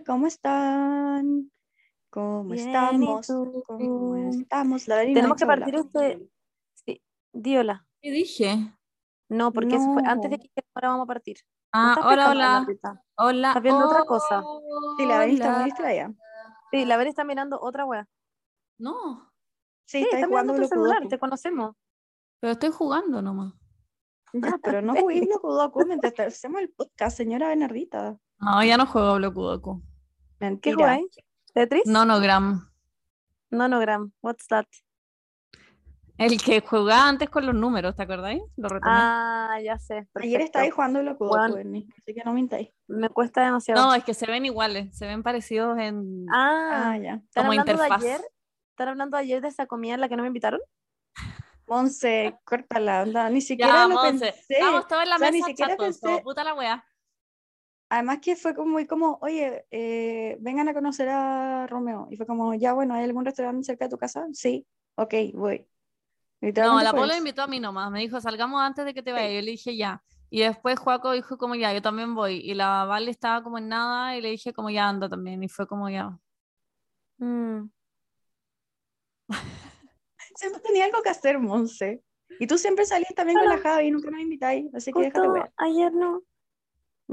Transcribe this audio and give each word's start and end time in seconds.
Hola, 0.00 0.04
¿cómo 0.06 0.26
están? 0.26 1.50
¿Cómo 2.10 2.44
Bien, 2.44 2.56
¿y 2.56 2.70
estamos? 2.72 3.26
¿Cómo 3.66 4.16
estamos? 4.16 4.88
La 4.88 5.00
Tenemos 5.02 5.36
que 5.36 5.44
partir 5.46 5.74
este. 5.74 6.30
Sí, 6.74 7.02
di 7.34 7.58
hola. 7.58 7.86
¿Qué 8.00 8.10
dije? 8.10 8.56
No, 9.28 9.52
porque 9.52 9.76
eso 9.76 9.92
fue 9.92 10.02
antes 10.06 10.30
de 10.30 10.38
que 10.38 10.50
ahora 10.74 10.88
vamos 10.88 11.04
a 11.04 11.06
partir. 11.06 11.36
Ah, 11.72 11.96
hola, 12.02 12.66
hola. 13.16 13.48
Estás 13.48 13.62
viendo 13.62 13.86
otra 13.86 14.04
cosa. 14.04 14.42
Sí, 14.98 15.04
la 15.04 15.18
Dani 15.18 15.34
está 15.34 15.56
muy 15.56 15.64
distraída. 15.64 16.12
Sí, 16.72 16.84
la 16.86 16.96
Veri 16.96 17.10
está 17.10 17.24
mirando 17.24 17.60
otra 17.60 17.84
wea. 17.84 18.08
No, 18.78 19.30
Sí, 19.86 19.98
Sí, 19.98 20.04
está 20.04 20.16
está 20.16 20.28
jugando 20.28 20.54
mirando 20.54 20.68
tu 20.68 20.74
celular, 20.74 21.08
te 21.08 21.18
conocemos. 21.18 21.76
pero 22.40 22.52
estoy 22.52 22.70
jugando 22.70 23.20
nomás. 23.20 23.52
Ya, 24.32 24.56
pero 24.62 24.80
no 24.80 24.94
jugué 25.04 25.20
Bloku 25.26 25.52
Doku 25.52 25.84
mientras 25.84 26.18
hacemos 26.18 26.62
el 26.62 26.70
podcast, 26.70 27.18
señora 27.18 27.48
Bernardita. 27.48 28.18
No, 28.38 28.64
ya 28.64 28.78
no 28.78 28.86
juego 28.86 29.16
Bloku 29.16 29.82
Doku. 30.40 30.60
¿Qué 30.60 30.70
Mentira. 30.70 30.74
jugáis? 30.76 31.06
¿Tetris? 31.54 31.86
Nonogram. 31.86 32.70
Nonogram. 33.50 34.12
What's 34.22 34.46
that? 34.48 34.66
El 36.16 36.40
que 36.42 36.60
jugaba 36.60 37.08
antes 37.08 37.30
con 37.30 37.46
los 37.46 37.54
números, 37.54 37.96
¿te 37.96 38.02
acordáis? 38.02 38.42
Lo 38.56 38.68
retomé. 38.68 38.92
Ah, 38.94 39.58
ya 39.64 39.78
sé. 39.78 40.06
Ayer 40.16 40.42
estáis 40.42 40.72
jugando 40.72 41.00
Bloku 41.00 41.24
Doku, 41.24 41.34
Juan. 41.36 41.54
Berni, 41.54 41.88
así 41.96 42.12
que 42.14 42.22
no 42.24 42.34
mintáis. 42.34 42.68
Me 42.88 43.08
cuesta 43.08 43.42
demasiado. 43.42 43.80
No, 43.82 43.94
es 43.94 44.04
que 44.04 44.12
se 44.12 44.26
ven 44.26 44.44
iguales, 44.44 44.94
se 44.96 45.06
ven 45.06 45.22
parecidos 45.22 45.78
en 45.78 46.26
ah, 46.30 46.90
Ah, 46.92 46.98
ya. 46.98 47.14
¿están 47.14 47.46
como 47.46 47.52
hablando 47.52 47.72
interfaz. 47.72 48.00
de 48.02 48.06
ayer? 48.12 48.20
¿Están 48.72 48.88
hablando 48.88 49.16
de 49.16 49.22
ayer 49.22 49.40
de 49.40 49.48
esa 49.48 49.66
comida 49.66 49.94
en 49.94 50.00
la 50.02 50.08
que 50.10 50.16
no 50.16 50.22
me 50.22 50.28
invitaron? 50.28 50.60
Monse, 51.66 52.38
córtala, 52.44 53.02
onda. 53.02 53.30
Ni 53.30 53.40
siquiera 53.40 53.72
Ya, 53.72 53.86
lo 53.88 53.94
Monse, 53.94 54.26
pensé. 54.32 54.54
estamos 54.54 54.86
todos 54.88 55.02
en 55.04 55.08
la 55.08 55.16
O 55.16 55.18
sea, 55.20 55.30
ni 55.30 55.38
mesa 55.38 55.46
siquiera 55.48 55.70
chatos, 55.76 55.86
pensé- 56.02 56.22
puta 56.22 56.44
la 56.44 56.54
wea. 56.54 56.84
Además 57.90 58.20
que 58.22 58.36
fue 58.36 58.54
como 58.54 58.70
muy 58.70 58.86
como, 58.86 59.18
oye, 59.20 59.66
eh, 59.72 60.36
vengan 60.40 60.68
a 60.68 60.74
conocer 60.74 61.08
a 61.08 61.66
Romeo. 61.66 62.06
Y 62.08 62.16
fue 62.16 62.24
como, 62.24 62.54
ya 62.54 62.72
bueno, 62.72 62.94
¿hay 62.94 63.02
algún 63.02 63.24
restaurante 63.24 63.64
cerca 63.64 63.86
de 63.86 63.90
tu 63.90 63.98
casa? 63.98 64.28
Sí, 64.32 64.64
ok, 64.94 65.14
voy. 65.34 65.66
No, 66.40 66.80
la 66.80 66.90
eso. 66.90 67.18
invitó 67.18 67.42
a 67.42 67.48
mí 67.48 67.58
nomás, 67.58 67.90
me 67.90 67.98
dijo, 67.98 68.20
salgamos 68.20 68.62
antes 68.62 68.84
de 68.84 68.94
que 68.94 69.02
te 69.02 69.12
vayas. 69.12 69.32
Yo 69.32 69.40
le 69.42 69.50
dije, 69.50 69.76
ya. 69.76 70.02
Y 70.30 70.40
después 70.40 70.78
Juaco 70.78 71.10
dijo 71.10 71.36
como, 71.36 71.56
ya, 71.56 71.74
yo 71.74 71.82
también 71.82 72.14
voy. 72.14 72.36
Y 72.36 72.54
la 72.54 72.84
Vale 72.84 73.10
estaba 73.10 73.42
como 73.42 73.58
en 73.58 73.68
nada 73.68 74.16
y 74.16 74.20
le 74.20 74.30
dije 74.30 74.52
como, 74.52 74.70
ya, 74.70 74.88
anda 74.88 75.08
también. 75.08 75.42
Y 75.42 75.48
fue 75.48 75.66
como, 75.66 75.90
ya. 75.90 76.16
Mm. 77.18 77.70
Siempre 80.36 80.62
tenía 80.62 80.84
algo 80.84 81.02
que 81.02 81.10
hacer, 81.10 81.40
Monse. 81.40 82.04
Y 82.38 82.46
tú 82.46 82.56
siempre 82.56 82.86
salías 82.86 83.12
también 83.14 83.38
con 83.38 83.48
la 83.48 83.58
Javi 83.58 83.88
y 83.88 83.90
nunca 83.90 84.10
nos 84.10 84.20
invitáis, 84.20 84.72
así 84.72 84.92
que 84.92 85.00
déjate 85.00 85.28
ver. 85.28 85.52
ayer 85.56 85.92
no. 85.92 86.22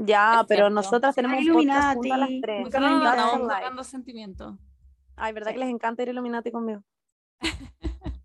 Ya, 0.00 0.40
Es 0.40 0.46
pero 0.46 0.58
cierto. 0.66 0.74
nosotras 0.74 1.14
tenemos 1.14 1.38
un 1.38 1.42
Illuminati, 1.42 2.08
las 2.08 2.28
tres. 2.40 2.74
andamos 2.74 3.38
Live. 3.40 3.42
buscando 3.48 3.84
sentimientos. 3.84 4.54
Ay, 5.16 5.32
¿verdad 5.32 5.48
Sí. 5.50 5.54
que 5.54 5.60
les 5.60 5.68
encanta 5.70 6.02
ir 6.02 6.08
Illuminati 6.10 6.50
conmigo? 6.52 6.82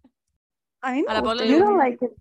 A 0.82 0.92
mí 0.92 1.02
me 1.04 1.12
A 1.14 1.22
gusta. 1.22 1.24
Polo 1.24 1.44
yo 1.44 1.52
le 1.54 1.60
no 1.60 1.66
gusta. 1.72 1.84
like 1.84 2.06
it. 2.06 2.12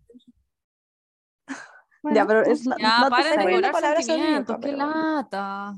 Bueno, 2.03 2.17
Ya, 2.17 2.27
pero 2.27 2.43
es 2.45 2.65
Ya, 2.65 3.07
paren 3.11 3.47
de 3.47 3.71
cobrar 3.71 4.03
sentimientos, 4.03 4.57
qué 4.61 4.73
lata. 4.73 5.77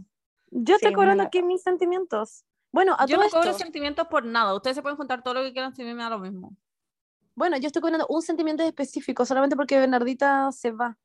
Yo 0.51 0.75
Sí, 0.77 0.85
estoy 0.87 0.93
cobrando 0.95 1.23
aquí 1.25 1.43
mis 1.43 1.63
sentimientos. 1.63 2.45
Bueno, 2.73 2.95
a 2.99 3.07
Yo 3.07 3.17
no 3.19 3.29
cobro 3.29 3.51
esto, 3.51 3.59
sentimientos 3.59 4.07
por 4.09 4.25
nada. 4.25 4.55
Ustedes 4.55 4.77
se 4.77 4.83
pueden 4.83 4.97
juntar 4.97 5.23
todo 5.23 5.35
lo 5.35 5.43
que 5.43 5.53
quieran, 5.53 5.75
si 5.75 5.83
a 5.83 5.85
mí 5.85 5.95
me 5.95 6.03
da 6.03 6.11
lo 6.11 6.19
mismo. 6.19 6.57
bueno, 7.35 7.57
yo 7.59 7.67
estoy 7.67 7.83
cobrando 7.83 8.07
un 8.09 8.23
sentimiento 8.23 8.63
específico 8.63 9.27
solamente 9.27 9.57
porque 9.57 9.79
Bernardita 9.79 10.51
se 10.53 10.71
va. 10.71 10.97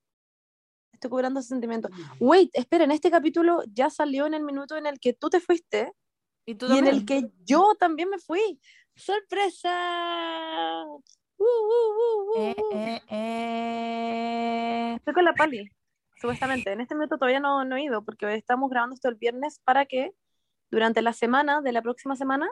Estoy 0.99 1.11
cobrando 1.11 1.39
ese 1.39 1.49
sentimiento. 1.49 1.89
Wait, 2.19 2.49
espera, 2.51 2.83
en 2.83 2.91
este 2.91 3.09
capítulo 3.09 3.63
ya 3.73 3.89
salió 3.89 4.25
en 4.25 4.33
el 4.33 4.43
minuto 4.43 4.75
en 4.75 4.85
el 4.85 4.99
que 4.99 5.13
tú 5.13 5.29
te 5.29 5.39
fuiste 5.39 5.93
¿Y 6.45 6.55
tú 6.55 6.65
y 6.73 6.77
en 6.77 6.87
el 6.87 7.05
que 7.05 7.29
yo 7.45 7.73
también 7.79 8.09
me 8.09 8.17
fui. 8.17 8.59
¡Sorpresa! 8.95 10.83
Uh, 11.37 11.43
uh, 11.45 11.45
uh, 11.45 12.41
Eh, 12.41 12.55
eh, 12.73 13.01
eh. 13.09 14.93
Estoy 14.97 15.13
con 15.13 15.23
la 15.23 15.33
Pali, 15.33 15.69
supuestamente. 16.19 16.73
En 16.73 16.81
este 16.81 16.95
minuto 16.95 17.17
todavía 17.17 17.39
no, 17.39 17.63
no 17.63 17.77
he 17.77 17.83
ido 17.83 18.03
porque 18.03 18.33
estamos 18.33 18.69
grabando 18.69 18.95
esto 18.95 19.07
el 19.07 19.15
viernes 19.15 19.61
para 19.63 19.85
que 19.85 20.11
durante 20.69 21.01
la 21.01 21.13
semana 21.13 21.61
de 21.61 21.71
la 21.71 21.81
próxima 21.81 22.17
semana 22.17 22.49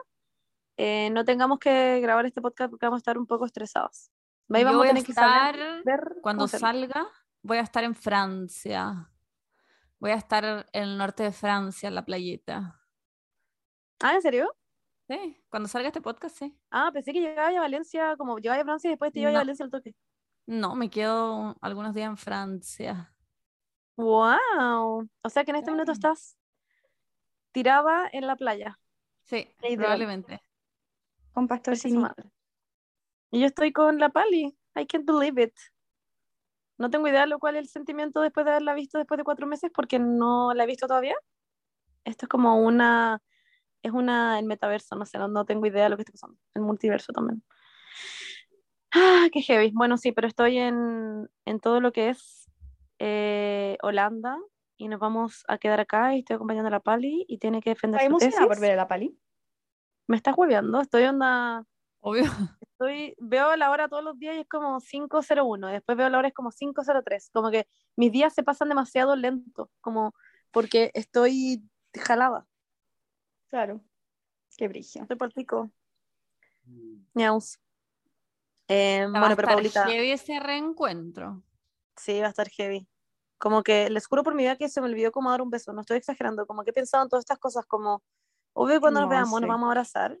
eh, 0.78 1.10
no 1.10 1.26
tengamos 1.26 1.58
que 1.58 2.00
grabar 2.00 2.24
este 2.24 2.40
podcast 2.40 2.70
porque 2.70 2.86
vamos 2.86 2.98
a 2.98 3.02
estar 3.02 3.18
un 3.18 3.26
poco 3.26 3.44
estresados. 3.44 4.10
Ahí 4.50 4.62
Yo 4.62 4.68
vamos 4.68 4.78
voy 4.78 4.88
a 4.88 4.90
a 4.90 4.94
tener 4.94 5.04
que 5.04 5.12
estar, 5.12 5.54
saber, 5.54 5.82
ver 5.84 6.16
cuando 6.22 6.48
salga, 6.48 7.06
voy 7.42 7.58
a 7.58 7.62
estar 7.62 7.84
en 7.84 7.94
Francia. 7.94 9.10
Voy 9.98 10.10
a 10.12 10.14
estar 10.14 10.44
en 10.72 10.82
el 10.82 10.98
norte 10.98 11.22
de 11.24 11.32
Francia, 11.32 11.88
en 11.88 11.94
la 11.94 12.04
playeta. 12.04 12.80
Ah, 14.00 14.14
¿en 14.14 14.22
serio? 14.22 14.54
Sí, 15.08 15.42
cuando 15.48 15.68
salga 15.68 15.88
este 15.88 16.00
podcast, 16.00 16.36
sí. 16.36 16.56
Ah, 16.70 16.90
pensé 16.92 17.12
que 17.12 17.20
llegaba 17.20 17.48
a 17.48 17.60
Valencia, 17.60 18.16
como 18.16 18.38
llegaba 18.38 18.60
a 18.60 18.64
Francia 18.64 18.88
y 18.88 18.92
después 18.92 19.12
te 19.12 19.20
iba 19.20 19.30
a 19.30 19.32
No. 19.32 19.38
Valencia 19.40 19.64
al 19.64 19.70
toque. 19.70 19.94
No, 20.46 20.74
me 20.74 20.88
quedo 20.90 21.56
algunos 21.60 21.94
días 21.94 22.08
en 22.08 22.16
Francia. 22.16 23.14
¡Wow! 23.96 25.08
O 25.22 25.28
sea 25.28 25.44
que 25.44 25.50
en 25.50 25.56
este 25.56 25.70
minuto 25.72 25.92
Sí. 25.92 25.98
estás 25.98 26.38
tirada 27.52 28.08
en 28.12 28.26
la 28.26 28.36
playa. 28.36 28.78
Sí, 29.24 29.48
Literal. 29.62 29.76
probablemente. 29.76 30.42
Con 31.32 31.48
Pastor 31.48 31.74
madre. 31.94 32.30
Y 33.30 33.40
yo 33.40 33.46
estoy 33.46 33.72
con 33.72 33.98
la 33.98 34.08
Pali. 34.10 34.56
I 34.76 34.86
can't 34.86 35.04
believe 35.04 35.42
it. 35.42 35.54
No 36.78 36.90
tengo 36.90 37.08
idea 37.08 37.22
de 37.22 37.26
lo 37.26 37.38
cual 37.38 37.56
es 37.56 37.62
el 37.62 37.68
sentimiento 37.68 38.20
después 38.20 38.46
de 38.46 38.52
haberla 38.52 38.74
visto 38.74 38.98
después 38.98 39.18
de 39.18 39.24
cuatro 39.24 39.46
meses 39.46 39.70
porque 39.74 39.98
no 39.98 40.54
la 40.54 40.64
he 40.64 40.66
visto 40.66 40.86
todavía. 40.86 41.16
Esto 42.04 42.26
es 42.26 42.28
como 42.28 42.60
una, 42.62 43.20
es 43.82 43.92
una, 43.92 44.38
el 44.38 44.46
metaverso, 44.46 44.94
no 44.96 45.04
sé, 45.04 45.18
no, 45.18 45.28
no 45.28 45.44
tengo 45.44 45.66
idea 45.66 45.84
de 45.84 45.90
lo 45.90 45.96
que 45.96 46.02
está 46.02 46.12
pasando. 46.12 46.38
El 46.54 46.62
multiverso 46.62 47.12
también. 47.12 47.42
Ah, 48.92 49.26
qué 49.32 49.42
heavy. 49.42 49.72
Bueno, 49.74 49.98
sí, 49.98 50.12
pero 50.12 50.28
estoy 50.28 50.58
en, 50.58 51.28
en 51.44 51.60
todo 51.60 51.80
lo 51.80 51.92
que 51.92 52.10
es 52.10 52.48
eh, 52.98 53.76
Holanda 53.82 54.38
y 54.76 54.88
nos 54.88 55.00
vamos 55.00 55.44
a 55.48 55.58
quedar 55.58 55.80
acá 55.80 56.14
y 56.14 56.20
estoy 56.20 56.36
acompañando 56.36 56.68
a 56.68 56.70
la 56.70 56.80
Pali 56.80 57.26
y 57.28 57.38
tiene 57.38 57.60
que 57.60 57.70
defender 57.70 58.00
¿Estás 58.00 58.06
su 58.06 58.24
emocionada 58.24 58.46
por 58.46 58.56
tesis. 58.56 58.62
ver 58.62 58.72
a 58.72 58.76
la 58.76 58.88
Pali? 58.88 59.18
Me 60.06 60.16
estás 60.16 60.34
hueveando, 60.38 60.80
estoy 60.80 61.04
onda 61.04 61.64
Obvio. 62.00 62.24
Estoy, 62.78 63.14
veo 63.18 63.56
la 63.56 63.70
hora 63.70 63.88
todos 63.88 64.04
los 64.04 64.18
días 64.18 64.36
y 64.36 64.40
es 64.40 64.48
como 64.48 64.80
5.01, 64.80 65.66
después 65.72 65.98
veo 65.98 66.08
la 66.08 66.18
hora 66.18 66.28
y 66.28 66.30
es 66.30 66.34
como 66.34 66.50
5.03, 66.52 67.30
como 67.32 67.50
que 67.50 67.66
mis 67.96 68.12
días 68.12 68.32
se 68.34 68.42
pasan 68.44 68.68
demasiado 68.68 69.16
lento, 69.16 69.70
como 69.80 70.14
porque 70.52 70.90
estoy 70.94 71.62
jalada, 71.94 72.46
Claro. 73.48 73.80
Qué 74.56 74.68
brillo. 74.68 75.02
estoy 75.02 75.16
por 75.16 75.32
pico. 75.32 75.70
Ñaus. 77.14 77.58
Eh, 78.68 79.06
Va 79.06 79.20
bueno, 79.20 79.26
a 79.32 79.36
pero 79.36 79.48
estar 79.48 79.54
Paulita, 79.54 79.86
heavy 79.86 80.10
ese 80.10 80.38
reencuentro. 80.40 81.42
sí, 81.96 82.20
va 82.20 82.26
a 82.26 82.30
estar 82.30 82.48
heavy. 82.50 82.86
Como 83.38 83.62
que 83.62 83.88
les 83.88 84.06
juro 84.06 84.22
por 84.22 84.34
mi 84.34 84.42
vida 84.42 84.56
que 84.56 84.68
se 84.68 84.80
me 84.80 84.88
olvidó 84.88 85.12
como 85.12 85.30
dar 85.30 85.40
un 85.40 85.48
beso, 85.50 85.72
no 85.72 85.80
estoy 85.80 85.96
exagerando, 85.98 86.46
como 86.46 86.62
que 86.64 86.70
he 86.70 86.74
pensado 86.74 87.02
en 87.04 87.08
todas 87.08 87.22
estas 87.22 87.38
cosas, 87.38 87.64
como, 87.66 88.02
obvio 88.52 88.80
cuando 88.80 89.00
nos 89.00 89.08
veamos 89.08 89.40
nos 89.40 89.48
vamos 89.48 89.66
a 89.68 89.70
abrazar, 89.70 90.18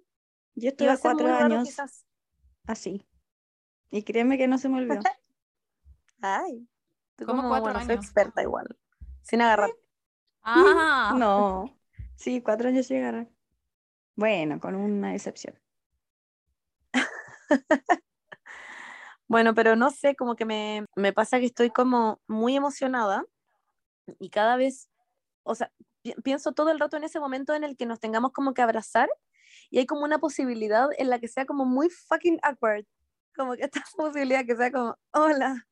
Yo 0.54 0.68
y 0.68 0.68
estuve 0.68 0.88
va 0.88 0.94
a 0.94 0.96
ser 0.96 1.02
cuatro 1.02 1.26
muy 1.28 1.36
raro 1.36 1.54
años 1.56 1.68
quizás. 1.68 2.06
Así. 2.68 3.04
Y 3.90 4.02
créeme 4.02 4.38
que 4.38 4.48
no 4.48 4.58
se 4.58 4.68
me 4.68 4.78
olvidó. 4.78 5.00
Ay, 6.20 6.68
tú 7.16 7.26
¿Cómo 7.26 7.42
como, 7.42 7.48
cuatro 7.48 7.64
bueno, 7.72 7.80
soy 7.80 7.94
años? 7.94 8.04
experta 8.04 8.42
igual, 8.42 8.66
sin 9.22 9.40
agarrar. 9.42 9.70
Ah, 10.42 11.12
No. 11.16 11.78
Sí, 12.16 12.42
cuatro 12.42 12.68
años 12.68 12.88
llegará. 12.88 13.28
Bueno, 14.16 14.58
con 14.60 14.74
una 14.74 15.14
excepción. 15.14 15.58
Bueno, 19.30 19.54
pero 19.54 19.76
no 19.76 19.90
sé, 19.90 20.16
como 20.16 20.36
que 20.36 20.46
me, 20.46 20.86
me 20.96 21.12
pasa 21.12 21.38
que 21.38 21.44
estoy 21.44 21.68
como 21.70 22.18
muy 22.26 22.56
emocionada 22.56 23.26
y 24.18 24.30
cada 24.30 24.56
vez, 24.56 24.88
o 25.42 25.54
sea, 25.54 25.70
pi- 26.00 26.14
pienso 26.24 26.52
todo 26.52 26.70
el 26.70 26.80
rato 26.80 26.96
en 26.96 27.04
ese 27.04 27.20
momento 27.20 27.52
en 27.54 27.62
el 27.62 27.76
que 27.76 27.84
nos 27.84 28.00
tengamos 28.00 28.32
como 28.32 28.54
que 28.54 28.62
abrazar 28.62 29.10
y 29.70 29.78
hay 29.78 29.86
como 29.86 30.04
una 30.04 30.18
posibilidad 30.18 30.88
en 30.96 31.10
la 31.10 31.18
que 31.18 31.28
sea 31.28 31.46
como 31.46 31.64
muy 31.64 31.90
fucking 31.90 32.38
awkward, 32.42 32.84
como 33.34 33.54
que 33.54 33.64
esta 33.64 33.82
posibilidad 33.96 34.44
que 34.44 34.56
sea 34.56 34.70
como, 34.70 34.96
hola, 35.12 35.66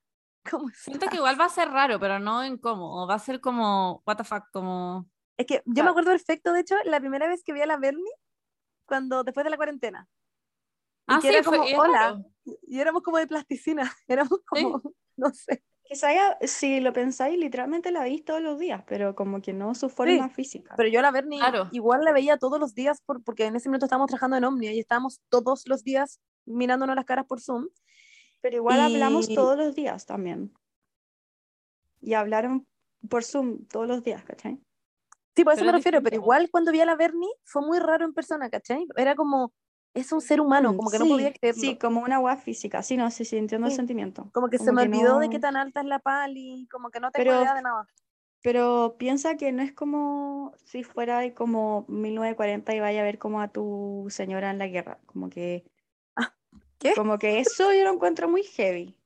¿cómo 0.48 0.68
siento 0.70 1.04
estás? 1.04 1.10
que 1.10 1.16
igual 1.16 1.40
va 1.40 1.46
a 1.46 1.50
ser 1.50 1.68
raro, 1.68 1.98
pero 1.98 2.18
no 2.18 2.44
incómodo. 2.44 3.06
Va 3.06 3.14
a 3.14 3.18
ser 3.18 3.40
como, 3.40 4.02
what 4.06 4.16
the 4.16 4.24
fuck, 4.24 4.44
como... 4.52 5.08
Es 5.36 5.46
que 5.46 5.62
yo 5.66 5.84
me 5.84 5.90
acuerdo 5.90 6.10
perfecto, 6.10 6.52
de 6.52 6.60
hecho, 6.60 6.76
la 6.84 6.98
primera 6.98 7.28
vez 7.28 7.42
que 7.44 7.52
vi 7.52 7.60
a 7.60 7.66
la 7.66 7.76
Bernie, 7.76 8.12
cuando 8.86 9.22
después 9.22 9.44
de 9.44 9.50
la 9.50 9.56
cuarentena. 9.56 10.08
Y 11.08 11.14
Ah, 11.14 11.18
que 11.20 11.28
sí, 11.28 11.34
era 11.34 11.44
como, 11.44 11.62
hola, 11.62 12.22
y 12.44 12.80
éramos 12.80 13.02
como 13.02 13.18
de 13.18 13.26
plasticina, 13.26 13.92
éramos 14.08 14.40
como, 14.46 14.82
no 15.16 15.30
sé. 15.34 15.62
Quizá 15.88 16.12
ya, 16.12 16.38
si 16.46 16.80
lo 16.80 16.92
pensáis, 16.92 17.38
literalmente 17.38 17.92
la 17.92 18.02
veis 18.02 18.24
todos 18.24 18.42
los 18.42 18.58
días, 18.58 18.82
pero 18.88 19.14
como 19.14 19.40
que 19.40 19.52
no 19.52 19.74
su 19.74 19.88
forma 19.88 20.28
física. 20.28 20.74
Pero 20.76 20.88
yo 20.88 20.98
a 20.98 21.02
la 21.02 21.10
Bernie 21.12 21.38
Claro. 21.38 21.68
igual 21.72 22.02
la 22.04 22.12
veía 22.12 22.38
todos 22.38 22.58
los 22.58 22.74
días 22.74 23.00
por, 23.02 23.22
porque 23.22 23.44
en 23.46 23.54
ese 23.56 23.68
minuto 23.68 23.86
estábamos 23.86 24.08
trabajando 24.08 24.36
en 24.36 24.44
Omnia 24.44 24.72
y 24.72 24.80
estábamos 24.80 25.20
todos 25.28 25.62
los 25.66 25.84
días 25.84 26.20
mirándonos 26.44 26.96
las 26.96 27.04
caras 27.04 27.26
por 27.26 27.40
Zoom. 27.40 27.68
Pero 28.40 28.56
igual 28.56 28.80
hablamos 28.80 29.28
Y- 29.30 29.34
todos 29.34 29.56
los 29.56 29.74
días 29.74 30.06
también. 30.06 30.52
Y 32.00 32.14
hablaron 32.14 32.66
por 33.08 33.22
Zoom 33.24 33.66
todos 33.66 33.86
los 33.86 34.02
días, 34.02 34.24
¿cachai? 34.24 34.58
Sí, 35.36 35.44
por 35.44 35.52
eso 35.52 35.60
Pero 35.60 35.72
me 35.72 35.78
refiero, 35.78 36.02
pero 36.02 36.16
igual 36.16 36.48
cuando 36.50 36.72
vi 36.72 36.80
a 36.80 36.86
la 36.86 36.96
Bernie 36.96 37.30
fue 37.44 37.62
muy 37.62 37.78
raro 37.78 38.04
en 38.04 38.12
persona, 38.14 38.48
¿cachai? 38.50 38.86
Era 38.96 39.14
como, 39.14 39.52
es 39.96 40.12
un 40.12 40.20
ser 40.20 40.40
humano, 40.40 40.76
como 40.76 40.90
que 40.90 40.98
no 40.98 41.04
Sí, 41.06 41.10
podía 41.10 41.32
creerlo. 41.32 41.60
Sí, 41.60 41.76
como 41.76 42.00
una 42.02 42.16
agua 42.16 42.36
física. 42.36 42.82
Sí, 42.82 42.96
no, 42.96 43.10
sí, 43.10 43.24
sí, 43.24 43.36
entiendo 43.36 43.66
el 43.66 43.72
Sí. 43.72 43.76
sentimiento. 43.76 44.30
Como 44.32 44.48
que 44.48 44.58
se 44.58 44.66
Como 44.66 44.76
me 44.80 44.82
que 44.90 44.96
olvidó 44.96 45.18
de 45.18 45.26
no- 45.26 45.32
qué 45.32 45.38
tan 45.38 45.56
alta 45.56 45.80
es 45.80 45.86
la 45.86 45.98
pali, 45.98 46.68
como 46.70 46.90
que 46.90 47.00
no 47.00 47.10
tengo 47.10 47.24
Pero- 47.24 47.40
idea 47.42 47.54
de 47.54 47.62
nada. 47.62 47.86
Pero 48.42 48.94
piensa 48.98 49.36
que 49.36 49.50
no 49.50 49.62
es 49.62 49.72
como 49.72 50.52
si 50.64 50.84
fuera 50.84 51.18
de 51.18 51.34
como 51.34 51.84
1940 51.88 52.74
y 52.74 52.80
vaya 52.80 53.00
a 53.00 53.04
ver 53.04 53.18
como 53.18 53.40
a 53.40 53.48
tu 53.48 54.06
señora 54.08 54.50
en 54.50 54.58
la 54.58 54.68
guerra. 54.68 54.98
Como 55.06 55.28
que. 55.30 55.64
¿qué? 56.78 56.94
Como 56.94 57.18
que 57.18 57.40
eso 57.40 57.72
yo 57.72 57.82
lo 57.84 57.92
encuentro 57.94 58.28
muy 58.28 58.42
heavy. 58.44 58.96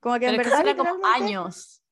Como 0.00 0.18
que 0.18 0.26
en 0.26 0.32
Pero 0.32 0.42
que 0.42 0.48
verdad 0.50 0.64
será 0.64 0.76
como 0.76 1.06
años. 1.06 1.82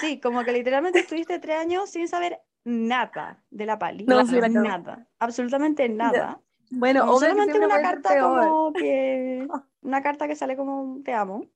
Sí, 0.00 0.20
como 0.20 0.42
que 0.44 0.52
literalmente 0.52 0.98
estuviste 0.98 1.38
tres 1.38 1.56
años 1.58 1.90
sin 1.90 2.08
saber 2.08 2.40
nada 2.64 3.42
de 3.50 3.66
la 3.66 3.78
pali. 3.78 4.04
No, 4.04 4.26
sí, 4.26 4.40
la 4.40 4.48
nada. 4.48 5.06
Absolutamente 5.18 5.88
nada. 5.88 6.40
Bueno, 6.70 7.06
solamente 7.18 7.52
siempre 7.52 7.66
una 7.66 7.82
carta 7.82 8.08
peor. 8.10 8.48
como 8.48 8.72
que. 8.74 9.46
Una 9.82 10.02
carta 10.02 10.26
que 10.28 10.36
sale 10.36 10.56
como 10.56 11.00
te 11.04 11.12
amo. 11.12 11.46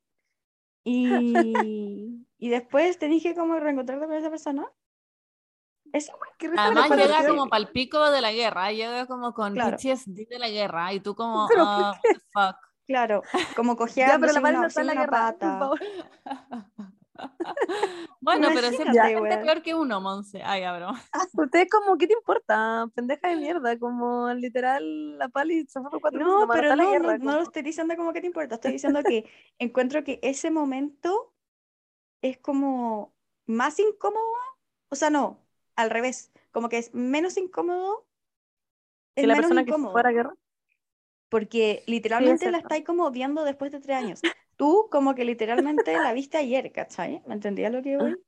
Y, 0.85 2.25
y 2.39 2.49
después 2.49 2.99
tenés 2.99 3.23
que 3.23 3.35
como 3.35 3.59
reencontrarte 3.59 4.07
con 4.07 4.15
esa 4.17 4.31
persona. 4.31 4.67
Qué 6.39 6.51
Además 6.57 6.91
llega 6.91 7.27
como 7.27 7.49
para 7.49 7.63
el 7.63 7.69
pico 7.73 8.11
de 8.11 8.21
la 8.21 8.33
guerra, 8.33 8.71
llega 8.73 9.07
como 9.07 9.33
con 9.33 9.55
Claro. 9.55 9.77
PTSD 9.77 10.29
de 10.29 10.39
la 10.39 10.49
guerra 10.51 10.93
y 10.93 11.01
tú 11.01 11.15
como, 11.15 11.47
Pero, 11.49 11.65
what 11.65 11.97
the 12.03 12.15
fuck. 12.33 12.57
claro, 12.87 13.23
como 13.57 13.77
cojeando 13.77 14.27
pero 14.27 14.41
la 14.41 14.41
sin 14.49 14.53
no 14.55 14.59
una, 14.61 14.71
sin 14.71 14.87
la 14.87 14.93
una 14.93 15.01
guerra, 15.01 15.37
pata. 15.39 15.71
Bueno, 18.21 18.53
pero 18.53 18.73
siempre 18.73 19.01
hay 19.03 19.13
gente 19.15 19.39
peor 19.39 19.63
que 19.63 19.75
uno, 19.75 20.01
Monse. 20.01 20.43
Ay, 20.45 20.63
cabrón. 20.63 20.97
Ustedes 21.33 21.69
como, 21.71 21.97
¿qué 21.99 22.07
te 22.07 22.15
importa? 22.15 22.89
Pendeja 22.95 23.29
de 23.29 23.37
mierda, 23.37 23.79
como 23.79 24.33
literal 24.35 25.19
la 25.19 25.29
pali 25.29 25.67
se 25.67 25.81
fue 25.81 25.91
por 25.91 26.01
cuatro 26.01 26.21
meses, 26.21 26.37
No, 26.37 26.47
lo 26.47 26.49
pero 26.49 26.73
la 26.75 26.85
no, 26.85 26.87
guerra, 26.87 27.19
no, 27.19 27.19
no 27.19 27.37
lo 27.37 27.43
estoy 27.43 27.63
diciendo 27.63 27.97
como 27.97 28.13
que 28.13 28.21
te 28.21 28.27
importa, 28.27 28.57
estoy 28.57 28.73
diciendo 28.73 29.05
que 29.05 29.31
encuentro 29.59 30.05
que 30.05 30.19
ese 30.23 30.51
momento 30.51 31.35
es 32.23 32.39
como 32.39 33.15
más 33.47 33.79
incómodo, 33.81 34.25
o 34.91 34.97
sea, 34.97 35.11
no, 35.11 35.47
al 35.77 35.91
revés, 35.91 36.33
como 36.53 36.69
que 36.71 36.79
es 36.79 36.95
menos 36.95 37.37
incómodo, 37.39 38.07
que 39.17 39.27
es 39.27 39.29
la 39.29 39.35
menos 39.35 39.37
persona 39.37 39.65
que 39.65 39.73
incómodo, 39.73 39.93
fuera 39.93 40.09
a 40.11 40.13
guerra. 40.13 40.35
porque 41.29 41.85
literalmente 41.87 42.51
la 42.51 42.59
cierto. 42.59 42.61
estáis 42.61 42.85
como 42.85 43.11
viendo 43.11 43.45
después 43.45 43.73
de 43.73 43.81
tres 43.81 43.97
años. 43.97 44.29
Tú 44.59 44.89
como 44.91 45.15
que 45.15 45.25
literalmente 45.25 45.93
la 45.95 46.13
viste 46.13 46.37
ayer, 46.37 46.71
¿cachai? 46.73 47.23
¿Me 47.27 47.35
entendías 47.35 47.73
lo 47.73 47.81
que 47.83 47.97
voy? 47.97 48.17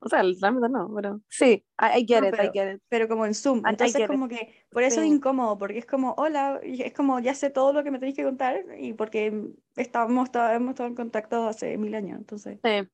O 0.00 0.08
sea, 0.08 0.20
el 0.20 0.38
trámite 0.38 0.68
no, 0.68 0.88
pero 0.94 1.20
sí, 1.28 1.66
I, 1.76 1.98
I 1.98 2.06
get 2.06 2.20
No, 2.20 2.28
it, 2.28 2.34
I 2.34 2.36
pero- 2.36 2.52
get 2.52 2.74
it. 2.76 2.82
pero 2.88 3.08
como 3.08 3.26
en 3.26 3.34
Zoom. 3.34 3.58
I- 3.58 3.62
I 3.66 3.70
Entonces 3.70 4.06
como 4.06 4.28
que 4.28 4.64
por 4.70 4.84
eso 4.84 5.00
es 5.00 5.08
Sí. 5.08 5.12
incómodo, 5.12 5.58
porque 5.58 5.78
es 5.78 5.86
como, 5.86 6.14
hola, 6.16 6.60
y 6.62 6.82
es 6.82 6.92
como 6.94 7.18
ya 7.18 7.34
sé 7.34 7.50
todo 7.50 7.72
lo 7.72 7.82
que 7.82 7.90
me 7.90 7.98
tenéis 7.98 8.14
que 8.16 8.22
contar 8.22 8.64
y 8.78 8.92
porque 8.92 9.42
estábamos, 9.74 10.26
está- 10.28 10.54
hemos 10.54 10.70
estado 10.70 10.88
en 10.88 10.94
contacto 10.94 11.48
hace 11.48 11.76
mil 11.78 11.96
años, 11.96 12.16
entonces, 12.16 12.60
Sí. 12.62 12.88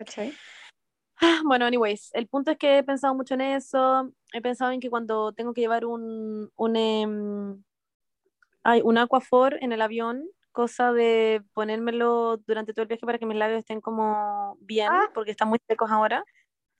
¿cachai? 0.00 0.32
Ah, 1.20 1.42
Bueno, 1.44 1.64
anyways, 1.64 2.10
el 2.12 2.26
punto 2.26 2.50
es 2.50 2.58
que 2.58 2.78
he 2.78 2.82
pensado 2.82 3.14
mucho 3.14 3.34
en 3.34 3.42
eso. 3.42 4.12
He 4.32 4.40
pensado 4.42 4.72
en 4.72 4.80
que 4.80 4.90
cuando 4.90 5.32
tengo 5.32 5.54
que 5.54 5.60
llevar 5.60 5.84
un, 5.84 6.50
un, 6.56 6.74
em, 6.76 7.62
ay, 8.64 8.80
un 8.82 8.98
Aquaphor 8.98 9.58
en 9.60 9.70
el 9.70 9.80
avión, 9.80 10.28
cosa 10.52 10.92
de 10.92 11.42
ponérmelo 11.54 12.36
durante 12.46 12.72
todo 12.72 12.82
el 12.82 12.88
viaje 12.88 13.04
para 13.06 13.18
que 13.18 13.26
mis 13.26 13.36
labios 13.36 13.58
estén 13.60 13.80
como 13.80 14.56
bien, 14.60 14.88
Ah. 14.90 15.10
porque 15.14 15.30
están 15.32 15.48
muy 15.48 15.58
secos 15.66 15.90
ahora. 15.90 16.24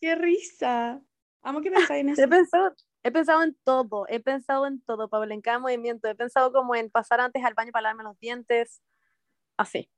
¡Qué 0.00 0.14
risa! 0.14 1.00
Amo 1.42 1.60
que 1.60 1.70
pensáis 1.70 2.00
en 2.02 2.08
eso. 2.20 2.22
He 2.22 2.28
pensado, 2.28 2.72
he 3.02 3.10
pensado 3.10 3.42
en 3.42 3.56
todo, 3.64 4.06
he 4.08 4.20
pensado 4.20 4.66
en 4.66 4.80
todo, 4.82 5.08
Paula, 5.08 5.34
en 5.34 5.40
cada 5.40 5.58
movimiento. 5.58 6.08
He 6.08 6.14
pensado 6.14 6.52
como 6.52 6.74
en 6.74 6.90
pasar 6.90 7.20
antes 7.20 7.44
al 7.44 7.54
baño 7.54 7.72
para 7.72 7.82
lavarme 7.84 8.04
los 8.04 8.18
dientes, 8.20 8.80
así. 9.56 9.90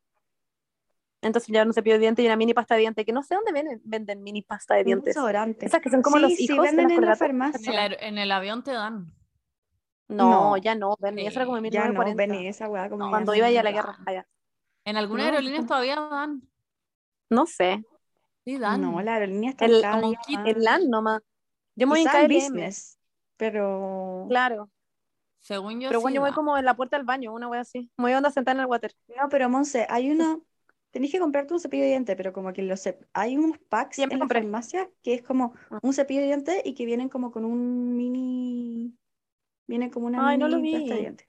Entonces 1.22 1.48
ya 1.52 1.64
no 1.64 1.72
cepillo 1.72 1.94
de 1.94 2.00
dientes 2.00 2.22
y 2.22 2.26
una 2.28 2.36
mini 2.36 2.52
pasta 2.52 2.74
de 2.74 2.80
dientes, 2.82 3.04
que 3.06 3.12
no 3.12 3.22
sé 3.22 3.34
dónde 3.34 3.52
venden, 3.52 3.80
venden 3.82 4.22
mini 4.22 4.42
pasta 4.42 4.74
de 4.74 4.80
Un 4.80 4.86
dientes. 4.86 5.16
Esas 5.60 5.80
que 5.80 5.88
son 5.90 6.02
como 6.02 6.16
Sí, 6.16 6.22
los 6.22 6.32
sí, 6.34 6.44
hijos 6.44 6.64
de 6.70 6.76
venden 6.76 6.90
en 6.90 7.00
la 7.00 7.16
colgatas. 7.16 7.20
En 7.30 7.34
el, 7.34 7.40
farmacia. 7.50 7.86
en 8.08 8.18
el 8.18 8.30
avión 8.30 8.62
te 8.62 8.72
dan. 8.72 9.06
No, 10.08 10.30
No. 10.30 10.56
ya 10.58 10.74
no, 10.74 10.96
ven, 11.00 11.18
y 11.18 11.26
eso 11.26 11.38
era 11.38 11.46
como 11.46 11.56
en 11.58 11.64
Ya 11.70 11.80
no, 11.88 11.92
1940. 12.04 12.16
vení, 12.34 12.46
esa 12.48 12.68
weá 12.68 12.88
como 12.90 13.08
cuando 13.10 13.34
iba 13.34 13.50
ya 13.50 13.60
a 13.60 13.62
la 13.64 13.72
guerra. 13.72 13.98
allá. 14.06 14.26
En 14.84 14.96
algunas 14.98 15.26
No, 15.26 15.32
aerolíneas 15.32 15.62
no. 15.62 15.68
todavía 15.68 15.96
dan. 15.96 16.42
No 17.30 17.46
sé, 17.46 17.82
Sí, 18.44 18.58
dan. 18.58 18.82
No, 18.82 19.00
la 19.00 19.14
aerolínea 19.14 19.50
está 19.50 19.64
El- 19.64 19.80
cada 19.80 19.96
como 20.00 20.10
día 20.10 20.20
kit- 20.26 20.38
más. 20.40 20.48
en 20.48 20.62
LAN 20.64 20.90
nomás. 20.90 21.22
Yo 21.76 21.86
me 21.86 21.92
voy 21.92 22.00
en 22.00 22.06
Quizá 22.06 22.20
en 22.20 22.26
KLM, 22.28 22.34
business, 22.40 22.98
pero... 23.38 24.26
claro. 24.28 24.70
Según 25.40 25.80
yo 25.80 25.88
Pero 25.88 26.00
sí 26.00 26.02
bueno, 26.02 26.14
yo 26.16 26.20
voy 26.20 26.30
dan. 26.30 26.34
como 26.34 26.56
en 26.58 26.64
la 26.66 26.74
puerta 26.76 26.96
del 26.96 27.06
baño, 27.06 27.32
una 27.32 27.48
wea 27.48 27.60
así. 27.62 27.90
Me 27.96 28.04
voy 28.04 28.12
a 28.12 28.18
andar 28.18 28.32
sentada 28.32 28.56
en 28.56 28.60
el 28.60 28.66
water. 28.66 28.94
No, 29.08 29.28
pero 29.30 29.48
Monse, 29.48 29.86
hay 29.88 30.10
una... 30.10 30.38
Tenés 30.90 31.10
que 31.10 31.18
comprarte 31.18 31.52
un 31.54 31.60
cepillo 31.60 31.82
de 31.82 31.88
dientes, 31.90 32.14
pero 32.16 32.32
como 32.32 32.52
que 32.52 32.62
los 32.62 32.84
cep- 32.86 33.04
hay 33.14 33.36
unos 33.36 33.58
packs 33.68 33.96
Siempre 33.96 34.14
en 34.14 34.20
la 34.20 34.24
compré. 34.24 34.42
farmacia 34.42 34.88
que 35.02 35.14
es 35.14 35.22
como 35.22 35.54
Ah. 35.70 35.78
un 35.82 35.92
cepillo 35.92 36.20
de 36.20 36.26
dientes 36.26 36.62
y 36.64 36.74
que 36.74 36.84
vienen 36.86 37.08
como 37.08 37.32
con 37.32 37.44
un 37.44 37.96
mini... 37.96 38.94
Vienen 39.66 39.90
como 39.90 40.06
una 40.06 40.28
Ay, 40.28 40.38
no 40.38 40.48
lo 40.48 40.56
mini 40.58 40.72
pasta 40.72 40.88
de 40.88 40.94
vi. 40.94 41.00
dientes. 41.00 41.28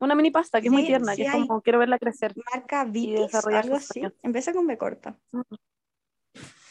Una 0.00 0.14
mini 0.14 0.30
pasta, 0.30 0.60
que 0.60 0.68
es 0.68 0.72
muy 0.72 0.86
tierna, 0.86 1.14
sí 1.14 1.22
que 1.22 1.28
es 1.28 1.32
como 1.34 1.60
quiero 1.60 1.80
verla 1.80 1.98
crecer. 1.98 2.32
Marca 2.54 2.84
Vitis, 2.84 3.34
algo 3.34 3.76
así. 3.76 4.02
Empieza 4.22 4.52
con 4.52 4.66
B 4.66 4.78
corta. 4.78 5.18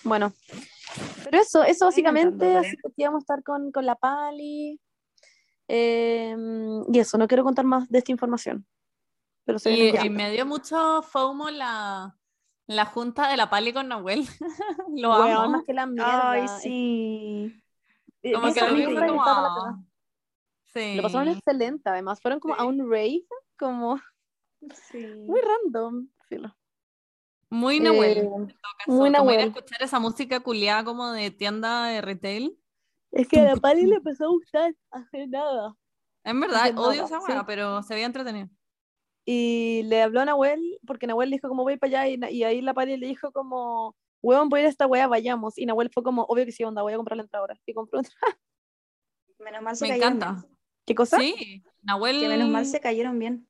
Bueno, 0.04 0.32
pero 1.26 1.38
eso, 1.42 1.64
eso 1.64 1.86
básicamente, 1.86 2.56
así 2.56 2.78
que 2.78 2.92
íbamos 2.96 3.20
a 3.20 3.24
estar 3.24 3.44
con, 3.44 3.72
con 3.72 3.86
la 3.86 3.96
Pali. 3.96 4.80
Eh, 5.68 6.36
y 6.92 7.00
eso, 7.00 7.18
no 7.18 7.28
quiero 7.28 7.44
contar 7.44 7.66
más 7.66 7.90
de 7.90 7.98
esta 7.98 8.14
información. 8.14 8.66
Pero 9.44 9.60
Y, 9.66 9.98
y 9.98 10.10
me 10.10 10.32
dio 10.32 10.46
mucho 10.46 11.02
FOMO 11.02 11.50
la, 11.50 12.18
la 12.68 12.86
junta 12.86 13.28
de 13.30 13.36
la 13.36 13.50
Pali 13.50 13.74
con 13.74 13.90
Nahuel. 13.90 14.26
lo 14.96 15.10
Weón, 15.10 15.32
amo. 15.32 15.50
más 15.50 15.64
que 15.66 15.74
la 15.74 15.86
mierda. 15.86 16.32
Ay, 16.32 16.48
sí. 16.62 17.62
Como 18.34 18.54
que 18.54 18.62
lo 18.62 18.74
vi 18.74 18.86
como... 18.86 19.87
Sí. 20.78 20.96
Lo 20.96 21.04
pasaron 21.04 21.30
excelente, 21.30 21.90
además. 21.90 22.22
Fueron 22.22 22.40
como 22.40 22.54
a 22.56 22.60
Sí. 22.60 22.66
un 22.66 22.90
rave, 22.92 23.26
como 23.58 24.00
Sí. 24.90 25.06
muy 25.26 25.40
random. 25.42 26.08
filo. 26.30 26.54
Muy 27.50 27.80
Nahuel. 27.80 28.18
Eh, 28.18 28.30
caso. 28.84 28.92
muy 28.92 29.08
a 29.08 29.12
Nahuel. 29.14 29.40
escuchar 29.48 29.82
esa 29.82 30.00
música 30.00 30.42
culiada 30.42 30.84
como 30.84 31.10
de 31.12 31.32
tienda 31.32 31.86
de 31.88 32.02
retail. 32.02 32.60
Es 33.12 33.30
que 33.30 33.40
a 33.40 33.44
la 33.46 33.56
Pali 33.56 33.86
le 33.86 33.96
empezó 33.96 34.26
a 34.26 34.30
gustar 34.30 34.76
hace 34.92 35.28
nada. 35.28 35.74
En 36.26 36.42
verdad, 36.42 36.64
Hace 36.64 36.74
odio 36.76 37.04
nada, 37.04 37.06
esa 37.06 37.20
sí. 37.22 37.32
weá, 37.32 37.46
pero 37.46 37.82
se 37.84 37.94
veía 37.94 38.06
entretenido. 38.08 38.50
Y 39.26 39.84
le 39.86 40.02
habló 40.02 40.20
a 40.20 40.26
Nahuel, 40.26 40.62
porque 40.86 41.08
Nahuel 41.08 41.32
dijo 41.32 41.48
como 41.48 41.64
voy 41.64 41.78
para 41.78 42.02
allá, 42.02 42.30
y, 42.30 42.36
y 42.36 42.44
ahí 42.44 42.62
la 42.62 42.74
Pali 42.74 42.98
le 42.98 43.08
dijo 43.08 43.32
como, 43.32 43.96
weón, 44.22 44.50
voy 44.50 44.60
a 44.60 44.62
ir 44.64 44.68
a 44.68 44.70
esta 44.70 44.86
wea, 44.88 45.08
vayamos. 45.08 45.58
Y 45.58 45.66
Nahuel 45.66 45.90
fue 45.94 46.04
como, 46.04 46.24
obvio 46.24 46.44
que 46.46 46.52
sí, 46.52 46.66
onda, 46.66 46.82
voy 46.82 46.92
a 46.92 46.98
comprar 46.98 47.16
la 47.16 47.24
entrada 47.24 47.42
ahora. 47.44 47.60
Y 47.66 47.74
compró 47.74 48.00
entrada. 48.00 48.38
Menos 49.40 49.62
mal 49.62 49.76
se 49.78 49.88
Me 49.88 49.96
encanta. 49.96 50.44
¿Qué 50.88 50.96
cosa? 50.96 51.20
Sí, 51.20 51.64
Nahuel. 51.84 52.20
Que 52.22 52.30
menos 52.30 52.50
mal 52.50 52.66
se 52.66 52.80
cayeron 52.80 53.20
bien. 53.20 53.46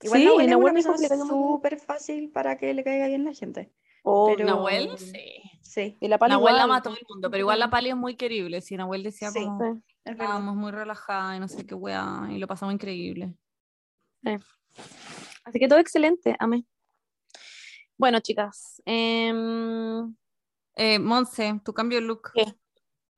Igual 0.00 0.20
Sí, 0.20 0.26
Nahuel 0.26 0.44
es 0.46 0.50
Nahuel 0.50 0.72
una 0.72 0.82
que 0.96 1.02
le 1.02 1.08
persona 1.08 1.30
súper 1.30 1.78
fácil 1.78 2.30
para 2.30 2.56
que 2.56 2.72
le 2.74 2.82
caiga 2.82 3.06
bien 3.06 3.24
la 3.24 3.34
gente. 3.34 3.70
Obvio. 4.02 4.36
pero- 4.38 4.48
Nahuel, 4.48 4.98
sí. 4.98 5.42
Sí, 5.60 5.96
Y 6.00 6.08
la 6.08 6.18
Pali 6.18 6.32
Nahuel 6.32 6.54
igual, 6.54 6.64
ama 6.64 6.76
a 6.78 6.82
todo 6.82 6.94
el 6.96 7.06
mundo, 7.08 7.30
pero 7.30 7.40
igual 7.42 7.58
la 7.60 7.70
Pali 7.70 7.90
es 7.90 7.96
muy 7.96 8.16
querible. 8.16 8.60
Si 8.62 8.76
Nahuel 8.76 9.02
decía 9.04 9.30
Sí. 9.30 9.44
como 9.44 9.60
Sí. 9.74 9.80
es 10.04 10.12
estábamos 10.12 10.56
muy 10.56 10.72
relajadas 10.72 11.36
y 11.36 11.40
no 11.40 11.46
sé 11.48 11.64
qué 11.66 11.74
weá, 11.74 12.26
y 12.30 12.38
lo 12.38 12.46
pasamos 12.48 12.74
increíble. 12.74 13.34
Así 15.44 15.58
que 15.58 15.68
todo 15.68 15.78
excelente, 15.78 16.36
amé. 16.38 16.64
Bueno, 17.98 18.18
chicas, 18.20 18.82
em, 18.84 20.14
Eh, 20.74 20.98
Monse, 20.98 21.60
tu 21.62 21.74
cambio 21.74 22.00
de 22.00 22.06
look. 22.06 22.30
¿Qué? 22.32 22.46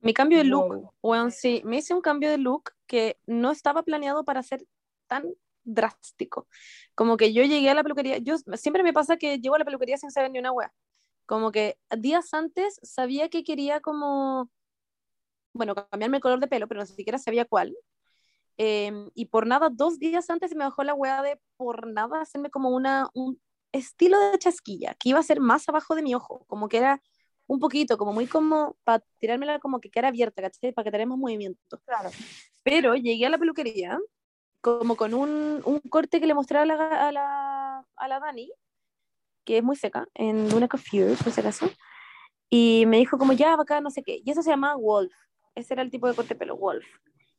mi 0.01 0.13
cambio 0.13 0.39
de 0.39 0.45
look, 0.45 0.67
Wow. 0.75 0.93
bueno, 1.01 1.31
sí, 1.31 1.63
me 1.65 1.77
hice 1.79 1.95
un 1.95 2.01
cambio 2.03 2.31
de 2.31 2.37
look 2.37 2.73
que 2.87 3.19
no 3.27 3.51
estaba 3.51 3.83
planeado 3.83 4.25
para 4.25 4.43
ser 4.43 4.65
tan 5.07 5.35
drástico. 5.65 6.47
Como 6.95 7.17
que 7.17 7.33
yo 7.33 7.43
llegué 7.43 7.71
a 7.71 7.75
la 7.75 7.83
peluquería, 7.83 8.19
yo 8.19 8.37
siempre 8.55 8.83
me 8.83 8.93
pasa 8.93 9.17
que 9.17 9.39
llego 9.39 9.55
a 9.55 9.59
la 9.59 9.65
peluquería 9.65 9.97
sin 9.97 10.11
saber 10.11 10.31
ni 10.31 10.39
una 10.39 10.53
wea. 10.53 10.73
Como 11.27 11.53
que 11.53 11.79
días 11.99 12.35
antes 12.35 12.79
sabía 12.83 13.29
que 13.31 13.45
quería 13.45 13.81
como, 13.81 14.51
bueno, 15.55 15.75
cambiarme 15.75 16.19
el 16.19 16.23
color 16.23 16.41
de 16.41 16.49
pelo, 16.49 16.69
pero 16.69 16.83
ni 16.83 16.87
siquiera 16.87 17.19
sabía 17.19 17.47
cuál. 17.47 17.75
Em, 18.57 19.11
y 19.15 19.27
por 19.27 19.47
nada, 19.47 19.69
dos 19.71 19.99
días 19.99 20.31
antes 20.31 20.55
me 20.55 20.65
bajó 20.65 20.85
la 20.85 20.95
wea 20.95 21.23
de 21.23 21.41
por 21.57 21.87
nada 21.89 22.21
hacerme 22.21 22.51
como 22.51 22.71
una, 22.71 23.09
un 23.15 23.41
estilo 23.73 24.19
de 24.31 24.39
chasquilla, 24.39 24.95
que 24.99 25.09
iba 25.09 25.19
a 25.19 25.23
ser 25.23 25.41
más 25.41 25.69
abajo 25.69 25.95
de 25.97 26.03
mi 26.03 26.15
ojo, 26.15 26.45
como 26.47 26.69
que 26.69 26.79
era 26.79 27.03
un 27.47 27.59
poquito, 27.59 27.99
como 27.99 28.13
muy 28.13 28.27
como, 28.27 28.77
para 28.85 29.05
tirármela 29.19 29.59
como 29.59 29.81
que 29.81 29.91
quedara 29.91 30.09
abierta, 30.09 30.43
¿cachai? 30.43 30.73
Para 30.73 30.85
que 30.85 30.91
tenemos 30.91 31.19
movimiento. 31.19 31.81
Claro. 31.85 32.11
Pero 32.63 32.95
llegué 32.95 33.27
a 33.27 33.31
la 33.31 33.39
peluquería 33.39 33.99
como 34.61 34.97
con 34.97 35.13
un, 35.13 35.61
un 35.65 35.81
corte 35.91 36.21
que 36.21 36.27
le 36.27 36.33
mostré 36.33 36.59
a 36.59 36.65
la, 36.65 36.75
a, 37.09 37.13
la, 37.13 37.87
a 37.97 38.09
la 38.09 38.21
Dani, 38.21 38.51
que 39.45 39.59
es 39.59 39.63
muy 39.63 39.77
seca, 39.77 40.09
en 40.15 40.49
Luna 40.49 40.69
Coiffure, 40.69 41.17
por 41.23 41.33
si 41.33 41.41
acaso, 41.41 41.71
y 42.49 42.85
me 42.87 42.97
dijo 42.97 43.19
como 43.19 43.35
ya, 43.35 43.53
acá 43.55 43.83
no 43.83 43.91
sé 43.91 44.03
qué, 44.03 44.23
y 44.25 44.31
eso 44.31 44.43
se 44.43 44.49
llama 44.49 44.75
Wolf, 44.75 45.13
ese 45.55 45.75
era 45.75 45.83
el 45.83 45.91
tipo 45.91 46.09
de 46.09 46.15
corte 46.15 46.33
de 46.33 46.39
pelo, 46.39 46.57
Wolf. 46.57 46.87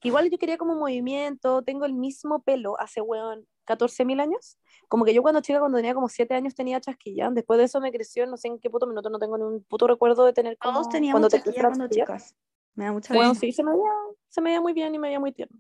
Igual 0.03 0.29
yo 0.29 0.37
quería 0.37 0.59
como 0.59 0.75
movimiento, 0.75 1.63
tengo 1.63 1.85
el 1.85 1.93
mismo 1.93 2.43
pelo 2.43 2.79
hace, 2.79 3.01
weón, 3.01 3.47
14.000 3.65 4.19
años. 4.21 4.57
Como 4.87 5.05
que 5.05 5.13
yo 5.13 5.21
cuando 5.21 5.41
chica, 5.41 5.59
cuando 5.59 5.77
tenía 5.77 5.93
como 5.93 6.09
7 6.09 6.33
años, 6.33 6.55
tenía 6.55 6.79
chasquilla. 6.79 7.29
Después 7.31 7.57
de 7.57 7.65
eso 7.65 7.79
me 7.81 7.91
creció, 7.91 8.25
no 8.27 8.37
sé 8.37 8.47
en 8.47 8.59
qué 8.59 8.69
puto 8.69 8.87
minuto, 8.87 9.09
no 9.09 9.19
tengo 9.19 9.37
ni 9.37 9.43
un 9.43 9.63
puto 9.63 9.87
recuerdo 9.87 10.25
de 10.25 10.33
tener 10.33 10.57
como... 10.57 10.73
Todos 10.73 10.89
teníamos 10.89 11.13
cuando 11.13 11.29
te 11.29 11.37
chasquilla 11.37 11.63
la 11.63 11.69
cuando 11.69 11.85
chasquilla. 11.85 12.05
chicas. 12.05 12.35
Me 12.75 12.85
da 12.85 12.91
mucha 12.91 13.13
Bueno, 13.13 13.35
sí, 13.35 13.51
se 13.51 13.63
me, 13.63 13.71
veía, 13.71 13.91
se 14.27 14.41
me 14.41 14.49
veía 14.49 14.61
muy 14.61 14.73
bien 14.73 14.93
y 14.93 14.99
me 14.99 15.07
veía 15.07 15.19
muy 15.19 15.31
tierno. 15.31 15.57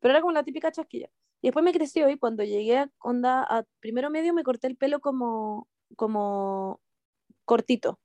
Pero 0.00 0.12
era 0.12 0.20
como 0.20 0.32
la 0.32 0.42
típica 0.42 0.70
chasquilla. 0.70 1.08
Y 1.40 1.48
después 1.48 1.64
me 1.64 1.72
creció 1.72 2.08
y 2.08 2.18
cuando 2.18 2.42
llegué 2.42 2.78
a 2.78 2.90
onda 2.98 3.42
a 3.42 3.64
primero 3.80 4.10
medio 4.10 4.34
me 4.34 4.42
corté 4.42 4.66
el 4.66 4.76
pelo 4.76 5.00
como, 5.00 5.68
como 5.94 6.80
cortito, 7.44 8.00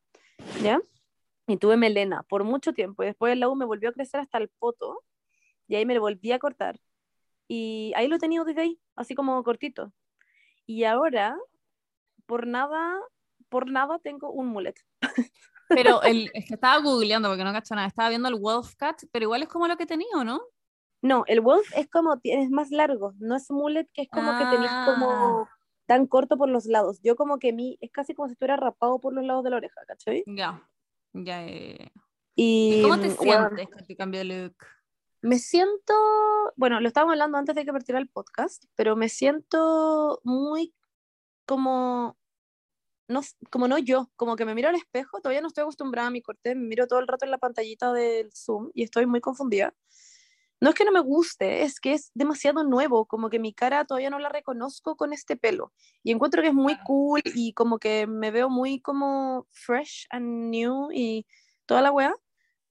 ¿ya? 0.62 0.80
Y 1.48 1.58
tuve 1.58 1.76
melena 1.78 2.24
por 2.24 2.44
mucho 2.44 2.74
tiempo. 2.74 3.04
Y 3.04 3.08
después 3.08 3.34
el 3.34 3.44
U 3.46 3.56
me 3.56 3.66
volvió 3.66 3.90
a 3.90 3.94
crecer 3.94 4.20
hasta 4.20 4.38
el 4.38 4.50
poto 4.50 5.04
y 5.68 5.76
ahí 5.76 5.86
me 5.86 5.96
lo 5.96 6.02
volví 6.02 6.32
a 6.32 6.40
cortar. 6.40 6.80
Y 7.54 7.92
ahí 7.98 8.08
lo 8.08 8.16
he 8.16 8.20
tenido 8.20 8.46
desde 8.46 8.62
ahí, 8.62 8.80
así 8.96 9.14
como 9.14 9.44
cortito. 9.44 9.92
Y 10.66 10.86
ahora, 10.86 11.36
por 12.26 12.48
nada, 12.48 12.98
por 13.50 13.70
nada 13.70 14.00
tengo 14.00 14.32
un 14.32 14.48
mulet. 14.48 14.80
Pero 15.68 16.02
el, 16.04 16.32
es 16.34 16.46
que 16.46 16.54
estaba 16.54 16.82
googleando 16.82 17.28
porque 17.28 17.44
no 17.44 17.52
cacho 17.52 17.76
nada. 17.76 17.90
Estaba 17.90 18.08
viendo 18.08 18.30
el 18.30 18.36
Wolf 18.36 18.76
Cut, 18.80 19.10
pero 19.12 19.24
igual 19.24 19.44
es 19.44 19.50
como 19.50 19.68
lo 19.68 19.76
que 19.76 19.86
tenía, 19.86 20.08
¿o 20.16 20.24
no? 20.24 20.42
No, 21.02 21.26
el 21.28 21.42
wolf 21.42 21.68
es 21.76 21.90
como, 21.90 22.20
es 22.24 22.50
más 22.52 22.72
largo, 22.72 23.14
no 23.20 23.36
es 23.36 23.50
mullet, 23.50 23.90
que 23.94 24.04
es 24.04 24.10
como 24.10 24.38
que 24.38 24.46
tenés 24.46 24.72
como 24.86 25.42
Ah. 25.42 25.50
tan 25.88 26.08
corto 26.08 26.38
por 26.38 26.48
los 26.48 26.68
lados. 26.68 27.02
Yo 27.04 27.16
como 27.18 27.38
que 27.38 27.52
mi, 27.52 27.78
es 27.82 27.92
casi 27.92 28.14
como 28.14 28.28
si 28.30 28.34
estuviera 28.34 28.56
rapado 28.56 29.00
por 29.00 29.14
los 29.14 29.26
lados 29.26 29.44
de 29.44 29.50
la 29.50 29.58
oreja, 29.58 29.82
¿cachai? 29.88 30.24
Ya. 30.28 30.62
Ya, 31.14 31.46
ya, 31.46 31.76
ya. 31.80 31.92
Y, 32.36 32.76
¿Y 32.76 32.82
cómo 32.84 32.98
te 33.00 33.10
mm, 33.10 33.16
bueno, 33.18 33.50
sientes 33.50 33.76
con 33.76 33.88
tu 33.88 33.96
cambio 33.98 34.20
de 34.20 34.26
look? 34.26 34.56
Me 35.22 35.38
siento, 35.38 35.94
bueno, 36.56 36.80
lo 36.80 36.88
estábamos 36.88 37.14
hablando 37.14 37.38
antes 37.38 37.56
de 37.56 37.66
que 37.66 37.72
partiera 37.72 38.00
el 38.00 38.10
podcast, 38.10 38.66
pero 38.76 38.96
me 38.96 39.08
siento 39.10 40.20
muy 40.24 40.74
como, 41.46 42.18
no, 43.08 43.22
como 43.52 43.68
no 43.68 43.78
yo, 43.78 44.10
como 44.16 44.36
que 44.36 44.46
me 44.46 44.56
miro 44.56 44.70
al 44.70 44.76
espejo, 44.76 45.20
todavía 45.22 45.42
no 45.42 45.48
estoy 45.48 45.62
acostumbrada 45.64 46.08
a 46.08 46.12
mi 46.12 46.22
corte, 46.22 46.56
me 46.56 46.68
miro 46.68 46.88
todo 46.88 47.00
el 47.00 47.08
rato 47.08 47.26
en 47.26 47.32
la 47.32 47.38
pantallita 47.38 47.94
del 47.94 48.32
Zoom 48.34 48.72
y 48.74 48.84
estoy 48.84 49.06
muy 49.06 49.22
confundida. 49.22 49.76
No 50.60 50.70
es 50.70 50.76
que 50.76 50.86
no 50.86 50.92
me 50.92 51.00
guste, 51.00 51.64
es 51.64 51.80
que 51.80 51.94
es 51.94 52.12
demasiado 52.14 52.64
nuevo, 52.64 53.06
como 53.08 53.30
que 53.30 53.40
mi 53.40 53.52
cara 53.54 53.86
todavía 53.86 54.12
no 54.12 54.20
la 54.20 54.30
reconozco 54.30 54.96
con 54.96 55.12
este 55.12 55.36
pelo. 55.36 55.74
Y 56.04 56.12
encuentro 56.12 56.42
que 56.44 56.50
es 56.50 56.54
muy 56.54 56.78
cool 56.86 57.22
y 57.26 57.54
como 57.54 57.80
que 57.80 58.06
me 58.06 58.30
veo 58.30 58.48
muy 58.50 58.80
como 58.80 59.48
fresh 59.52 60.06
and 60.12 60.52
new 60.52 60.90
y 60.94 61.26
toda 61.66 61.82
la 61.82 61.92
weá, 61.92 62.16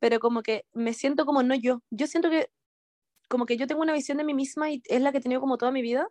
pero 0.01 0.19
como 0.21 0.43
que 0.43 0.67
me 0.73 0.93
siento 0.95 1.25
como 1.27 1.43
no 1.45 1.55
yo. 1.55 1.83
Yo 1.91 2.07
siento 2.09 2.31
que 2.31 2.51
como 3.29 3.47
que 3.47 3.57
yo 3.57 3.67
tengo 3.69 3.83
una 3.83 3.93
visión 3.93 4.19
de 4.19 4.25
mí 4.25 4.35
misma 4.35 4.71
y 4.71 4.83
es 4.87 5.01
la 5.01 5.13
que 5.13 5.19
he 5.19 5.21
tenido 5.21 5.41
como 5.41 5.57
toda 5.59 5.71
mi 5.71 5.83
vida, 5.83 6.09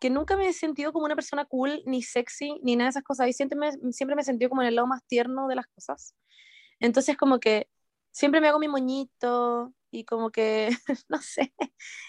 que 0.00 0.10
nunca 0.10 0.36
me 0.36 0.48
he 0.48 0.52
sentido 0.52 0.92
como 0.92 1.06
una 1.06 1.14
persona 1.14 1.44
cool, 1.44 1.82
ni 1.86 2.02
sexy, 2.02 2.60
ni 2.62 2.76
nada 2.76 2.86
de 2.88 2.90
esas 2.90 3.04
cosas. 3.04 3.28
Y 3.28 3.32
siempre 3.32 3.58
me, 3.58 3.72
siempre 3.92 4.16
me 4.16 4.22
he 4.22 4.24
sentido 4.24 4.48
como 4.50 4.62
en 4.62 4.68
el 4.68 4.74
lado 4.74 4.88
más 4.88 5.04
tierno 5.06 5.48
de 5.48 5.54
las 5.54 5.66
cosas. 5.68 6.14
Entonces 6.80 7.16
como 7.16 7.38
que 7.40 7.68
siempre 8.12 8.40
me 8.40 8.48
hago 8.48 8.58
mi 8.58 8.68
moñito 8.68 9.72
y 9.90 10.04
como 10.04 10.30
que, 10.30 10.70
no 11.08 11.22
sé. 11.22 11.54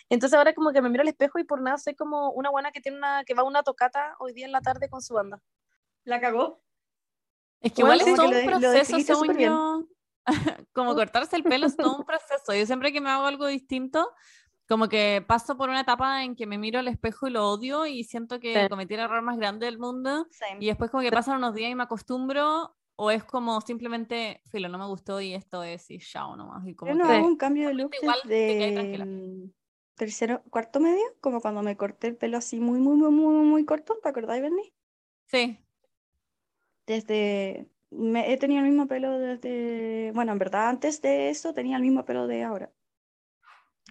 Entonces 0.09 0.37
ahora 0.37 0.53
como 0.55 0.71
que 0.73 0.81
me 0.81 0.89
miro 0.89 1.01
al 1.03 1.07
espejo 1.07 1.39
y 1.39 1.43
por 1.43 1.61
nada 1.61 1.77
soy 1.77 1.95
como 1.95 2.31
una 2.31 2.49
buena 2.49 2.71
que 2.71 2.81
tiene 2.81 2.97
una, 2.97 3.23
que 3.25 3.35
va 3.35 3.43
a 3.43 3.45
una 3.45 3.63
tocata 3.63 4.15
hoy 4.19 4.33
día 4.33 4.45
en 4.47 4.51
la 4.51 4.61
tarde 4.61 4.89
con 4.89 5.01
su 5.01 5.13
banda. 5.13 5.39
La 6.03 6.19
cagó. 6.19 6.61
Es 7.61 7.73
que 7.73 7.83
Bueno, 7.83 7.95
igual 7.97 8.09
es 8.09 8.15
todo 8.15 8.27
un 8.27 8.33
lo- 8.45 8.45
proceso, 8.45 8.99
según 8.99 9.27
bien. 9.37 9.51
Como 10.73 10.95
cortarse 10.95 11.35
el 11.35 11.43
pelo 11.43 11.67
es 11.67 11.75
todo 11.77 11.97
un 11.97 12.05
proceso. 12.05 12.53
Yo 12.53 12.65
siempre 12.65 12.91
que 12.91 13.01
me 13.01 13.09
hago 13.09 13.25
algo 13.25 13.47
distinto, 13.47 14.09
como 14.67 14.89
que 14.89 15.23
paso 15.27 15.57
por 15.57 15.69
una 15.69 15.81
etapa 15.81 16.23
en 16.23 16.35
que 16.35 16.47
me 16.47 16.57
miro 16.57 16.79
al 16.79 16.87
espejo 16.87 17.27
y 17.27 17.31
lo 17.31 17.49
odio 17.49 17.85
y 17.85 18.03
siento 18.03 18.39
que 18.39 18.63
Sí. 18.63 18.69
cometí 18.69 18.95
el 18.95 19.01
error 19.01 19.21
más 19.21 19.37
grande 19.37 19.65
del 19.67 19.77
mundo. 19.77 20.27
Same. 20.31 20.57
Y 20.59 20.67
después 20.67 20.89
como 20.89 21.03
que 21.03 21.11
pasan 21.11 21.37
unos 21.37 21.53
días 21.53 21.71
y 21.71 21.75
me 21.75 21.83
acostumbro, 21.83 22.75
o 22.97 23.11
es 23.11 23.23
como 23.23 23.59
simplemente, 23.61 24.41
filo, 24.49 24.69
no 24.69 24.77
me 24.77 24.87
gustó 24.87 25.19
y 25.21 25.33
esto 25.33 25.63
es 25.63 25.89
y 25.91 25.99
chao 25.99 26.35
nomás. 26.35 26.65
Y 26.67 26.73
como 26.75 26.91
Yo 26.93 26.97
no 26.97 27.05
hago 27.05 27.25
un 27.27 27.37
cambio 27.37 27.67
de 27.67 27.73
look 27.73 27.91
igual 28.01 28.19
mm, 28.25 29.49
tercero, 29.95 30.43
cuarto 30.49 30.79
medio, 30.79 31.03
como 31.21 31.41
cuando 31.41 31.61
me 31.61 31.77
corté 31.77 32.07
el 32.07 32.17
pelo 32.17 32.37
así 32.37 32.59
muy, 32.59 32.79
muy, 32.79 32.95
muy, 32.95 33.11
muy, 33.11 33.45
muy 33.45 33.65
corto, 33.65 33.97
¿te 34.01 34.09
acordáis, 34.09 34.41
Bernie? 34.41 34.73
Sí, 35.27 35.59
Desde, 36.87 37.67
me, 37.91 38.31
he 38.31 38.37
tenido 38.37 38.61
el 38.63 38.67
mismo 38.69 38.87
pelo 38.87 39.17
desde, 39.19 40.11
bueno, 40.13 40.31
en 40.31 40.39
verdad 40.39 40.69
antes 40.69 41.01
de 41.01 41.29
eso 41.29 41.53
tenía 41.53 41.77
el 41.77 41.81
mismo 41.83 42.03
pelo 42.05 42.27
de 42.27 42.43
ahora. 42.43 42.71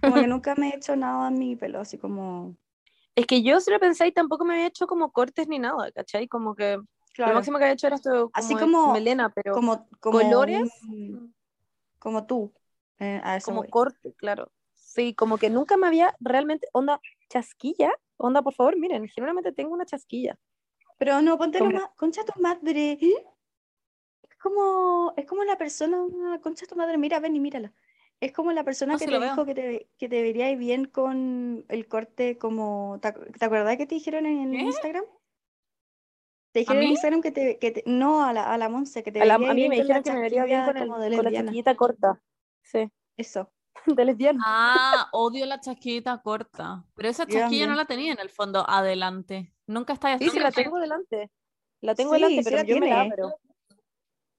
Como 0.01 0.15
que 0.15 0.27
nunca 0.29 0.55
me 0.55 0.69
he 0.69 0.75
hecho 0.75 0.95
nada 0.95 1.27
en 1.29 1.39
mi 1.39 1.55
pelo, 1.55 1.79
así 1.79 1.97
como, 1.97 2.55
Es 3.15 3.25
que 3.25 3.41
yo 3.41 3.59
si 3.59 3.71
lo 3.71 3.79
pensáis 3.79 4.13
tampoco 4.13 4.45
me 4.45 4.55
había 4.55 4.67
hecho 4.67 4.87
como 4.87 5.11
cortes 5.11 5.47
ni 5.47 5.59
nada, 5.59 5.91
¿cachai? 5.91 6.27
Como 6.27 6.55
que 6.55 6.77
lo 6.77 6.85
claro, 7.13 7.33
máximo 7.35 7.57
que 7.57 7.63
había 7.65 7.73
hecho 7.73 7.87
era 7.87 7.95
esto 7.95 8.11
como, 8.11 8.31
Así 8.33 8.55
como- 8.55 8.93
melena, 8.93 9.29
pero 9.29 9.53
como, 9.53 9.87
como, 9.99 9.99
como 9.99 10.19
colores, 10.19 10.69
un- 10.87 11.33
como 11.99 12.25
tú, 12.27 12.53
eh, 12.99 13.21
a 13.23 13.37
eso 13.37 13.51
voy. 13.53 13.69
corte, 13.69 14.13
claro. 14.17 14.51
Sí, 14.73 15.13
como 15.15 15.37
que 15.37 15.49
nunca 15.49 15.75
me 15.77 15.87
había 15.87 16.15
realmente, 16.19 16.67
onda, 16.71 16.99
chasquilla, 17.29 17.91
onda, 18.17 18.41
por 18.41 18.53
favor, 18.53 18.77
miren, 18.77 19.07
generalmente 19.07 19.51
tengo 19.51 19.73
una 19.73 19.85
chasquilla. 19.85 20.37
Pero 20.97 21.21
no, 21.21 21.37
ponte 21.37 21.59
Como- 21.59 21.71
más, 21.71 21.89
concha 21.97 22.23
tu 22.23 22.39
madre. 22.41 22.93
Es 22.93 22.99
como, 24.45 25.13
es 25.17 25.25
como 25.25 25.43
la 25.43 25.57
persona, 25.57 25.97
concha 26.41 26.67
tu 26.67 26.75
madre, 26.75 26.97
mira, 26.97 27.19
ven 27.19 27.35
y 27.35 27.39
mírala. 27.39 27.73
Es 28.19 28.31
como 28.31 28.51
la 28.53 28.63
persona 28.63 28.93
No, 28.93 28.99
que 28.99 29.07
te 29.07 29.19
dijo 29.19 29.45
que 29.45 29.55
te, 29.55 29.87
que 29.97 30.07
te 30.07 30.21
vería 30.21 30.55
bien 30.55 30.85
con 30.85 31.65
el 31.67 31.87
corte 31.87 32.37
como, 32.37 32.99
¿te, 33.01 33.11
te 33.11 33.45
acuerdas 33.45 33.75
que 33.77 33.85
te 33.87 33.95
dijeron 33.95 34.25
en 34.25 34.51
¿Qué? 34.53 34.61
Instagram? 34.61 35.03
Te 36.51 36.59
dijeron 36.59 36.83
en? 36.83 36.89
Instagram 36.91 37.21
que 37.21 37.31
te, 37.31 37.57
que 37.59 37.71
te- 37.71 37.83
no, 37.85 38.23
a 38.23 38.31
la, 38.31 38.53
a 38.53 38.57
la 38.57 38.69
Monse, 38.69 39.03
que 39.03 39.11
te 39.11 39.19
A, 39.21 39.25
la- 39.25 39.35
vería 39.35 39.51
a 39.51 39.53
mí 39.53 39.61
bien 39.61 39.69
me 39.71 39.75
con 39.77 39.87
la 39.87 39.95
dijeron 39.95 40.03
que 40.03 40.11
me 40.13 40.21
vería 40.21 40.45
bien 40.45 40.63
con, 40.65 40.77
el, 40.77 40.87
como 40.87 40.99
de 40.99 41.15
con 41.15 41.25
la 41.25 41.31
chasquillita 41.31 41.75
corta. 41.75 42.21
Sí, 42.61 42.89
Eso. 43.17 43.51
de 43.87 44.05
lesbiana. 44.05 44.41
Ah, 44.45 45.09
odio 45.11 45.45
la 45.45 45.59
chasquita 45.59 46.21
corta. 46.21 46.85
Pero 46.95 47.09
esa 47.09 47.25
Yo 47.25 47.39
chasquilla 47.39 47.67
no 47.67 47.75
la 47.75 47.85
tenía 47.85 48.13
en 48.13 48.19
el 48.19 48.29
fondo 48.29 48.63
adelante. 48.67 49.53
Nunca 49.67 49.93
está 49.93 50.17
Sí, 50.17 50.29
sí, 50.29 50.39
la 50.39 50.51
tengo 50.51 50.79
delante. 50.79 51.29
La 51.81 51.95
tengo 51.95 52.13
Sí, 52.13 52.21
delante, 52.21 52.43
sí 52.43 52.49
pero 52.49 52.63
yo 52.63 52.79
me 52.79 52.89
la 52.89 53.03
tiene. 53.03 53.33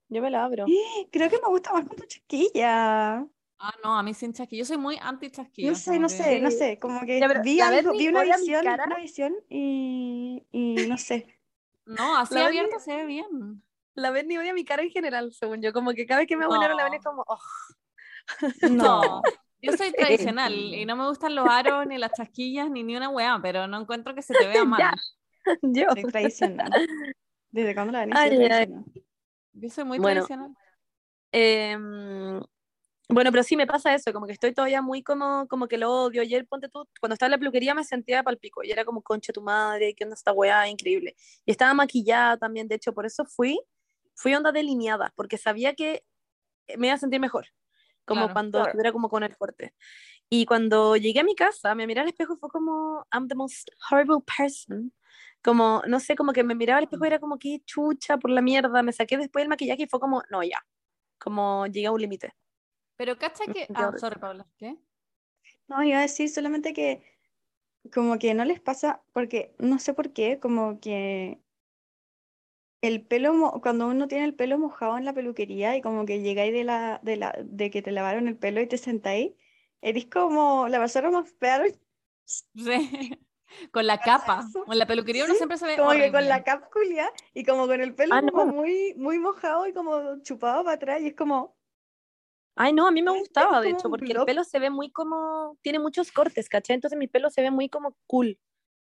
Yo 0.08 0.22
me 0.22 0.30
la 0.30 0.44
abro. 0.44 0.66
Creo 1.10 1.30
que 1.30 1.38
me 1.42 1.48
gusta 1.48 1.72
más 1.72 1.86
con 1.86 1.96
tu 1.96 2.04
chasquilla. 2.06 3.26
Ah, 3.58 3.72
no, 3.82 3.98
a 3.98 4.02
mí 4.02 4.12
sin 4.12 4.32
chasquilla. 4.32 4.60
Yo 4.60 4.64
soy 4.66 4.76
muy 4.76 4.98
anti 5.00 5.30
chasquilla. 5.30 5.70
No 5.70 5.76
sé, 5.76 5.98
no 5.98 6.08
sé, 6.08 6.40
no 6.40 6.50
sé, 6.50 6.78
como 6.78 7.00
que 7.06 7.20
Ya, 7.20 7.28
pero 7.28 7.42
vi 7.42 7.60
algo, 7.60 7.92
vi 7.92 8.08
una 8.08 8.22
visión, 8.22 8.64
cara. 8.64 8.84
una 8.84 8.96
visión 8.96 9.34
y, 9.48 10.44
y 10.52 10.86
no 10.88 10.98
sé. 10.98 11.38
No, 11.86 12.16
así 12.18 12.34
La 12.34 12.46
abierta 12.46 12.78
se 12.80 12.94
ve 12.96 13.06
bien. 13.06 13.62
La 13.94 14.10
Berni 14.10 14.36
odia 14.36 14.52
mi 14.52 14.64
cara 14.64 14.82
en 14.82 14.90
general, 14.90 15.32
según 15.32 15.62
yo. 15.62 15.72
Como 15.72 15.92
que 15.92 16.06
cada 16.06 16.20
vez 16.20 16.28
que 16.28 16.36
me 16.36 16.44
hago 16.44 16.54
una 16.54 16.68
la 16.68 16.88
No. 16.88 16.94
es 16.94 17.02
como, 17.04 17.25
oh, 17.26 17.38
No, 18.68 19.22
yo 19.62 19.72
soy 19.76 19.92
tradicional 19.92 20.52
y 20.52 20.84
no 20.84 20.96
me 20.96 21.06
gustan 21.08 21.34
los 21.34 21.48
aros, 21.48 21.86
ni 21.86 21.98
las 21.98 22.12
chasquillas, 22.12 22.70
ni 22.70 22.82
ni 22.82 22.96
una 22.96 23.08
weá, 23.08 23.38
pero 23.42 23.66
no 23.66 23.80
encuentro 23.80 24.14
que 24.14 24.22
se 24.22 24.34
te 24.34 24.46
vea 24.46 24.64
mal. 24.66 24.80
Ya. 24.82 24.94
yo. 25.62 25.86
Soy 25.94 26.04
tradicional. 26.04 26.70
¿Desde 27.50 27.75
cuándo 27.75 27.92
la 27.92 28.00
venís 28.04 28.18
Yo 29.58 29.70
soy 29.70 29.84
muy 29.84 29.98
Bueno. 29.98 30.20
tradicional. 30.20 30.54
Em, 31.32 32.40
bueno, 33.08 33.32
pero 33.32 33.42
sí 33.44 33.56
me 33.56 33.66
pasa 33.66 33.94
eso, 33.94 34.12
como 34.12 34.26
que 34.26 34.32
estoy 34.34 34.54
todavía 34.54 34.82
muy 34.82 35.02
como, 35.02 35.46
como 35.48 35.68
que 35.68 35.78
lo 35.78 35.92
odio. 35.92 36.22
Ayer, 36.22 36.46
ponte 36.48 36.68
tú, 36.68 36.88
cuando 37.00 37.14
estaba 37.14 37.28
en 37.28 37.32
la 37.32 37.38
peluquería 37.38 37.75
me 37.75 37.84
sentía 37.84 38.22
palpico 38.22 38.62
y 38.64 38.70
era 38.72 38.84
como, 38.84 39.02
concha 39.02 39.32
tu 39.32 39.42
madre, 39.42 39.94
qué 39.96 40.04
onda 40.04 40.14
esta 40.14 40.32
weá, 40.32 40.68
increíble. 40.68 41.16
Y 41.46 41.52
estaba 41.52 41.75
maquillada 41.75 42.36
también, 42.38 42.68
de 42.68 42.76
hecho, 42.76 42.94
por 42.94 43.06
eso 43.06 43.25
fui, 43.26 43.60
fui 44.14 44.34
onda 44.34 44.52
delineada, 44.52 45.12
porque 45.16 45.38
sabía 45.38 45.75
que 45.75 46.04
me 46.78 46.88
iba 46.88 46.94
a 46.96 46.98
sentir 46.98 47.20
mejor, 47.20 47.46
como 48.06 48.26
Claro. 48.26 48.34
cuando 48.34 48.58
Claro. 48.58 48.70
estuviera 48.70 48.92
como 48.92 49.08
con 49.10 49.25
el 49.25 49.36
corte. 49.38 49.75
Y 50.30 50.46
cuando 50.46 50.96
llegué 50.96 51.20
a 51.20 51.25
mi 51.25 51.36
casa, 51.36 51.75
me 51.76 51.86
miré 51.88 52.02
al 52.02 52.08
espejo 52.08 52.34
y 52.34 52.38
fue 52.38 52.50
como, 52.50 53.06
I'm 53.12 53.28
the 53.28 53.36
most 53.36 53.70
horrible 53.90 54.20
person. 54.38 54.92
Como, 55.42 55.82
no 55.86 56.00
sé, 56.00 56.16
como 56.16 56.32
que 56.32 56.42
me 56.44 56.54
miraba 56.54 56.78
al 56.78 56.84
espejo 56.84 57.04
y 57.04 57.08
era 57.08 57.18
como, 57.18 57.38
qué 57.38 57.60
chucha 57.64 58.18
por 58.18 58.30
la 58.30 58.42
mierda. 58.42 58.82
Me 58.82 58.92
saqué 58.92 59.16
después 59.16 59.42
el 59.42 59.48
maquillaje 59.48 59.84
y 59.84 59.86
fue 59.86 60.00
como, 60.00 60.22
no, 60.30 60.42
ya. 60.42 60.58
Como 61.18 61.66
llegué 61.66 61.86
a 61.86 61.92
un 61.92 62.00
límite. 62.00 62.34
Pero 62.96 63.16
cacha 63.18 63.44
que. 63.52 63.66
Ah, 63.74 63.92
sorry, 63.98 64.18
Paula. 64.18 64.46
¿Qué? 64.58 64.76
No, 65.68 65.82
iba 65.82 65.98
a 65.98 66.02
decir 66.02 66.28
solamente 66.28 66.72
que 66.72 67.02
como 67.92 68.18
que 68.18 68.34
no 68.34 68.44
les 68.44 68.60
pasa, 68.60 69.02
porque 69.12 69.54
no 69.58 69.78
sé 69.78 69.94
por 69.94 70.12
qué, 70.12 70.38
como 70.40 70.80
que 70.80 71.40
el 72.82 73.04
pelo, 73.06 73.60
cuando 73.62 73.88
uno 73.88 74.08
tiene 74.08 74.24
el 74.24 74.34
pelo 74.34 74.58
mojado 74.58 74.96
en 74.98 75.04
la 75.04 75.12
peluquería 75.12 75.76
y 75.76 75.82
como 75.82 76.06
que 76.06 76.20
llegáis 76.20 76.52
de 76.52 76.64
la, 76.64 77.00
de 77.02 77.16
la, 77.16 77.36
de 77.44 77.70
que 77.70 77.82
te 77.82 77.92
lavaron 77.92 78.28
el 78.28 78.36
pelo 78.36 78.60
y 78.60 78.66
te 78.66 78.78
sentáis, 78.78 79.32
eres 79.80 80.06
como 80.06 80.68
la 80.68 80.78
persona 80.78 81.10
más 81.10 81.32
fea, 81.38 81.62
Sí. 82.24 83.25
Con 83.70 83.86
la 83.86 83.98
capa. 83.98 84.44
eso? 84.48 84.64
En 84.70 84.78
la 84.78 84.86
peluquería 84.86 85.24
uno 85.24 85.34
Sí, 85.34 85.38
siempre 85.38 85.58
se 85.58 85.66
ve 85.66 85.76
como 85.76 85.90
que 85.90 85.98
con 85.98 86.06
horrible. 86.16 86.28
la 86.28 86.42
capa 86.44 86.68
culia 86.72 87.10
y 87.34 87.44
como 87.44 87.66
con 87.66 87.80
el 87.80 87.94
pelo 87.94 88.14
Ah, 88.14 88.20
como 88.20 88.44
no. 88.46 88.52
muy, 88.52 88.94
muy 88.96 89.18
mojado 89.18 89.66
y 89.66 89.72
como 89.72 90.20
chupado 90.22 90.64
para 90.64 90.74
atrás 90.76 91.00
y 91.00 91.08
es 91.08 91.14
como, 91.14 91.56
Ay, 92.58 92.72
no, 92.72 92.86
a 92.86 92.90
mí 92.90 93.02
me 93.02 93.10
gustaba, 93.10 93.60
de 93.60 93.68
hecho, 93.70 93.90
porque 93.90 94.12
el 94.12 94.24
pelo 94.24 94.42
se 94.42 94.58
ve 94.58 94.70
muy 94.70 94.90
como, 94.90 95.58
tiene 95.60 95.78
muchos 95.78 96.10
cortes, 96.10 96.48
¿cachai? 96.48 96.74
Entonces 96.74 96.98
mi 96.98 97.06
pelo 97.06 97.28
se 97.28 97.42
ve 97.42 97.50
muy 97.50 97.68
como 97.68 97.96
cool. 98.06 98.38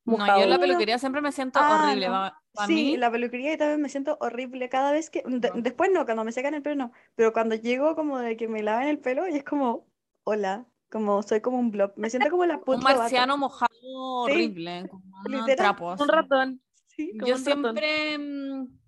No, 0.05 0.13
yo 0.13 0.19
mojado. 0.19 0.43
en 0.43 0.49
la 0.51 0.57
peluquería 0.57 0.97
siempre 0.99 1.19
me 1.21 1.33
siento 1.33 1.59
Ah, 1.61 1.75
horrible. 1.83 2.07
no. 2.07 2.31
Sí, 2.65 2.73
mí, 2.73 2.97
la 2.97 3.11
peluquería 3.11 3.51
y 3.53 3.57
también 3.57 3.81
me 3.81 3.89
siento 3.89 4.17
horrible 4.21 4.69
cada 4.69 4.93
vez 4.93 5.09
que... 5.09 5.21
de- 5.27 5.49
No. 5.53 5.61
después 5.61 5.91
no, 5.91 6.05
cuando 6.05 6.23
me 6.23 6.31
secan 6.31 6.53
el 6.53 6.61
pelo 6.61 6.75
no. 6.75 6.91
Pero 7.15 7.33
cuando 7.33 7.55
llego 7.55 7.93
como 7.95 8.17
de 8.19 8.37
que 8.37 8.47
me 8.47 8.63
laven 8.63 8.87
el 8.87 8.99
pelo 8.99 9.27
y 9.27 9.35
es 9.35 9.43
como, 9.43 9.85
hola, 10.23 10.65
como 10.89 11.22
soy 11.24 11.41
como 11.41 11.60
un 11.60 11.72
blob. 11.72 11.94
Me 11.96 12.10
siento 12.10 12.29
como 12.29 12.46
la 12.46 12.58
un 12.58 12.63
Put 12.63 12.77
Lovato. 12.79 13.00
marciano 13.00 13.38
mojado 13.38 13.72
horrible, 13.84 14.88
como 14.89 15.03
un 15.25 15.32
literal. 15.32 15.56
trapo. 15.58 15.96
Un 16.00 16.08
ratón. 16.08 16.62
Sí, 16.88 17.12
como 17.17 17.27
Yo 17.27 17.36
un 17.36 17.46
ratón. 17.46 17.62
siempre. 17.77 18.17
mm, 18.17 18.79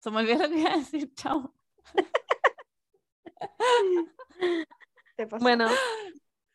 Se 0.00 0.10
me 0.10 0.18
olvidó 0.18 0.42
lo 0.42 0.48
que 0.48 0.58
iba 0.60 0.72
a 0.72 0.76
decir, 0.76 1.12
chao. 1.14 1.54
te 5.16 5.26
pasó. 5.26 5.42
Bueno, 5.42 5.68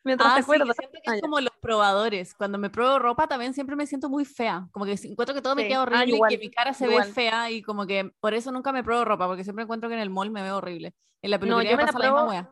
mientras 0.04 0.32
Ah, 0.32 0.36
te 0.36 0.42
sí, 0.42 0.44
acuerdas. 0.44 0.76
siento 0.76 0.98
que 1.02 1.10
Ah, 1.10 1.14
es 1.14 1.20
ya. 1.20 1.22
como 1.22 1.40
los 1.40 1.52
probadores. 1.60 2.34
Cuando 2.34 2.58
me 2.58 2.70
pruebo 2.70 2.98
ropa 2.98 3.26
también 3.28 3.54
siempre 3.54 3.76
me 3.76 3.86
siento 3.86 4.08
muy 4.08 4.24
fea. 4.24 4.68
Como 4.72 4.84
que 4.84 4.92
encuentro 5.04 5.34
que 5.34 5.42
todo 5.42 5.54
me 5.54 5.62
Sí. 5.62 5.68
queda 5.68 5.80
Ah, 5.80 5.82
horrible 5.82 6.06
y 6.06 6.14
igual, 6.14 6.30
que 6.30 6.38
mi 6.38 6.50
cara 6.50 6.74
se 6.74 6.86
igual. 6.86 7.06
ve 7.08 7.12
fea 7.12 7.50
y 7.50 7.62
como 7.62 7.86
que 7.86 8.12
por 8.20 8.34
eso 8.34 8.52
nunca 8.52 8.72
me 8.72 8.82
pruebo 8.84 9.04
ropa, 9.04 9.26
porque 9.26 9.44
siempre 9.44 9.64
encuentro 9.64 9.88
que 9.88 9.94
en 9.94 10.00
el 10.00 10.10
mall 10.10 10.30
me 10.30 10.42
veo 10.42 10.58
horrible. 10.58 10.94
En 11.22 11.30
la 11.30 11.36
No, 11.38 11.42
peluquería 11.42 11.70
yo 11.72 11.76
me 11.76 11.82
me 11.82 11.86
la 11.86 11.92
pasa 11.92 11.98
la 11.98 12.04
misma 12.06 12.20
pruebo- 12.26 12.30
wea. 12.30 12.50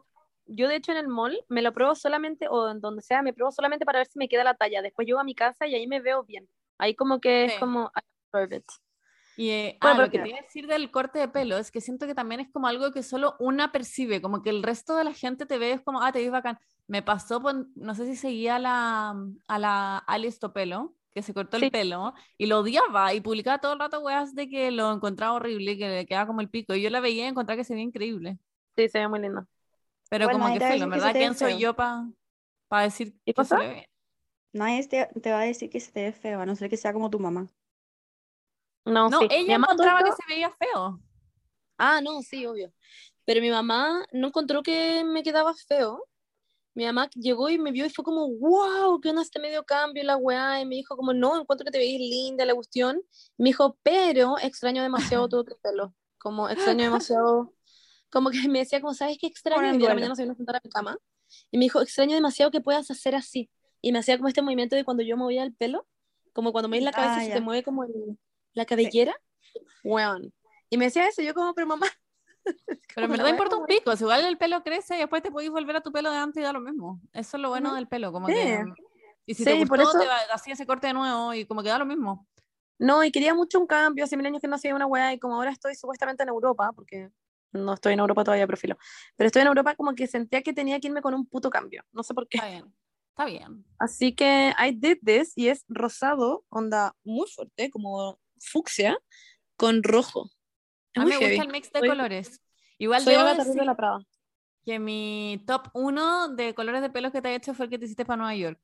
Yo, 0.50 0.68
de 0.68 0.76
hecho, 0.76 0.92
en 0.92 0.98
el 0.98 1.08
mall 1.08 1.38
me 1.48 1.62
lo 1.62 1.72
pruebo 1.72 1.94
solamente, 1.94 2.46
o 2.48 2.70
en 2.70 2.80
donde 2.80 3.02
sea, 3.02 3.22
me 3.22 3.32
pruebo 3.32 3.52
solamente 3.52 3.84
para 3.86 3.98
ver 4.00 4.08
si 4.08 4.18
me 4.18 4.28
queda 4.28 4.44
la 4.44 4.54
talla. 4.56 4.82
Después 4.82 5.06
llego 5.06 5.20
a 5.20 5.24
mi 5.24 5.34
casa 5.34 5.66
y 5.66 5.74
ahí 5.74 5.86
me 5.86 6.00
veo 6.00 6.24
bien. 6.24 6.48
Ahí 6.78 6.94
como 6.94 7.20
que 7.20 7.44
es 7.44 7.52
Sí. 7.52 7.58
como, 7.58 7.92
I. 7.96 8.62
Y 9.36 9.50
eh, 9.50 9.78
Bueno, 9.80 9.98
ah, 9.98 9.98
lo 10.02 10.10
que 10.10 10.18
te 10.18 10.28
iba 10.28 10.38
a 10.38 10.42
decir 10.42 10.66
del 10.66 10.90
corte 10.90 11.18
de 11.18 11.28
pelo 11.28 11.56
es 11.56 11.70
que 11.70 11.80
siento 11.80 12.06
que 12.06 12.14
también 12.14 12.40
es 12.42 12.50
como 12.52 12.66
algo 12.66 12.92
que 12.92 13.02
solo 13.02 13.36
una 13.38 13.72
percibe, 13.72 14.20
como 14.20 14.42
que 14.42 14.50
el 14.50 14.62
resto 14.62 14.96
de 14.96 15.04
la 15.04 15.14
gente 15.14 15.46
te 15.46 15.56
ve 15.58 15.72
es 15.72 15.80
como, 15.80 16.02
ah, 16.02 16.12
te 16.12 16.18
ves 16.20 16.30
bacán. 16.30 16.58
Me 16.86 17.02
pasó, 17.02 17.40
no 17.76 17.94
sé 17.94 18.06
si 18.06 18.16
seguía 18.16 18.56
a 18.56 18.58
la, 18.58 19.14
a 19.48 19.58
la 19.58 19.98
Alice 19.98 20.38
Topelo, 20.38 20.94
que 21.14 21.22
se 21.22 21.32
cortó 21.32 21.56
Sí. 21.60 21.66
el 21.66 21.70
pelo 21.70 22.12
y 22.36 22.46
lo 22.46 22.58
odiaba 22.60 23.14
y 23.14 23.20
publicaba 23.22 23.58
todo 23.58 23.72
el 23.72 23.78
rato 23.78 24.00
weas 24.00 24.34
de 24.34 24.48
que 24.48 24.70
lo 24.70 24.92
encontraba 24.92 25.32
horrible, 25.34 25.78
que 25.78 25.88
le 25.88 26.06
quedaba 26.06 26.26
como 26.26 26.40
el 26.42 26.50
pico. 26.50 26.74
Y 26.74 26.82
yo 26.82 26.90
la 26.90 27.00
veía 27.00 27.24
y 27.24 27.28
encontraba 27.28 27.56
que 27.56 27.64
se 27.64 27.72
veía 27.74 27.84
increíble. 27.86 28.38
Sí, 28.76 28.88
se 28.88 28.98
ve 29.00 29.08
muy 29.08 29.20
lindo. 29.20 29.46
Pero 30.10 30.26
Bueno, 30.26 30.40
como 30.40 30.52
que 30.52 30.60
fue, 30.60 30.76
en 30.76 30.90
verdad, 30.90 31.12
¿quién 31.12 31.34
soy 31.34 31.58
yo 31.58 31.74
para 31.74 32.04
decir 32.82 33.14
¿Qué 33.24 33.32
que 33.32 33.44
se 33.44 33.56
le 33.56 33.68
ve? 33.68 33.90
Nadie 34.52 34.86
te, 34.86 35.06
te 35.06 35.30
va 35.30 35.40
a 35.40 35.44
decir 35.44 35.70
que 35.70 35.80
se 35.80 35.92
te 35.92 36.02
ve 36.02 36.12
feo, 36.12 36.40
a 36.40 36.46
no 36.46 36.56
ser 36.56 36.68
que 36.68 36.76
sea 36.76 36.92
como 36.92 37.08
tu 37.08 37.20
mamá. 37.20 37.48
No, 38.84 39.08
No, 39.08 39.20
sí. 39.20 39.28
Mi 39.28 39.36
ella 39.36 39.56
todo 39.56 39.72
encontraba 39.72 40.02
que 40.02 40.10
se 40.10 40.22
veía 40.28 40.50
feo. 40.50 41.00
Ah, 41.78 42.00
no, 42.02 42.20
sí, 42.22 42.44
obvio. 42.44 42.72
Pero 43.24 43.40
mi 43.40 43.50
mamá 43.50 44.04
no 44.12 44.26
encontró 44.26 44.62
que 44.62 45.04
me 45.04 45.22
quedaba 45.22 45.54
feo. 45.54 46.04
Mi 46.74 46.84
mamá 46.84 47.08
llegó 47.14 47.48
y 47.48 47.58
me 47.58 47.70
vio 47.72 47.86
y 47.86 47.90
fue 47.90 48.04
como, 48.04 48.28
wow, 48.28 49.00
¿qué 49.00 49.10
onda 49.10 49.22
este 49.22 49.38
medio 49.38 49.64
cambio, 49.64 50.02
la 50.02 50.16
weá? 50.16 50.60
Y 50.60 50.66
me 50.66 50.76
dijo 50.76 50.96
como, 50.96 51.12
no, 51.12 51.40
encuentro 51.40 51.64
que 51.64 51.70
te 51.70 51.78
veis 51.78 52.00
linda 52.00 52.44
la 52.44 52.54
cuestión. 52.54 53.00
Y 53.38 53.42
me 53.42 53.48
dijo, 53.50 53.78
pero 53.82 54.36
extraño 54.38 54.82
demasiado 54.82 55.28
todo 55.28 55.44
tu 55.44 55.56
pelo. 55.62 55.94
Como 56.18 56.48
extraño 56.48 56.84
demasiado, 56.84 57.54
como 58.10 58.30
que 58.30 58.38
me 58.50 58.58
decía 58.60 58.80
como, 58.80 58.94
¿sabes 58.94 59.18
qué 59.20 59.26
extraño? 59.26 59.74
Y 59.74 59.78
de 59.78 59.88
la 59.88 59.94
mañana 59.94 60.14
se 60.16 60.22
vino 60.22 60.32
a 60.32 60.36
sentar 60.36 60.56
a 60.56 60.60
mi 60.62 60.70
cama. 60.70 60.98
Y 61.50 61.58
me 61.58 61.64
dijo, 61.64 61.80
extraño 61.80 62.14
demasiado 62.14 62.50
que 62.50 62.60
puedas 62.60 62.90
hacer 62.90 63.14
así. 63.14 63.48
Y 63.80 63.92
me 63.92 64.00
hacía 64.00 64.16
como 64.16 64.28
este 64.28 64.42
movimiento 64.42 64.76
de 64.76 64.84
cuando 64.84 65.02
yo 65.02 65.16
movía 65.16 65.42
el 65.44 65.54
pelo, 65.54 65.86
como 66.32 66.52
cuando 66.52 66.68
me 66.68 66.80
la 66.80 66.92
cabeza 66.92 67.16
Ah, 67.16 67.20
se 67.20 67.28
ya. 67.28 67.34
te 67.34 67.40
mueve 67.40 67.62
como 67.62 67.84
el- 67.84 68.18
la 68.52 68.64
cabellera. 68.66 69.14
Weón. 69.84 70.32
Y 70.68 70.76
me 70.76 70.86
decía 70.86 71.06
eso, 71.06 71.22
yo 71.22 71.34
como, 71.34 71.54
pero 71.54 71.66
mamá. 71.66 71.86
Pero 72.94 73.04
en 73.06 73.12
verdad 73.12 73.28
importa 73.28 73.56
un 73.56 73.66
pico, 73.66 73.94
si 73.96 74.02
igual 74.02 74.24
el 74.24 74.38
pelo 74.38 74.62
crece 74.62 74.96
y 74.96 75.00
después 75.00 75.22
te 75.22 75.30
podéis 75.30 75.50
volver 75.50 75.76
a 75.76 75.80
tu 75.82 75.92
pelo 75.92 76.10
de 76.10 76.16
antes 76.16 76.40
y 76.40 76.44
da 76.44 76.52
lo 76.52 76.60
mismo. 76.60 77.00
Eso 77.12 77.36
es 77.36 77.40
lo 77.42 77.50
bueno 77.50 77.68
Ujú. 77.68 77.76
del 77.76 77.86
pelo, 77.86 78.12
como 78.12 78.26
Sí. 78.28 78.34
que... 78.34 78.64
Y 79.26 79.34
si 79.34 79.44
Sí, 79.44 79.50
te 79.60 79.66
por 79.66 79.78
gustó, 79.78 79.90
eso- 79.98 80.00
te 80.00 80.06
va- 80.08 80.18
hacía 80.32 80.54
ese 80.54 80.66
corte 80.66 80.86
de 80.88 80.94
nuevo 80.94 81.32
y 81.34 81.44
como 81.44 81.62
que 81.62 81.68
da 81.68 81.78
lo 81.78 81.86
mismo. 81.86 82.26
No, 82.78 83.04
y 83.04 83.12
quería 83.12 83.34
mucho 83.34 83.60
un 83.60 83.66
cambio, 83.66 84.04
hace 84.04 84.16
mil 84.16 84.26
años 84.26 84.40
que 84.40 84.48
no 84.48 84.56
hacía 84.56 84.74
una 84.74 84.86
weá 84.86 85.12
y 85.12 85.18
como 85.20 85.34
ahora 85.36 85.50
estoy 85.50 85.74
supuestamente 85.76 86.22
en 86.22 86.30
Europa, 86.30 86.72
porque 86.74 87.10
no 87.52 87.74
estoy 87.74 87.92
en 87.94 88.00
Europa 88.00 88.24
todavía, 88.24 88.46
profilo, 88.46 88.76
pero 89.16 89.26
estoy 89.26 89.42
en 89.42 89.48
Europa 89.48 89.74
como 89.74 89.94
que 89.94 90.06
sentía 90.06 90.42
que 90.42 90.52
tenía 90.52 90.78
que 90.80 90.88
irme 90.88 91.02
con 91.02 91.14
un 91.14 91.26
puto 91.26 91.50
cambio, 91.50 91.84
no 91.92 92.02
sé 92.02 92.14
por 92.14 92.28
qué. 92.28 92.38
Está 92.38 92.48
bien, 92.48 92.74
está 93.10 93.24
bien. 93.24 93.64
Así 93.78 94.14
que 94.14 94.54
I 94.58 94.72
did 94.72 94.98
this 95.04 95.32
y 95.36 95.48
es 95.48 95.64
rosado, 95.68 96.44
onda 96.48 96.94
muy 97.04 97.28
fuerte, 97.28 97.70
como 97.70 98.18
fucsia, 98.38 98.98
con 99.56 99.82
rojo. 99.82 100.30
Es 100.92 101.02
A 101.02 101.04
mí 101.04 101.10
me 101.10 101.16
heavy. 101.18 101.36
gusta 101.36 101.42
el 101.46 101.52
mix 101.52 101.72
de 101.72 101.78
Soy- 101.80 101.88
colores. 101.88 102.42
Igual 102.78 103.02
Soy 103.02 103.14
debo 103.14 103.24
decir 103.34 103.52
de 103.54 103.64
la 103.64 103.76
Prada. 103.76 103.98
que 104.64 104.78
mi 104.78 105.42
top 105.46 105.68
uno 105.74 106.28
de 106.28 106.54
colores 106.54 106.80
de 106.82 106.90
pelos 106.90 107.12
que 107.12 107.20
te 107.22 107.28
he 107.30 107.34
hecho 107.34 107.52
fue 107.54 107.66
el 107.66 107.70
que 107.70 107.78
te 107.78 107.84
hiciste 107.84 108.04
para 108.04 108.16
Nueva 108.18 108.34
York. 108.34 108.60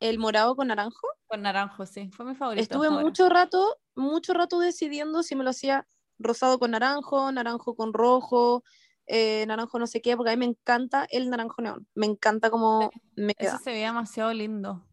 El 0.00 0.18
morado 0.18 0.56
con 0.56 0.68
naranjo. 0.68 1.06
Con 1.26 1.42
naranjo, 1.42 1.86
sí. 1.86 2.10
Fue 2.12 2.24
mi 2.26 2.34
favorito. 2.34 2.62
Estuve 2.62 2.88
ahora. 2.88 3.00
mucho 3.02 3.28
rato, 3.28 3.78
mucho 3.94 4.34
rato 4.34 4.58
decidiendo 4.58 5.22
si 5.22 5.36
me 5.36 5.44
lo 5.44 5.50
hacía 5.50 5.86
rosado 6.18 6.58
con 6.58 6.70
naranjo, 6.72 7.30
naranjo 7.32 7.74
con 7.74 7.92
rojo, 7.92 8.62
eh, 9.06 9.44
naranjo 9.46 9.78
no 9.78 9.86
sé 9.86 10.00
qué, 10.00 10.16
porque 10.16 10.30
a 10.32 10.36
mí 10.36 10.40
me 10.40 10.50
encanta 10.52 11.06
el 11.10 11.30
naranjo 11.30 11.62
neón. 11.62 11.86
Me 11.94 12.06
encanta 12.06 12.50
como 12.50 12.90
me 13.16 13.34
queda. 13.34 13.54
Ese 13.54 13.64
se 13.64 13.70
veía 13.70 13.86
demasiado 13.88 14.32
lindo. 14.32 14.86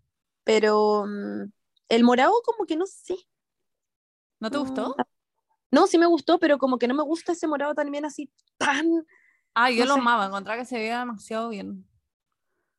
Pero 0.43 1.05
mm, 1.07 1.51
el 1.89 2.03
morado 2.03 2.33
como 2.45 2.65
que 2.65 2.75
no 2.75 2.85
sé. 2.85 3.15
¿No 4.39 4.49
te 4.49 4.57
gustó? 4.57 4.95
Mm, 4.97 5.01
No, 5.71 5.87
sí 5.87 5.97
me 5.97 6.05
gustó, 6.07 6.39
pero 6.39 6.57
como 6.57 6.77
que 6.77 6.87
no 6.87 6.93
me 6.93 7.03
gusta 7.03 7.31
ese 7.31 7.47
morado 7.47 7.73
también 7.73 8.05
así 8.05 8.31
tan... 8.57 8.87
Ah, 9.53 9.69
yo 9.69 9.79
no 9.83 9.85
lo 9.89 9.93
sé. 9.95 9.99
amaba, 9.99 10.25
encontraba 10.25 10.59
que 10.59 10.65
se 10.65 10.77
veía 10.77 10.99
demasiado 10.99 11.49
bien. 11.49 11.87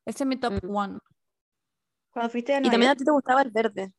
Ese 0.05 0.25
es 0.25 0.27
mi 0.27 0.37
top 0.37 0.55
Mm. 0.65 0.77
one. 0.77 0.99
Cuando 2.11 2.31
fuiste 2.31 2.55
a 2.55 2.59
Y 2.59 2.71
también 2.71 2.91
a 2.91 2.97
ti 2.97 3.05
te 3.05 3.11
gustaba 3.11 3.43
el 3.43 3.51
verde. 3.51 3.93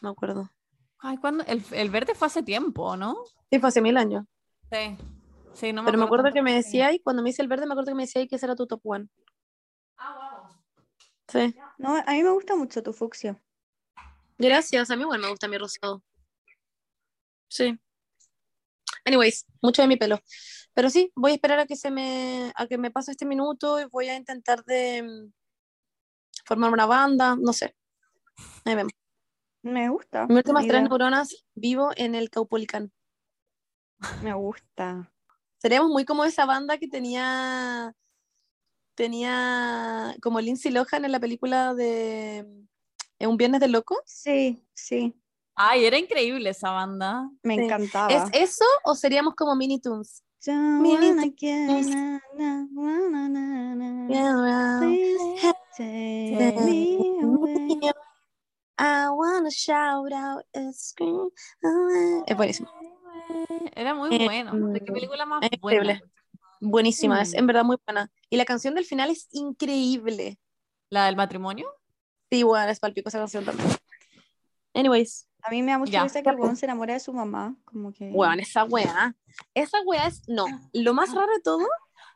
Me 0.00 0.08
acuerdo. 0.08 0.50
Ay, 0.98 1.16
¿cuándo? 1.18 1.44
El, 1.46 1.62
el 1.72 1.90
verde 1.90 2.14
fue 2.14 2.26
hace 2.26 2.42
tiempo, 2.42 2.96
¿no? 2.96 3.16
Sí, 3.50 3.58
fue 3.58 3.68
hace 3.68 3.80
mil 3.80 3.96
años. 3.96 4.24
Sí. 4.70 4.96
Sí, 5.54 5.72
no 5.72 5.82
me 5.82 5.86
pero 5.86 5.98
me 5.98 6.04
acuerdo 6.04 6.32
que 6.32 6.42
me 6.42 6.54
decía, 6.54 6.92
y 6.92 6.98
cuando 6.98 7.22
me 7.22 7.30
hice 7.30 7.42
el 7.42 7.48
verde, 7.48 7.66
me 7.66 7.72
acuerdo 7.72 7.92
que 7.92 7.96
me 7.96 8.02
decía 8.02 8.26
que 8.26 8.36
ese 8.36 8.46
era 8.46 8.56
tu 8.56 8.66
top 8.66 8.80
one. 8.84 9.08
Ah, 9.96 10.48
wow. 10.48 10.50
Sí. 11.28 11.54
no, 11.78 11.96
a 11.96 12.10
mí 12.12 12.22
me 12.22 12.30
gusta 12.30 12.56
mucho 12.56 12.82
tu 12.82 12.92
fucsia. 12.92 13.40
Gracias, 14.36 14.90
a 14.90 14.96
mí 14.96 15.02
igual 15.02 15.20
me 15.20 15.28
gusta 15.28 15.46
mi 15.46 15.56
rosado. 15.58 16.02
Sí. 17.48 17.78
Anyways, 19.04 19.46
mucho 19.62 19.82
de 19.82 19.88
mi 19.88 19.96
pelo. 19.96 20.18
Pero 20.74 20.90
sí, 20.90 21.12
voy 21.14 21.32
a 21.32 21.34
esperar 21.34 21.60
a 21.60 21.66
que 21.66 21.76
se 21.76 21.90
me, 21.90 22.52
a 22.56 22.66
que 22.66 22.78
me 22.78 22.90
pase 22.90 23.12
este 23.12 23.26
minuto 23.26 23.80
y 23.80 23.84
voy 23.84 24.08
a 24.08 24.16
intentar 24.16 24.64
de 24.64 25.02
mm, 25.02 25.32
formar 26.44 26.72
una 26.72 26.86
banda, 26.86 27.36
no 27.36 27.52
sé. 27.52 27.76
Ahí 28.64 28.74
vemos. 28.74 28.92
Me 29.64 29.88
gusta. 29.88 30.26
Mis 30.26 30.36
últimas 30.36 30.66
tres 30.66 30.82
neuronas 30.82 31.44
vivo 31.54 31.90
en 31.96 32.14
el 32.14 32.28
Caupolicán. 32.28 32.92
Me 34.22 34.34
gusta. 34.34 35.10
Seríamos 35.56 35.90
muy 35.90 36.04
como 36.04 36.24
esa 36.24 36.44
banda 36.44 36.76
que 36.76 36.86
tenía 36.86 37.94
tenía 38.94 40.14
como 40.22 40.40
Lindsay 40.40 40.70
Lohan 40.70 41.04
en 41.04 41.12
la 41.12 41.18
película 41.18 41.74
de 41.74 42.46
eh, 43.18 43.26
Un 43.26 43.38
Viernes 43.38 43.60
de 43.60 43.68
Locos. 43.68 43.98
Sí, 44.04 44.62
sí. 44.74 45.14
Ay, 45.56 45.86
era 45.86 45.98
increíble 45.98 46.50
esa 46.50 46.70
banda. 46.70 47.30
Me 47.42 47.56
Sí. 47.56 47.62
encantaba. 47.64 48.12
¿Es 48.12 48.24
eso 48.50 48.64
o 48.84 48.94
seríamos 48.94 49.34
como 49.34 49.56
Mini 49.56 49.80
Toons? 49.80 50.22
I 58.78 59.08
wanna 59.10 59.50
shout 59.50 60.12
out 60.12 60.44
and 60.54 60.72
scream. 60.74 61.30
Es 62.26 62.36
buenísimo. 62.36 62.68
Era 63.74 63.94
muy 63.94 64.16
bueno. 64.18 64.52
¿De 64.72 64.80
qué 64.80 64.92
película 64.92 65.24
más 65.26 65.42
es 65.50 65.60
buena? 65.60 65.80
increíble. 65.92 66.10
Buenísima, 66.60 67.20
es 67.22 67.32
Mm. 67.34 67.38
en 67.38 67.46
verdad 67.46 67.64
muy 67.64 67.76
buena. 67.86 68.10
Y 68.30 68.36
la 68.36 68.44
canción 68.44 68.74
del 68.74 68.84
final 68.84 69.10
es 69.10 69.28
increíble. 69.32 70.38
¿La 70.90 71.06
del 71.06 71.16
matrimonio? 71.16 71.68
Sí, 72.30 72.42
bueno, 72.42 72.70
es 72.70 72.80
palpico 72.80 73.08
esa 73.08 73.18
canción 73.18 73.44
también. 73.44 73.68
Anyways, 74.74 75.28
A 75.46 75.50
mí 75.50 75.62
me 75.62 75.72
da 75.72 75.78
mucha 75.78 76.02
risa 76.02 76.22
que 76.22 76.30
el 76.30 76.56
se 76.56 76.64
enamora 76.64 76.94
de 76.94 77.00
su 77.00 77.12
mamá. 77.12 77.54
Como 77.66 77.92
que. 77.92 78.10
weón, 78.10 78.40
esa 78.40 78.64
weá. 78.64 79.14
Esa 79.52 79.78
weá 79.82 80.06
es. 80.06 80.22
No, 80.26 80.46
lo 80.72 80.94
más 80.94 81.14
raro 81.14 81.30
de 81.34 81.40
todo 81.42 81.66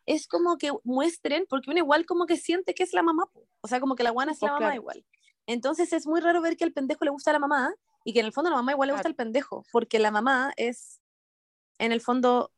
es 0.06 0.26
como 0.26 0.56
que 0.56 0.72
muestren, 0.82 1.44
porque 1.46 1.70
uno 1.70 1.78
igual 1.78 2.06
como 2.06 2.24
que 2.24 2.38
siente 2.38 2.72
que 2.74 2.82
es 2.84 2.94
la 2.94 3.02
mamá. 3.02 3.28
O 3.60 3.68
sea, 3.68 3.80
como 3.80 3.94
que 3.96 4.02
la 4.02 4.10
guana 4.10 4.32
es 4.32 4.40
la 4.40 4.48
Pues 4.48 4.60
mamá 4.62 4.74
igual. 4.74 5.04
Entonces 5.48 5.94
es 5.94 6.06
muy 6.06 6.20
raro 6.20 6.42
ver 6.42 6.58
que 6.58 6.64
al 6.64 6.72
pendejo 6.74 7.06
le 7.06 7.10
gusta 7.10 7.30
a 7.30 7.32
la 7.32 7.38
mamá 7.38 7.74
y 8.04 8.12
que 8.12 8.20
en 8.20 8.26
el 8.26 8.32
fondo 8.32 8.48
a 8.48 8.50
la 8.50 8.58
mamá 8.58 8.72
igual 8.72 8.88
le 8.88 8.92
gusta 8.92 9.08
el 9.08 9.14
pendejo, 9.14 9.64
porque 9.72 9.98
la 9.98 10.10
mamá 10.10 10.52
es, 10.56 11.00
en 11.78 11.90
el 11.90 12.02
fondo, 12.02 12.52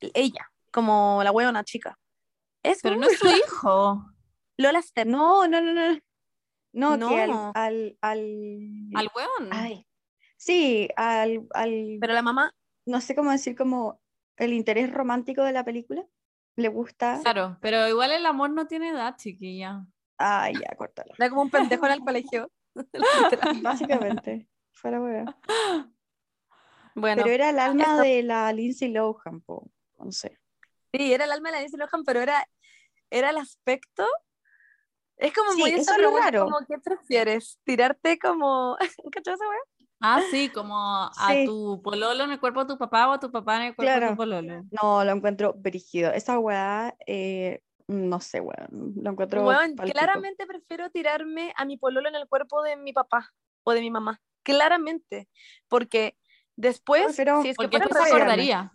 ella, 0.00 0.50
como 0.72 1.20
la 1.22 1.30
weona 1.30 1.62
chica. 1.62 1.96
Es 2.64 2.80
Pero 2.82 2.96
no 2.96 3.06
es 3.06 3.18
su 3.18 3.28
hijo. 3.28 4.04
Lola 4.56 4.82
Step. 4.82 5.06
No, 5.06 5.46
no, 5.46 5.60
no, 5.60 5.72
no. 5.72 5.98
No, 6.72 7.08
que 7.08 7.22
al, 7.22 7.30
No. 7.30 7.52
al, 7.54 7.96
al... 8.00 8.20
Al 8.94 9.10
weón. 9.14 9.50
Ay. 9.52 9.86
Sí, 10.36 10.88
al, 10.96 11.46
al, 11.54 11.98
Pero 12.00 12.14
la 12.14 12.22
mamá, 12.22 12.52
no 12.84 13.00
sé 13.00 13.14
cómo 13.14 13.30
decir 13.30 13.56
como 13.56 14.00
el 14.36 14.52
interés 14.52 14.92
romántico 14.92 15.44
de 15.44 15.52
la 15.52 15.64
película. 15.64 16.04
le 16.56 16.68
gusta. 16.68 17.20
Claro, 17.22 17.58
pero 17.60 17.86
igual 17.88 18.10
el 18.10 18.26
amor 18.26 18.50
no 18.50 18.66
tiene 18.66 18.88
edad, 18.88 19.16
chiquilla. 19.16 19.86
Ay, 20.18 20.54
ya, 20.60 20.74
córtala. 20.76 21.14
Era 21.18 21.28
como 21.30 21.42
un 21.42 21.50
pendejo 21.50 21.86
en 21.86 21.92
el 21.92 22.00
colegio. 22.04 22.50
Básicamente. 23.62 24.48
Fuera 24.72 25.00
hueá. 25.00 25.24
Bueno, 26.94 27.22
Pero 27.22 27.34
era 27.34 27.50
el 27.50 27.58
alma 27.58 27.84
esto- 27.84 28.02
de 28.02 28.22
la 28.22 28.52
Lindsay 28.52 28.88
Lohan, 28.88 29.40
po. 29.40 29.68
No 29.98 30.12
sé. 30.12 30.38
sí, 30.92 31.12
era 31.12 31.24
el 31.24 31.32
alma 31.32 31.48
de 31.48 31.52
la 31.56 31.60
Lindsay 31.60 31.78
Lohan, 31.78 32.04
pero 32.04 32.20
era, 32.20 32.46
era 33.10 33.30
el 33.30 33.38
aspecto. 33.38 34.04
Es 35.16 35.32
como 35.32 35.52
Sí, 35.52 35.60
muy 35.60 35.70
eso 35.70 35.80
es 35.82 35.88
lo 35.88 35.94
pregunta 35.96 36.24
raro. 36.24 36.44
como, 36.44 36.58
¿qué 36.68 36.78
prefieres? 36.78 37.58
¿Tirarte 37.64 38.18
como... 38.18 38.76
¿Cachai 39.12 39.34
esa? 39.34 39.44
Ah, 40.00 40.20
sí, 40.30 40.50
como 40.50 40.76
a 40.76 41.10
Sí. 41.30 41.46
tu 41.46 41.80
pololo 41.82 42.24
en 42.24 42.32
el 42.32 42.40
cuerpo 42.40 42.60
de 42.64 42.66
tu 42.74 42.78
papá 42.78 43.08
o 43.08 43.12
a 43.12 43.20
tu 43.20 43.30
papá 43.30 43.56
en 43.56 43.62
el 43.62 43.76
cuerpo 43.76 44.00
de 44.00 44.08
tu 44.10 44.16
pololo. 44.16 44.62
No, 44.70 45.04
lo 45.04 45.12
encuentro 45.12 45.54
brígido. 45.54 46.12
Esa 46.12 46.38
weá, 46.38 46.94
eh, 47.06 47.62
no 47.88 48.20
sé, 48.20 48.40
weón. 48.40 48.94
Lo 48.96 49.10
encuentro. 49.10 49.44
Weón, 49.44 49.74
claramente 49.76 50.46
prefiero 50.46 50.90
tirarme 50.90 51.52
a 51.56 51.64
mi 51.64 51.76
pololo 51.76 52.08
en 52.08 52.14
el 52.14 52.28
cuerpo 52.28 52.62
de 52.62 52.76
mi 52.76 52.92
papá 52.92 53.32
o 53.64 53.72
de 53.72 53.80
mi 53.80 53.90
mamá. 53.90 54.20
Claramente. 54.42 55.28
Porque 55.68 56.16
después, 56.56 57.04
prefiero- 57.04 57.42
si 57.42 57.48
es 57.50 57.56
que 57.56 57.68
Porque 57.68 57.78
se 57.78 57.84
acordaría. 58.14 58.72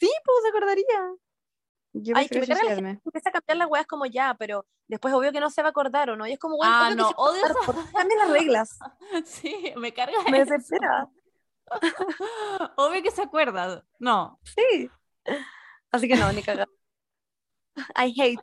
Sí, 0.00 0.10
pues 0.24 0.38
se 0.42 0.48
acordaría. 0.48 1.14
Yo 1.92 2.14
Ay, 2.16 2.28
que 2.28 2.38
prefiero 2.38 2.40
me 2.40 2.46
carga 2.46 2.54
la 2.54 2.60
suicidarme. 2.60 3.00
Empieza 3.04 3.28
a 3.30 3.32
cambiar 3.32 3.56
las 3.58 3.68
weas 3.68 3.86
como 3.86 4.06
ya, 4.06 4.34
pero 4.38 4.66
después 4.86 5.12
obvio 5.14 5.32
que 5.32 5.40
no 5.40 5.50
se 5.50 5.62
va 5.62 5.68
a 5.68 5.70
acordar 5.70 6.10
o 6.10 6.16
no. 6.16 6.26
Y 6.26 6.32
es 6.32 6.38
como, 6.38 6.56
bueno, 6.56 6.72
Ah, 6.72 6.94
no, 6.94 7.08
odio 7.16 7.44
acordar, 7.44 7.64
¿por 7.66 7.74
qué 7.86 7.92
cambian 7.92 8.18
las 8.20 8.30
reglas? 8.30 8.78
Sí, 9.24 9.72
me 9.76 9.92
carga 9.92 10.16
Me 10.30 10.40
eso. 10.42 10.52
desespera. 10.52 11.08
Obvio 12.76 13.02
que 13.02 13.10
se 13.10 13.22
acuerda. 13.22 13.84
No. 13.98 14.38
Sí. 14.44 14.90
Así 15.90 16.08
que 16.08 16.16
no, 16.16 16.32
ni 16.32 16.42
cagada. 16.42 16.68
I 17.96 18.12
hate. 18.16 18.42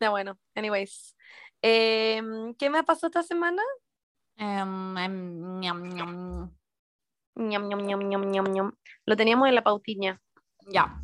Ya 0.00 0.10
bueno, 0.10 0.38
anyways. 0.54 1.16
Em, 1.62 2.54
¿Qué 2.54 2.68
me 2.68 2.82
pasó 2.84 3.06
esta 3.06 3.22
semana? 3.22 3.62
Em, 4.36 4.98
em, 4.98 5.60
ñam, 5.60 5.82
ñam. 5.94 6.50
Ñam. 7.36 8.72
Lo 9.06 9.16
teníamos 9.16 9.48
en 9.48 9.54
la 9.54 9.62
pautiña. 9.62 10.20
Ya. 10.68 11.00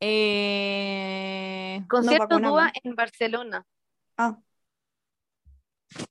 Eh, 0.00 1.84
Concierto 1.88 2.24
vacunamos. 2.24 2.60
Dúa 2.60 2.72
en 2.82 2.94
Barcelona. 2.94 3.66
Ah. 4.16 4.38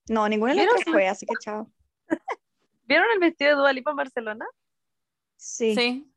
No, 0.10 0.28
ninguna 0.30 0.54
de 0.54 0.66
las 0.66 0.84
fue, 0.84 1.08
así 1.08 1.26
que 1.26 1.36
chao. 1.40 1.72
¿Vieron 2.86 3.08
el 3.14 3.20
vestido 3.20 3.52
de 3.52 3.58
Dua 3.58 3.74
Lipa 3.74 3.92
en 3.92 3.98
Barcelona? 3.98 4.46
Sí. 5.36 5.76
Sí. 5.76 6.13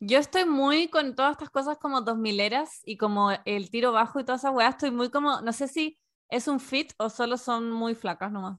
Yo 0.00 0.18
estoy 0.18 0.44
muy 0.44 0.88
con 0.88 1.14
todas 1.14 1.32
estas 1.32 1.50
cosas 1.50 1.78
como 1.78 2.02
dos 2.02 2.18
mileras 2.18 2.82
y 2.84 2.96
como 2.96 3.30
el 3.44 3.70
tiro 3.70 3.92
bajo 3.92 4.20
y 4.20 4.24
todas 4.24 4.42
esas 4.42 4.54
weas, 4.54 4.74
estoy 4.74 4.90
muy 4.90 5.10
como, 5.10 5.40
no 5.40 5.52
sé 5.52 5.68
si 5.68 5.98
es 6.28 6.48
un 6.48 6.60
fit 6.60 6.92
o 6.98 7.08
solo 7.08 7.38
son 7.38 7.70
muy 7.70 7.94
flacas 7.94 8.30
nomás. 8.30 8.58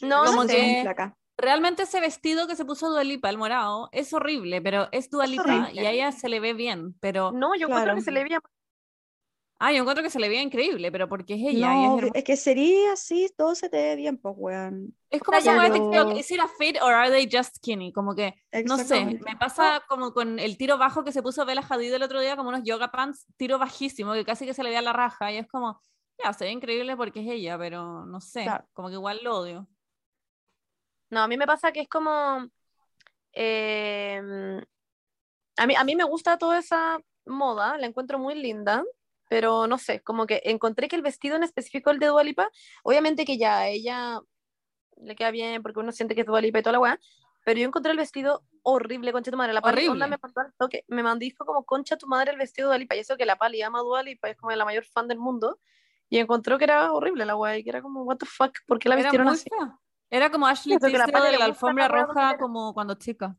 No, 0.00 0.24
Como 0.24 0.42
no 0.42 0.48
sé, 0.48 0.56
que- 0.56 0.78
flaca. 0.82 1.16
Realmente 1.38 1.84
ese 1.84 1.98
vestido 2.00 2.46
que 2.46 2.56
se 2.56 2.64
puso 2.64 2.90
Dualipa, 2.90 3.30
el 3.30 3.38
morado, 3.38 3.88
es 3.92 4.12
horrible, 4.12 4.60
pero 4.60 4.88
es 4.92 5.10
Dualipa 5.10 5.70
y 5.72 5.78
a 5.80 5.90
ella 5.90 6.12
se 6.12 6.28
le 6.28 6.40
ve 6.40 6.52
bien, 6.52 6.94
pero... 7.00 7.32
No, 7.32 7.54
yo 7.54 7.66
encuentro 7.66 7.84
Claro. 7.84 7.94
que 7.96 8.02
se 8.02 8.10
le 8.12 8.22
veía 8.22 8.40
Ah, 9.64 9.70
yo 9.72 9.78
encuentro 9.78 10.02
que 10.02 10.10
se 10.10 10.18
le 10.18 10.28
ve 10.28 10.42
increíble, 10.42 10.90
pero 10.90 11.08
porque 11.08 11.34
es 11.34 11.40
ella 11.40 11.72
y 11.76 11.86
No, 11.88 11.96
es 12.12 12.24
que 12.24 12.36
sería 12.36 12.94
así, 12.94 13.32
todo 13.36 13.54
se 13.54 13.68
te 13.68 13.76
ve 13.76 13.94
bien, 13.94 14.18
pues, 14.18 14.34
weón. 14.36 14.92
Es 15.08 15.22
como 15.22 15.38
esa 15.38 15.72
TikTok, 15.72 16.18
¿is 16.18 16.30
it 16.32 16.40
a 16.40 16.48
fit 16.48 16.76
or 16.82 16.92
are 16.92 17.10
they 17.10 17.28
just 17.30 17.58
skinny? 17.58 17.92
Como 17.92 18.16
que, 18.16 18.34
no 18.64 18.76
sé, 18.76 19.04
me 19.04 19.36
pasa 19.36 19.80
como 19.88 20.12
con 20.12 20.40
el 20.40 20.56
tiro 20.56 20.78
bajo 20.78 21.04
que 21.04 21.12
se 21.12 21.22
puso 21.22 21.46
Bella 21.46 21.62
Hadid 21.68 21.92
el 21.92 22.02
otro 22.02 22.20
día, 22.20 22.34
como 22.34 22.48
unos 22.48 22.64
yoga 22.64 22.90
pants, 22.90 23.24
tiro 23.36 23.56
bajísimo, 23.60 24.14
que 24.14 24.24
casi 24.24 24.46
que 24.46 24.54
se 24.54 24.64
le 24.64 24.70
veía 24.70 24.82
la 24.82 24.92
raja, 24.92 25.30
y 25.30 25.36
es 25.36 25.46
como, 25.46 25.80
ya, 26.24 26.32
se 26.32 26.46
ve 26.46 26.50
increíble 26.50 26.96
porque 26.96 27.20
es 27.20 27.28
ella, 27.28 27.56
pero 27.56 28.04
no 28.04 28.20
sé, 28.20 28.42
Claro. 28.42 28.66
como 28.72 28.88
que 28.88 28.94
igual 28.94 29.20
lo 29.22 29.38
odio. 29.38 29.68
No, 31.10 31.20
a 31.20 31.28
mí 31.28 31.36
me 31.36 31.46
pasa 31.46 31.70
que 31.70 31.82
es 31.82 31.88
como. 31.88 32.48
eh, 33.34 34.20
a, 35.56 35.66
mí, 35.66 35.74
a 35.76 35.84
mí 35.84 35.94
me 35.94 36.04
gusta 36.04 36.38
toda 36.38 36.58
esa 36.58 36.98
moda, 37.26 37.78
la 37.78 37.86
encuentro 37.86 38.18
muy 38.18 38.34
linda, 38.34 38.82
pero 39.32 39.66
no 39.66 39.78
sé, 39.78 40.02
como 40.02 40.26
que 40.26 40.42
encontré 40.44 40.88
que 40.88 40.96
el 40.96 41.00
vestido 41.00 41.36
en 41.36 41.42
específico, 41.42 41.90
el 41.90 41.98
de 41.98 42.08
Dua 42.08 42.22
Lipa, 42.22 42.50
obviamente 42.82 43.24
que 43.24 43.38
ya 43.38 43.60
a 43.60 43.68
ella 43.68 44.20
le 44.98 45.16
queda 45.16 45.30
bien 45.30 45.62
porque 45.62 45.80
uno 45.80 45.90
siente 45.90 46.14
que 46.14 46.20
es 46.20 46.26
Dua 46.26 46.42
Lipa 46.42 46.58
y 46.58 46.62
toda 46.62 46.74
la 46.74 46.80
weá, 46.80 47.00
pero 47.42 47.58
yo 47.58 47.66
encontré 47.66 47.92
el 47.92 47.96
vestido 47.96 48.44
horrible, 48.60 49.10
concha 49.10 49.30
tu 49.30 49.38
madre. 49.38 49.54
La 49.54 49.60
Horrible. 49.60 50.06
me 50.06 50.18
mandó 50.22 50.40
al 50.42 50.52
toque, 50.58 50.84
me 50.88 51.02
mandó 51.02 51.20
dijo 51.20 51.46
como 51.46 51.64
concha 51.64 51.96
tu 51.96 52.06
madre 52.08 52.32
el 52.32 52.36
vestido 52.36 52.68
de 52.68 52.72
Dua 52.74 52.78
Lipa, 52.80 52.94
y 52.94 52.98
eso 52.98 53.16
que 53.16 53.24
la 53.24 53.36
Pali 53.36 53.62
ama 53.62 53.78
a 53.78 53.82
Dua 53.82 54.02
Lipa, 54.02 54.28
es 54.28 54.36
como 54.36 54.52
la 54.54 54.66
mayor 54.66 54.84
fan 54.84 55.08
del 55.08 55.18
mundo, 55.18 55.58
y 56.10 56.18
encontró 56.18 56.58
que 56.58 56.64
era 56.64 56.92
horrible 56.92 57.24
la 57.24 57.34
weá, 57.34 57.56
y 57.56 57.64
que 57.64 57.70
era 57.70 57.80
como, 57.80 58.02
what 58.02 58.18
the 58.18 58.26
fuck, 58.26 58.52
¿por 58.66 58.78
qué 58.78 58.90
la 58.90 58.96
Era 58.96 59.04
vistieron 59.04 59.28
muy 59.28 59.34
así? 59.36 59.48
fea. 59.48 59.78
Era 60.10 60.30
como 60.30 60.46
Ashley 60.46 60.76
la 60.78 60.88
Tisdale 60.88 61.10
Pali 61.10 61.32
de 61.32 61.38
la 61.38 61.46
alfombra 61.46 61.88
la 61.88 62.04
roja 62.04 62.36
como 62.36 62.74
cuando 62.74 62.96
chica. 62.96 63.34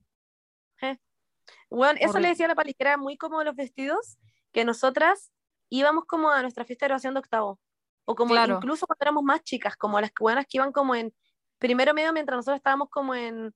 Bueno, 1.70 2.00
eso 2.00 2.10
Horrible. 2.10 2.22
le 2.22 2.28
decía 2.30 2.46
a 2.46 2.50
la 2.50 2.56
Pali, 2.56 2.74
que 2.74 2.84
era 2.84 2.98
muy 2.98 3.16
como 3.16 3.44
los 3.44 3.56
vestidos 3.56 4.18
que 4.52 4.64
nosotras 4.64 5.33
íbamos 5.78 6.06
como 6.06 6.30
a 6.30 6.42
nuestra 6.42 6.66
fiesta 6.66 6.86
de 6.86 6.90
graduación 6.90 7.14
de 7.14 7.20
octavo. 7.22 7.60
O 8.06 8.16
como 8.16 8.32
Claro. 8.34 8.56
incluso 8.58 8.86
cuando 8.86 9.02
éramos 9.04 9.24
más 9.24 9.42
chicas, 9.44 9.76
como 9.78 10.00
las 10.02 10.12
buenas 10.20 10.46
que 10.48 10.58
iban 10.58 10.72
como 10.72 10.94
en 10.96 11.14
primero 11.58 11.94
medio 11.94 12.12
mientras 12.14 12.38
nosotros 12.38 12.58
estábamos 12.58 12.90
como 12.90 13.16
en, 13.16 13.54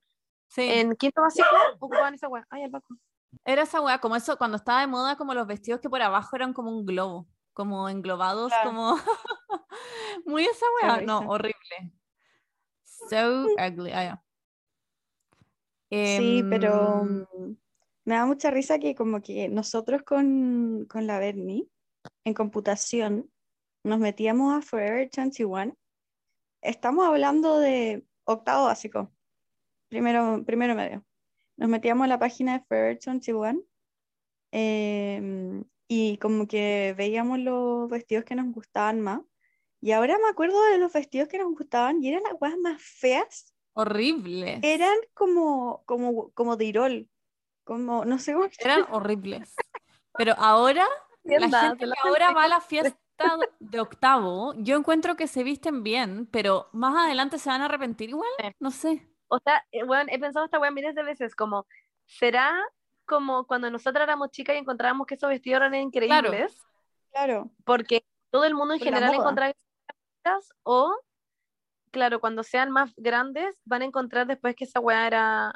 Sí. 0.47 0.61
en 0.63 0.95
quinto 0.95 1.21
básico, 1.21 1.47
ocupaban 1.79 2.13
esa 2.13 2.27
wea. 2.29 2.45
Ay, 2.49 2.63
el 2.63 2.71
Paco. 2.71 2.95
Era 3.43 3.63
esa 3.63 3.81
weá, 3.81 3.99
como 3.99 4.15
eso, 4.15 4.37
cuando 4.37 4.55
estaba 4.57 4.79
de 4.81 4.87
moda, 4.87 5.17
como 5.17 5.33
los 5.33 5.45
vestidos 5.45 5.81
que 5.81 5.89
por 5.89 6.01
abajo 6.01 6.35
eran 6.37 6.53
como 6.53 6.71
un 6.71 6.85
globo, 6.85 7.27
como 7.53 7.89
englobados, 7.89 8.49
Claro. 8.53 8.69
como. 8.69 8.95
Muy 10.25 10.45
esa 10.45 10.65
weá. 10.81 11.01
No, 11.01 11.19
horrible. 11.19 11.91
So 12.85 13.45
ugly. 13.57 13.91
Ah. 13.91 14.23
Sí, 15.89 16.43
pero 16.49 17.01
Em, 17.03 17.21
mm, 17.21 17.57
me 18.05 18.15
da 18.15 18.25
mucha 18.25 18.49
risa 18.51 18.79
que 18.79 18.95
como 18.95 19.21
que 19.21 19.49
nosotros 19.49 20.03
con, 20.03 20.85
con 20.89 21.05
la 21.07 21.19
Bernie 21.19 21.67
en 22.27 22.33
computación 22.33 23.31
nos 23.83 23.99
metíamos 23.99 24.53
a 24.53 24.61
Forever 24.61 25.09
21. 25.15 25.77
Estamos 26.61 27.07
hablando 27.07 27.57
de 27.59 28.05
octavo 28.25 28.65
básico, 28.65 29.09
primero, 29.87 30.43
primero 30.45 30.75
medio. 30.75 31.05
Nos 31.55 31.69
metíamos 31.69 32.03
a 32.03 32.07
la 32.07 32.19
página 32.19 32.59
de 32.59 32.65
Forever 32.65 32.99
21 33.05 33.63
em, 34.51 35.63
y 35.87 36.17
como 36.17 36.47
que 36.47 36.93
veíamos 36.97 37.39
los 37.39 37.89
vestidos 37.89 38.25
que 38.25 38.35
nos 38.35 38.53
gustaban 38.53 38.99
más. 38.99 39.21
Y 39.79 39.91
ahora 39.93 40.17
me 40.17 40.27
acuerdo 40.27 40.61
de 40.65 40.79
los 40.79 40.91
vestidos 40.91 41.29
que 41.29 41.37
nos 41.37 41.53
gustaban 41.53 42.03
y 42.03 42.09
eran 42.09 42.23
las 42.23 42.33
cosas 42.33 42.57
más 42.57 42.81
feas 42.81 43.53
horribles. 43.71 44.59
eran 44.63 44.97
como, 45.13 45.83
como, 45.85 46.31
como 46.31 46.57
de 46.57 46.65
Irol, 46.65 47.09
como, 47.63 48.03
no 48.03 48.19
sé 48.19 48.33
cómo 48.33 48.49
Eran 48.59 48.85
horribles. 48.91 49.55
Pero 50.17 50.33
ahora, 50.37 50.85
la 51.27 51.61
gente 51.61 51.85
la 51.85 51.95
que 51.95 52.07
ahora 52.07 52.31
va 52.31 52.43
a 52.43 52.47
la 52.47 52.61
fiesta 52.61 52.97
de 53.59 53.79
octavo, 53.79 54.53
yo 54.57 54.77
encuentro 54.77 55.15
que 55.15 55.27
se 55.27 55.43
visten 55.43 55.83
bien, 55.83 56.27
pero 56.27 56.69
más 56.73 56.95
adelante 56.95 57.39
se 57.39 57.49
van 57.49 57.61
a 57.61 57.65
arrepentir 57.65 58.09
igual. 58.09 58.29
No 58.59 58.71
sé. 58.71 59.07
O 59.27 59.39
sea, 59.39 59.65
eh, 59.71 59.83
weón, 59.83 60.07
he 60.09 60.19
pensado 60.19 60.45
esta 60.45 60.59
weá 60.59 60.71
miles 60.71 60.95
de 60.95 61.03
veces, 61.03 61.35
como, 61.35 61.67
¿será 62.05 62.53
como 63.05 63.45
cuando 63.45 63.69
nosotras 63.71 64.03
éramos 64.03 64.31
chicas 64.31 64.55
y 64.55 64.59
encontrábamos 64.59 65.07
que 65.07 65.15
esos 65.15 65.29
vestidos 65.29 65.57
eran 65.57 65.75
increíbles? 65.75 66.55
Claro, 67.11 67.49
porque 67.65 68.05
todo 68.29 68.45
el 68.45 68.53
mundo 68.53 68.73
en 68.75 68.79
Por 68.79 68.85
general 68.85 69.13
encontraba 69.13 69.53
esas 70.23 70.53
o 70.63 70.95
claro, 71.91 72.19
cuando 72.19 72.43
sean 72.43 72.69
más 72.69 72.93
grandes 72.97 73.55
van 73.65 73.81
a 73.81 73.85
encontrar 73.85 74.27
después 74.27 74.55
que 74.55 74.65
esa 74.65 74.79
weá 74.79 75.07
era 75.07 75.53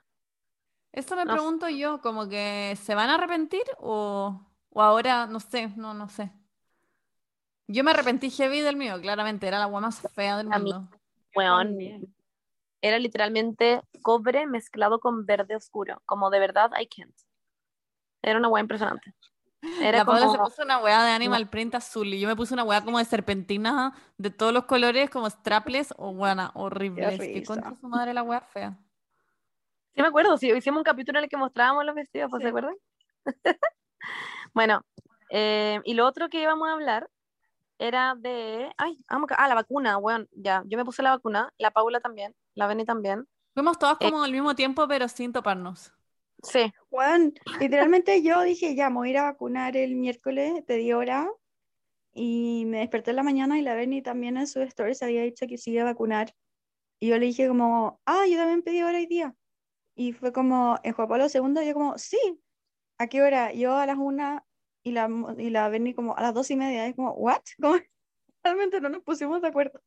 Eso 0.91 1.15
me 1.15 1.25
No 1.25 1.33
sé. 1.33 1.37
pregunto 1.37 1.69
yo, 1.69 2.01
como 2.01 2.27
que 2.27 2.75
¿se 2.81 2.95
van 2.95 3.09
a 3.09 3.15
arrepentir 3.15 3.63
o, 3.77 4.41
o 4.71 4.81
ahora, 4.81 5.27
no 5.27 5.39
sé, 5.39 5.67
no, 5.75 5.93
no 5.93 6.09
sé. 6.09 6.31
Yo 7.67 7.83
me 7.83 7.91
arrepentí 7.91 8.29
heavy 8.29 8.61
del 8.61 8.75
mío, 8.75 8.99
claramente, 8.99 9.47
era 9.47 9.57
la 9.57 9.65
agua 9.65 9.81
más 9.81 10.01
fea 10.13 10.37
del 10.37 10.47
mundo. 10.47 10.89
weón, 11.35 11.77
era 12.81 12.97
literalmente 12.99 13.81
cobre 14.01 14.47
mezclado 14.47 14.99
con 14.99 15.25
verde 15.25 15.55
oscuro, 15.55 16.01
como 16.05 16.29
de 16.29 16.39
verdad 16.39 16.71
I 16.79 16.87
can't. 16.87 17.15
Era 18.21 18.39
una 18.39 18.49
weá 18.49 18.61
impresionante. 18.61 19.13
Era 19.79 19.99
La 19.99 20.05
Paula 20.05 20.21
se 20.21 20.37
como 20.37 20.45
puso 20.45 20.63
una 20.63 20.79
weá 20.79 21.03
de 21.03 21.11
animal 21.11 21.47
print 21.49 21.75
azul 21.75 22.07
y 22.07 22.19
yo 22.19 22.27
me 22.27 22.35
puse 22.35 22.53
una 22.53 22.63
weá 22.63 22.83
como 22.83 22.97
de 22.97 23.05
serpentinas 23.05 23.93
de 24.17 24.31
todos 24.31 24.51
los 24.51 24.65
colores, 24.65 25.09
como 25.09 25.29
strapless 25.29 25.93
o 25.97 26.09
weá, 26.09 26.51
horribles. 26.55 27.19
Que 27.19 27.33
risa. 27.35 27.53
contra 27.53 27.75
su 27.79 27.87
madre 27.87 28.13
la 28.13 28.23
weá 28.23 28.41
fea. 28.41 28.77
Sí 29.93 30.01
me 30.01 30.07
acuerdo, 30.07 30.37
sí, 30.37 30.51
hicimos 30.51 30.79
un 30.79 30.83
capítulo 30.83 31.19
en 31.19 31.25
el 31.25 31.29
que 31.29 31.37
mostrábamos 31.37 31.85
los 31.85 31.93
vestidos, 31.95 32.29
pues, 32.31 32.41
Sí. 32.41 32.45
¿se 32.45 32.49
acuerdan? 32.49 32.75
bueno, 34.53 34.81
eh, 35.29 35.79
y 35.85 35.93
lo 35.93 36.05
otro 36.05 36.29
que 36.29 36.41
íbamos 36.41 36.67
a 36.67 36.73
hablar 36.73 37.09
era 37.79 38.15
de, 38.17 38.71
ay, 38.77 38.97
vamos 39.09 39.31
a- 39.31 39.35
ah, 39.35 39.47
la 39.47 39.55
vacuna, 39.55 39.97
weón, 39.97 40.27
ya, 40.33 40.63
yo 40.67 40.77
me 40.77 40.85
puse 40.85 41.01
la 41.01 41.11
vacuna, 41.11 41.51
la 41.57 41.71
Paula 41.71 41.99
también, 41.99 42.35
la 42.53 42.67
Beni 42.67 42.85
también. 42.85 43.27
Fuimos 43.53 43.79
todas 43.79 43.97
Eh. 43.99 44.05
como 44.05 44.23
al 44.23 44.31
mismo 44.31 44.55
tiempo, 44.55 44.87
pero 44.87 45.07
sin 45.07 45.33
toparnos. 45.33 45.91
Sí. 46.43 46.71
Juan, 46.89 47.33
literalmente 47.59 48.21
yo 48.23 48.41
dije, 48.41 48.75
ya, 48.75 48.89
me 48.89 48.95
voy 48.97 49.07
a 49.09 49.11
ir 49.11 49.17
a 49.19 49.23
vacunar 49.23 49.77
el 49.77 49.95
miércoles, 49.95 50.63
pedí 50.65 50.91
hora 50.93 51.29
y 52.13 52.65
me 52.65 52.79
desperté 52.79 53.11
en 53.11 53.17
la 53.17 53.23
mañana 53.23 53.57
y 53.57 53.61
la 53.61 53.73
Berni 53.75 54.01
también 54.01 54.37
en 54.37 54.47
su 54.47 54.61
stories 54.61 55.01
había 55.03 55.21
dicho 55.23 55.45
que 55.47 55.57
se 55.57 55.71
iba 55.71 55.83
a 55.83 55.85
vacunar. 55.85 56.33
Y 56.99 57.07
yo 57.09 57.17
le 57.17 57.27
dije 57.27 57.47
como, 57.47 57.99
ah, 58.05 58.25
yo 58.29 58.37
también 58.37 58.63
pedí 58.63 58.81
hora 58.83 58.97
hoy 58.97 59.05
día. 59.07 59.33
Y 59.95 60.13
fue 60.13 60.31
como, 60.31 60.77
en 60.83 60.93
Juan 60.93 61.07
Pablo 61.07 61.27
II, 61.33 61.65
yo 61.65 61.73
como, 61.73 61.97
sí, 61.97 62.19
¿a 63.01 63.07
qué 63.07 63.21
hora? 63.21 63.53
Yo 63.53 63.75
a 63.75 63.85
las 63.85 63.97
una 63.97 64.45
y 64.83 64.91
la, 64.91 65.09
y 65.37 65.49
la 65.49 65.69
Berni 65.69 65.93
como 65.93 66.15
a 66.15 66.21
las 66.21 66.33
dos 66.33 66.51
y 66.51 66.55
media. 66.55 66.87
Es 66.87 66.95
como, 66.95 67.11
¿what? 67.13 67.41
Como, 67.61 67.77
realmente 68.43 68.81
no 68.81 68.89
nos 68.89 69.03
pusimos 69.03 69.41
de 69.41 69.49
acuerdo. 69.49 69.81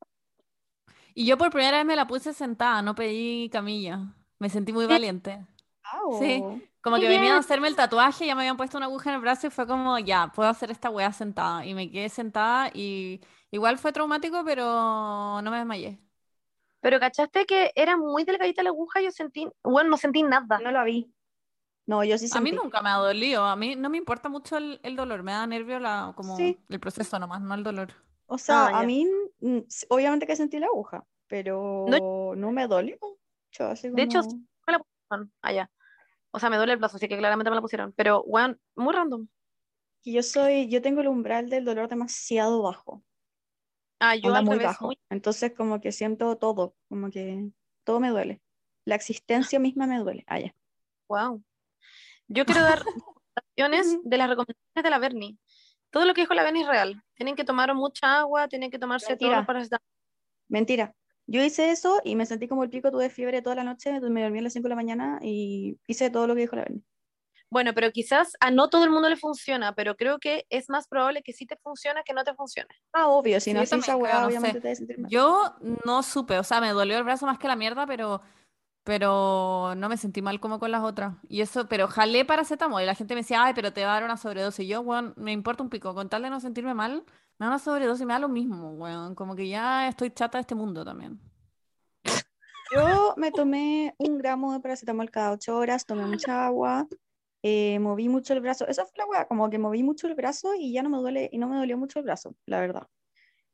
Y 1.14 1.26
yo 1.26 1.36
por 1.36 1.50
primera 1.50 1.78
vez 1.78 1.86
me 1.86 1.96
la 1.96 2.06
puse 2.06 2.32
sentada, 2.32 2.82
no 2.82 2.94
pedí 2.94 3.48
camilla. 3.50 4.14
Me 4.38 4.48
sentí 4.48 4.72
muy 4.72 4.86
valiente. 4.86 5.44
Sí, 6.18 6.42
como 6.80 6.96
que 6.96 7.08
venían 7.08 7.36
a 7.36 7.38
hacerme 7.38 7.68
el 7.68 7.76
tatuaje, 7.76 8.26
ya 8.26 8.34
me 8.34 8.42
habían 8.42 8.56
puesto 8.56 8.76
una 8.76 8.86
aguja 8.86 9.10
en 9.10 9.16
el 9.16 9.22
brazo 9.22 9.46
y 9.46 9.50
fue 9.50 9.66
como, 9.66 9.98
ya, 9.98 10.32
puedo 10.34 10.48
hacer 10.48 10.70
esta 10.70 10.90
wea 10.90 11.12
sentada. 11.12 11.64
Y 11.64 11.74
me 11.74 11.90
quedé 11.90 12.08
sentada 12.08 12.70
y 12.74 13.20
igual 13.50 13.78
fue 13.78 13.92
traumático, 13.92 14.44
pero 14.44 15.40
no 15.42 15.50
me 15.50 15.58
desmayé. 15.58 16.00
Pero 16.80 17.00
¿cachaste 17.00 17.46
que 17.46 17.72
era 17.74 17.96
muy 17.96 18.24
delgadita 18.24 18.62
la 18.62 18.70
aguja? 18.70 19.00
Yo 19.00 19.10
sentí, 19.10 19.48
bueno, 19.62 19.90
no 19.90 19.96
sentí 19.96 20.22
nada. 20.22 20.58
No 20.58 20.70
la 20.70 20.84
vi. 20.84 21.10
No, 21.86 22.02
yo 22.04 22.16
sí 22.18 22.28
A 22.32 22.40
mí 22.40 22.50
sentí. 22.50 22.62
nunca 22.62 22.80
me 22.82 22.88
ha 22.88 22.94
dolido, 22.96 23.44
a 23.44 23.56
mí 23.56 23.76
no 23.76 23.90
me 23.90 23.98
importa 23.98 24.28
mucho 24.28 24.56
el, 24.56 24.80
el 24.82 24.96
dolor, 24.96 25.22
me 25.22 25.32
da 25.32 25.46
nervio 25.46 25.78
la, 25.78 26.12
como 26.16 26.36
Sí. 26.36 26.58
el 26.68 26.80
proceso 26.80 27.18
nomás, 27.18 27.40
no 27.42 27.54
el 27.54 27.62
dolor. 27.62 27.92
O 28.26 28.38
sea, 28.38 28.66
Ah, 28.68 28.80
a 28.80 28.86
mí, 28.86 29.06
mm, 29.40 29.58
obviamente 29.90 30.26
que 30.26 30.36
sentí 30.36 30.58
la 30.58 30.66
aguja, 30.66 31.04
pero 31.26 31.84
no, 32.36 32.52
me 32.52 32.66
dolió 32.66 32.96
mucho, 33.00 33.66
así 33.66 33.90
De 33.90 34.02
hecho, 34.02 34.22
me 34.66 34.72
la 34.72 34.78
pusieron 34.78 35.32
allá. 35.42 35.70
O 36.30 36.38
sea, 36.40 36.50
me 36.50 36.56
duele 36.56 36.72
el 36.72 36.78
brazo, 36.78 36.96
así 36.96 37.06
que 37.06 37.18
claramente 37.18 37.50
me 37.50 37.56
la 37.56 37.62
pusieron. 37.62 37.92
Pero, 37.92 38.22
weón, 38.22 38.58
muy 38.74 38.92
random. 38.94 39.28
que 40.02 40.12
yo 40.12 40.22
soy, 40.22 40.68
yo 40.68 40.82
tengo 40.82 41.00
el 41.02 41.08
umbral 41.08 41.48
del 41.50 41.64
dolor 41.64 41.88
demasiado 41.88 42.62
bajo, 42.62 43.02
Ah, 44.00 44.16
yo 44.16 44.34
al 44.34 44.44
muy 44.44 44.54
revés, 44.54 44.68
bajo. 44.68 44.86
muy- 44.86 44.98
Entonces 45.10 45.52
como 45.54 45.80
que 45.80 45.92
siento 45.92 46.36
todo, 46.36 46.74
como 46.88 47.10
que 47.10 47.50
todo 47.84 48.00
me 48.00 48.10
duele. 48.10 48.40
La 48.84 48.96
existencia 48.96 49.58
misma 49.58 49.86
me 49.86 49.98
duele. 49.98 50.24
Ah, 50.26 50.40
ya. 50.40 50.54
Wow. 51.08 51.42
Yo 52.28 52.44
quiero 52.44 52.62
dar 52.62 52.78
recomendaciones 52.84 53.98
de 54.02 54.16
las 54.18 54.28
recomendaciones 54.28 54.82
de 54.84 54.90
la 54.90 54.98
Berni. 54.98 55.38
Todo 55.90 56.04
lo 56.06 56.14
que 56.14 56.22
dijo 56.22 56.34
la 56.34 56.42
Berni 56.42 56.62
es 56.62 56.68
real. 56.68 57.02
Tienen 57.14 57.36
que 57.36 57.44
tomar 57.44 57.74
mucha 57.74 58.18
agua, 58.18 58.48
tienen 58.48 58.70
que 58.70 58.78
tomarse 58.78 59.10
Mentira. 59.10 59.38
los 59.38 59.46
paracetamol. 59.46 59.86
Mentira. 60.48 60.94
Yo 61.26 61.42
hice 61.42 61.70
eso 61.70 62.00
y 62.04 62.16
me 62.16 62.26
sentí 62.26 62.48
como 62.48 62.64
el 62.64 62.70
pico, 62.70 62.90
tuve 62.90 63.08
fiebre 63.08 63.40
toda 63.40 63.56
la 63.56 63.64
noche, 63.64 63.98
me 64.00 64.22
dormí 64.22 64.38
a 64.40 64.42
las 64.42 64.52
5 64.52 64.64
de 64.64 64.68
la 64.70 64.76
mañana 64.76 65.18
y 65.22 65.78
hice 65.86 66.10
todo 66.10 66.26
lo 66.26 66.34
que 66.34 66.42
dijo 66.42 66.56
la 66.56 66.62
Berni. 66.62 66.82
Bueno, 67.50 67.72
pero 67.72 67.92
quizás 67.92 68.32
a 68.40 68.50
no 68.50 68.68
todo 68.68 68.84
el 68.84 68.90
mundo 68.90 69.08
le 69.08 69.16
funciona, 69.16 69.74
pero 69.74 69.94
creo 69.94 70.18
que 70.18 70.44
es 70.50 70.68
más 70.68 70.88
probable 70.88 71.22
que 71.22 71.32
sí 71.32 71.46
te 71.46 71.56
funcione 71.56 72.02
que 72.04 72.12
no 72.12 72.24
te 72.24 72.34
funcione. 72.34 72.68
Ah, 72.92 73.06
obvio, 73.08 73.38
si 73.40 73.50
Sí, 73.50 73.54
no 73.54 73.60
yo 73.60 73.62
haces 73.62 73.78
esa 73.84 73.92
no 73.92 74.26
obviamente 74.26 74.58
sé. 74.58 74.60
te 74.60 74.68
vas 74.68 74.72
a 74.72 74.78
sentir 74.78 74.98
mal. 74.98 75.10
Yo 75.10 75.54
no 75.84 76.02
supe, 76.02 76.38
o 76.38 76.42
sea, 76.42 76.60
me 76.60 76.70
dolió 76.70 76.98
el 76.98 77.04
brazo 77.04 77.26
más 77.26 77.38
que 77.38 77.46
la 77.46 77.54
mierda, 77.56 77.86
pero, 77.86 78.20
pero 78.84 79.74
no 79.76 79.88
me 79.88 79.96
sentí 79.96 80.22
mal 80.22 80.40
como 80.40 80.58
con 80.60 80.70
las 80.70 80.82
otras. 80.82 81.14
Y 81.28 81.40
eso, 81.40 81.68
pero 81.68 81.88
jalé 81.88 82.24
paracetamol 82.24 82.82
y 82.82 82.86
la 82.86 82.94
gente 82.94 83.14
me 83.14 83.22
decía, 83.22 83.42
ay, 83.42 83.54
pero 83.54 83.72
te 83.72 83.82
va 83.84 83.92
a 83.92 83.94
dar 83.94 84.04
una 84.04 84.18
sobredosis. 84.18 84.66
Y 84.66 84.68
yo, 84.68 84.82
weón, 84.82 85.14
me 85.16 85.32
importa 85.32 85.62
un 85.62 85.70
pico, 85.70 85.94
con 85.94 86.08
tal 86.10 86.22
de 86.22 86.30
no 86.30 86.38
sentirme 86.38 86.74
mal, 86.74 87.04
me 87.38 87.46
da 87.46 87.48
una 87.48 87.58
sobredosis, 87.58 88.06
me 88.06 88.12
da 88.12 88.18
lo 88.18 88.28
mismo, 88.28 88.72
weón. 88.74 89.14
Como 89.14 89.34
que 89.34 89.48
ya 89.48 89.88
estoy 89.88 90.10
chata 90.10 90.38
de 90.38 90.42
este 90.42 90.54
mundo 90.54 90.84
también. 90.84 91.18
Yo 92.74 93.14
me 93.16 93.30
tomé 93.30 93.94
un 93.98 94.18
gramo 94.18 94.52
de 94.52 94.60
paracetamol 94.60 95.10
cada 95.10 95.32
ocho 95.32 95.56
horas, 95.56 95.86
tomé 95.86 96.04
mucha 96.06 96.46
agua, 96.46 96.86
eh, 97.42 97.78
moví 97.78 98.08
mucho 98.08 98.34
el 98.34 98.40
brazo. 98.40 98.66
Esa 98.66 98.84
fue 98.84 98.94
la 98.98 99.06
weá, 99.06 99.26
como 99.26 99.48
que 99.48 99.58
moví 99.58 99.82
mucho 99.82 100.08
el 100.08 100.14
brazo 100.14 100.54
y 100.54 100.72
ya 100.72 100.82
no 100.82 100.90
me 100.90 100.98
duele, 100.98 101.30
y 101.32 101.38
no 101.38 101.48
me 101.48 101.56
dolió 101.56 101.78
mucho 101.78 102.00
el 102.00 102.04
brazo, 102.04 102.34
la 102.46 102.60
verdad. 102.60 102.88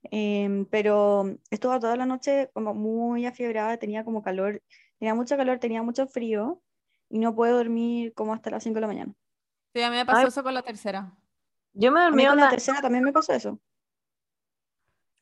Em, 0.05 0.65
pero 0.67 1.37
estuve 1.51 1.79
toda 1.81 1.97
la 1.97 2.07
noche 2.07 2.51
como 2.55 2.75
muy 2.75 3.27
afiebrada, 3.27 3.77
tenía 3.77 4.05
como 4.05 4.23
calor, 4.23 4.63
tenía 5.01 5.15
mucho 5.15 5.37
calor, 5.37 5.59
tenía 5.59 5.83
mucho 5.83 6.07
frío 6.07 6.63
y 7.09 7.19
no 7.19 7.35
puedo 7.35 7.57
dormir 7.57 8.15
como 8.15 8.35
hasta 8.35 8.51
las 8.51 8.63
5 8.63 8.77
de 8.77 8.81
la 8.83 8.87
mañana. 8.87 9.13
Sí, 9.75 9.83
a 9.83 9.91
mí 9.91 9.97
me 9.97 10.07
pasó 10.07 10.21
Ay. 10.21 10.27
eso 10.29 10.43
con 10.45 10.55
la 10.55 10.63
tercera. 10.63 11.17
Yo 11.73 11.91
me 11.91 12.01
A 12.01 12.05
dormí 12.05 12.23
mí 12.23 12.29
con 12.29 12.37
la 12.37 12.45
onda- 12.45 12.51
tercera 12.51 12.81
también 12.81 13.03
me 13.05 13.13
pasó 13.13 13.33
eso. 13.33 13.61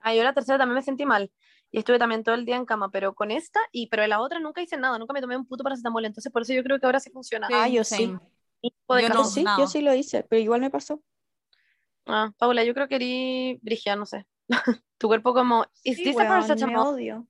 Ah, 0.00 0.14
yo 0.14 0.22
la 0.22 0.32
tercera 0.32 0.58
también 0.58 0.76
me 0.76 0.82
sentí 0.82 1.06
mal. 1.06 1.30
Y 1.70 1.78
estuve 1.78 1.98
también 1.98 2.22
todo 2.24 2.34
el 2.34 2.46
día 2.46 2.56
en 2.56 2.64
cama, 2.64 2.90
pero 2.90 3.14
con 3.14 3.30
esta, 3.30 3.60
y 3.72 3.88
pero 3.88 4.02
en 4.02 4.10
la 4.10 4.20
otra 4.20 4.40
nunca 4.40 4.62
hice 4.62 4.78
nada, 4.78 4.98
nunca 4.98 5.12
me 5.12 5.20
tomé 5.20 5.36
un 5.36 5.46
puto 5.46 5.62
paracetamol, 5.64 6.04
entonces 6.06 6.32
por 6.32 6.42
eso 6.42 6.54
yo 6.54 6.62
creo 6.62 6.80
que 6.80 6.86
ahora 6.86 6.98
sí 7.00 7.10
funciona. 7.10 7.46
Sí, 7.48 7.54
Ah, 7.54 7.68
yo 7.68 7.84
sí. 7.84 7.96
same. 8.06 8.20
Yo 8.62 9.08
no, 9.10 9.24
sí, 9.24 9.44
yo 9.58 9.66
sí 9.66 9.82
lo 9.82 9.94
hice, 9.94 10.24
pero 10.24 10.40
igual 10.40 10.60
me 10.62 10.70
pasó. 10.70 11.02
Ah, 12.06 12.32
Paula, 12.38 12.64
yo 12.64 12.72
creo 12.72 12.88
que 12.88 12.96
erí 12.96 13.58
Brigia, 13.62 13.96
no 13.96 14.06
sé. 14.06 14.26
tu 14.98 15.08
cuerpo 15.08 15.34
como, 15.34 15.66
¿is 15.84 15.96
Sí, 15.96 16.04
this 16.04 16.14
a 16.14 16.18
weón, 16.20 16.28
me 16.28 16.28
paracetamol? 16.28 16.86
odio. 16.94 17.26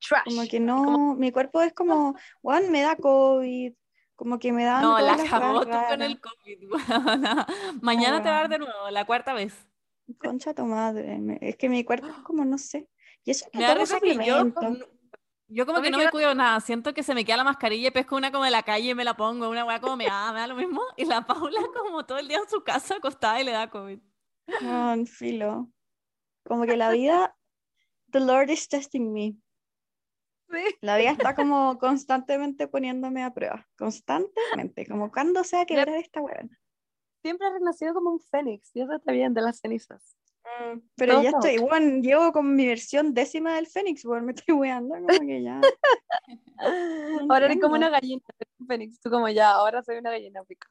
Trash. 0.00 0.24
Como 0.24 0.46
que 0.48 0.60
no, 0.60 1.14
mi 1.14 1.30
cuerpo 1.30 1.60
es 1.62 1.72
como, 1.72 2.16
weón, 2.42 2.70
me 2.70 2.80
da 2.82 2.96
COVID, 2.96 3.72
como 4.16 4.38
que 4.38 4.52
me 4.52 4.64
dan 4.64 4.82
No, 4.82 4.98
la 4.98 5.14
weas 5.16 5.30
tú 5.30 5.70
con 5.88 6.02
el 6.02 6.20
COVID. 6.20 6.70
Mañana 7.82 8.22
te 8.22 8.28
va 8.28 8.36
a 8.36 8.40
dar 8.40 8.48
de 8.48 8.58
nuevo, 8.58 8.90
la 8.90 9.04
cuarta 9.04 9.32
vez. 9.32 9.54
Concha 10.18 10.54
tu 10.54 10.64
madre, 10.64 11.20
es 11.40 11.56
que 11.56 11.68
mi 11.68 11.84
cuerpo 11.84 12.08
es 12.08 12.16
como, 12.24 12.44
no 12.44 12.58
sé. 12.58 12.88
Y 13.24 13.30
eso 13.30 13.48
que 13.50 13.58
Me 13.58 13.64
da 13.64 13.74
tomo 13.74 13.80
risa 13.80 14.00
que 14.00 14.24
yo, 14.24 14.44
no- 14.44 14.54
como 14.54 15.78
No 15.78 15.82
que 15.82 15.90
me 15.90 15.90
no 15.90 15.98
me 15.98 16.10
cuido 16.10 16.34
nada. 16.34 16.60
Siento 16.60 16.94
que 16.94 17.02
se 17.02 17.14
me 17.14 17.24
queda 17.24 17.38
la 17.38 17.44
mascarilla 17.44 17.88
y 17.88 17.90
pesco 17.90 18.16
una 18.16 18.30
como 18.30 18.44
de 18.44 18.50
la 18.50 18.62
calle 18.62 18.90
y 18.90 18.94
me 18.94 19.04
la 19.04 19.14
pongo. 19.14 19.48
Una 19.48 19.64
weá 19.64 19.80
como 19.80 19.96
me 19.96 20.06
da, 20.06 20.32
me 20.32 20.40
da 20.40 20.46
lo 20.46 20.54
mismo. 20.54 20.80
Y 20.96 21.04
la 21.04 21.22
Paula 21.26 21.60
como 21.76 22.04
todo 22.06 22.18
el 22.18 22.28
día 22.28 22.38
en 22.38 22.48
su 22.48 22.62
casa 22.62 22.96
acostada 22.96 23.40
y 23.40 23.44
le 23.44 23.52
da 23.52 23.68
COVID. 23.68 23.98
Weón, 24.62 25.06
filo. 25.06 25.70
Como 26.44 26.66
que 26.66 26.76
la 26.76 26.90
vida, 26.90 27.36
the 28.10 28.20
Lord 28.20 28.50
is 28.50 28.68
testing 28.68 29.12
me. 29.12 29.34
Sí. 30.50 30.76
La 30.80 30.96
vida 30.96 31.10
está 31.12 31.34
como 31.34 31.78
constantemente 31.78 32.66
poniéndome 32.66 33.22
a 33.22 33.32
prueba. 33.32 33.68
Constantemente. 33.78 34.86
Como 34.86 35.10
cuando 35.12 35.44
sea 35.44 35.64
que 35.64 35.76
ver 35.76 35.88
esta 35.90 36.20
weón. 36.20 36.50
Siempre 37.22 37.46
has 37.46 37.52
renacido 37.52 37.94
como 37.94 38.10
un 38.10 38.20
fénix, 38.20 38.74
y 38.74 38.80
eso 38.80 38.94
está 38.94 39.12
bien, 39.12 39.34
de 39.34 39.42
las 39.42 39.60
cenizas. 39.60 40.16
Pero 40.96 41.14
Todo 41.14 41.22
ya 41.22 41.30
estoy, 41.30 41.58
weón, 41.58 42.02
llevo 42.02 42.32
con 42.32 42.54
mi 42.54 42.66
versión 42.66 43.14
décima 43.14 43.56
del 43.56 43.66
Fénix, 43.66 44.04
weón, 44.04 44.26
me 44.26 44.32
estoy 44.32 44.54
weando, 44.54 44.94
como 44.94 45.06
que 45.06 45.42
ya. 45.42 45.60
ahora 47.30 47.46
eres 47.46 47.60
como 47.60 47.74
una 47.74 47.88
gallina, 47.88 48.22
un 48.58 48.66
fénix, 48.66 49.00
tú 49.00 49.10
como 49.10 49.28
ya, 49.28 49.52
ahora 49.52 49.82
soy 49.82 49.98
una 49.98 50.10
gallina, 50.10 50.42
pico. 50.44 50.66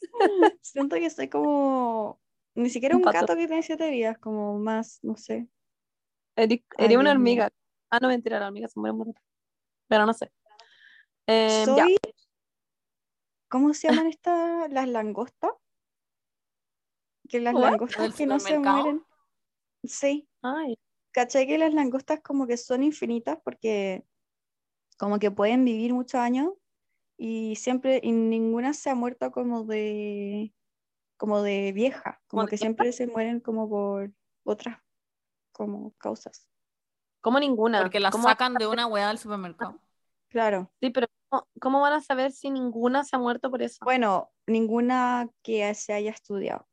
Siento 0.62 0.96
que 0.96 1.10
soy 1.10 1.28
como, 1.28 2.20
ni 2.54 2.70
siquiera 2.70 2.96
Un 2.96 3.02
gato 3.02 3.34
que 3.34 3.46
tiene 3.46 3.62
siete 3.62 3.90
vidas, 3.90 4.18
como 4.18 4.58
más, 4.58 4.98
no 5.02 5.16
sé. 5.16 5.48
Eres, 6.36 6.60
eres 6.78 6.96
una 6.96 7.10
hormiga. 7.12 7.50
Ah, 7.90 7.98
no, 8.00 8.08
mentira, 8.08 8.38
la 8.38 8.46
hormiga 8.46 8.68
se 8.68 8.78
muere 8.78 8.92
muy 8.94 9.06
rápido. 9.06 9.24
Pero 9.88 10.06
no 10.06 10.12
sé. 10.12 10.30
Em, 11.26 11.76
ya. 11.76 11.84
Soy, 11.84 11.96
¿cómo 13.48 13.74
se 13.74 13.88
llaman 13.88 14.06
estas? 14.06 14.70
Las 14.70 14.88
langostas. 14.88 15.52
Que 17.28 17.40
las 17.40 17.54
langostas 17.54 18.02
¿Del 18.02 18.14
que 18.14 18.26
no 18.26 18.40
se 18.40 18.58
mueren. 18.58 19.04
Sí, 19.84 20.28
Ay, 20.42 20.76
caché 21.12 21.46
que 21.46 21.58
las 21.58 21.72
langostas 21.72 22.20
como 22.20 22.46
que 22.46 22.56
son 22.56 22.82
infinitas 22.82 23.38
porque 23.44 24.04
como 24.98 25.18
que 25.18 25.30
pueden 25.30 25.64
vivir 25.64 25.94
muchos 25.94 26.20
años 26.20 26.52
y 27.16 27.56
siempre, 27.56 28.00
y 28.02 28.12
ninguna 28.12 28.74
se 28.74 28.90
ha 28.90 28.94
muerto 28.94 29.30
como 29.30 29.64
de, 29.64 30.54
como 31.16 31.42
de 31.42 31.72
vieja, 31.72 32.20
como 32.28 32.42
¿Como 32.42 32.42
de 32.44 32.50
que 32.50 32.56
siempre 32.58 32.92
se 32.92 33.06
mueren 33.06 33.40
como 33.40 33.68
por 33.68 34.12
otras 34.44 34.78
como 35.52 35.92
causas. 35.98 36.48
Como 37.20 37.40
ninguna. 37.40 37.80
Porque 37.82 38.00
la 38.00 38.10
¿Cómo- 38.10 38.28
sacan 38.28 38.54
de 38.54 38.66
una 38.66 38.86
weá 38.86 39.08
del 39.08 39.18
supermercado. 39.18 39.78
Claro. 40.30 40.70
Sí, 40.82 40.90
pero 40.90 41.06
¿cómo, 41.30 41.48
cómo 41.58 41.80
van 41.80 41.94
a 41.94 42.00
saber 42.02 42.32
si 42.32 42.50
ninguna 42.50 43.02
se 43.02 43.16
ha 43.16 43.18
muerto 43.18 43.50
por 43.50 43.62
eso? 43.62 43.78
Bueno, 43.82 44.30
ninguna 44.46 45.26
que 45.42 45.72
se 45.74 45.94
haya 45.94 46.10
estudiado. 46.10 46.68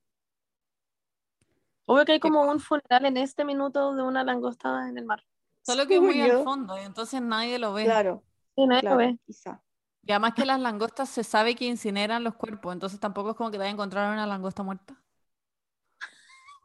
Obvio 1.86 2.04
que 2.04 2.12
hay 2.14 2.20
como 2.20 2.42
un 2.42 2.60
funeral 2.60 3.06
en 3.06 3.16
este 3.16 3.46
minuto 3.46 3.96
de 3.96 4.04
una 4.04 4.26
langosta 4.26 4.90
en 4.90 4.98
el 4.98 5.06
mar. 5.06 5.24
Solo 5.62 5.88
que 5.88 5.96
es 5.96 6.02
muy 6.02 6.20
al 6.20 6.44
fondo 6.44 6.78
y 6.78 6.82
entonces 6.82 7.22
nadie 7.22 7.58
lo 7.58 7.72
ve. 7.74 7.86
Claro, 7.86 8.24
Sí, 8.56 8.68
nadie 8.68 8.90
lo 8.90 8.98
ve. 8.98 9.18
quizá. 9.26 9.62
Y 10.04 10.12
además 10.12 10.34
que 10.34 10.46
las 10.46 10.60
langostas 10.60 11.08
se 11.10 11.24
sabe 11.24 11.56
que 11.56 11.66
incineran 11.66 12.24
los 12.24 12.36
cuerpos, 12.36 12.74
entonces 12.74 13.00
tampoco 13.00 13.32
es 13.32 13.36
como 13.38 13.50
que 13.52 13.54
te 13.56 13.60
vaya 13.60 13.70
a 13.70 13.74
encontrar 13.74 14.12
una 14.12 14.28
langosta 14.28 14.64
muerta. 14.64 15.02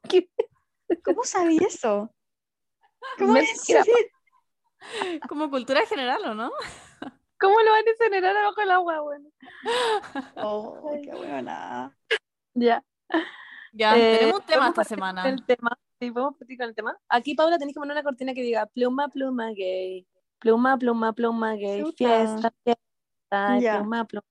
¿Cómo 1.05 1.25
sabía 1.25 1.61
eso? 1.69 2.13
¿Cómo 3.19 3.37
es? 3.37 3.67
Como 5.29 5.51
cultura 5.51 5.85
general, 5.87 6.25
¿o 6.25 6.35
no? 6.35 6.51
¿Cómo 7.39 7.59
lo 7.61 7.71
van 7.71 7.87
a 7.87 7.91
incinerar 7.91 8.37
abajo 8.37 8.61
del 8.61 8.71
agua, 8.71 9.01
bueno? 9.01 9.29
Oh, 10.37 10.91
qué 11.03 11.15
buena. 11.15 11.97
Ya. 12.55 12.85
Ya, 13.73 13.97
Eh, 13.97 14.19
tenemos 14.19 14.41
un 14.41 14.47
tema 14.47 14.59
¿podemos 14.59 14.79
esta 14.79 14.85
semana. 14.85 15.29
El 15.29 15.45
tema. 15.45 15.79
Sí, 16.01 16.11
podemos 16.11 16.37
partir 16.37 16.59
con 16.59 16.69
el 16.69 16.75
tema. 16.75 16.99
Aquí, 17.09 17.35
Paula, 17.35 17.59
tenés 17.59 17.75
que 17.75 17.81
poner 17.81 17.95
una 17.95 18.03
cortina 18.03 18.35
que 18.35 18.43
diga 18.43 18.67
pluma, 18.67 19.09
pluma 19.09 19.51
gay. 19.53 20.07
Pluma, 20.39 20.77
pluma, 20.77 21.13
pluma 21.13 21.55
gay. 21.55 21.83
Chuta. 21.83 21.97
Fiesta, 21.97 22.53
fiesta. 22.65 23.59
Ya. 23.61 23.79
pluma, 23.79 24.05
pluma. 24.05 24.27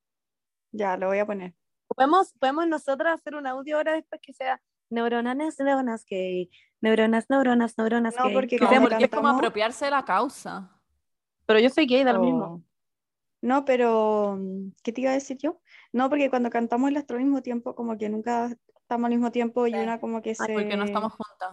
Ya, 0.71 0.97
lo 0.97 1.07
voy 1.07 1.19
a 1.19 1.25
poner. 1.25 1.53
Podemos, 1.87 2.33
podemos 2.33 2.67
nosotras 2.67 3.19
hacer 3.19 3.35
un 3.35 3.47
audio 3.47 3.77
ahora 3.77 3.93
después 3.93 4.21
que 4.21 4.33
sea 4.33 4.61
neuronas, 4.89 5.59
neuronas 5.59 6.05
gay, 6.05 6.49
neuronas, 6.81 7.25
neuronas, 7.29 7.77
neuronas 7.77 8.15
No, 8.17 8.25
gay. 8.25 8.33
porque 8.33 8.57
Que 8.57 8.65
No, 8.65 8.81
porque 8.81 9.03
es 9.05 9.09
como 9.09 9.23
cantamos- 9.23 9.37
apropiarse 9.37 9.85
de 9.85 9.91
la 9.91 10.05
causa. 10.05 10.71
Pero 11.45 11.59
yo 11.59 11.69
soy 11.69 11.85
gay, 11.87 12.03
da 12.03 12.13
lo 12.13 12.21
Oh. 12.21 12.23
mismo. 12.25 12.63
No, 13.41 13.63
pero 13.65 14.35
mm, 14.39 14.73
¿qué 14.83 14.91
te 14.91 15.01
iba 15.01 15.11
a 15.11 15.13
decir 15.13 15.37
yo? 15.37 15.61
No, 15.93 16.09
porque 16.09 16.29
cuando 16.29 16.49
cantamos 16.49 16.91
las 16.91 17.05
tres 17.05 17.19
al 17.19 17.25
mismo 17.25 17.41
tiempo, 17.41 17.73
como 17.75 17.97
que 17.97 18.09
nunca 18.09 18.49
estamos 18.81 19.05
al 19.05 19.11
mismo 19.11 19.31
tiempo 19.31 19.65
y 19.67 19.71
Sí. 19.71 19.77
una 19.77 19.99
como 19.99 20.21
que 20.21 20.35
se... 20.35 20.51
Porque 20.51 20.75
no 20.75 20.83
estamos 20.85 21.13
juntas. 21.13 21.51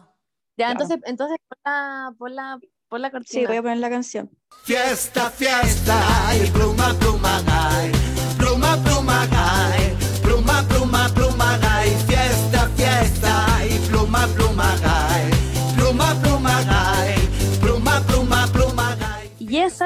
Ya, 0.59 0.67
Claro. 0.67 0.73
entonces, 0.73 0.99
entonces 1.07 1.39
pon 1.49 1.59
la, 1.65 2.15
pon 2.19 2.35
la, 2.35 2.59
pon 2.89 3.03
la 3.03 3.11
cortina. 3.11 3.41
Sí, 3.41 3.47
voy 3.47 3.57
a 3.57 3.63
poner 3.63 3.79
la 3.79 3.91
canción. 3.91 4.31
Fiesta, 4.65 5.31
fiesta, 5.31 5.95
y 6.43 6.51
pluma, 6.51 6.93
pluma, 6.99 7.41
gay. 7.43 7.93
Pluma, 8.39 8.77
pluma, 8.83 9.27
gay. 9.27 9.95
Pluma, 10.23 10.63
pluma, 10.69 11.09
pluma, 11.15 11.59
gay. 11.59 11.91
Fiesta, 12.09 12.69
fiesta, 12.71 13.47
y 13.67 13.79
pluma, 13.89 14.27
pluma, 14.35 14.46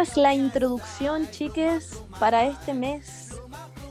esa 0.01 0.13
es 0.13 0.17
la 0.17 0.33
introducción, 0.35 1.31
chiques, 1.31 2.03
para 2.19 2.47
este 2.47 2.73
mes 2.73 3.39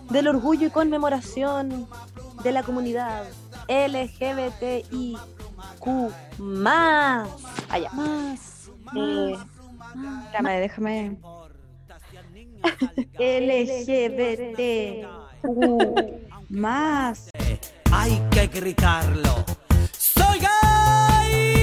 del 0.10 0.28
orgullo 0.28 0.66
y 0.68 0.72
conmemoración 0.72 1.88
de 2.44 2.52
la 2.52 2.64
comunidad 2.64 3.26
LGBTIQ 3.68 4.88
más. 6.40 7.30
Allá. 7.70 7.92
Más. 7.92 8.72
Eh, 8.96 9.38
Déjame, 10.32 10.60
déjame. 10.62 11.18
LGBT 13.20 15.06
más. 16.50 17.30
Hay 17.92 18.20
que 18.32 18.48
gritarlo. 18.48 19.46
¡Soy 19.92 20.40
gay! 20.40 21.60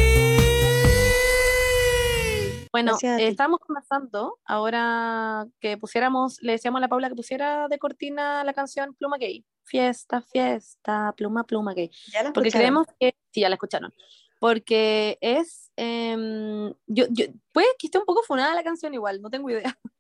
Bueno, 2.77 2.99
eh, 3.03 3.31
ti. 3.31 3.37
Conversando 3.87 4.38
ahora 4.44 5.46
que 5.61 5.77
pusiéramos, 5.77 6.40
le 6.42 6.53
decíamos 6.53 6.79
a 6.79 6.83
la 6.83 6.88
Paula 6.88 7.09
que 7.09 7.14
pusiera 7.14 7.68
de 7.68 7.79
cortina 7.79 8.44
la 8.44 8.53
canción 8.53 8.94
Pluma 8.94 9.18
Gay. 9.18 9.44
Fiesta, 9.64 10.20
fiesta, 10.22 11.12
pluma, 11.16 11.44
pluma 11.44 11.75
gay. 11.75 11.90
Ya 12.12 12.22
la 12.22 12.33
Porque 12.33 12.53
creemos 12.53 12.87
que, 13.01 13.16
sí, 13.33 13.40
ya 13.40 13.49
la 13.49 13.57
escucharon, 13.57 13.92
porque 14.38 15.18
es, 15.20 15.72
em, 15.75 16.72
yo, 16.87 17.07
yo, 17.11 17.27
puede 17.51 17.66
que 17.77 17.88
esté 17.88 17.99
un 17.99 18.05
poco 18.05 18.22
funada 18.22 18.55
la 18.55 18.62
canción 18.62 18.94
igual, 18.94 19.20
no 19.20 19.29
tengo 19.29 19.51
idea, 19.51 19.64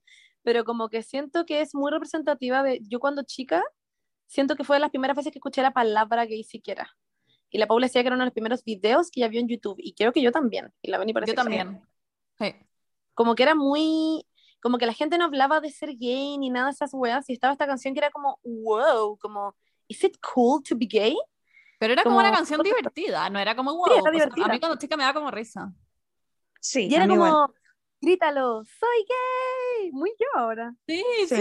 pero 0.44 0.64
como 0.64 0.88
que 0.88 1.02
siento 1.02 1.44
que 1.46 1.62
es 1.62 1.74
muy 1.74 1.90
representativa 1.90 2.62
de, 2.62 2.78
yo 2.82 3.00
cuando 3.00 3.24
chica, 3.24 3.64
siento 4.28 4.54
que 4.54 4.62
fue 4.62 4.76
de 4.76 4.80
las 4.80 4.90
primeras 4.90 5.16
veces 5.16 5.32
que 5.32 5.40
escuché 5.40 5.62
la 5.62 5.72
palabra 5.72 6.26
gay 6.26 6.44
siquiera. 6.44 6.88
Y 7.50 7.58
la 7.58 7.66
Paula 7.66 7.86
decía 7.86 8.02
que 8.02 8.08
era 8.08 8.14
uno 8.14 8.22
de 8.22 8.26
los 8.26 8.34
primeros 8.34 8.62
videos 8.62 9.10
que 9.10 9.20
ya 9.20 9.28
vio 9.28 9.40
en 9.40 9.48
YouTube, 9.48 9.78
y 9.78 9.94
creo 9.94 10.12
que 10.12 10.22
yo 10.22 10.30
también, 10.30 10.72
y 10.80 10.92
la 10.92 10.98
Beni 10.98 11.12
Yo 11.12 11.34
también. 11.34 11.82
Sí. 12.38 12.54
Como 13.16 13.34
que 13.34 13.42
era 13.42 13.54
muy, 13.56 14.24
como 14.62 14.78
que 14.78 14.86
la 14.86 14.92
gente 14.92 15.18
no 15.18 15.24
hablaba 15.24 15.58
de 15.60 15.70
ser 15.70 15.96
gay 15.96 16.38
ni 16.38 16.50
nada 16.50 16.66
de 16.66 16.72
esas 16.72 16.90
weas, 16.94 17.28
y 17.28 17.32
estaba 17.32 17.52
esta 17.52 17.66
canción 17.66 17.94
que 17.94 18.00
era 18.00 18.10
como, 18.12 18.38
wow, 18.44 19.16
como, 19.18 19.56
¿is 19.88 20.04
it 20.04 20.16
cool 20.34 20.62
to 20.62 20.76
be 20.76 20.86
gay? 20.86 21.16
Pero 21.80 21.94
era 21.94 22.02
como, 22.04 22.16
Como- 22.16 22.28
una 22.28 22.36
canción 22.36 22.62
divertida, 22.62 23.28
no 23.30 23.38
era 23.38 23.56
como 23.56 23.74
wow. 23.74 23.86
era 23.86 24.00
o 24.00 24.02
sea, 24.02 24.12
divertida. 24.12 24.44
a 24.44 24.48
mí 24.48 24.60
cuando 24.60 24.78
chica 24.78 24.96
me 24.96 25.02
da 25.04 25.12
como 25.14 25.30
risa. 25.30 25.72
Sí, 26.60 26.88
Y 26.88 26.94
a 26.94 26.98
era 26.98 27.06
mí 27.06 27.14
igual. 27.14 27.30
como, 27.32 27.54
grítalo, 28.00 28.64
soy 28.64 29.06
gay, 29.08 29.92
muy 29.92 30.10
yo 30.18 30.26
ahora. 30.40 30.74
Sí, 30.86 31.02
Sí. 31.26 31.34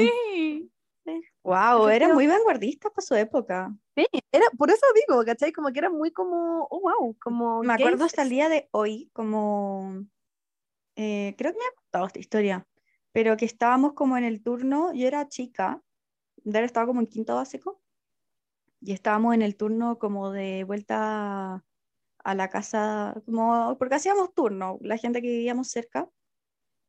sí. 1.06 1.22
Wow, 1.44 1.88
era 1.90 2.12
muy 2.14 2.26
vanguardista 2.26 2.90
para 2.90 3.06
su 3.06 3.14
época. 3.16 3.72
Sí, 3.96 4.08
era, 4.32 4.46
por 4.58 4.72
eso 4.72 4.86
digo, 5.08 5.24
¿cachai? 5.24 5.52
Como 5.52 5.72
que 5.72 5.78
era 5.80 5.90
muy 5.92 6.12
como, 6.12 6.68
oh 6.72 6.80
wow, 6.80 7.16
como 7.22 7.62
Me 7.62 7.74
acuerdo 7.74 8.06
hasta 8.06 8.24
el 8.24 8.30
día 8.30 8.50
de 8.50 8.68
hoy, 8.72 9.10
como, 9.14 10.04
eh, 10.96 11.36
creo 11.38 11.52
que 11.54 11.60
me 11.60 11.66
ha 11.66 11.76
contado 11.76 12.08
esta 12.08 12.20
historia, 12.20 12.68
pero 13.12 13.38
que 13.38 13.46
estábamos 13.46 13.94
como 13.94 14.18
en 14.18 14.24
el 14.24 14.42
turno, 14.44 14.94
yo 14.94 15.08
era 15.08 15.28
chica, 15.30 15.82
Dara 16.44 16.66
estaba 16.66 16.86
como 16.88 17.00
en 17.02 17.08
quinto 17.08 17.36
básico, 17.36 17.82
y 18.82 18.92
estábamos 18.94 19.34
en 19.34 19.42
el 19.42 19.56
turno 19.56 19.98
como 19.98 20.32
de 20.32 20.64
vuelta 20.64 21.64
a 22.20 22.36
la 22.36 22.50
casa, 22.50 23.16
como, 23.26 23.78
porque 23.80 23.96
hacíamos 23.96 24.34
turno, 24.34 24.78
la 24.82 24.98
gente 24.98 25.22
que 25.22 25.28
vivíamos 25.30 25.70
cerca, 25.70 26.10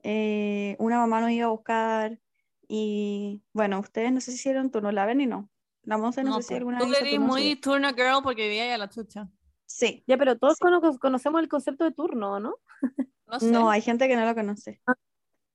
eh, 0.03 0.77
una 0.79 0.99
mamá 0.99 1.21
nos 1.21 1.31
iba 1.31 1.47
a 1.47 1.51
buscar, 1.51 2.21
y 2.69 3.43
bueno, 3.53 3.79
ustedes 3.81 4.13
no 4.13 4.21
sé 4.21 4.33
si 4.33 4.37
hicieron 4.39 4.71
turno, 4.71 4.91
la 4.93 5.07
ven 5.07 5.21
y 5.21 5.27
no. 5.27 5.49
La 5.83 5.99
Monse 5.99 6.25
no, 6.25 6.31
No, 6.31 6.37
sé 6.37 6.43
si 6.43 6.55
po. 6.55 6.59
alguna 6.59 6.79
Tú 6.79 6.89
vez 6.89 6.99
turno 7.11 7.27
muy 7.27 7.57
turno 7.57 7.89
girl 7.95 8.21
porque 8.25 8.43
vivía 8.49 8.75
a 8.75 8.79
la 8.79 8.89
chucha. 8.89 9.29
Sí, 9.67 10.03
Ya, 10.07 10.17
pero 10.17 10.37
todos 10.37 10.55
Sí. 10.55 10.61
cono- 10.63 10.99
conocemos 10.99 11.41
el 11.41 11.49
concepto 11.49 11.85
de 11.85 11.93
turno, 11.93 12.41
¿no? 12.41 12.57
No 13.29 13.41
sé. 13.41 13.57
no, 13.57 13.71
hay 13.71 13.83
gente 13.83 14.09
que 14.09 14.17
no 14.17 14.27
lo 14.27 14.35
conoce. 14.35 14.81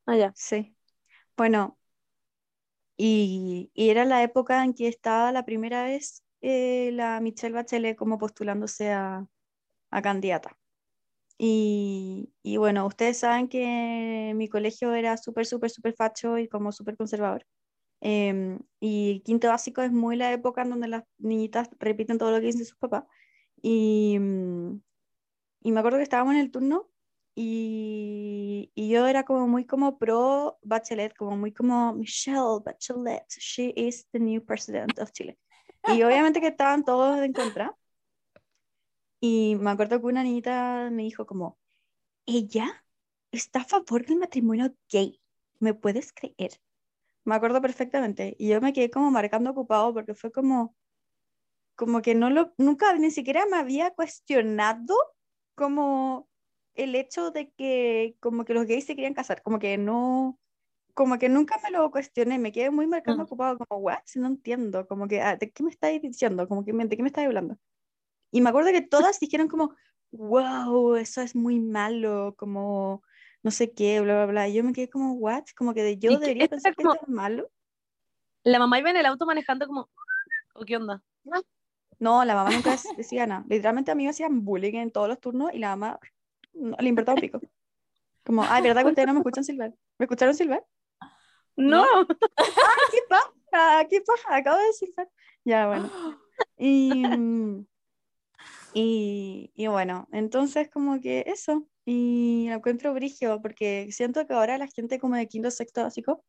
Ah, 0.05 0.15
ya. 0.17 0.36
Sí. 0.36 0.75
Bueno, 1.38 1.77
y, 2.97 3.71
y 3.73 3.89
era 3.89 4.05
la 4.05 4.23
época 4.23 4.63
en 4.63 4.73
que 4.73 4.88
estaba 4.88 5.31
la 5.31 5.45
primera 5.45 5.84
vez 5.86 6.23
eh, 6.41 6.91
la 6.93 7.19
Michelle 7.21 7.53
Bachelet 7.55 7.95
como 7.97 8.17
postulándose 8.17 8.91
a, 8.91 9.25
a 9.91 10.01
candidata. 10.01 10.57
Y, 11.39 12.34
y 12.43 12.57
bueno, 12.57 12.86
ustedes 12.88 13.19
saben 13.19 13.49
que 13.49 14.34
mi 14.36 14.49
colegio 14.49 14.93
era 14.95 15.17
súper, 15.17 15.45
súper, 15.47 15.71
súper 15.71 15.95
facho 15.95 16.38
y 16.39 16.47
como 16.49 16.71
súper 16.71 16.97
conservador. 16.97 17.45
Em, 18.01 18.60
y 18.81 19.21
quinto 19.21 19.49
básico 19.49 19.81
es 19.84 19.91
muy 19.93 20.17
la 20.17 20.34
época 20.34 20.63
en 20.63 20.71
donde 20.71 20.88
las 20.89 21.03
niñitas 21.19 21.69
repiten 21.79 22.17
todo 22.19 22.31
lo 22.31 22.39
que 22.41 22.47
dicen 22.47 22.65
sus 22.65 22.77
papás. 22.77 23.05
Y, 23.63 24.19
y 25.63 25.71
me 25.71 25.79
acuerdo 25.79 25.97
que 25.97 26.03
estábamos 26.03 26.34
en 26.36 26.41
el 26.41 26.51
turno 26.51 26.89
y, 27.36 28.72
y 28.76 28.89
yo 28.89 29.08
era 29.08 29.24
como 29.24 29.48
muy 29.48 29.65
como 29.65 29.98
pro 29.98 30.60
Bachelet, 30.63 31.15
como 31.15 31.38
muy 31.38 31.54
como 31.54 31.94
Michelle 31.94 32.60
Bachelet, 32.63 33.26
she 33.30 33.74
is 33.76 34.08
the 34.12 34.20
new 34.20 34.44
president 34.44 35.00
of 35.00 35.12
Chile. 35.12 35.38
Y 35.88 36.04
obviamente 36.04 36.41
que 36.41 36.48
estaban 36.48 36.84
todos 36.84 37.20
en 37.22 37.34
contra. 37.34 37.76
Y 39.20 39.56
me 39.60 39.72
acuerdo 39.72 40.00
que 40.00 40.08
una 40.08 40.24
niñita 40.24 40.89
me 40.91 41.04
dijo 41.04 41.26
como, 41.26 41.58
ella 42.26 42.84
está 43.32 43.62
a 43.62 43.65
favor 43.65 44.06
del 44.06 44.17
matrimonio 44.17 44.76
gay, 44.89 45.22
¿me 45.60 45.74
puedes 45.74 46.12
creer? 46.13 46.60
Me 47.24 47.36
acuerdo 47.36 47.62
perfectamente. 47.62 48.36
Y 48.39 48.50
yo 48.50 48.62
me 48.62 48.74
quedé 48.74 48.89
como 48.89 49.12
marcando 49.12 49.52
ocupado 49.52 49.94
porque 49.94 50.15
fue 50.15 50.32
como, 50.32 50.76
como 51.76 52.02
que 52.02 52.15
no 52.15 52.30
lo, 52.30 52.54
nunca 52.58 52.94
ni 52.96 53.12
siquiera 53.12 53.46
me 53.46 53.58
había 53.58 53.91
cuestionado 53.91 54.96
como 55.56 56.28
el 56.75 56.95
hecho 56.95 57.31
de 57.31 57.51
que 57.51 58.15
como 58.19 58.45
que 58.45 58.53
los 58.53 58.65
gays 58.65 58.86
se 58.86 58.95
querían 58.95 59.13
casar, 59.13 59.41
como 59.41 59.60
que 59.60 59.77
no, 59.77 60.39
como 60.93 61.17
que 61.17 61.29
nunca 61.29 61.60
me 61.63 61.71
lo 61.71 61.89
cuestioné, 61.91 62.38
me 62.39 62.51
quedé 62.51 62.69
muy 62.69 62.88
marcando 62.88 63.23
Mm. 63.23 63.25
ocupado, 63.25 63.57
como, 63.57 63.81
what, 63.81 63.99
Si 64.05 64.19
no 64.19 64.27
entiendo, 64.27 64.88
como 64.88 65.07
que, 65.07 65.21
ah, 65.21 65.36
¿de 65.36 65.51
qué 65.51 65.63
me 65.63 65.69
estáis 65.69 66.01
diciendo? 66.01 66.47
Como 66.47 66.63
que, 66.65 66.73
¿de 66.73 66.95
qué 66.97 67.01
me 67.03 67.10
estáis 67.10 67.27
hablando? 67.27 67.57
Y 68.31 68.41
me 68.41 68.49
acuerdo 68.49 68.71
que 68.71 68.81
todas 68.81 69.19
dijeron 69.19 69.47
como, 69.47 69.75
wow, 70.12 70.95
eso 70.95 71.21
es 71.21 71.36
muy 71.36 71.60
malo, 71.60 72.36
como, 72.38 73.03
no 73.43 73.51
sé 73.51 73.73
qué, 73.73 73.99
bla, 74.01 74.15
bla, 74.15 74.25
bla. 74.25 74.47
Y 74.47 74.53
yo 74.53 74.63
me 74.63 74.73
quedé 74.73 74.89
como, 74.89 75.13
what? 75.13 75.43
Como 75.55 75.73
que 75.73 75.84
de- 75.84 75.97
yo 75.97 76.12
que 76.12 76.17
debería 76.19 76.47
pensar 76.47 76.75
que 76.75 76.84
como- 76.84 76.93
esto 76.93 77.05
es 77.05 77.12
malo. 77.12 77.49
La 78.43 78.60
mamá 78.60 78.79
iba 78.79 78.89
en 78.89 78.97
el 78.97 79.05
auto 79.05 79.25
manejando 79.25 79.67
como, 79.67 79.89
¿o 80.55 80.65
qué 80.65 80.77
onda? 80.77 81.03
No, 81.99 82.25
la 82.25 82.34
mamá 82.34 82.49
nunca 82.49 82.73
dec- 82.73 82.95
decía 82.95 83.27
nada. 83.27 83.45
Literalmente 83.47 83.91
a 83.91 83.95
mí 83.95 84.03
me 84.03 84.10
hacían 84.10 84.43
bullying 84.43 84.73
en 84.75 84.91
todos 84.91 85.07
los 85.07 85.19
turnos 85.19 85.54
y 85.54 85.60
la 85.60 85.75
mamá 85.75 86.00
no, 86.54 86.75
le 86.79 86.89
importaba 86.89 87.15
un 87.15 87.21
pico. 87.21 87.39
Como, 88.25 88.43
ay, 88.43 88.63
¿verdad 88.63 88.83
que 88.83 88.89
ustedes 88.89 89.08
no 89.08 89.13
me 89.13 89.19
escuchan 89.19 89.43
silbar? 89.43 89.73
¿Me 89.97 90.06
escucharon 90.06 90.35
silbar? 90.35 90.63
No, 91.56 91.85
¿Qué 92.91 92.99
pasa? 93.10 93.87
¿Qué 93.89 94.02
pasa? 94.02 94.35
Acabo 94.35 94.58
de 94.58 94.73
silbar. 94.73 95.10
Ya, 95.43 95.67
bueno. 95.67 95.89
Y, 96.58 97.04
y, 98.73 99.52
y 99.54 99.67
bueno, 99.67 100.08
entonces 100.12 100.69
como 100.69 100.99
que 101.02 101.23
eso. 101.27 101.67
Y 101.83 102.45
lo 102.49 102.56
encuentro 102.56 102.93
brigio 102.93 103.41
porque 103.41 103.87
siento 103.91 104.25
que 104.27 104.33
ahora 104.33 104.58
la 104.58 104.67
gente 104.67 104.99
como 104.99 105.15
de 105.15 105.27
quinto, 105.27 105.49
sexto 105.49 105.81
básico 105.83 106.23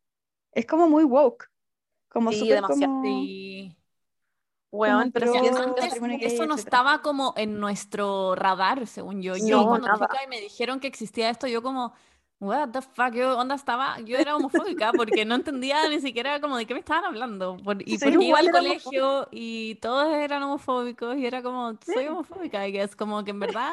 es 0.51 0.65
como 0.65 0.89
muy 0.89 1.03
woke. 1.03 1.47
Como 2.09 2.31
Sí, 2.31 2.39
súper 2.39 2.55
demasiado. 2.55 2.93
como... 2.93 3.03
Sí. 3.03 3.77
Weón, 4.73 5.11
pero 5.11 5.31
si 5.31 5.37
eso- 5.47 5.63
Antes 5.63 5.93
eso 6.21 6.45
no 6.45 6.55
estaba 6.55 7.01
como 7.01 7.33
en 7.37 7.59
nuestro 7.59 8.35
radar, 8.35 8.87
según 8.87 9.21
yo. 9.21 9.35
Yo 9.37 9.61
No, 9.61 9.67
cuando 9.67 9.87
nada. 9.87 10.07
chica 10.07 10.23
y 10.25 10.27
me 10.27 10.41
dijeron 10.41 10.79
que 10.79 10.87
existía 10.87 11.29
esto, 11.29 11.47
yo 11.47 11.61
como, 11.61 11.93
what 12.39 12.69
the 12.71 12.81
fuck, 12.81 13.13
yo 13.13 13.37
onda 13.37 13.55
estaba, 13.55 13.99
yo 14.01 14.17
era 14.17 14.35
homofóbica 14.35 14.91
porque 14.91 15.23
no 15.25 15.35
entendía 15.35 15.87
ni 15.87 16.01
siquiera 16.01 16.41
como 16.41 16.57
de 16.57 16.65
qué 16.65 16.73
me 16.73 16.81
estaban 16.81 17.05
hablando. 17.05 17.55
Por- 17.63 17.81
y 17.87 17.97
Sí, 17.97 18.05
porque 18.11 18.25
iba 18.25 18.39
al 18.39 18.51
colegio 18.51 19.27
y 19.31 19.75
todos 19.75 20.11
eran 20.13 20.43
homofóbicos 20.43 21.15
y 21.17 21.25
era 21.25 21.41
como, 21.41 21.77
soy 21.85 22.07
homofóbica, 22.07 22.67
y 22.67 22.77
es 22.77 22.95
como 22.95 23.23
que 23.23 23.31
en 23.31 23.39
verdad 23.39 23.71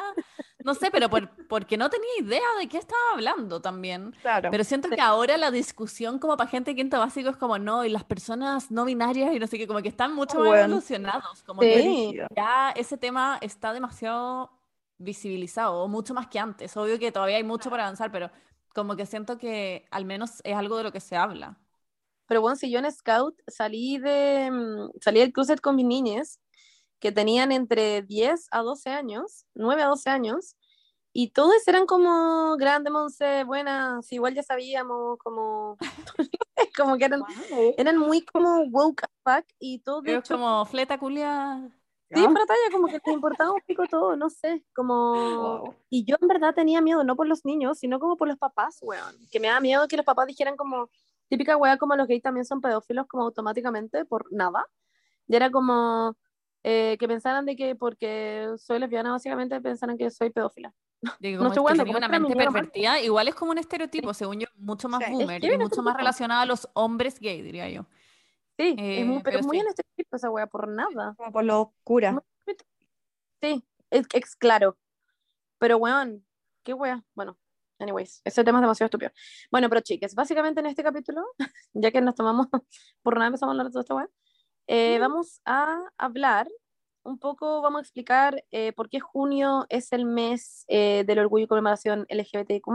No 0.63 0.73
sé, 0.73 0.89
pero 0.91 1.09
por, 1.09 1.29
porque 1.47 1.77
no 1.77 1.89
tenía 1.89 2.09
idea 2.19 2.41
de 2.59 2.67
qué 2.67 2.77
estaba 2.77 3.01
hablando 3.13 3.61
también. 3.61 4.11
Claro. 4.21 4.49
Pero 4.51 4.63
siento 4.63 4.89
que 4.89 5.01
ahora 5.01 5.37
la 5.37 5.51
discusión 5.51 6.19
como 6.19 6.37
para 6.37 6.49
gente 6.49 6.71
de 6.71 6.75
quinto 6.75 6.99
básico 6.99 7.29
es 7.29 7.37
como 7.37 7.57
no, 7.59 7.83
y 7.85 7.89
las 7.89 8.03
personas 8.03 8.71
no 8.71 8.85
binarias 8.85 9.33
y 9.33 9.39
no 9.39 9.47
sé 9.47 9.57
qué, 9.57 9.67
como 9.67 9.81
que 9.81 9.89
están 9.89 10.13
mucho 10.13 10.37
más 10.39 10.47
Bueno. 10.47 10.63
evolucionados. 10.65 11.43
Como 11.43 11.61
Sí. 11.61 11.67
que 11.69 12.27
ya 12.35 12.71
ese 12.71 12.97
tema 12.97 13.37
está 13.41 13.73
demasiado 13.73 14.51
visibilizado, 14.97 15.87
mucho 15.87 16.13
más 16.13 16.27
que 16.27 16.39
antes. 16.39 16.75
Obvio 16.77 16.99
que 16.99 17.11
todavía 17.11 17.37
hay 17.37 17.43
mucho 17.43 17.69
para 17.69 17.83
avanzar, 17.83 18.11
pero 18.11 18.29
como 18.73 18.95
que 18.95 19.05
siento 19.05 19.37
que 19.37 19.85
al 19.91 20.05
menos 20.05 20.41
es 20.43 20.55
algo 20.55 20.77
de 20.77 20.83
lo 20.83 20.91
que 20.91 20.99
se 20.99 21.15
habla. 21.15 21.57
Pero 22.27 22.39
bueno, 22.41 22.55
si 22.55 22.69
yo 22.71 22.79
en 22.79 22.89
Scout 22.91 23.35
salí 23.47 23.97
de 23.97 24.49
mm, 24.51 24.99
salí 25.01 25.19
del 25.19 25.33
cruset 25.33 25.59
con 25.59 25.75
mis 25.75 25.85
niñas 25.85 26.39
que 27.01 27.11
tenían 27.11 27.51
entre 27.51 28.03
10 28.03 28.47
a 28.51 28.61
12 28.61 28.91
años, 28.91 29.45
9 29.55 29.81
a 29.81 29.87
12 29.87 30.09
años, 30.09 30.55
y 31.11 31.31
todos 31.31 31.67
eran 31.67 31.85
como 31.87 32.55
grande 32.57 32.91
Monse, 32.91 33.43
buenas, 33.43 34.09
igual 34.13 34.35
ya 34.35 34.43
sabíamos, 34.43 35.17
como, 35.17 35.77
como 36.77 36.97
que 36.97 37.05
eran, 37.05 37.23
eran 37.77 37.97
muy 37.97 38.21
como 38.21 38.61
woke 38.69 39.03
fuck, 39.23 39.45
y 39.59 39.79
todos 39.79 40.03
de 40.03 40.15
hecho, 40.15 40.35
como 40.35 40.63
fleta 40.65 40.97
culia. 40.99 41.69
sí, 42.13 42.21
para 42.21 42.45
talla, 42.45 42.71
como 42.71 42.87
que 42.87 42.93
les 43.03 43.07
importaba 43.07 43.51
un 43.51 43.61
pico 43.65 43.83
todo, 43.89 44.15
no 44.15 44.29
sé, 44.29 44.63
como, 44.75 45.61
Wow. 45.63 45.75
y 45.89 46.05
yo 46.05 46.17
en 46.21 46.27
verdad 46.27 46.53
tenía 46.53 46.81
miedo, 46.81 47.03
no 47.03 47.15
por 47.15 47.27
los 47.27 47.43
niños, 47.45 47.79
sino 47.79 47.99
como 47.99 48.15
por 48.15 48.27
los 48.27 48.37
papás, 48.37 48.77
weón, 48.83 49.15
que 49.31 49.39
me 49.39 49.47
da 49.47 49.59
miedo 49.59 49.87
que 49.87 49.97
los 49.97 50.05
papás 50.05 50.27
dijeran 50.27 50.55
como, 50.55 50.91
típica 51.29 51.57
wea 51.57 51.77
como 51.77 51.95
los 51.95 52.07
gays 52.07 52.21
también 52.21 52.45
son 52.45 52.61
pedófilos 52.61 53.07
como 53.07 53.23
automáticamente 53.23 54.05
por 54.05 54.31
nada. 54.31 54.67
Y 55.27 55.35
era 55.35 55.49
como 55.49 56.15
eh, 56.63 56.97
que 56.99 57.07
pensaran 57.07 57.45
de 57.45 57.55
que 57.55 57.75
porque 57.75 58.47
soy 58.57 58.79
lesbiana 58.79 59.11
básicamente 59.11 59.59
pensaran 59.61 59.97
que 59.97 60.09
soy 60.11 60.29
pedófila. 60.29 60.73
Que 61.19 61.31
No 61.31 61.37
como 61.39 61.49
estoy 61.49 61.63
es 61.73 61.79
que 61.79 61.83
jugando, 61.85 61.97
una 61.97 62.07
mente 62.07 62.35
pervertida, 62.35 62.99
igual 63.01 63.27
es 63.27 63.35
como 63.35 63.51
un 63.51 63.57
estereotipo, 63.57 64.13
según 64.13 64.39
yo, 64.41 64.47
mucho 64.55 64.87
más 64.87 65.03
Sí. 65.03 65.11
boomer 65.11 65.37
Es 65.37 65.41
que 65.41 65.47
y 65.47 65.49
es 65.49 65.55
un 65.55 65.63
mucho 65.63 65.81
más 65.81 65.93
estereotipo. 65.93 65.97
relacionado 65.97 66.41
a 66.41 66.45
los 66.45 66.69
hombres 66.73 67.19
gay, 67.19 67.41
diría 67.41 67.69
yo. 67.69 67.87
Sí, 68.59 68.75
Eh, 68.77 68.99
es 69.01 69.05
muy, 69.07 69.23
pero, 69.23 69.37
pero 69.39 69.47
muy 69.47 69.57
sí. 69.57 69.61
en 69.61 69.67
este 69.69 69.83
tipo 69.95 70.15
esa 70.15 70.29
wea, 70.29 70.45
por 70.45 70.67
nada. 70.67 71.15
Como 71.17 71.31
por 71.31 71.43
lo 71.43 71.61
oscura. 71.61 72.21
Sí, 73.41 73.63
es, 73.89 74.05
es 74.13 74.35
claro. 74.35 74.77
Pero 75.57 75.77
weón, 75.77 76.25
qué 76.63 76.73
wea. 76.73 77.03
Bueno, 77.15 77.37
anyways, 77.79 78.21
ese 78.23 78.43
tema 78.43 78.59
es 78.59 78.61
demasiado 78.61 78.85
estúpido. 78.87 79.11
Bueno, 79.51 79.69
pero 79.69 79.81
chicas, 79.81 80.13
básicamente 80.13 80.59
en 80.59 80.67
este 80.67 80.83
capítulo, 80.83 81.23
ya 81.73 81.91
que 81.91 82.01
nos 82.01 82.13
tomamos 82.15 82.47
por 83.01 83.15
nada 83.15 83.27
empezamos 83.27 83.49
a 83.49 83.53
hablar 83.53 83.65
de 83.67 83.71
toda 83.71 83.81
esta 83.81 83.95
wea, 83.95 84.09
eh, 84.67 84.99
vamos 84.99 85.41
a 85.45 85.79
hablar 85.97 86.47
un 87.03 87.17
poco, 87.19 87.61
vamos 87.61 87.79
a 87.79 87.81
explicar 87.83 88.43
eh, 88.51 88.73
por 88.73 88.89
qué 88.89 88.99
junio 88.99 89.65
es 89.69 89.91
el 89.93 90.05
mes 90.05 90.65
eh, 90.67 91.03
del 91.05 91.19
orgullo 91.19 91.45
y 91.45 91.47
conmemoración 91.47 92.05
LGBTIQ+, 92.09 92.67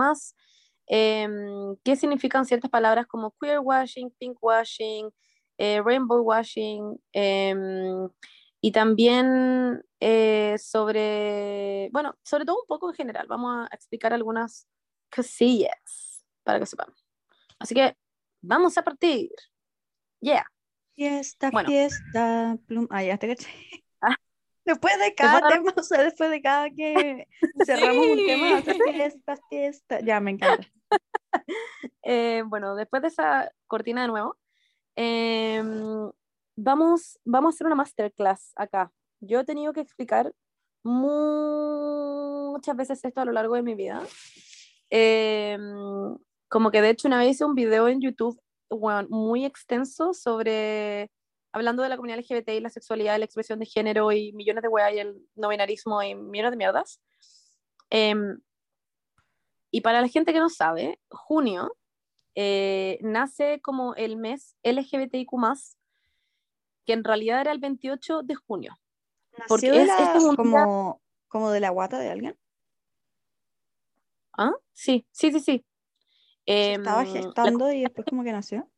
em, 0.88 1.76
qué 1.84 1.96
significan 1.96 2.44
ciertas 2.44 2.70
palabras 2.70 3.06
como 3.06 3.34
queer 3.40 3.60
washing, 3.60 4.10
pink 4.18 4.38
washing, 4.42 5.10
eh, 5.58 5.80
rainbow 5.84 6.20
washing, 6.22 6.98
em, 7.12 8.08
y 8.60 8.72
también 8.72 9.82
eh, 10.00 10.56
sobre, 10.58 11.88
bueno, 11.92 12.16
sobre 12.24 12.44
todo 12.44 12.56
un 12.60 12.66
poco 12.66 12.90
en 12.90 12.96
general, 12.96 13.26
vamos 13.28 13.68
a 13.70 13.74
explicar 13.74 14.12
algunas 14.12 14.68
cosillas 15.14 16.24
para 16.44 16.58
que 16.60 16.66
sepan. 16.66 16.88
Así 17.58 17.74
que 17.74 17.96
vamos 18.42 18.76
a 18.78 18.82
partir. 18.82 19.30
Yeah. 20.20 20.46
Fiesta, 20.96 21.50
Bueno. 21.50 21.68
fiesta, 21.68 22.56
plum. 22.66 22.86
Ah, 22.90 23.04
ya 23.04 23.18
te 23.18 23.28
caché. 23.28 23.48
Ah. 24.00 24.16
Después 24.64 24.98
de 24.98 25.14
cada 25.14 25.46
tema, 25.48 25.72
o 25.76 25.82
sea, 25.82 26.02
después 26.02 26.28
de 26.28 26.42
cada 26.42 26.70
que 26.70 27.28
cerramos 27.66 28.04
un 28.06 28.26
tema, 28.26 28.60
Sí. 28.62 28.72
fiesta, 28.92 29.36
fiesta. 29.48 30.00
Ya, 30.00 30.18
me 30.18 30.32
encanta. 30.32 30.66
Eh, 32.02 32.42
bueno, 32.46 32.74
después 32.74 33.02
de 33.02 33.08
esa 33.08 33.52
cortina 33.68 34.02
de 34.02 34.08
nuevo, 34.08 34.36
em, 34.96 36.10
vamos, 36.56 37.20
vamos 37.24 37.52
a 37.52 37.54
hacer 37.54 37.66
una 37.66 37.76
masterclass 37.76 38.52
acá. 38.56 38.90
Yo 39.20 39.40
he 39.40 39.44
tenido 39.44 39.72
que 39.72 39.80
explicar 39.80 40.32
muchas 40.82 42.74
veces 42.76 43.04
esto 43.04 43.20
a 43.20 43.24
lo 43.24 43.32
largo 43.32 43.54
de 43.54 43.62
mi 43.62 43.74
vida. 43.74 44.02
Em, 44.90 46.16
como 46.48 46.70
que 46.70 46.80
de 46.80 46.90
hecho 46.90 47.06
una 47.08 47.18
vez 47.18 47.32
hice 47.32 47.44
un 47.44 47.54
video 47.54 47.86
en 47.88 48.00
YouTube 48.00 48.40
weón, 48.70 49.06
muy 49.10 49.44
extenso 49.44 50.12
sobre 50.14 51.10
hablando 51.52 51.82
de 51.82 51.88
la 51.88 51.96
comunidad 51.96 52.18
LGBT 52.18 52.50
y 52.56 52.60
la 52.60 52.68
sexualidad, 52.70 53.18
la 53.18 53.24
expresión 53.24 53.58
de 53.58 53.66
género 53.66 54.12
y 54.12 54.32
millones 54.32 54.62
de 54.62 54.68
weas 54.68 54.92
y 54.94 54.98
el 54.98 55.16
no 55.36 55.48
binarismo 55.48 56.02
y 56.02 56.14
millones 56.14 56.50
de 56.52 56.56
mierdas. 56.58 57.00
Em, 57.90 58.38
y 59.70 59.80
para 59.80 60.00
la 60.00 60.08
gente 60.08 60.32
que 60.32 60.38
no 60.40 60.48
sabe, 60.50 61.00
junio 61.08 61.72
eh, 62.34 62.98
nace 63.00 63.60
como 63.62 63.94
el 63.94 64.16
mes 64.18 64.56
LGBTIQ+, 64.62 65.30
que 66.84 66.92
en 66.92 67.02
realidad 67.04 67.40
era 67.40 67.52
el 67.52 67.58
28 67.58 68.22
de 68.22 68.34
junio. 68.34 68.76
Porque 69.48 69.68
¿Nació 69.68 69.72
de 69.74 69.82
es- 69.82 69.86
la- 69.88 70.02
este 70.02 70.18
es 70.18 70.24
día- 70.24 70.36
como, 70.36 71.00
como 71.28 71.50
de 71.50 71.60
la 71.60 71.70
guata 71.70 71.98
de 71.98 72.10
alguien? 72.10 72.38
¿Ah? 74.36 74.52
Sí, 74.74 75.06
sí, 75.12 75.32
sí, 75.32 75.40
sí. 75.40 75.64
Se 76.46 76.72
estaba 76.74 77.02
Em, 77.02 77.08
la 77.14 77.20
gestando 77.22 77.72
y 77.72 77.82
después 77.82 78.06
como 78.08 78.22
que 78.24 78.32
nació. 78.32 78.70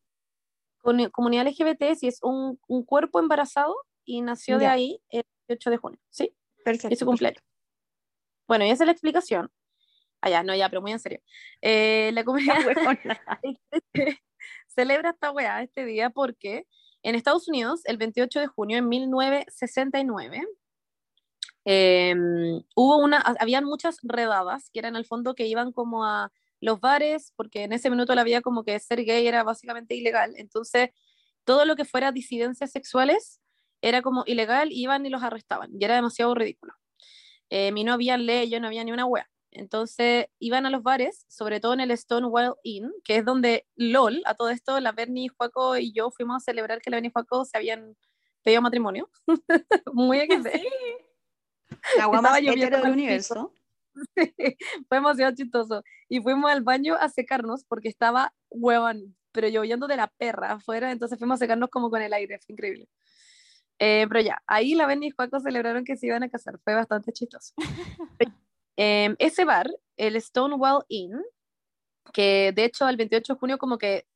comu- 0.82 1.10
comunidad 1.10 1.46
LGBT 1.46 1.94
sí 1.96 2.06
es 2.08 2.18
un, 2.22 2.58
un 2.66 2.84
cuerpo 2.84 3.18
embarazado 3.20 3.74
y 4.04 4.22
nació 4.22 4.58
de 4.58 4.64
Ya. 4.64 4.72
ahí 4.72 5.00
el 5.10 5.22
28 5.48 5.70
de 5.70 5.76
junio, 5.76 6.00
¿sí? 6.08 6.34
Perfecto. 6.64 6.92
Es 6.92 6.98
su 6.98 7.04
cumpleaños. 7.06 7.42
Bueno, 8.46 8.64
y 8.64 8.70
esa 8.70 8.84
es 8.84 8.86
la 8.86 8.92
explicación. 8.92 9.50
Ah, 10.22 10.30
ya, 10.30 10.42
no, 10.42 10.54
ya, 10.54 10.68
pero 10.68 10.80
muy 10.80 10.92
en 10.92 10.98
serio. 10.98 11.20
Eh, 11.60 12.10
la 12.14 12.24
comunidad 12.24 12.56
celebra 14.68 15.10
esta 15.10 15.30
weá 15.30 15.62
este 15.62 15.84
día 15.84 16.10
porque 16.10 16.66
en 17.02 17.14
Estados 17.14 17.48
Unidos, 17.48 17.82
el 17.84 17.98
28 17.98 18.40
de 18.40 18.46
junio 18.46 18.76
de 18.76 18.82
1969, 18.82 20.42
eh, 21.64 22.14
hubo 22.74 22.96
una, 22.98 23.18
habían 23.18 23.64
muchas 23.64 23.98
redadas 24.02 24.70
que 24.70 24.78
eran 24.78 24.96
al 24.96 25.04
fondo 25.04 25.34
que 25.34 25.46
iban 25.46 25.72
como 25.72 26.04
a 26.04 26.32
los 26.60 26.80
bares, 26.80 27.32
porque 27.36 27.64
en 27.64 27.72
ese 27.72 27.90
minuto 27.90 28.14
la 28.14 28.24
vida 28.24 28.40
como 28.40 28.64
que 28.64 28.78
ser 28.80 29.04
gay 29.04 29.26
era 29.26 29.42
básicamente 29.42 29.94
ilegal, 29.94 30.34
entonces 30.36 30.90
todo 31.44 31.64
lo 31.64 31.76
que 31.76 31.84
fuera 31.84 32.12
disidencias 32.12 32.70
sexuales 32.70 33.40
era 33.80 34.02
como 34.02 34.24
ilegal, 34.26 34.68
iban 34.72 35.06
y 35.06 35.10
los 35.10 35.22
arrestaban, 35.22 35.70
y 35.78 35.84
era 35.84 35.94
demasiado 35.94 36.34
ridículo. 36.34 36.74
Eh, 37.50 37.72
y 37.74 37.84
no 37.84 37.92
había 37.92 38.18
ley, 38.18 38.50
no 38.60 38.66
había 38.66 38.84
ni 38.84 38.92
una 38.92 39.06
wea. 39.06 39.28
Entonces 39.50 40.26
iban 40.38 40.66
a 40.66 40.70
los 40.70 40.82
bares, 40.82 41.24
sobre 41.28 41.60
todo 41.60 41.72
en 41.72 41.80
el 41.80 41.96
Stonewall 41.96 42.56
Inn, 42.62 42.92
que 43.02 43.16
es 43.16 43.24
donde 43.24 43.66
LOL, 43.76 44.22
a 44.26 44.34
todo 44.34 44.50
esto, 44.50 44.78
la 44.80 44.92
Bernie, 44.92 45.28
Juaco 45.28 45.78
y 45.78 45.92
yo 45.92 46.10
fuimos 46.10 46.36
a 46.36 46.44
celebrar 46.44 46.80
que 46.80 46.90
la 46.90 46.96
Bernie 46.96 47.08
y 47.08 47.12
Juaco 47.12 47.44
se 47.44 47.56
habían 47.56 47.96
pedido 48.42 48.62
matrimonio. 48.62 49.10
Muy 49.92 50.20
XD. 50.20 50.48
La 51.96 52.04
agua 52.04 52.22
más 52.22 52.32
Estaba 52.32 52.40
lloviendo 52.40 52.66
hetero 52.66 52.82
del 52.82 52.92
universo. 52.92 53.52
Fue 54.88 54.98
demasiado 54.98 55.34
chistoso. 55.34 55.82
Y 56.08 56.20
fuimos 56.20 56.50
al 56.50 56.62
baño 56.62 56.94
a 56.94 57.08
secarnos 57.08 57.64
porque 57.64 57.88
estaba 57.88 58.32
huevón, 58.50 59.16
pero 59.32 59.48
lloviendo 59.48 59.86
de 59.86 59.96
la 59.96 60.08
perra 60.08 60.52
afuera, 60.52 60.90
entonces 60.92 61.18
fuimos 61.18 61.36
a 61.36 61.44
secarnos 61.44 61.70
como 61.70 61.90
con 61.90 62.02
el 62.02 62.12
aire, 62.12 62.38
fue 62.44 62.54
increíble. 62.54 62.88
Eh, 63.78 64.06
pero 64.08 64.20
ya, 64.20 64.42
ahí 64.46 64.74
la 64.74 64.86
Benny 64.86 65.08
y 65.08 65.10
Juaco 65.10 65.38
celebraron 65.40 65.84
que 65.84 65.96
se 65.96 66.06
iban 66.06 66.22
a 66.22 66.28
casar, 66.28 66.58
fue 66.64 66.74
bastante 66.74 67.12
chistoso. 67.12 67.54
Eh, 68.80 69.16
ese 69.18 69.44
bar, 69.44 69.68
el 69.96 70.22
Stonewall 70.22 70.84
Inn, 70.86 71.20
que 72.12 72.52
de 72.54 72.64
hecho 72.64 72.88
el 72.88 72.96
28 72.96 73.32
de 73.32 73.38
junio 73.40 73.58
como 73.58 73.76
que 73.76 74.06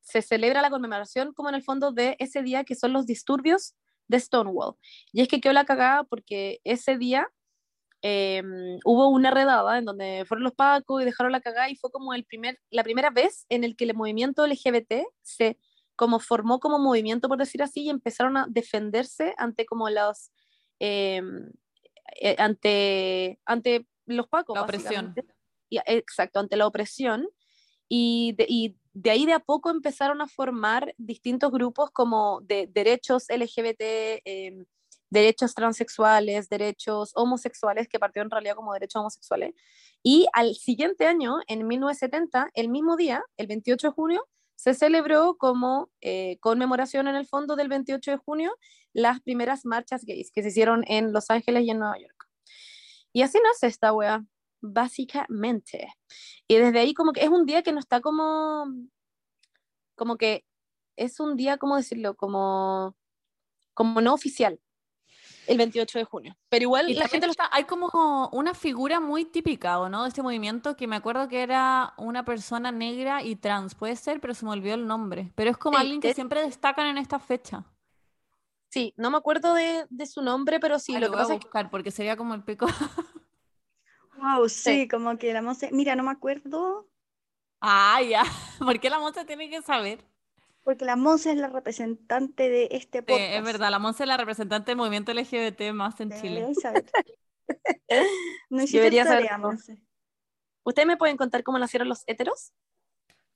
se 0.00 0.22
celebra 0.22 0.62
la 0.62 0.70
conmemoración 0.70 1.32
como 1.32 1.48
en 1.48 1.56
el 1.56 1.64
fondo 1.64 1.90
de 1.90 2.14
ese 2.20 2.42
día 2.42 2.62
que 2.62 2.76
son 2.76 2.92
los 2.92 3.04
disturbios 3.04 3.74
de 4.06 4.20
Stonewall. 4.20 4.76
Y 5.12 5.22
es 5.22 5.28
que 5.28 5.40
quedó 5.40 5.52
la 5.52 5.64
cagada 5.64 6.04
porque 6.04 6.60
ese 6.62 6.98
día 6.98 7.28
eh, 8.02 8.42
hubo 8.84 9.08
una 9.08 9.30
redada 9.30 9.78
en 9.78 9.84
donde 9.84 10.24
fueron 10.26 10.44
los 10.44 10.54
pacos 10.54 11.00
y 11.00 11.04
dejaron 11.04 11.32
la 11.32 11.40
cagada 11.40 11.70
y 11.70 11.76
fue 11.76 11.90
como 11.90 12.14
el 12.14 12.24
primer, 12.24 12.58
la 12.70 12.82
primera 12.82 13.10
vez 13.10 13.46
en 13.48 13.64
el 13.64 13.76
que 13.76 13.84
el 13.84 13.94
movimiento 13.94 14.44
LGBT 14.44 15.04
se 15.22 15.58
como 15.94 16.18
formó 16.18 16.58
como 16.58 16.78
movimiento, 16.78 17.28
por 17.28 17.38
decir 17.38 17.62
así, 17.62 17.82
y 17.82 17.90
empezaron 17.90 18.36
a 18.36 18.46
defenderse 18.48 19.34
ante 19.36 19.64
como 19.66 19.88
los, 19.88 20.32
eh, 20.80 21.22
eh, 22.20 22.34
ante, 22.38 23.38
ante 23.44 23.86
los 24.06 24.26
pacos. 24.26 24.56
La 24.56 24.62
opresión. 24.62 25.14
Y- 25.68 25.78
exacto, 25.86 26.40
ante 26.40 26.56
la 26.56 26.66
opresión. 26.66 27.28
Y 27.88 28.32
de, 28.36 28.46
y 28.48 28.76
de 28.94 29.10
ahí 29.10 29.26
de 29.26 29.34
a 29.34 29.40
poco 29.40 29.70
empezaron 29.70 30.20
a 30.20 30.26
formar 30.26 30.94
distintos 30.98 31.52
grupos 31.52 31.90
como 31.90 32.40
de 32.40 32.66
derechos 32.66 33.28
LGBT, 33.28 34.22
eh, 34.24 34.64
derechos 35.12 35.54
transexuales, 35.54 36.48
derechos 36.48 37.12
homosexuales, 37.14 37.86
que 37.86 37.98
partió 37.98 38.22
en 38.22 38.30
realidad 38.30 38.56
como 38.56 38.72
derechos 38.72 39.00
homosexuales. 39.00 39.54
Y 40.02 40.26
al 40.32 40.54
siguiente 40.54 41.06
año, 41.06 41.36
en 41.46 41.66
1970, 41.66 42.48
el 42.54 42.70
mismo 42.70 42.96
día, 42.96 43.22
el 43.36 43.46
28 43.46 43.88
de 43.88 43.92
junio, 43.92 44.28
se 44.56 44.72
celebró 44.72 45.36
como 45.36 45.90
eh, 46.00 46.38
conmemoración 46.40 47.08
en 47.08 47.16
el 47.16 47.26
fondo 47.26 47.56
del 47.56 47.68
28 47.68 48.12
de 48.12 48.16
junio 48.16 48.56
las 48.94 49.20
primeras 49.20 49.66
marchas 49.66 50.04
gays 50.04 50.32
que 50.32 50.42
se 50.42 50.48
hicieron 50.48 50.82
en 50.86 51.12
Los 51.12 51.30
Ángeles 51.30 51.64
y 51.64 51.70
en 51.70 51.78
Nueva 51.78 51.98
York. 51.98 52.28
Y 53.12 53.22
así 53.22 53.38
nace 53.44 53.66
esta 53.66 53.92
wea. 53.92 54.24
básicamente. 54.62 55.92
Y 56.48 56.56
desde 56.56 56.78
ahí 56.78 56.94
como 56.94 57.12
que 57.12 57.22
es 57.22 57.28
un 57.28 57.44
día 57.44 57.62
que 57.62 57.72
no 57.72 57.80
está 57.80 58.00
como, 58.00 58.66
como 59.94 60.16
que 60.16 60.44
es 60.96 61.20
un 61.20 61.36
día, 61.36 61.58
¿cómo 61.58 61.76
decirlo? 61.76 62.16
Como, 62.16 62.96
como 63.74 64.00
no 64.00 64.14
oficial, 64.14 64.60
el 65.46 65.58
28 65.58 65.98
de 65.98 66.04
junio. 66.04 66.36
Pero 66.48 66.62
igual 66.64 66.90
Y 66.90 66.94
la 66.94 67.08
gente 67.08 67.26
lo 67.26 67.32
está, 67.32 67.48
hay 67.52 67.64
como 67.64 68.28
una 68.32 68.54
figura 68.54 69.00
muy 69.00 69.24
típica, 69.24 69.78
¿o 69.80 69.88
no? 69.88 70.02
De 70.02 70.08
este 70.08 70.22
movimiento 70.22 70.76
que 70.76 70.86
me 70.86 70.96
acuerdo 70.96 71.28
que 71.28 71.42
era 71.42 71.94
una 71.96 72.24
persona 72.24 72.70
negra 72.72 73.22
y 73.22 73.36
trans, 73.36 73.74
puede 73.74 73.96
ser, 73.96 74.20
pero 74.20 74.34
se 74.34 74.44
me 74.44 74.52
olvidó 74.52 74.74
el 74.74 74.86
nombre. 74.86 75.32
Pero 75.34 75.50
es 75.50 75.56
como 75.56 75.78
alguien 75.78 76.00
que 76.00 76.10
es- 76.10 76.14
siempre 76.14 76.42
destacan 76.42 76.86
en 76.86 76.98
esta 76.98 77.18
fecha. 77.18 77.64
Sí, 78.70 78.94
no 78.96 79.10
me 79.10 79.18
acuerdo 79.18 79.52
de, 79.54 79.86
de 79.90 80.06
su 80.06 80.22
nombre, 80.22 80.58
pero 80.58 80.78
sí, 80.78 80.94
Ah, 80.96 81.00
lo 81.00 81.06
lo 81.06 81.12
que 81.12 81.16
voy 81.16 81.18
a 81.18 81.22
pasa 81.24 81.34
es 81.34 81.40
que 81.40 81.46
buscar 81.46 81.70
porque 81.70 81.90
sería 81.90 82.16
como 82.16 82.34
el 82.34 82.42
pico. 82.42 82.66
Wow, 84.16 84.48
sí, 84.48 84.82
Sí. 84.82 84.88
como 84.88 85.18
que 85.18 85.32
la 85.32 85.42
Monse, 85.42 85.70
mira, 85.72 85.96
no 85.96 86.02
me 86.04 86.10
acuerdo, 86.12 86.86
Ah, 87.60 88.00
ya. 88.02 88.22
¿Por 88.58 88.80
qué 88.80 88.90
la 88.90 88.98
Monse 88.98 89.24
tiene 89.24 89.48
que 89.50 89.62
saber? 89.62 90.04
Porque 90.62 90.84
la 90.84 90.96
Monse 90.96 91.30
es 91.32 91.36
la 91.38 91.48
representante 91.48 92.48
de 92.48 92.68
este 92.72 92.98
Sí, 93.00 93.04
podcast. 93.06 93.34
es 93.34 93.42
verdad, 93.44 93.70
la 93.70 93.78
Monse 93.78 94.02
es 94.04 94.08
la 94.08 94.16
representante 94.16 94.70
del 94.70 94.76
movimiento 94.78 95.12
LGBT 95.12 95.72
más 95.72 96.00
en 96.00 96.10
Chile. 96.20 96.52
Saber. 96.62 96.84
No 98.50 98.58
hiciste 98.58 98.78
Debería 98.78 99.04
tarea. 99.04 99.38
Monse. 99.38 99.82
¿Ustedes 100.64 100.86
me 100.86 100.96
pueden 100.96 101.16
contar 101.16 101.42
cómo 101.42 101.58
nacieron 101.58 101.88
los 101.88 102.04
héteros? 102.06 102.52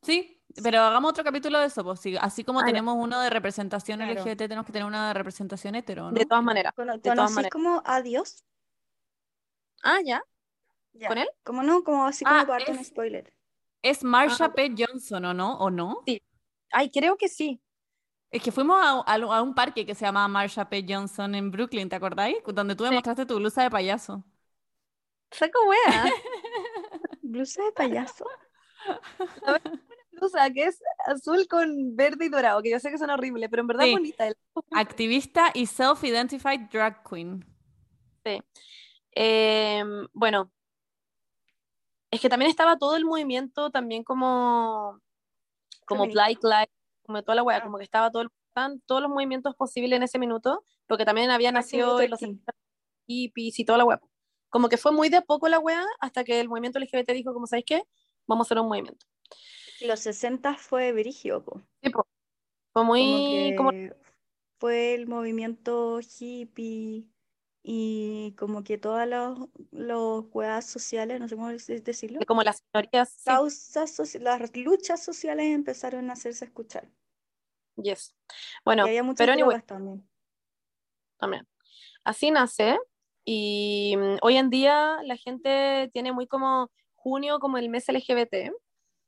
Sí, 0.03 0.41
pero 0.63 0.81
hagamos 0.83 1.11
otro 1.11 1.25
capítulo 1.25 1.59
de 1.59 1.67
eso, 1.67 1.83
pues 1.83 1.99
sí, 2.01 2.17
así 2.21 2.45
como 2.45 2.61
Ah, 2.61 2.65
tenemos 2.65 2.95
uno 2.97 3.21
de 3.21 3.29
representación 3.31 3.99
Claro. 3.99 4.13
LGBT, 4.13 4.39
tenemos 4.47 4.65
que 4.67 4.73
tener 4.73 4.87
una 4.87 5.09
de 5.09 5.15
representación 5.15 5.75
hetero, 5.75 6.05
¿no? 6.05 6.13
De 6.13 6.25
todas 6.25 6.45
maneras. 6.45 6.73
Cono- 6.75 6.93
De 6.95 7.01
todas 7.01 7.17
¿Conocís 7.17 7.35
maneras. 7.35 7.53
como 7.53 7.83
a 7.85 8.01
Dios? 8.03 8.45
Ah, 9.83 9.99
ya. 10.05 10.23
Ya. 10.93 11.09
¿Con 11.09 11.19
él? 11.19 11.29
¿Cómo 11.43 11.63
no? 11.63 11.83
Como 11.83 12.07
así 12.07 12.25
como 12.25 12.37
Ah, 12.37 12.47
para 12.47 12.59
darte 12.65 12.73
un 12.73 12.85
spoiler. 12.85 13.33
Es 13.83 14.03
Marsha 14.05 14.47
Ah. 14.47 14.53
P. 14.55 14.75
Johnson, 14.79 15.25
¿o 15.27 15.35
no? 15.35 15.59
¿O 15.59 15.71
no? 15.71 16.03
Sí. 16.07 16.23
Ay, 16.73 16.91
creo 16.91 17.17
que 17.17 17.29
sí. 17.29 17.61
Es 18.31 18.43
que 18.43 18.53
fuimos 18.53 18.79
a, 18.83 19.01
a- 19.01 19.15
a 19.39 19.43
un 19.43 19.55
parque 19.55 19.87
que 19.87 19.95
se 19.95 20.05
llama 20.05 20.27
Marsha 20.29 20.69
P. 20.69 20.85
Johnson 20.89 21.35
en 21.35 21.51
Brooklyn, 21.51 21.89
¿te 21.89 21.97
acordáis? 21.97 22.37
Donde 22.47 22.75
tú 22.75 22.83
me 22.85 22.91
Sí. 22.91 22.95
mostraste 22.97 23.25
tu 23.27 23.37
blusa 23.37 23.63
de 23.63 23.71
payaso. 23.71 24.25
Saco 25.31 25.59
wea. 25.69 26.05
¿Blusa 27.23 27.63
de 27.65 27.73
payaso? 27.73 28.25
blusa 30.13 30.51
que 30.51 30.65
es 30.65 30.81
azul 31.07 31.47
con 31.49 31.97
verde 31.97 32.27
y 32.27 32.29
dorado, 32.29 32.63
que 32.63 32.71
yo 32.71 32.79
sé 32.81 32.91
que 32.91 32.99
son 32.99 33.11
horribles, 33.11 33.49
pero 33.51 33.63
en 33.63 33.67
verdad 33.69 33.85
Sí. 33.85 33.91
es 33.91 33.97
bonita. 33.97 34.25
Activista 34.73 35.51
y 35.55 35.67
self-identified 35.67 36.69
drag 36.71 37.03
queen. 37.09 37.45
Eh, 39.19 39.83
bueno, 40.13 40.53
es 42.11 42.21
que 42.21 42.29
también 42.29 42.51
estaba 42.51 42.77
todo 42.79 42.97
el 42.97 43.05
movimiento 43.05 43.71
también 43.71 44.05
como, 44.05 45.01
como. 45.87 46.07
Black 46.07 46.39
Lives, 46.43 46.69
como 47.05 47.23
toda 47.23 47.37
la 47.37 47.43
wea, 47.43 47.63
como 47.63 47.79
que 47.79 47.85
estaba 47.85 48.11
todo 48.11 48.23
el- 48.23 48.31
estaban 48.49 48.81
todos 48.87 49.03
los 49.03 49.11
movimientos 49.11 49.55
posibles 49.55 49.97
en 49.97 50.03
ese 50.03 50.19
minuto, 50.19 50.65
porque 50.87 51.05
también 51.05 51.31
había 51.31 51.53
nacido 51.53 52.01
en 52.01 52.11
los 52.11 52.21
hippies 53.07 53.59
y 53.59 53.65
toda 53.65 53.79
la 53.79 53.85
wea. 53.85 54.01
Como 54.49 54.69
que 54.69 54.79
fue 54.79 54.93
muy 54.93 55.09
de 55.09 55.23
poco 55.23 55.49
la 55.49 55.59
wea 55.59 55.85
hasta 56.01 56.25
que 56.25 56.41
el 56.41 56.49
movimiento 56.49 56.79
LGBT 56.79 57.13
dijo, 57.13 57.35
como 57.35 57.47
sabéis 57.47 57.67
qué, 57.67 57.83
vamos 58.27 58.47
a 58.47 58.49
hacer 58.49 58.59
un 58.59 58.69
movimiento. 58.69 59.07
Los 59.83 60.01
60 60.01 60.55
fue 60.55 60.93
Virigio. 60.93 61.45
Sí. 61.83 61.91
Fue 62.73 62.85
muy, 62.85 63.55
como, 63.57 63.71
que 63.71 63.95
fue 64.59 64.95
el 64.95 65.07
movimiento 65.07 66.01
hippie 66.01 67.05
y 67.69 68.33
como 68.39 68.63
que 68.63 68.79
todas 68.79 69.09
los 69.73 70.25
weas 70.33 70.65
sociales, 70.65 71.19
no 71.19 71.27
sé 71.27 71.35
cómo 71.35 71.49
decirlo, 71.49 72.21
como 72.25 72.45
las 72.45 72.63
minorías, 72.73 73.11
sí, 73.11 73.25
causas, 73.25 73.99
soci- 73.99 74.21
las 74.21 74.57
luchas 74.57 75.03
sociales 75.03 75.47
empezaron 75.47 76.09
a 76.09 76.13
hacerse 76.13 76.45
escuchar. 76.45 76.89
yes. 77.75 78.15
Bueno, 78.65 78.87
y 78.87 78.91
había 78.91 79.03
muchas 79.03 79.19
pero 79.19 79.33
anyway, 79.33 79.61
también. 79.63 80.09
también. 81.19 81.49
Así 82.05 82.31
nace 82.31 82.79
y 83.25 83.97
mm, 83.97 84.19
hoy 84.23 84.37
en 84.37 84.49
día 84.49 84.99
la 85.03 85.17
gente 85.17 85.91
tiene 85.93 86.13
muy 86.13 86.29
como 86.29 86.71
junio 86.95 87.41
como 87.41 87.59
el 87.59 87.69
mes 87.69 87.89
LGBT 87.89 88.53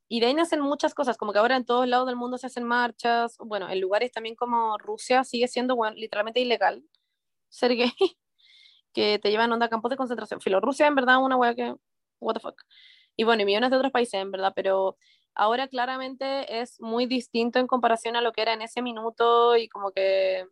y 0.08 0.18
de 0.18 0.26
ahí 0.26 0.34
nacen 0.34 0.60
muchas 0.60 0.94
cosas, 0.94 1.16
como 1.16 1.32
que 1.32 1.38
ahora 1.38 1.54
en 1.54 1.64
todos 1.64 1.86
lados 1.86 2.08
del 2.08 2.16
mundo 2.16 2.38
se 2.38 2.48
hacen 2.48 2.64
marchas, 2.64 3.36
bueno, 3.38 3.68
en 3.68 3.80
lugares 3.80 4.10
también 4.10 4.34
como 4.34 4.78
Rusia 4.78 5.22
sigue 5.22 5.46
siendo 5.46 5.76
bueno, 5.76 5.94
literalmente 5.96 6.40
ilegal 6.40 6.82
ser 7.50 7.76
gay, 7.76 7.92
que 8.98 9.18
te 9.18 9.30
llevan 9.30 9.52
onda 9.52 9.66
a 9.66 9.68
campos 9.68 9.90
de 9.90 9.96
concentración. 9.96 10.40
Filo, 10.40 10.60
Rusia 10.60 10.86
en 10.86 10.94
verdad 10.96 11.22
una 11.22 11.36
wea 11.36 11.54
que, 11.54 11.74
what 12.20 12.34
the 12.34 12.40
fuck. 12.40 12.60
Y 13.16 13.24
bueno, 13.24 13.42
y 13.42 13.46
millones 13.46 13.70
de 13.70 13.76
otros 13.76 13.92
países 13.92 14.14
en 14.14 14.30
verdad, 14.32 14.52
pero 14.56 14.96
ahora 15.34 15.68
claramente 15.68 16.60
es 16.60 16.80
muy 16.80 17.06
distinto 17.06 17.58
en 17.58 17.66
comparación 17.68 18.16
a 18.16 18.20
lo 18.22 18.32
que 18.32 18.42
era 18.42 18.52
en 18.54 18.62
ese 18.62 18.82
minuto 18.82 19.56
y 19.56 19.68
como 19.68 19.92
que, 19.92 20.46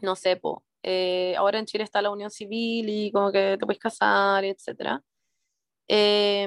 no 0.00 0.16
sé, 0.16 0.36
po, 0.36 0.64
eh, 0.82 1.34
ahora 1.38 1.58
en 1.58 1.66
Chile 1.66 1.84
está 1.84 2.02
la 2.02 2.10
unión 2.10 2.30
civil 2.30 2.88
y 2.88 3.10
como 3.12 3.32
que 3.32 3.56
te 3.58 3.66
puedes 3.66 3.80
casar, 3.80 4.44
etcétera. 4.44 5.02
Eh, 5.88 6.46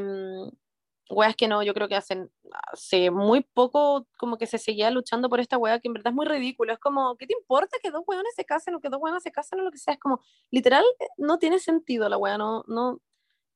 weas 1.12 1.36
que 1.36 1.48
no, 1.48 1.64
yo 1.64 1.74
creo 1.74 1.88
que 1.88 1.96
hacen 1.96 2.32
hace 2.74 3.12
muy 3.12 3.42
poco 3.42 4.08
como 4.18 4.38
que 4.38 4.48
se 4.48 4.58
seguía 4.58 4.92
luchando 4.92 5.30
por 5.30 5.40
esta 5.40 5.58
wea 5.58 5.80
que 5.80 5.88
en 5.88 5.94
verdad 5.94 6.12
es 6.12 6.16
muy 6.16 6.26
ridículo. 6.26 6.74
Es 6.74 6.80
como, 6.80 7.18
¿qué 7.18 7.28
te 7.28 7.34
importa 7.40 7.78
que 7.82 7.92
dos 7.92 8.04
weones 8.08 8.34
se 8.36 8.46
casen 8.46 8.76
o 8.76 8.80
que 8.82 8.90
dos 8.90 9.00
weones 9.02 9.24
se 9.24 9.32
casen 9.32 9.60
o 9.60 9.64
lo 9.64 9.72
que 9.72 9.78
sea? 9.78 9.94
Es 9.96 10.00
como, 10.00 10.22
literal, 10.52 10.84
eh, 11.00 11.08
no 11.18 11.38
tiene 11.40 11.60
sentido 11.60 12.10
la 12.10 12.18
wea, 12.18 12.38
no, 12.38 12.64
no, 12.68 12.94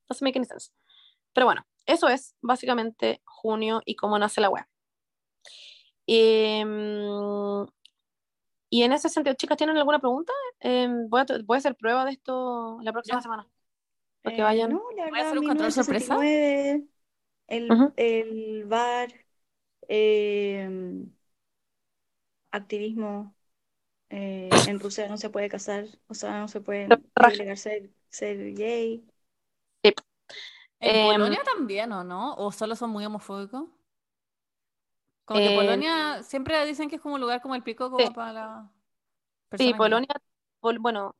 no 0.09 0.15
se 0.15 0.25
make 0.25 0.39
any 0.39 0.45
sense. 0.47 0.71
Pero 1.33 1.45
bueno, 1.47 1.65
eso 1.85 2.07
es 2.09 2.35
básicamente 2.41 3.21
junio 3.25 3.81
y 3.85 3.95
cómo 3.95 4.19
nace 4.19 4.41
la 4.41 4.49
wea. 4.49 4.69
Em, 6.07 7.65
y 8.69 8.83
en 8.83 8.91
ese 8.93 9.09
sentido, 9.09 9.35
chicas, 9.35 9.57
¿tienen 9.57 9.77
alguna 9.77 9.99
pregunta? 9.99 10.33
Em, 10.59 11.07
voy, 11.09 11.21
a, 11.21 11.25
voy 11.45 11.55
a 11.55 11.59
hacer 11.59 11.75
prueba 11.75 12.05
de 12.05 12.11
esto 12.11 12.79
la 12.81 12.91
próxima 12.91 13.19
Ya. 13.19 13.23
semana. 13.23 13.47
Para 14.21 14.35
que 14.35 14.41
Eh, 14.41 14.43
vayan. 14.43 14.69
no, 14.71 14.83
la 14.95 15.03
¿Voy 15.09 15.19
a 15.19 15.21
verdad, 15.21 15.27
hacer 15.27 15.39
un 15.39 15.45
control 15.47 15.71
sorpresa? 15.71 16.15
1969, 16.15 16.87
el, 17.47 17.93
el 17.97 18.65
bar, 18.65 19.13
eh, 19.89 20.69
activismo. 22.51 23.35
eh, 24.09 24.63
en 24.65 24.79
Rusia 24.79 25.09
no 25.09 25.17
se 25.17 25.29
puede 25.31 25.49
casar, 25.49 25.87
o 26.07 26.13
sea, 26.15 26.39
no 26.39 26.47
se 26.49 26.61
puede 26.61 26.99
obligar 27.19 27.57
ser, 27.57 27.91
ser 28.09 28.53
gay. 28.55 29.05
¿En 30.79 30.99
Em, 30.99 31.01
Polonia 31.01 31.39
también 31.43 31.91
o 31.91 32.03
no? 32.05 32.33
¿O 32.35 32.51
solo 32.51 32.75
son 32.77 32.89
muy 32.91 33.05
homofóbicos? 33.05 33.65
Como 35.25 35.41
que 35.41 35.51
Em, 35.51 35.51
Polonia 35.51 36.21
siempre 36.23 36.63
dicen 36.65 36.89
que 36.89 36.97
es 36.97 37.01
como 37.01 37.15
un 37.15 37.21
lugar 37.21 37.41
como 37.41 37.55
el 37.55 37.63
pico 37.63 37.89
como 37.91 38.13
Sí. 38.13 38.13
para 38.13 38.33
la 38.33 38.71
Sí. 39.55 39.73
Polonia, 39.73 40.09
Pol- 40.59 40.79
bueno, 40.79 41.15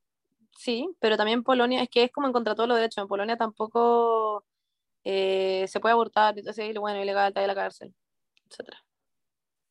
sí, 0.57 0.95
pero 0.99 1.17
también 1.17 1.43
Polonia, 1.43 1.83
es 1.83 1.89
que 1.89 2.05
es 2.05 2.11
como 2.11 2.27
en 2.27 2.33
contra 2.33 2.53
de 2.53 2.57
todos 2.57 2.69
los 2.69 2.77
derechos. 2.77 3.03
En 3.03 3.07
Polonia 3.09 3.37
tampoco 3.37 4.45
eh, 5.05 5.65
se 5.67 5.79
puede 5.79 5.93
abortar, 5.93 6.37
entonces, 6.37 6.75
bueno, 6.77 7.01
ilegal, 7.01 7.29
está 7.29 7.41
en 7.41 7.47
la 7.47 7.55
cárcel. 7.55 7.93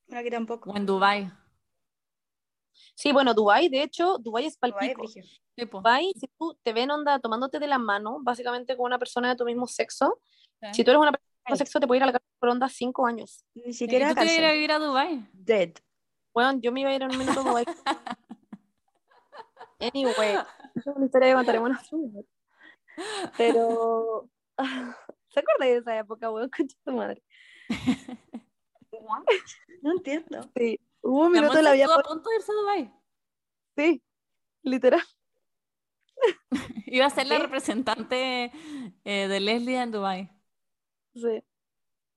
Bueno, 0.07 0.21
aquí 0.21 0.31
tampoco. 0.31 0.71
O 0.71 0.77
en 0.77 0.87
Dubai. 0.87 1.31
Sí, 2.95 3.13
bueno, 3.13 3.35
Dubái, 3.35 3.69
de 3.69 3.83
hecho, 3.83 4.19
Dubái 4.19 4.47
es 4.47 4.59
Dubái 4.59 4.95
palpico. 4.95 5.05
Dubái, 5.57 6.13
si 6.15 6.29
tú 6.39 6.57
te 6.63 6.73
ven 6.73 6.91
onda 6.91 7.19
tomándote 7.19 7.59
de 7.59 7.67
la 7.67 7.79
mano, 7.79 8.19
básicamente 8.23 8.77
con 8.77 8.87
una 8.87 8.99
persona 8.99 9.29
de 9.29 9.37
tu 9.37 9.45
mismo 9.45 9.67
sexo, 9.67 10.21
Sí. 10.63 10.75
si 10.75 10.85
tú 10.85 10.93
eres 10.93 11.01
una 11.01 11.11
persona 11.13 11.29
de 11.29 11.43
Ay. 11.45 11.53
mismo 11.53 11.57
sexo, 11.59 11.81
te 11.81 11.87
puede 11.87 11.99
ir 11.99 12.03
a 12.05 12.07
la 12.07 12.13
cárcel 12.13 12.31
por 12.39 12.49
onda 12.49 12.69
cinco 12.69 13.07
años. 13.07 13.45
Ni 13.55 13.71
¿Y 13.71 13.73
siquiera 13.73 14.09
tú 14.11 14.15
te 14.15 14.35
ir 14.35 14.45
a 14.45 14.53
vivir 14.53 14.73
a 14.73 14.79
Dubai? 14.79 15.29
Dead. 15.33 15.73
Bueno, 16.33 16.59
yo 16.61 16.73
me 16.73 16.81
iba 16.81 16.91
a 16.91 16.95
ir 16.95 17.03
en 17.03 17.11
un 17.11 17.19
minuto 17.19 17.41
a 17.41 17.43
Dubái. 17.45 17.65
Anyway, 19.81 20.37
es 20.77 20.87
una 20.87 21.05
historia 21.05 21.29
que 21.29 21.35
contaremos. 21.35 21.77
Pero, 23.37 24.31
¿se 25.35 25.41
acuerda 25.41 25.67
de 25.67 25.77
esa 25.77 25.99
época, 25.99 26.31
weón? 26.31 26.51
Concha 26.57 26.77
tu 26.85 26.93
madre. 26.93 27.23
No 29.83 29.91
entiendo. 29.93 30.49
Sí, 30.57 30.81
hubo 31.03 31.27
un 31.27 31.33
minuto 31.33 31.55
de 31.55 31.63
la 31.63 31.73
vida 31.73 31.87
a 31.87 32.03
punto 32.03 32.31
de 32.31 32.37
irse 32.37 32.53
a 32.53 32.55
Dubai. 32.55 32.93
Sí, 33.77 34.03
literal. 34.63 35.03
Iba 36.87 37.07
a 37.07 37.11
ser 37.11 37.27
la 37.27 37.39
representante 37.39 38.53
eh, 39.05 39.29
de 39.29 39.41
Leslie 39.41 39.83
en 39.83 39.91
Dubai. 39.91 40.31
Sí. 41.13 41.43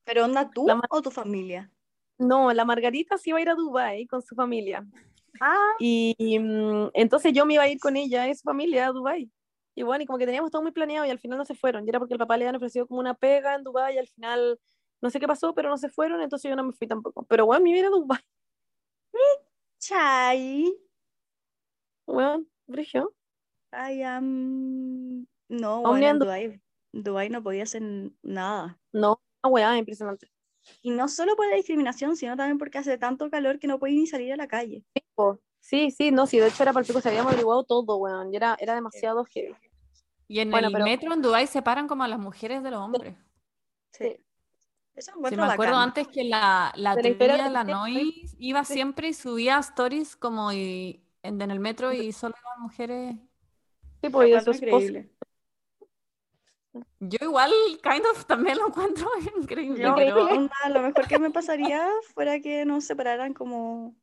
¿Pero 0.05 0.23
onda 0.25 0.49
tú 0.49 0.65
La 0.67 0.79
o 0.89 1.01
tu 1.01 1.11
familia? 1.11 1.69
No, 2.17 2.53
la 2.53 2.63
Margarita 2.63 3.17
sí 3.17 3.29
iba 3.29 3.39
a 3.39 3.41
ir 3.41 3.49
a 3.49 3.55
Dubái 3.55 4.07
con 4.07 4.21
su 4.21 4.35
familia. 4.35 4.85
Ah, 5.39 5.73
Y, 5.79 6.39
mm, 6.39 6.91
entonces 6.93 7.33
yo 7.33 7.45
me 7.45 7.55
iba 7.55 7.63
a 7.63 7.67
ir 7.67 7.79
con 7.79 7.95
ella 7.97 8.27
y 8.27 8.35
su 8.35 8.43
familia 8.43 8.87
a 8.87 8.91
Dubái. 8.91 9.29
Y 9.77 9.83
bueno, 9.83 10.03
y 10.03 10.07
como 10.07 10.17
que 10.17 10.25
teníamos 10.25 10.49
todo 10.49 10.63
muy 10.63 10.71
planeado 10.71 11.05
y 11.05 11.11
al 11.11 11.19
final 11.19 11.37
no 11.37 11.45
se 11.45 11.53
fueron. 11.53 11.85
Y 11.85 11.89
era 11.89 11.99
porque 11.99 12.15
el 12.15 12.17
papá 12.17 12.35
le 12.35 12.45
habían 12.45 12.55
ofrecido 12.55 12.87
como 12.87 12.99
una 12.99 13.13
pega 13.13 13.53
en 13.53 13.63
Dubái 13.63 13.93
y 13.93 13.99
al 13.99 14.07
final 14.07 14.59
no 15.01 15.11
sé 15.11 15.19
qué 15.19 15.27
pasó, 15.27 15.53
pero 15.53 15.69
no 15.69 15.77
se 15.77 15.87
fueron, 15.87 16.19
entonces 16.19 16.49
yo 16.49 16.55
no 16.55 16.63
me 16.63 16.73
fui 16.73 16.87
tampoco. 16.87 17.27
Pero 17.29 17.45
bueno, 17.45 17.63
me 17.63 17.77
iba 17.77 17.87
a 17.87 17.91
Dubái. 17.91 18.19
chai. 19.79 20.75
Bueno, 22.07 22.43
Brigio. 22.65 23.13
I 23.71 24.01
am... 24.01 25.27
No, 25.47 25.81
bueno, 25.83 26.07
en 26.07 26.17
Dubái. 26.17 26.61
Dubái 26.91 27.29
no 27.29 27.43
podía 27.43 27.61
hacer 27.61 27.83
nada. 28.23 28.79
No, 28.91 29.21
una 29.43 29.53
weá 29.53 29.77
impresionante. 29.77 30.31
Y 30.81 30.89
no 30.89 31.07
solo 31.07 31.35
por 31.35 31.47
la 31.47 31.55
discriminación, 31.55 32.17
sino 32.17 32.35
también 32.35 32.57
porque 32.57 32.79
hace 32.79 32.97
tanto 32.97 33.29
calor 33.29 33.59
que 33.59 33.67
no 33.67 33.77
podía 33.77 33.99
ni 33.99 34.07
salir 34.07 34.33
a 34.33 34.37
la 34.37 34.47
calle. 34.47 34.83
Sí, 35.59 35.91
sí, 35.91 36.11
no, 36.11 36.25
sí, 36.27 36.39
de 36.39 36.47
hecho 36.47 36.63
era 36.63 36.71
para 36.71 36.81
el 36.81 36.87
pico, 36.87 37.01
se 37.01 37.09
habíamos 37.09 37.33
averiguado 37.33 37.63
todo, 37.63 37.97
weón, 37.97 38.33
y 38.33 38.37
era, 38.37 38.55
era 38.59 38.73
demasiado 38.73 39.25
heavy. 39.25 39.53
Y 40.27 40.39
en 40.39 40.51
Bueno, 40.51 40.67
el 40.67 40.73
pero- 40.73 40.85
metro 40.85 41.13
en 41.13 41.21
Dubái 41.21 41.47
separan 41.47 41.87
como 41.87 42.03
a 42.03 42.07
las 42.07 42.19
mujeres 42.19 42.63
de 42.63 42.71
los 42.71 42.79
hombres. 42.81 43.15
Sí. 43.91 44.17
Eso 44.95 45.11
Sí, 45.13 45.19
me 45.19 45.27
acuerdo 45.43 45.73
bacán. 45.73 45.89
antes 45.89 46.07
que 46.07 46.23
la, 46.23 46.73
la 46.75 46.95
De 46.95 47.15
la 47.51 47.63
Nois 47.63 48.35
iba 48.39 48.63
siempre 48.63 49.09
y 49.09 49.13
subía 49.13 49.59
stories 49.59 50.15
como 50.15 50.51
y, 50.51 51.03
en, 51.21 51.39
en 51.41 51.51
el 51.51 51.59
metro 51.59 51.93
y 51.93 52.11
solo 52.11 52.33
iban 52.41 52.61
mujeres. 52.61 53.15
Sí, 54.01 54.09
pues, 54.09 54.43
su 54.43 54.51
esposo. 54.51 54.65
increíble. 54.65 55.11
Yo 56.99 57.17
igual, 57.21 57.51
kind 57.81 58.05
of, 58.11 58.25
también 58.25 58.57
lo 58.57 58.67
encuentro 58.67 59.07
increíble, 59.41 59.83
Yo, 59.83 59.95
pero, 59.95 60.25
onda, 60.25 60.53
lo 60.69 60.81
mejor 60.81 61.07
que 61.07 61.19
me 61.19 61.31
pasaría 61.31 61.87
fuera 62.13 62.39
que 62.39 62.65
nos 62.65 62.85
separaran 62.85 63.33
como... 63.33 63.95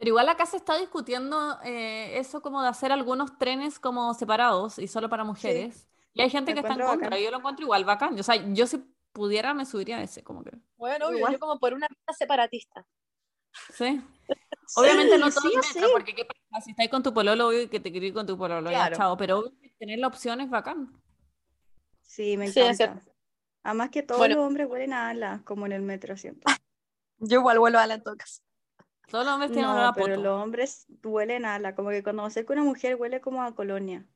pero 0.00 0.08
igual 0.08 0.30
acá 0.30 0.46
se 0.46 0.56
está 0.56 0.78
discutiendo 0.78 1.58
eh, 1.62 2.18
eso 2.18 2.40
como 2.40 2.62
de 2.62 2.68
hacer 2.68 2.90
algunos 2.90 3.36
trenes 3.36 3.78
como 3.78 4.14
separados 4.14 4.78
y 4.78 4.88
solo 4.88 5.10
para 5.10 5.24
mujeres. 5.24 5.86
Y 6.14 6.22
hay 6.22 6.30
gente 6.30 6.54
que 6.54 6.60
está 6.60 6.72
en 6.72 6.80
contra, 6.80 7.08
bacán. 7.10 7.18
y 7.20 7.22
yo 7.24 7.30
lo 7.30 7.36
encuentro 7.36 7.64
igual 7.64 7.84
bacán. 7.84 8.18
O 8.18 8.22
sea, 8.22 8.36
yo 8.54 8.66
si 8.66 8.78
pudiera 9.12 9.52
me 9.52 9.66
subiría 9.66 9.98
a 9.98 10.02
ese, 10.02 10.24
como 10.24 10.42
que. 10.42 10.52
Bueno, 10.78 11.08
obvio, 11.08 11.18
Igual. 11.18 11.34
yo 11.34 11.38
como 11.38 11.58
por 11.60 11.74
una 11.74 11.86
separatista. 12.16 12.86
Sí. 13.74 14.00
Obviamente 14.76 15.18
no 15.18 15.28
todo 15.30 15.50
sí, 15.50 15.54
metro, 15.54 15.90
porque 15.92 16.14
qué 16.14 16.24
pasa, 16.24 16.64
si 16.64 16.70
estás 16.70 16.88
con 16.88 17.02
tu 17.02 17.12
pololo, 17.12 17.48
obvio 17.48 17.68
que 17.68 17.78
te 17.78 17.92
querés 17.92 18.08
ir 18.08 18.14
con 18.14 18.26
tu 18.26 18.38
pololo, 18.38 18.70
ya, 18.70 18.78
Claro. 18.78 18.96
chao. 18.96 19.16
Pero 19.18 19.40
obvio 19.40 19.52
que 19.60 19.68
tener 19.78 19.98
la 19.98 20.06
opción 20.06 20.40
es 20.40 20.48
bacán. 20.48 20.98
Sí, 22.00 22.38
me 22.38 22.46
encanta. 22.46 23.02
Además 23.62 23.90
que 23.90 24.02
todos 24.02 24.18
Bueno. 24.20 24.36
los 24.36 24.46
hombres 24.46 24.66
huelen 24.66 24.94
a 24.94 25.10
alas, 25.10 25.42
como 25.42 25.66
en 25.66 25.72
el 25.72 25.82
metro 25.82 26.16
siento. 26.16 26.46
Yo 27.18 27.40
igual 27.40 27.58
vuelvo 27.58 27.76
a 27.76 27.86
la 27.86 27.94
en 27.94 28.02
todo 28.02 28.16
caso. 28.16 28.40
Todos 29.10 29.24
los 29.24 29.34
hombres 29.34 29.52
tienen 29.52 29.70
olor 29.70 29.82
No, 29.82 29.88
a 29.88 29.92
pero 29.92 30.06
poto. 30.16 30.20
los 30.22 30.42
hombres 30.42 30.86
huelen 31.02 31.44
a 31.44 31.54
ala, 31.56 31.74
como 31.74 31.90
que 31.90 32.02
cuando 32.02 32.22
me 32.22 32.28
acerco 32.28 32.52
a 32.52 32.56
una 32.56 32.64
mujer 32.64 32.96
huele 32.96 33.20
como 33.20 33.42
a 33.42 33.54
colonia. 33.54 34.06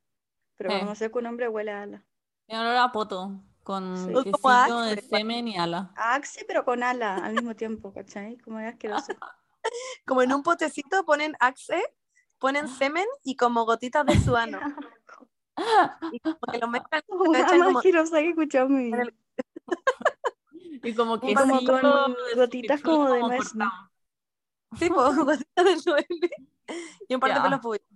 Pero 0.57 0.71
Sí. 0.71 0.75
cuando 0.75 0.87
me 0.87 0.93
acerco 0.93 1.19
a 1.19 1.21
un 1.21 1.27
hombre 1.27 1.49
huele 1.49 1.73
a 1.73 1.83
ala. 1.83 2.05
Tienen 2.47 2.67
olor 2.67 2.77
a 2.79 2.93
poto, 2.93 3.43
con 3.63 3.97
Sí. 3.97 4.13
Como 4.13 4.23
quesillo 4.25 4.79
Axe, 4.79 4.97
de 4.97 5.03
semen 5.03 5.49
y 5.49 5.57
ala. 5.59 5.93
A 5.97 6.15
Axe, 6.15 6.45
pero 6.47 6.65
con 6.65 6.83
ala 6.83 7.17
al 7.17 7.35
mismo 7.35 7.57
tiempo, 7.57 7.93
¿cachai? 7.93 8.39
Como 8.39 8.61
es 8.61 8.73
asqueroso. 8.73 9.13
Como 10.07 10.21
en 10.23 10.33
un 10.33 10.43
potecito 10.43 11.05
ponen 11.07 11.35
axe, 11.41 11.83
ponen 12.39 12.69
semen 12.69 13.07
y 13.23 13.35
como 13.37 13.65
gotitas 13.65 14.05
de 14.05 14.19
su 14.21 14.37
ano. 14.37 14.59
Y 16.13 16.21
como 16.21 16.39
que 16.51 16.59
lo 16.59 16.69
mezclan 16.69 17.03
como 17.09 17.33
que 17.33 17.39
he 17.89 18.29
escuchado 18.29 18.69
mi 18.69 18.91
Y 20.83 20.95
como 20.95 21.17
Y 21.17 21.21
quesillo 21.21 21.81
como 21.81 21.81
con 21.81 22.17
gotitas 22.37 22.83
como 22.83 23.11
de 23.11 23.21
nuez. 23.21 23.55
Tipo 24.79 24.95
gotitas 25.25 25.65
de 25.65 25.77
nueve 25.87 26.07
y 27.09 27.15
un 27.15 27.21
par 27.21 27.31
de 27.31 27.37
Ya. 27.37 27.43
pelos 27.43 27.61
públicos. 27.61 27.89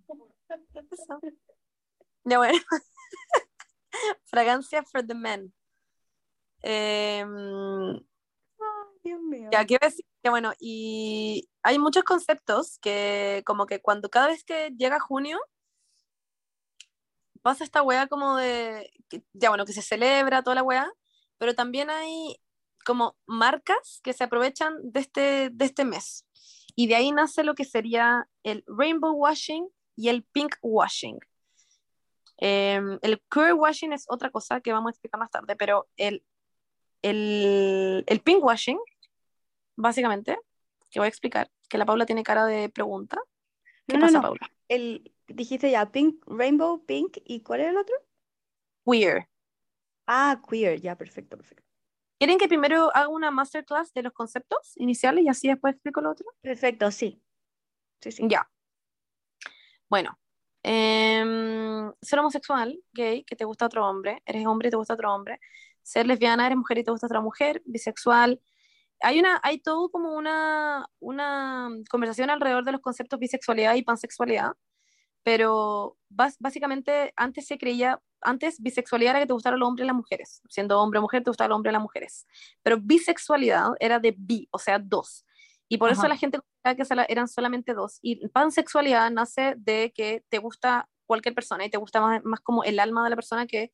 Ya 2.25 2.39
bueno. 2.39 2.59
Fragancia 4.25 4.83
for 4.85 5.07
the 5.07 5.15
men. 5.15 5.53
Ay, 6.63 7.25
Dios 9.03 9.21
mío. 9.23 9.49
Ya, 9.53 9.65
quiero 9.65 9.87
decir 9.87 10.05
que 10.23 10.31
bueno, 10.31 10.53
y 10.59 11.49
hay 11.63 11.79
muchos 11.79 12.05
conceptos 12.05 12.79
que 12.81 13.43
como 13.47 13.67
que 13.67 13.81
cuando 13.81 14.11
cada 14.11 14.27
vez 14.29 14.45
que 14.45 14.71
llega 14.77 15.01
junio 15.01 15.39
pasa 17.43 17.65
esta 17.65 17.83
weá 17.83 18.09
como 18.09 18.37
de, 18.37 18.91
que- 19.09 19.23
ya 19.33 19.49
bueno, 19.49 19.65
que 19.65 19.73
se 19.73 19.83
celebra 19.83 20.43
toda 20.43 20.57
la 20.57 20.63
weá, 20.63 20.91
pero 21.39 21.55
también 21.55 21.89
hay 21.89 22.37
como 22.85 23.17
marcas 23.27 24.01
que 24.03 24.13
se 24.13 24.25
aprovechan 24.25 24.75
de 24.83 25.01
este, 25.01 25.51
de 25.53 25.65
este 25.65 25.85
mes. 25.85 26.27
Y 26.79 26.87
de 26.87 26.95
ahí 26.95 27.11
nace 27.11 27.43
lo 27.43 27.57
que 27.57 27.65
sería 27.65 28.29
el 28.45 28.63
rainbow 28.69 29.13
washing 29.13 29.69
y 29.97 30.11
el 30.11 30.23
pink 30.23 30.55
washing. 30.63 31.19
Em, 32.37 33.01
el 33.03 33.21
queer 33.29 33.55
washing 33.55 33.93
es 33.93 34.05
otra 34.09 34.31
cosa 34.31 34.61
que 34.61 34.71
vamos 34.71 34.91
a 34.91 34.93
explicar 34.93 35.19
más 35.19 35.29
tarde, 35.29 35.57
pero 35.57 35.89
el, 35.97 36.23
el, 37.03 38.05
el 38.07 38.21
pink 38.21 38.45
washing 38.45 38.79
básicamente, 39.75 40.39
que 40.93 41.01
voy 41.01 41.07
a 41.07 41.09
explicar, 41.09 41.51
que 41.69 41.79
la 41.79 41.85
Paula 41.85 42.07
tiene 42.07 42.23
cara 42.23 42.47
de 42.47 42.69
pregunta. 42.69 43.21
¿Qué 43.89 43.95
No, 43.95 43.99
no, 43.99 44.07
pasa, 44.07 44.19
no. 44.19 44.23
Paula? 44.23 44.53
El, 44.69 45.13
dijiste 45.27 45.73
ya, 45.73 45.91
pink, 45.91 46.23
rainbow, 46.29 46.87
pink, 46.87 47.17
¿y 47.25 47.41
cuál 47.41 47.63
era 47.63 47.71
el 47.71 47.77
otro? 47.79 47.97
Queer. 48.87 49.29
Ah, 50.07 50.41
queer, 50.49 50.81
ya, 50.81 50.97
perfecto, 50.97 51.37
perfecto. 51.37 51.68
¿Quieren 52.19 52.39
que 52.39 52.49
primero 52.49 52.91
haga 52.95 53.09
una 53.09 53.31
masterclass 53.31 53.93
de 53.95 54.03
los 54.03 54.13
conceptos 54.13 54.73
iniciales 54.77 55.25
y 55.25 55.29
así 55.29 55.49
después 55.49 55.75
explico 55.75 56.01
lo 56.01 56.11
otro? 56.11 56.27
Perfecto, 56.41 56.91
sí. 56.91 57.23
Sí, 58.01 58.11
sí. 58.11 58.25
Ya. 58.27 58.49
Bueno, 59.89 60.19
em, 60.63 61.93
ser 62.03 62.19
homosexual, 62.19 62.79
gay, 62.93 63.25
que 63.25 63.37
te 63.37 63.45
gusta 63.45 63.67
otro 63.67 63.87
hombre, 63.89 64.23
eres 64.27 64.47
hombre 64.47 64.69
y 64.69 64.71
te 64.71 64.77
gusta 64.77 64.95
otro 64.95 65.15
hombre, 65.15 65.41
ser 65.83 66.07
lesbiana, 66.07 66.47
eres 66.47 66.59
mujer 66.59 66.79
y 66.79 66.85
te 66.85 66.91
gusta 66.91 67.07
otra 67.07 67.21
mujer, 67.21 67.63
bisexual. 67.65 68.41
Hay, 69.01 69.21
una, 69.21 69.41
hay 69.45 69.61
todo 69.61 69.91
como 69.91 70.15
una, 70.15 70.87
una 70.99 71.71
conversación 71.89 72.31
alrededor 72.31 72.65
de 72.65 72.73
los 72.73 72.81
conceptos 72.81 73.21
bisexualidad 73.21 73.75
y 73.77 73.83
pansexualidad, 73.83 74.53
pero 75.23 75.97
básicamente 76.09 77.13
antes 77.17 77.47
se 77.47 77.59
creía, 77.59 78.01
antes 78.21 78.61
bisexualidad 78.61 79.11
era 79.13 79.21
que 79.21 79.27
te 79.27 79.33
gustaran 79.33 79.61
los 79.61 79.69
hombres 79.69 79.85
y 79.85 79.87
las 79.87 79.97
mujeres, 79.97 80.43
siendo 80.49 80.81
hombre 80.81 80.99
o 80.99 81.03
mujer 81.03 81.23
te 81.23 81.31
gustaban 81.31 81.51
los 81.51 81.57
hombres 81.57 81.73
y 81.73 81.75
las 81.75 81.83
mujeres, 81.83 82.27
pero 82.63 82.79
bisexualidad 82.81 83.71
era 83.81 83.99
de 83.99 84.15
bi, 84.17 84.49
o 84.51 84.59
sea, 84.59 84.79
dos. 84.79 85.25
Y 85.71 85.77
por 85.77 85.91
eso 85.91 86.09
la 86.09 86.17
gente 86.17 86.41
que 86.65 86.85
eran 87.09 87.29
solamente 87.29 87.75
dos. 87.75 87.99
Y 88.01 88.27
pansexualidad 88.29 89.11
nace 89.11 89.55
de 89.59 89.93
que 89.95 90.25
te 90.31 90.39
gusta 90.39 90.89
cualquier 91.07 91.35
persona 91.35 91.67
y 91.67 91.71
te 91.71 91.77
gusta 91.77 92.01
más, 92.01 92.25
más 92.25 92.41
como 92.41 92.65
el 92.65 92.81
alma 92.81 93.05
de 93.05 93.11
la 93.11 93.17
persona 93.17 93.47
que 93.47 93.71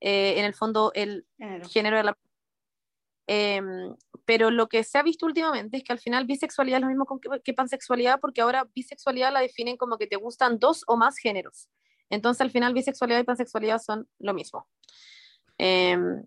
eh, 0.00 0.38
en 0.38 0.44
el 0.44 0.54
fondo 0.54 0.92
el 0.94 1.26
Género. 1.38 1.68
género 1.68 1.96
de 1.96 2.04
la 2.04 2.16
Em, 3.32 3.94
pero 4.30 4.52
lo 4.52 4.68
que 4.68 4.84
se 4.84 4.96
ha 4.96 5.02
visto 5.02 5.26
últimamente 5.26 5.78
es 5.78 5.82
que 5.82 5.92
al 5.92 5.98
final 5.98 6.24
bisexualidad 6.24 6.76
es 6.76 6.82
lo 6.82 6.86
mismo 6.86 7.04
con 7.04 7.18
que, 7.18 7.28
que 7.42 7.52
pansexualidad, 7.52 8.20
porque 8.20 8.40
ahora 8.42 8.64
bisexualidad 8.76 9.32
la 9.32 9.40
definen 9.40 9.76
como 9.76 9.98
que 9.98 10.06
te 10.06 10.14
gustan 10.14 10.60
dos 10.60 10.84
o 10.86 10.96
más 10.96 11.16
géneros. 11.18 11.68
Entonces 12.10 12.40
al 12.40 12.52
final 12.52 12.72
bisexualidad 12.72 13.18
y 13.18 13.24
pansexualidad 13.24 13.80
son 13.80 14.08
lo 14.20 14.32
mismo. 14.32 14.68
Em, 15.58 16.24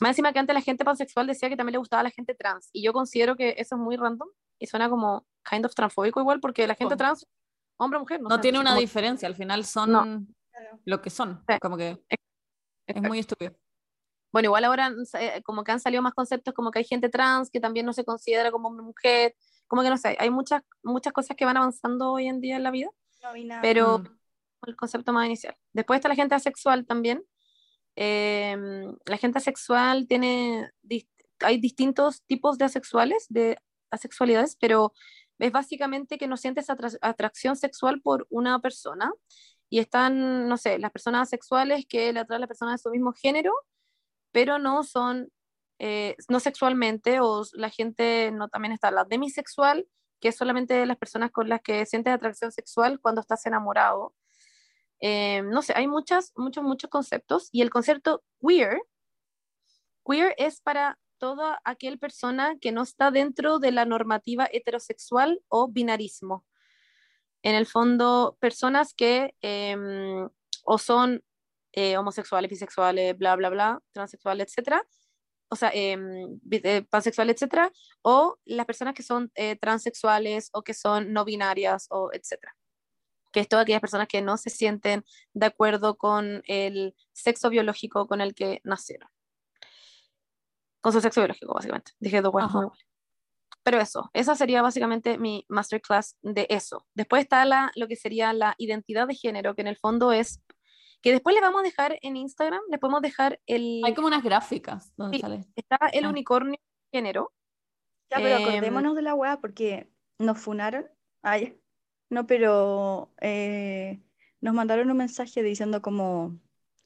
más 0.00 0.08
encima 0.10 0.32
que 0.32 0.40
antes 0.40 0.52
la 0.52 0.62
gente 0.62 0.84
pansexual 0.84 1.28
decía 1.28 1.48
que 1.48 1.56
también 1.56 1.74
le 1.74 1.78
gustaba 1.78 2.00
a 2.00 2.02
la 2.02 2.10
gente 2.10 2.34
trans, 2.34 2.70
y 2.72 2.82
yo 2.82 2.92
considero 2.92 3.36
que 3.36 3.54
eso 3.56 3.76
es 3.76 3.80
muy 3.80 3.94
random 3.96 4.28
y 4.58 4.66
suena 4.66 4.88
como 4.90 5.24
kind 5.48 5.64
of 5.64 5.74
transfóbico 5.76 6.18
igual, 6.20 6.40
porque 6.40 6.66
la 6.66 6.74
gente 6.74 6.94
Oh. 6.94 6.96
trans, 6.96 7.24
hombre 7.76 7.98
o 7.98 8.00
mujer, 8.00 8.20
no, 8.20 8.30
No 8.30 8.34
sé, 8.34 8.40
tiene 8.42 8.58
así 8.58 8.62
una 8.62 8.70
como- 8.70 8.80
diferencia, 8.80 9.28
al 9.28 9.36
final 9.36 9.64
son 9.64 9.92
No. 9.92 10.26
Lo 10.86 11.00
que 11.00 11.10
son. 11.10 11.44
Sí. 11.48 11.56
Como 11.60 11.76
que 11.76 11.90
es 12.08 12.18
Exacto. 12.88 13.08
muy 13.08 13.20
estúpido. 13.20 13.54
Bueno, 14.34 14.48
igual 14.48 14.64
ahora 14.64 14.90
eh, 15.20 15.42
como 15.44 15.62
que 15.62 15.70
han 15.70 15.78
salido 15.78 16.02
más 16.02 16.12
conceptos 16.12 16.52
como 16.54 16.72
que 16.72 16.80
hay 16.80 16.84
gente 16.84 17.08
trans 17.08 17.50
que 17.50 17.60
también 17.60 17.86
no 17.86 17.92
se 17.92 18.04
considera 18.04 18.50
como 18.50 18.68
mujer, 18.72 19.36
como 19.68 19.82
que 19.82 19.90
no 19.90 19.96
sé, 19.96 20.16
hay 20.18 20.28
muchas, 20.28 20.62
muchas 20.82 21.12
cosas 21.12 21.36
que 21.36 21.44
van 21.44 21.56
avanzando 21.56 22.10
hoy 22.10 22.26
en 22.26 22.40
día 22.40 22.56
en 22.56 22.64
la 22.64 22.72
vida, 22.72 22.90
No 23.22 23.32
vi 23.32 23.44
nada. 23.44 23.62
pero 23.62 24.00
Mm. 24.00 24.18
el 24.66 24.74
concepto 24.76 25.12
más 25.12 25.26
inicial. 25.26 25.54
Después 25.72 25.98
está 25.98 26.08
la 26.08 26.16
gente 26.16 26.34
asexual 26.34 26.84
también. 26.84 27.22
Eh, 27.96 28.56
la 29.06 29.16
gente 29.18 29.38
asexual 29.38 30.06
tiene, 30.08 30.68
dis- 30.82 31.08
hay 31.40 31.58
distintos 31.60 32.22
tipos 32.24 32.58
de 32.58 32.64
asexuales, 32.64 33.26
de 33.28 33.56
asexualidades, 33.92 34.56
pero 34.60 34.92
es 35.38 35.52
básicamente 35.52 36.18
que 36.18 36.26
no 36.26 36.36
sientes 36.36 36.68
atra- 36.70 36.98
atracción 37.02 37.54
sexual 37.56 38.00
por 38.02 38.26
una 38.30 38.58
persona 38.60 39.12
y 39.70 39.78
están, 39.78 40.48
no 40.48 40.56
sé, 40.56 40.78
las 40.80 40.90
personas 40.90 41.22
asexuales 41.28 41.86
que 41.88 42.12
le 42.12 42.18
atraen 42.20 42.38
a 42.38 42.44
la 42.44 42.46
persona 42.48 42.72
de 42.72 42.78
su 42.78 42.90
mismo 42.90 43.12
género, 43.12 43.52
pero 44.34 44.58
no 44.58 44.82
son, 44.82 45.28
eh, 45.78 46.16
no 46.28 46.40
sexualmente, 46.40 47.20
o 47.20 47.44
la 47.52 47.70
gente, 47.70 48.32
no 48.32 48.48
también 48.48 48.72
está 48.72 48.90
la 48.90 49.04
demisexual, 49.04 49.86
que 50.20 50.28
es 50.30 50.36
solamente 50.36 50.84
las 50.86 50.96
personas 50.96 51.30
con 51.30 51.48
las 51.48 51.60
que 51.62 51.86
sientes 51.86 52.12
atracción 52.12 52.50
sexual 52.50 52.98
cuando 53.00 53.20
estás 53.20 53.46
enamorado. 53.46 54.12
Eh, 54.98 55.42
no 55.42 55.62
sé, 55.62 55.72
hay 55.76 55.86
muchas, 55.86 56.32
muchos, 56.34 56.64
muchos 56.64 56.90
conceptos, 56.90 57.48
y 57.52 57.62
el 57.62 57.70
concepto 57.70 58.24
queer, 58.40 58.82
queer 60.04 60.34
es 60.36 60.60
para 60.60 60.98
toda 61.18 61.60
aquel 61.64 62.00
persona 62.00 62.56
que 62.60 62.72
no 62.72 62.82
está 62.82 63.12
dentro 63.12 63.60
de 63.60 63.70
la 63.70 63.84
normativa 63.84 64.48
heterosexual 64.50 65.42
o 65.46 65.68
binarismo. 65.68 66.44
En 67.44 67.54
el 67.54 67.66
fondo, 67.66 68.36
personas 68.40 68.94
que 68.94 69.36
em, 69.42 70.28
o 70.64 70.78
son 70.78 71.22
eh, 71.76 71.96
homosexuales, 71.96 72.50
bisexuales, 72.50 73.16
bla, 73.16 73.36
bla, 73.36 73.50
bla, 73.50 73.80
transexuales, 73.92 74.46
etcétera, 74.48 74.82
o 75.48 75.56
sea, 75.56 75.70
em, 75.74 76.40
eh, 76.50 76.82
pansexuales, 76.90 77.36
etcétera, 77.36 77.72
o 78.02 78.38
las 78.44 78.66
personas 78.66 78.94
que 78.94 79.02
son 79.02 79.30
eh, 79.34 79.56
transexuales 79.56 80.50
o 80.52 80.62
que 80.62 80.74
son 80.74 81.12
no 81.12 81.24
binarias, 81.24 81.86
o 81.90 82.10
etcétera. 82.12 82.56
que 83.32 83.40
es 83.40 83.48
todas 83.48 83.64
aquellas 83.64 83.80
personas 83.80 84.06
que 84.08 84.22
no 84.22 84.36
se 84.36 84.48
sienten 84.50 85.04
de 85.32 85.46
acuerdo 85.46 85.96
con 85.96 86.42
el 86.46 86.94
sexo 87.12 87.50
biológico 87.50 88.06
con 88.06 88.20
el 88.20 88.32
que 88.34 88.60
nacieron. 88.64 89.08
Con 90.80 90.92
su 90.92 91.00
sexo 91.00 91.20
biológico, 91.20 91.52
básicamente. 91.52 91.92
Dije 91.98 92.22
dos 92.22 92.30
iguales. 92.30 92.84
Pero 93.64 93.80
eso, 93.80 94.10
esa 94.12 94.36
sería 94.36 94.60
básicamente 94.62 95.18
mi 95.18 95.46
masterclass 95.48 96.16
de 96.22 96.46
eso. 96.50 96.86
Después 96.94 97.22
está 97.22 97.44
la, 97.46 97.72
lo 97.76 97.88
que 97.88 97.96
sería 97.96 98.32
la 98.34 98.54
identidad 98.58 99.08
de 99.08 99.14
género, 99.14 99.54
que 99.54 99.62
en 99.62 99.68
el 99.68 99.78
fondo 99.78 100.12
es, 100.12 100.42
que 101.04 101.12
después 101.12 101.34
le 101.34 101.42
vamos 101.42 101.60
a 101.60 101.64
dejar 101.64 101.98
en 102.00 102.16
Instagram, 102.16 102.62
le 102.70 102.78
podemos 102.78 103.02
dejar 103.02 103.38
el, 103.46 103.82
Hay 103.84 103.94
como 103.94 104.06
unas 104.08 104.24
gráficas 104.24 104.92
donde 104.96 105.18
Sí. 105.18 105.20
sale. 105.20 105.44
está 105.54 105.76
el 105.92 106.06
Ah. 106.06 106.08
unicornio 106.08 106.58
género. 106.90 107.30
Ya, 108.10 108.16
pero 108.16 108.36
Em, 108.36 108.42
acordémonos 108.42 108.96
de 108.96 109.02
la 109.02 109.14
weá 109.14 109.38
porque 109.40 109.90
nos 110.18 110.38
funaron. 110.38 110.86
Ay, 111.22 111.60
no, 112.10 112.26
pero 112.26 113.12
eh, 113.20 114.00
nos 114.40 114.54
mandaron 114.54 114.90
un 114.90 114.96
mensaje 114.96 115.42
diciendo 115.42 115.82
como 115.82 116.38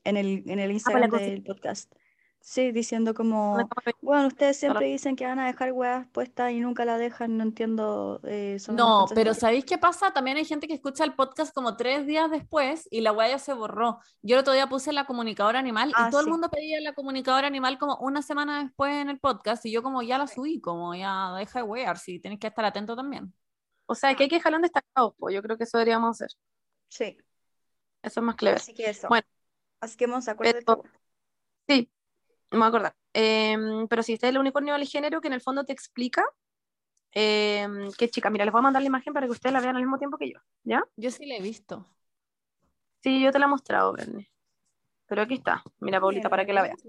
en 0.05 0.17
el, 0.17 0.43
en 0.47 0.59
el 0.59 0.73
Instagram 0.73 1.11
cosa. 1.11 1.23
del 1.25 1.43
podcast. 1.45 1.93
Sí, 2.41 2.73
diciendo 2.73 3.13
¿Dónde 3.13 3.17
como, 3.17 3.59
bueno, 4.01 4.27
ustedes 4.29 4.59
siempre 4.59 4.87
dicen 4.87 5.17
que 5.17 5.27
van 5.27 5.39
a 5.39 5.47
dejar 5.47 5.71
weas 5.73 6.07
puestas 6.13 6.51
y 6.53 6.61
nunca 6.61 6.87
la 6.87 6.97
dejan, 6.97 7.37
no 7.37 7.43
entiendo. 7.43 8.21
eh, 8.25 8.57
No, 8.69 8.75
pero 8.75 9.33
consensuales". 9.33 9.39
¿sabéis 9.39 9.65
qué 9.67 9.77
pasa? 9.77 10.13
También 10.13 10.39
hay 10.39 10.47
gente 10.47 10.67
que 10.67 10.73
escucha 10.73 11.05
el 11.05 11.15
podcast 11.15 11.53
como 11.55 11.77
tres 11.77 12.07
días 12.07 12.31
después 12.31 12.89
y 12.91 13.03
la 13.03 13.13
weá 13.13 13.29
ya 13.29 13.39
se 13.39 13.53
borró. 13.53 13.99
Yo 14.23 14.37
el 14.37 14.41
otro 14.41 14.55
día 14.55 14.67
puse 14.67 14.93
la 14.95 15.05
comunicadora 15.05 15.59
animal 15.59 15.93
Ah, 15.95 16.07
y 16.09 16.11
todo 16.11 16.23
sí. 16.23 16.27
el 16.27 16.31
mundo 16.31 16.49
pedía 16.49 16.81
la 16.81 16.95
comunicadora 16.95 17.47
animal 17.49 17.77
como 17.79 17.97
una 17.99 18.23
semana 18.23 18.63
después 18.63 18.95
en 18.95 19.11
el 19.11 19.19
podcast 19.21 19.67
y 19.67 19.71
yo 19.71 19.83
como 19.83 20.01
ya 20.03 20.17
la 20.17 20.27
subí, 20.27 20.59
como 20.59 20.95
ya 20.95 21.35
deja 21.37 21.59
de 21.59 21.65
wear, 21.65 21.99
si 21.99 22.19
tenéis 22.19 22.41
que 22.41 22.47
estar 22.47 22.65
atento 22.65 22.97
también. 22.97 23.35
O 23.85 23.95
sea, 23.95 24.15
que 24.15 24.23
hay 24.23 24.29
que 24.31 24.37
dejarlo 24.37 24.57
en 24.57 24.63
destacados, 24.63 25.13
pues 25.19 25.35
yo 25.35 25.43
creo 25.43 25.59
que 25.59 25.65
eso 25.65 25.77
deberíamos 25.77 26.11
hacer. 26.17 26.31
Sí, 26.89 27.19
Eso 28.03 28.21
es 28.21 28.25
más 28.25 28.37
clever. 28.37 28.59
así 28.59 28.73
que 28.73 28.89
eso. 28.89 29.09
Bueno. 29.09 29.27
Así 29.81 29.97
que 29.99 30.07
vamos 30.07 30.27
a 30.29 30.31
acordar 30.33 30.55
de 30.55 30.63
Pero- 30.63 30.83
esta 30.83 30.89
wea. 30.89 31.01
Sí, 31.69 31.91
me 32.51 32.59
voy 32.59 32.65
a 32.67 32.69
acordar. 32.69 32.97
Em, 33.13 33.87
pero 33.89 34.03
sí, 34.03 34.15
está 34.15 34.29
el 34.29 34.39
unicornio 34.39 34.75
del 34.75 34.87
género 34.87 35.21
que 35.21 35.29
en 35.29 35.35
el 35.35 35.41
fondo 35.41 35.65
te 35.65 35.73
explica 35.73 36.25
em, 37.13 37.91
que 37.93 38.09
chica, 38.09 38.31
mira, 38.31 38.45
les 38.45 38.53
voy 38.53 38.61
a 38.61 38.63
mandar 38.63 38.83
la 38.83 38.89
imagen 38.89 39.13
para 39.13 39.27
que 39.27 39.33
ustedes 39.33 39.53
la 39.53 39.61
vean 39.61 39.77
al 39.77 39.83
mismo 39.83 39.99
tiempo 39.99 40.19
que 40.19 40.31
yo, 40.31 40.39
¿ya? 40.65 40.85
Yo 40.97 41.11
sí 41.11 41.27
la 41.27 41.37
he 41.37 41.43
visto. 41.43 41.87
Sí, 43.03 43.21
yo 43.21 43.33
te 43.33 43.39
la 43.39 43.47
he 43.47 43.49
mostrado, 43.49 43.93
Bernie. 43.93 44.31
Pero 45.07 45.23
aquí 45.23 45.35
está, 45.35 45.63
mira, 45.81 46.01
Paulita, 46.01 46.29
para 46.29 46.45
que 46.45 46.53
la 46.53 46.63
veas. 46.63 46.83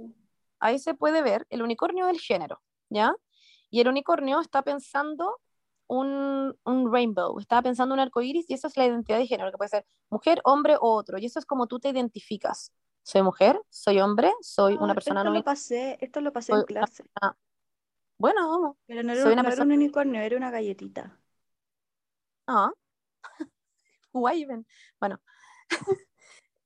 Ahí 0.59 0.77
se 0.79 0.93
puede 0.93 1.21
ver 1.21 1.47
el 1.49 1.61
unicornio 1.61 2.05
del 2.05 2.19
género, 2.19 2.61
¿ya? 2.89 3.13
Y 3.69 3.79
el 3.81 3.87
unicornio 3.87 4.41
está 4.41 4.61
pensando 4.61 5.39
un, 5.87 6.57
un 6.65 6.93
rainbow, 6.93 7.39
está 7.39 7.61
pensando 7.61 7.93
un 7.93 7.99
arco 7.99 8.21
iris 8.21 8.49
y 8.49 8.53
eso 8.53 8.67
es 8.67 8.75
la 8.75 8.85
identidad 8.85 9.17
de 9.19 9.27
género, 9.27 9.51
que 9.51 9.57
puede 9.57 9.69
ser 9.69 9.85
mujer, 10.09 10.41
hombre 10.43 10.75
o 10.75 10.93
otro. 10.95 11.17
Y 11.17 11.25
eso 11.25 11.39
es 11.39 11.45
como 11.45 11.67
tú 11.67 11.79
te 11.79 11.89
identificas. 11.89 12.73
Soy 13.03 13.23
mujer, 13.23 13.59
soy 13.69 13.99
hombre, 13.99 14.31
soy 14.41 14.75
No, 14.75 14.83
una 14.83 14.93
persona 14.93 15.21
esto 15.21 15.29
no 15.31 15.35
lo 15.37 15.43
pasé, 15.43 15.97
esto 16.01 16.21
lo 16.21 16.31
pasé 16.31 16.53
en 16.53 16.63
clase. 16.63 17.03
Bueno, 18.17 18.49
vamos. 18.49 18.77
Pero 18.85 19.01
no 19.03 19.13
era, 19.13 19.21
soy 19.23 19.31
un- 19.31 19.33
una 19.33 19.43
no 19.43 19.47
era 19.49 19.55
persona- 19.55 19.73
un 19.73 19.79
unicornio, 19.79 20.21
era 20.21 20.37
una 20.37 20.51
galletita. 20.51 21.17
Ah. 22.47 22.71
Guay, 24.13 24.45
ven. 24.45 24.65
Bueno. 24.99 25.19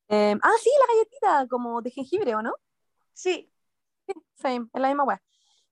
Em, 0.09 0.39
ah, 0.43 0.51
sí, 0.61 0.69
la 0.79 0.93
galletita, 0.93 1.47
como 1.49 1.81
de 1.81 1.89
jengibre, 1.89 2.35
¿o 2.35 2.41
no? 2.41 2.53
Sí, 3.13 3.49
Same, 4.35 4.67
es 4.73 4.81
la 4.81 4.89
misma 4.89 5.05
weá. 5.05 5.21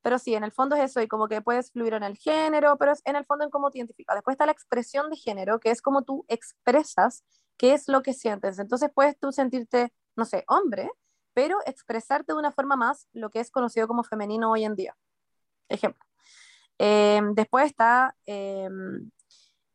Pero 0.02 0.18
sí, 0.18 0.34
en 0.34 0.44
el 0.44 0.52
fondo 0.52 0.76
es 0.76 0.84
eso, 0.90 1.02
y 1.02 1.08
como 1.08 1.28
que 1.28 1.42
puedes 1.42 1.72
fluir 1.72 1.94
en 1.94 2.02
el 2.04 2.18
género, 2.18 2.78
pero 2.78 2.94
es 2.94 3.02
en 3.06 3.18
el 3.18 3.26
fondo 3.26 3.44
en 3.44 3.52
cómo 3.52 3.70
te 3.70 3.78
identificas. 3.80 4.16
Después 4.16 4.34
está 4.36 4.46
la 4.48 4.52
expresión 4.54 5.10
de 5.12 5.18
género, 5.18 5.60
que 5.60 5.70
es 5.70 5.82
como 5.82 6.04
tú 6.04 6.26
expresas 6.28 7.24
qué 7.58 7.74
es 7.74 7.88
lo 7.88 8.02
que 8.02 8.14
sientes. 8.14 8.58
Entonces 8.58 8.90
puedes 8.96 9.20
tú 9.20 9.32
sentirte, 9.32 9.94
no 10.22 10.26
sé, 10.26 10.44
hombre, 10.48 10.92
pero 11.34 11.58
expresarte 11.66 12.32
de 12.34 12.38
una 12.38 12.52
forma 12.52 12.76
más 12.76 13.08
lo 13.12 13.32
que 13.32 13.40
es 13.40 13.50
conocido 13.50 13.88
como 13.88 14.04
femenino 14.04 14.52
hoy 14.52 14.66
en 14.66 14.76
día. 14.76 14.96
Ejemplo. 15.68 16.06
Em, 16.78 17.34
después 17.34 17.66
está 17.66 18.16
em, 18.28 19.10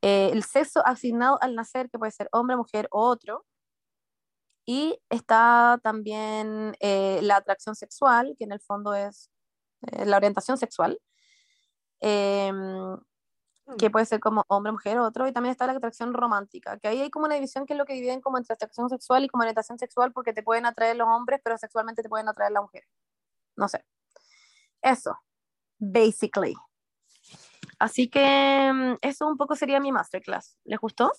eh, 0.02 0.30
el 0.32 0.44
sexo 0.44 0.86
asignado 0.86 1.36
al 1.42 1.56
nacer, 1.56 1.90
que 1.90 1.98
puede 1.98 2.12
ser 2.12 2.28
hombre, 2.30 2.56
mujer 2.56 2.86
o 2.92 3.00
otro. 3.00 3.44
Y 4.64 5.00
está 5.10 5.80
también 5.82 6.76
eh, 6.78 7.18
la 7.22 7.36
atracción 7.38 7.74
sexual, 7.74 8.36
que 8.38 8.44
en 8.44 8.52
el 8.52 8.60
fondo 8.60 8.94
es 8.94 9.30
eh, 9.90 10.04
la 10.06 10.16
orientación 10.16 10.58
sexual, 10.58 11.00
em, 12.00 12.96
que 13.78 13.90
puede 13.90 14.06
ser 14.06 14.20
como 14.20 14.44
hombre, 14.48 14.72
mujer, 14.72 14.98
otro, 14.98 15.26
y 15.26 15.32
también 15.32 15.50
está 15.50 15.66
la 15.66 15.72
atracción 15.72 16.14
romántica, 16.14 16.78
que 16.78 16.88
ahí 16.88 17.00
hay 17.00 17.10
como 17.10 17.26
una 17.26 17.34
división 17.34 17.66
que 17.66 17.74
es 17.74 17.78
lo 17.78 17.84
que 17.84 17.94
dividen 17.94 18.20
como 18.20 18.38
entre 18.38 18.54
atracción 18.54 18.88
sexual 18.88 19.24
y 19.24 19.28
como 19.28 19.42
orientación 19.42 19.78
sexual, 19.78 20.12
porque 20.12 20.32
te 20.32 20.42
pueden 20.42 20.66
atraer 20.66 20.96
los 20.96 21.08
hombres, 21.08 21.40
pero 21.42 21.58
sexualmente 21.58 22.02
te 22.02 22.08
pueden 22.08 22.28
atraer 22.28 22.52
las 22.52 22.62
mujeres. 22.62 22.88
No 23.56 23.68
sé. 23.68 23.84
Eso, 24.82 25.18
basically. 25.78 26.54
Así 27.78 28.08
que 28.08 28.72
mm, 28.72 28.96
eso 29.02 29.26
un 29.26 29.36
poco 29.36 29.56
sería 29.56 29.80
mi 29.80 29.92
masterclass. 29.92 30.58
¿Les 30.64 30.78
gustó? 30.78 31.10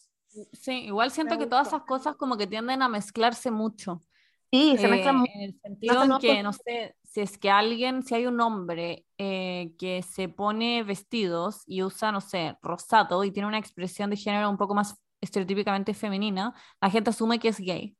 Sí, 0.53 0.85
igual 0.85 1.11
siento 1.11 1.35
Me 1.35 1.39
que 1.39 1.47
todas 1.47 1.65
gustó. 1.65 1.77
esas 1.77 1.87
cosas 1.87 2.15
como 2.15 2.37
que 2.37 2.47
tienden 2.47 2.81
a 2.81 2.89
mezclarse 2.89 3.51
mucho. 3.51 4.03
Sí, 4.51 4.77
se 4.77 4.87
Eh, 4.87 4.89
mezclan 4.89 5.25
en 5.33 5.41
el 5.41 5.59
sentido 5.61 6.03
en 6.03 6.17
que, 6.19 6.41
no 6.43 6.53
sé, 6.53 6.95
si 7.03 7.21
es 7.21 7.37
que 7.37 7.49
alguien, 7.49 8.03
si 8.03 8.15
hay 8.15 8.25
un 8.27 8.39
hombre 8.41 9.05
eh, 9.17 9.73
que 9.77 10.01
se 10.03 10.29
pone 10.29 10.83
vestidos 10.83 11.63
y 11.65 11.83
usa, 11.83 12.11
no 12.11 12.21
sé, 12.21 12.57
rosado 12.61 13.23
y 13.23 13.31
tiene 13.31 13.47
una 13.47 13.57
expresión 13.59 14.09
de 14.09 14.15
género 14.17 14.49
un 14.49 14.57
poco 14.57 14.73
más 14.75 14.95
estereotípicamente 15.21 15.93
femenina, 15.93 16.53
la 16.81 16.89
gente 16.89 17.09
asume 17.09 17.39
que 17.39 17.49
es 17.49 17.59
gay. 17.59 17.97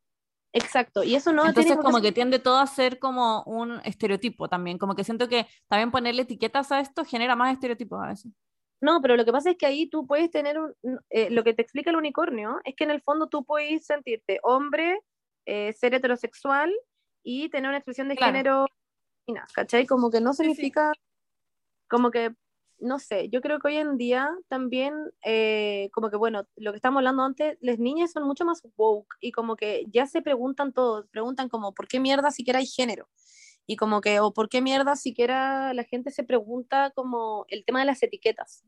Exacto, 0.54 1.04
y 1.04 1.16
eso 1.16 1.32
no 1.34 1.54
tiene 1.54 1.72
Entonces 1.72 1.78
qué 1.78 1.84
como 1.84 2.02
que 2.02 2.12
tiende 2.12 2.40
todo 2.40 2.58
a 2.60 2.68
ser 2.68 3.00
como 3.00 3.44
un 3.46 3.80
estereotipo 3.84 4.50
también, 4.50 4.78
como 4.78 4.96
que 4.96 5.04
siento 5.04 5.28
que 5.30 5.48
también 5.68 5.92
ponerle 5.92 6.24
etiquetas 6.24 6.72
a 6.72 6.80
esto 6.80 7.06
genera 7.06 7.36
más 7.36 7.54
estereotipos 7.54 8.02
a 8.04 8.08
veces. 8.08 8.32
No, 8.80 9.02
pero 9.02 9.16
lo 9.18 9.26
que 9.26 9.32
pasa 9.32 9.52
es 9.52 9.58
que 9.58 9.66
ahí 9.66 9.90
tú 9.90 10.06
puedes 10.06 10.30
tener 10.30 10.60
un, 10.60 10.74
eh, 11.10 11.30
lo 11.32 11.44
que 11.44 11.54
te 11.54 11.64
explica 11.64 11.90
el 11.90 11.96
unicornio 11.96 12.60
es 12.64 12.76
que 12.76 12.84
en 12.84 12.92
el 12.92 13.02
fondo 13.02 13.28
tú 13.28 13.44
puedes 13.44 13.86
sentirte 13.86 14.40
hombre, 14.44 15.00
eh, 15.48 15.74
ser 15.74 15.94
heterosexual 15.96 16.72
y 17.24 17.50
tener 17.50 17.70
una 17.70 17.78
expresión 17.78 18.08
de 18.10 18.16
Claro. 18.16 18.34
género 18.34 18.66
¿cachai? 19.54 19.86
Como 19.88 20.10
que 20.12 20.22
no 20.22 20.34
Sí, 20.34 20.44
sí. 20.44 20.50
significa, 20.52 20.94
como 21.90 22.12
que, 22.12 22.34
no 22.80 23.00
sé, 23.00 23.30
yo 23.30 23.42
creo 23.42 23.60
que 23.60 23.70
hoy 23.70 23.78
en 23.78 23.98
día 23.98 24.30
también, 24.50 24.94
eh, 25.26 25.90
como 25.94 26.10
que 26.10 26.18
bueno, 26.18 26.44
lo 26.56 26.72
que 26.72 26.76
estábamos 26.78 27.00
hablando 27.00 27.24
antes, 27.24 27.58
las 27.62 27.80
niñas 27.80 28.12
son 28.12 28.24
mucho 28.24 28.46
más 28.46 28.62
woke 28.78 29.16
y 29.20 29.32
como 29.32 29.56
que 29.56 29.86
ya 29.90 30.06
se 30.06 30.22
preguntan 30.22 30.72
todo, 30.74 31.08
preguntan 31.08 31.50
como, 31.50 31.74
¿por 31.74 31.88
qué 31.88 32.00
mierda 32.00 32.30
siquiera 32.32 32.60
hay 32.60 32.68
género? 32.68 33.10
Y 33.66 33.76
como 33.76 34.00
que, 34.00 34.20
o 34.22 34.32
por 34.32 34.48
qué 34.48 34.62
mierda 34.62 34.96
siquiera 34.96 35.74
la 35.74 35.84
gente 35.84 36.12
se 36.12 36.24
pregunta 36.24 36.92
como 36.96 37.46
el 37.50 37.66
tema 37.66 37.80
de 37.80 37.86
las 37.86 38.02
etiquetas, 38.04 38.64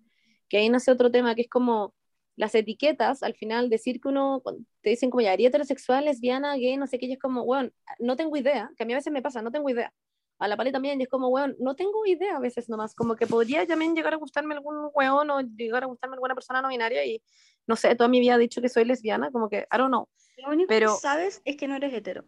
que 0.50 0.58
ahí 0.58 0.70
nace 0.70 0.92
otro 0.92 1.12
tema 1.12 1.36
que 1.36 1.44
es 1.44 1.50
como 1.50 1.94
las 2.40 2.56
etiquetas, 2.56 3.22
al 3.22 3.34
final 3.34 3.70
decir 3.70 4.00
que 4.00 4.08
uno, 4.08 4.42
te 4.82 4.92
dicen 4.92 5.10
como 5.10 5.20
ya, 5.20 5.34
heterosexual, 5.34 6.06
lesbiana, 6.06 6.56
gay, 6.56 6.78
no 6.78 6.88
sé 6.88 6.98
qué, 6.98 7.06
y 7.06 7.12
es 7.12 7.20
como, 7.20 7.44
bueno, 7.44 7.70
no 8.00 8.16
tengo 8.16 8.38
idea, 8.38 8.72
que 8.78 8.84
a 8.84 8.86
mí 8.86 8.94
a 8.94 8.96
veces 8.96 9.12
me 9.12 9.22
pasa, 9.22 9.42
no 9.42 9.52
tengo 9.52 9.70
idea. 9.70 9.94
A 10.40 10.48
la 10.48 10.56
pali 10.56 10.72
también, 10.72 11.02
y 11.02 11.04
es 11.04 11.10
como, 11.10 11.28
weón, 11.28 11.58
no 11.60 11.76
tengo 11.76 12.06
idea 12.06 12.38
a 12.38 12.40
veces 12.40 12.70
nomás, 12.70 12.96
como 12.96 13.18
que 13.18 13.28
podría 13.28 13.68
también 13.68 13.94
llegar 13.94 14.14
a 14.14 14.16
gustarme 14.16 14.54
algún 14.56 14.90
weón 14.94 15.30
o 15.30 15.42
llegar 15.42 15.84
a 15.84 15.88
gustarme 15.88 16.14
alguna 16.14 16.34
persona 16.34 16.62
no 16.62 16.70
binaria 16.70 17.04
y 17.06 17.22
no 17.68 17.76
sé, 17.76 17.94
toda 17.96 18.08
mi 18.08 18.22
vida 18.22 18.36
he 18.36 18.40
dicho 18.40 18.62
que 18.62 18.70
soy 18.70 18.86
lesbiana, 18.86 19.32
como 19.32 19.50
que, 19.50 19.68
I 19.70 19.78
don't 19.78 19.90
know. 19.90 20.08
Lo 20.38 20.50
único 20.50 20.70
Pero- 20.70 20.94
que 20.96 21.02
sabes 21.02 21.42
es 21.44 21.58
que 21.58 21.68
no 21.68 21.76
eres 21.76 21.94
hetero. 21.94 22.24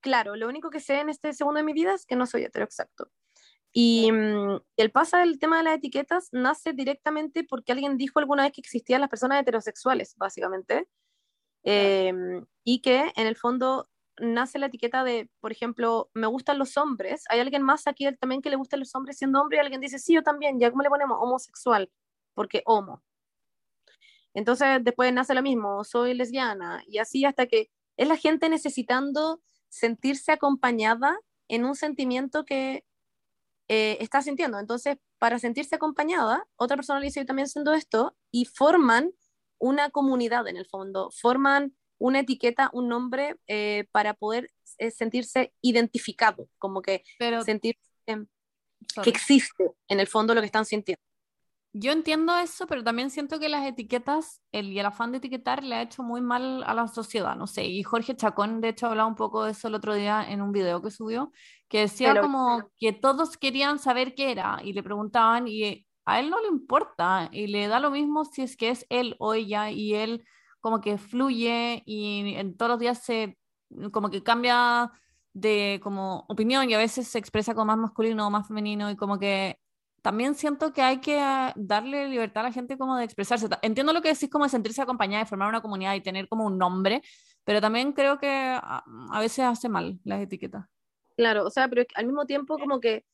Claro, 0.00 0.36
lo 0.36 0.48
único 0.48 0.70
que 0.70 0.80
sé 0.80 1.00
en 1.00 1.10
este 1.10 1.34
segundo 1.34 1.58
de 1.58 1.64
mi 1.64 1.74
vida 1.74 1.92
es 1.92 2.06
que 2.06 2.16
no 2.16 2.24
soy 2.26 2.44
hetero, 2.44 2.64
exacto. 2.64 3.10
Y 3.72 4.12
mm, 4.12 4.60
el 4.76 4.90
pasa 4.90 5.20
del 5.20 5.38
tema 5.38 5.58
de 5.58 5.64
las 5.64 5.76
etiquetas 5.78 6.28
nace 6.32 6.72
directamente 6.72 7.44
porque 7.44 7.72
alguien 7.72 7.96
dijo 7.96 8.18
alguna 8.18 8.44
vez 8.44 8.52
que 8.52 8.60
existían 8.60 9.00
las 9.00 9.10
personas 9.10 9.40
heterosexuales, 9.40 10.14
básicamente. 10.16 10.88
Em, 11.64 12.44
y 12.64 12.80
que 12.82 13.12
en 13.16 13.26
el 13.26 13.36
fondo 13.36 13.88
nace 14.18 14.58
la 14.58 14.66
etiqueta 14.66 15.04
de, 15.04 15.30
por 15.40 15.52
ejemplo, 15.52 16.10
me 16.14 16.26
gustan 16.26 16.58
los 16.58 16.76
hombres. 16.76 17.24
Hay 17.30 17.40
alguien 17.40 17.62
más 17.62 17.86
aquí 17.86 18.06
también 18.16 18.42
que 18.42 18.50
le 18.50 18.56
gustan 18.56 18.80
los 18.80 18.94
hombres 18.94 19.18
siendo 19.18 19.40
hombre 19.40 19.58
y 19.58 19.60
alguien 19.60 19.80
dice, 19.80 19.98
sí, 19.98 20.14
yo 20.14 20.22
también. 20.22 20.58
¿Ya 20.60 20.70
cómo 20.70 20.82
le 20.82 20.90
ponemos? 20.90 21.18
Homosexual, 21.20 21.90
porque 22.34 22.62
homo. 22.66 23.02
Entonces 24.34 24.82
después 24.82 25.12
nace 25.12 25.34
lo 25.34 25.42
mismo, 25.42 25.84
soy 25.84 26.14
lesbiana, 26.14 26.82
y 26.86 26.98
así 26.98 27.24
hasta 27.24 27.46
que 27.46 27.70
es 27.96 28.08
la 28.08 28.16
gente 28.16 28.48
necesitando 28.48 29.42
sentirse 29.68 30.32
acompañada 30.32 31.18
en 31.48 31.64
un 31.64 31.74
sentimiento 31.74 32.44
que 32.44 32.84
eh, 33.74 33.96
está 34.00 34.20
sintiendo. 34.20 34.58
Entonces, 34.58 34.98
para 35.18 35.38
sentirse 35.38 35.76
acompañada, 35.76 36.46
otra 36.56 36.76
persona 36.76 37.00
le 37.00 37.06
dice, 37.06 37.20
yo 37.20 37.26
también 37.26 37.48
siento 37.48 37.72
esto, 37.72 38.14
y 38.30 38.44
forman 38.44 39.12
una 39.58 39.88
comunidad 39.88 40.46
en 40.46 40.58
el 40.58 40.66
fondo, 40.66 41.10
forman 41.10 41.74
una 41.96 42.20
etiqueta, 42.20 42.68
un 42.74 42.88
nombre 42.88 43.36
eh, 43.46 43.86
para 43.90 44.12
poder 44.12 44.50
eh, 44.76 44.90
sentirse 44.90 45.54
identificado, 45.62 46.50
como 46.58 46.82
que 46.82 47.02
Pero, 47.18 47.42
sentir 47.44 47.78
em, 48.04 48.26
que 49.02 49.08
existe 49.08 49.70
en 49.88 50.00
el 50.00 50.06
fondo 50.06 50.34
lo 50.34 50.42
que 50.42 50.46
están 50.46 50.66
sintiendo. 50.66 51.02
Yo 51.74 51.92
entiendo 51.92 52.36
eso, 52.36 52.66
pero 52.66 52.84
también 52.84 53.10
siento 53.10 53.38
que 53.40 53.48
las 53.48 53.66
etiquetas, 53.66 54.42
el, 54.52 54.72
y 54.72 54.78
el 54.78 54.84
afán 54.84 55.10
de 55.10 55.18
etiquetar 55.18 55.64
le 55.64 55.74
ha 55.74 55.82
hecho 55.82 56.02
muy 56.02 56.20
mal 56.20 56.62
a 56.64 56.74
la 56.74 56.86
sociedad, 56.86 57.34
no 57.34 57.46
sé. 57.46 57.64
Y 57.64 57.82
Jorge 57.82 58.14
Chacón, 58.14 58.60
de 58.60 58.68
hecho, 58.68 58.88
hablaba 58.88 59.08
un 59.08 59.14
poco 59.14 59.44
de 59.44 59.52
eso 59.52 59.68
el 59.68 59.74
otro 59.74 59.94
día 59.94 60.22
en 60.30 60.42
un 60.42 60.52
video 60.52 60.82
que 60.82 60.90
subió, 60.90 61.32
que 61.68 61.80
decía 61.80 62.10
Pero- 62.10 62.22
como 62.22 62.70
que 62.78 62.92
todos 62.92 63.38
querían 63.38 63.78
saber 63.78 64.14
qué 64.14 64.32
era 64.32 64.60
y 64.62 64.74
le 64.74 64.82
preguntaban 64.82 65.48
y 65.48 65.86
a 66.04 66.20
él 66.20 66.28
no 66.28 66.40
le 66.42 66.48
importa 66.48 67.30
y 67.32 67.46
le 67.46 67.68
da 67.68 67.80
lo 67.80 67.90
mismo 67.90 68.24
si 68.26 68.42
es 68.42 68.56
que 68.56 68.68
es 68.70 68.84
él 68.90 69.16
o 69.18 69.32
ella 69.34 69.70
y 69.70 69.94
él 69.94 70.24
como 70.60 70.80
que 70.80 70.98
fluye 70.98 71.82
y 71.86 72.34
en 72.34 72.56
todos 72.56 72.72
los 72.72 72.80
días 72.80 73.02
se 73.02 73.38
como 73.92 74.10
que 74.10 74.22
cambia 74.22 74.90
de 75.32 75.80
como 75.82 76.26
opinión 76.28 76.68
y 76.68 76.74
a 76.74 76.78
veces 76.78 77.08
se 77.08 77.18
expresa 77.18 77.54
como 77.54 77.66
más 77.66 77.78
masculino 77.78 78.26
o 78.26 78.30
más 78.30 78.46
femenino 78.48 78.90
y 78.90 78.96
como 78.96 79.18
que 79.18 79.58
también 80.02 80.34
siento 80.34 80.72
que 80.72 80.82
hay 80.82 81.00
que 81.00 81.18
ah, 81.20 81.52
darle 81.56 82.08
libertad 82.08 82.44
a 82.44 82.48
la 82.48 82.52
gente 82.52 82.76
como 82.76 82.96
de 82.96 83.04
expresarse. 83.04 83.48
Entiendo 83.62 83.92
lo 83.92 84.02
que 84.02 84.08
decís 84.12 84.28
como 84.28 84.44
de 84.44 84.50
sentirse 84.50 84.82
acompañada, 84.82 85.24
de 85.24 85.28
formar 85.28 85.48
una 85.48 85.62
comunidad 85.62 85.94
y 85.94 86.00
tener 86.00 86.28
como 86.28 86.44
un 86.44 86.58
nombre, 86.58 87.02
pero 87.44 87.60
también 87.60 87.92
creo 87.92 88.18
que 88.18 88.28
a, 88.28 88.84
a 89.10 89.20
veces 89.20 89.44
hace 89.44 89.68
mal 89.68 89.98
las 90.04 90.20
etiquetas. 90.20 90.66
Claro, 91.16 91.46
o 91.46 91.50
sea, 91.50 91.68
pero 91.68 91.84
al 91.94 92.06
mismo 92.06 92.26
tiempo 92.26 92.58
como 92.58 92.80
que 92.80 93.04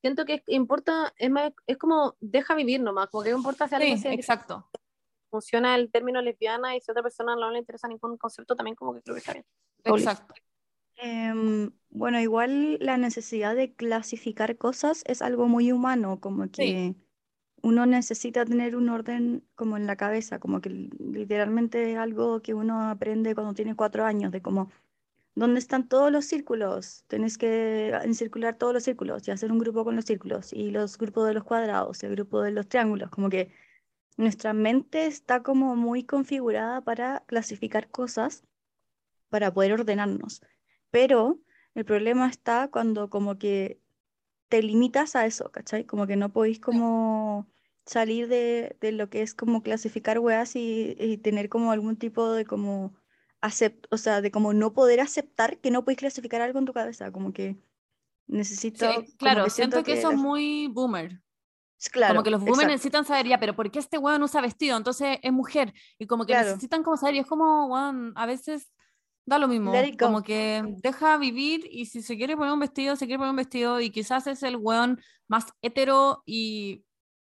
siento 0.00 0.24
que 0.24 0.42
importa, 0.46 1.12
es 1.16 1.30
más, 1.30 1.52
es 1.66 1.78
como 1.78 2.16
deja 2.20 2.54
vivir 2.54 2.80
nomás, 2.80 3.08
como 3.08 3.24
que 3.24 3.30
importa 3.30 3.66
si 3.66 3.74
alguien 3.74 3.98
Sí, 3.98 4.08
exacto. 4.08 4.68
funciona 5.30 5.74
el 5.74 5.90
término 5.90 6.22
lesbiana 6.22 6.76
y 6.76 6.80
si 6.80 6.90
a 6.90 6.92
otra 6.92 7.02
persona 7.02 7.34
no 7.34 7.50
le 7.50 7.58
interesa 7.58 7.88
ningún 7.88 8.16
concepto, 8.16 8.54
también 8.54 8.76
como 8.76 8.94
que 8.94 9.02
creo 9.02 9.14
que 9.14 9.18
está 9.18 9.32
bien. 9.32 9.44
Exacto. 9.84 10.34
Em, 10.96 11.70
bueno, 11.90 12.20
igual 12.20 12.78
la 12.80 12.96
necesidad 12.96 13.54
de 13.54 13.74
clasificar 13.74 14.56
cosas 14.56 15.02
es 15.06 15.20
algo 15.22 15.46
muy 15.48 15.70
humano, 15.72 16.20
como 16.20 16.50
que 16.50 16.96
uno 17.62 17.86
necesita 17.86 18.44
tener 18.46 18.76
un 18.76 18.88
orden 18.90 19.44
como 19.56 19.76
en 19.76 19.86
la 19.86 19.96
cabeza, 19.96 20.38
como 20.40 20.60
que 20.60 20.70
li- 20.70 20.90
literalmente 21.00 21.92
es 21.92 21.98
algo 21.98 22.42
que 22.42 22.54
uno 22.54 22.88
aprende 22.90 23.34
cuando 23.34 23.54
tiene 23.54 23.76
cuatro 23.76 24.04
años, 24.06 24.32
de 24.32 24.42
como, 24.42 24.70
¿dónde 25.36 25.60
están 25.60 25.88
todos 25.88 26.12
los 26.12 26.26
círculos? 26.26 27.04
Tenés 27.08 27.38
que 27.38 27.90
encircular 28.04 28.56
todos 28.58 28.74
los 28.74 28.84
círculos 28.84 29.26
y 29.28 29.32
hacer 29.32 29.52
un 29.52 29.58
grupo 29.60 29.84
con 29.84 29.96
los 29.96 30.06
círculos 30.06 30.52
y 30.52 30.70
los 30.72 30.98
grupos 30.98 31.28
de 31.28 31.34
los 31.34 31.44
cuadrados, 31.44 32.02
el 32.04 32.12
grupo 32.12 32.42
de 32.42 32.52
los 32.52 32.68
triángulos, 32.68 33.10
como 33.10 33.30
que 33.30 33.52
nuestra 34.18 34.52
mente 34.54 35.06
está 35.06 35.42
como 35.42 35.76
muy 35.76 36.04
configurada 36.04 36.82
para 36.82 37.24
clasificar 37.26 37.90
cosas, 37.90 38.44
para 39.30 39.52
poder 39.54 39.72
ordenarnos. 39.74 40.42
Pero 40.96 41.40
el 41.74 41.84
problema 41.84 42.26
está 42.28 42.68
cuando 42.70 43.10
como 43.10 43.38
que 43.38 43.82
te 44.48 44.62
limitas 44.62 45.16
a 45.16 45.26
eso, 45.26 45.52
¿cachai? 45.52 45.84
Como 45.86 46.06
que 46.06 46.16
no 46.16 46.32
podéis 46.32 46.60
como 46.60 47.48
salir 47.86 48.28
de, 48.28 48.76
de 48.80 48.92
lo 48.92 49.10
que 49.10 49.22
es 49.22 49.34
como 49.34 49.62
clasificar 49.62 50.18
weas 50.20 50.56
y, 50.56 50.96
y 50.98 51.18
tener 51.18 51.48
como 51.50 51.72
algún 51.72 51.96
tipo 51.98 52.32
de 52.32 52.46
como 52.46 52.94
acept, 53.42 53.86
o 53.92 53.98
sea, 53.98 54.20
de 54.22 54.30
como 54.32 54.54
no 54.54 54.72
poder 54.74 55.00
aceptar 55.00 55.60
que 55.60 55.70
no 55.70 55.84
podéis 55.84 56.00
clasificar 56.00 56.40
algo 56.42 56.58
en 56.60 56.66
tu 56.66 56.72
cabeza, 56.72 57.12
como 57.12 57.32
que 57.32 57.58
Sí, 58.74 58.86
necesito, 58.88 59.04
como 59.18 59.18
claro, 59.18 59.42
que 59.42 59.50
siento 59.50 59.82
que 59.84 59.92
eso 59.92 60.08
la- 60.08 60.16
es 60.16 60.18
muy 60.18 60.68
boomer. 60.68 61.22
Claro, 61.92 62.20
como 62.20 62.22
que 62.22 62.30
los 62.30 62.42
boomers 62.44 62.68
exacto. 62.68 62.72
necesitan 62.72 63.04
saber, 63.04 63.26
ya, 63.26 63.40
pero 63.40 63.56
¿por 63.56 63.70
qué 63.70 63.78
este 63.80 63.98
weón 63.98 64.22
usa 64.22 64.40
vestido? 64.40 64.76
Entonces 64.76 65.18
es 65.22 65.32
mujer. 65.32 65.74
Y 65.98 66.06
como 66.06 66.26
que 66.26 66.32
Claro. 66.32 66.36
necesitan 66.36 66.82
como 66.82 66.96
saber, 66.96 67.16
y 67.16 67.18
es 67.20 67.26
como, 67.26 67.66
weón, 67.66 68.12
a 68.16 68.26
veces 68.26 68.72
da 69.26 69.38
lo 69.38 69.48
mismo. 69.48 69.72
Como 69.98 70.22
que 70.22 70.62
deja 70.82 71.18
vivir 71.18 71.66
y 71.70 71.86
si 71.86 72.02
se 72.02 72.16
quiere 72.16 72.36
poner 72.36 72.52
un 72.52 72.60
vestido, 72.60 72.96
se 72.96 73.06
quiere 73.06 73.18
poner 73.18 73.30
un 73.30 73.36
vestido 73.36 73.80
y 73.80 73.90
quizás 73.90 74.26
es 74.26 74.42
el 74.42 74.56
weón 74.56 75.00
más 75.28 75.46
hetero 75.62 76.22
y 76.26 76.84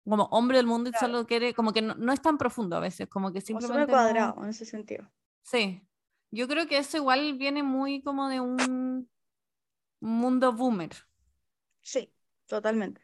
como 0.08 0.26
hombre 0.26 0.58
del 0.58 0.68
mundo 0.68 0.90
y 0.90 0.94
Claro. 0.94 1.08
solo 1.08 1.28
quiere, 1.28 1.54
como 1.54 1.74
que 1.74 1.82
no, 1.82 1.96
no 1.96 2.14
es 2.14 2.22
tan 2.22 2.38
profundo 2.38 2.76
a 2.78 2.80
veces, 2.80 3.08
como 3.10 3.32
que 3.34 3.42
simplemente 3.42 3.94
no- 3.94 4.44
en 4.44 4.50
ese 4.50 4.66
sentido. 4.66 5.10
Sí, 5.44 5.82
yo 6.32 6.48
creo 6.48 6.68
que 6.68 6.78
eso 6.78 6.98
igual 6.98 7.38
viene 7.38 7.64
muy 7.64 8.02
como 8.04 8.28
de 8.30 8.40
un 8.40 9.10
mundo 10.02 10.54
boomer. 10.54 10.92
Sí, 11.82 12.14
totalmente. 12.46 13.02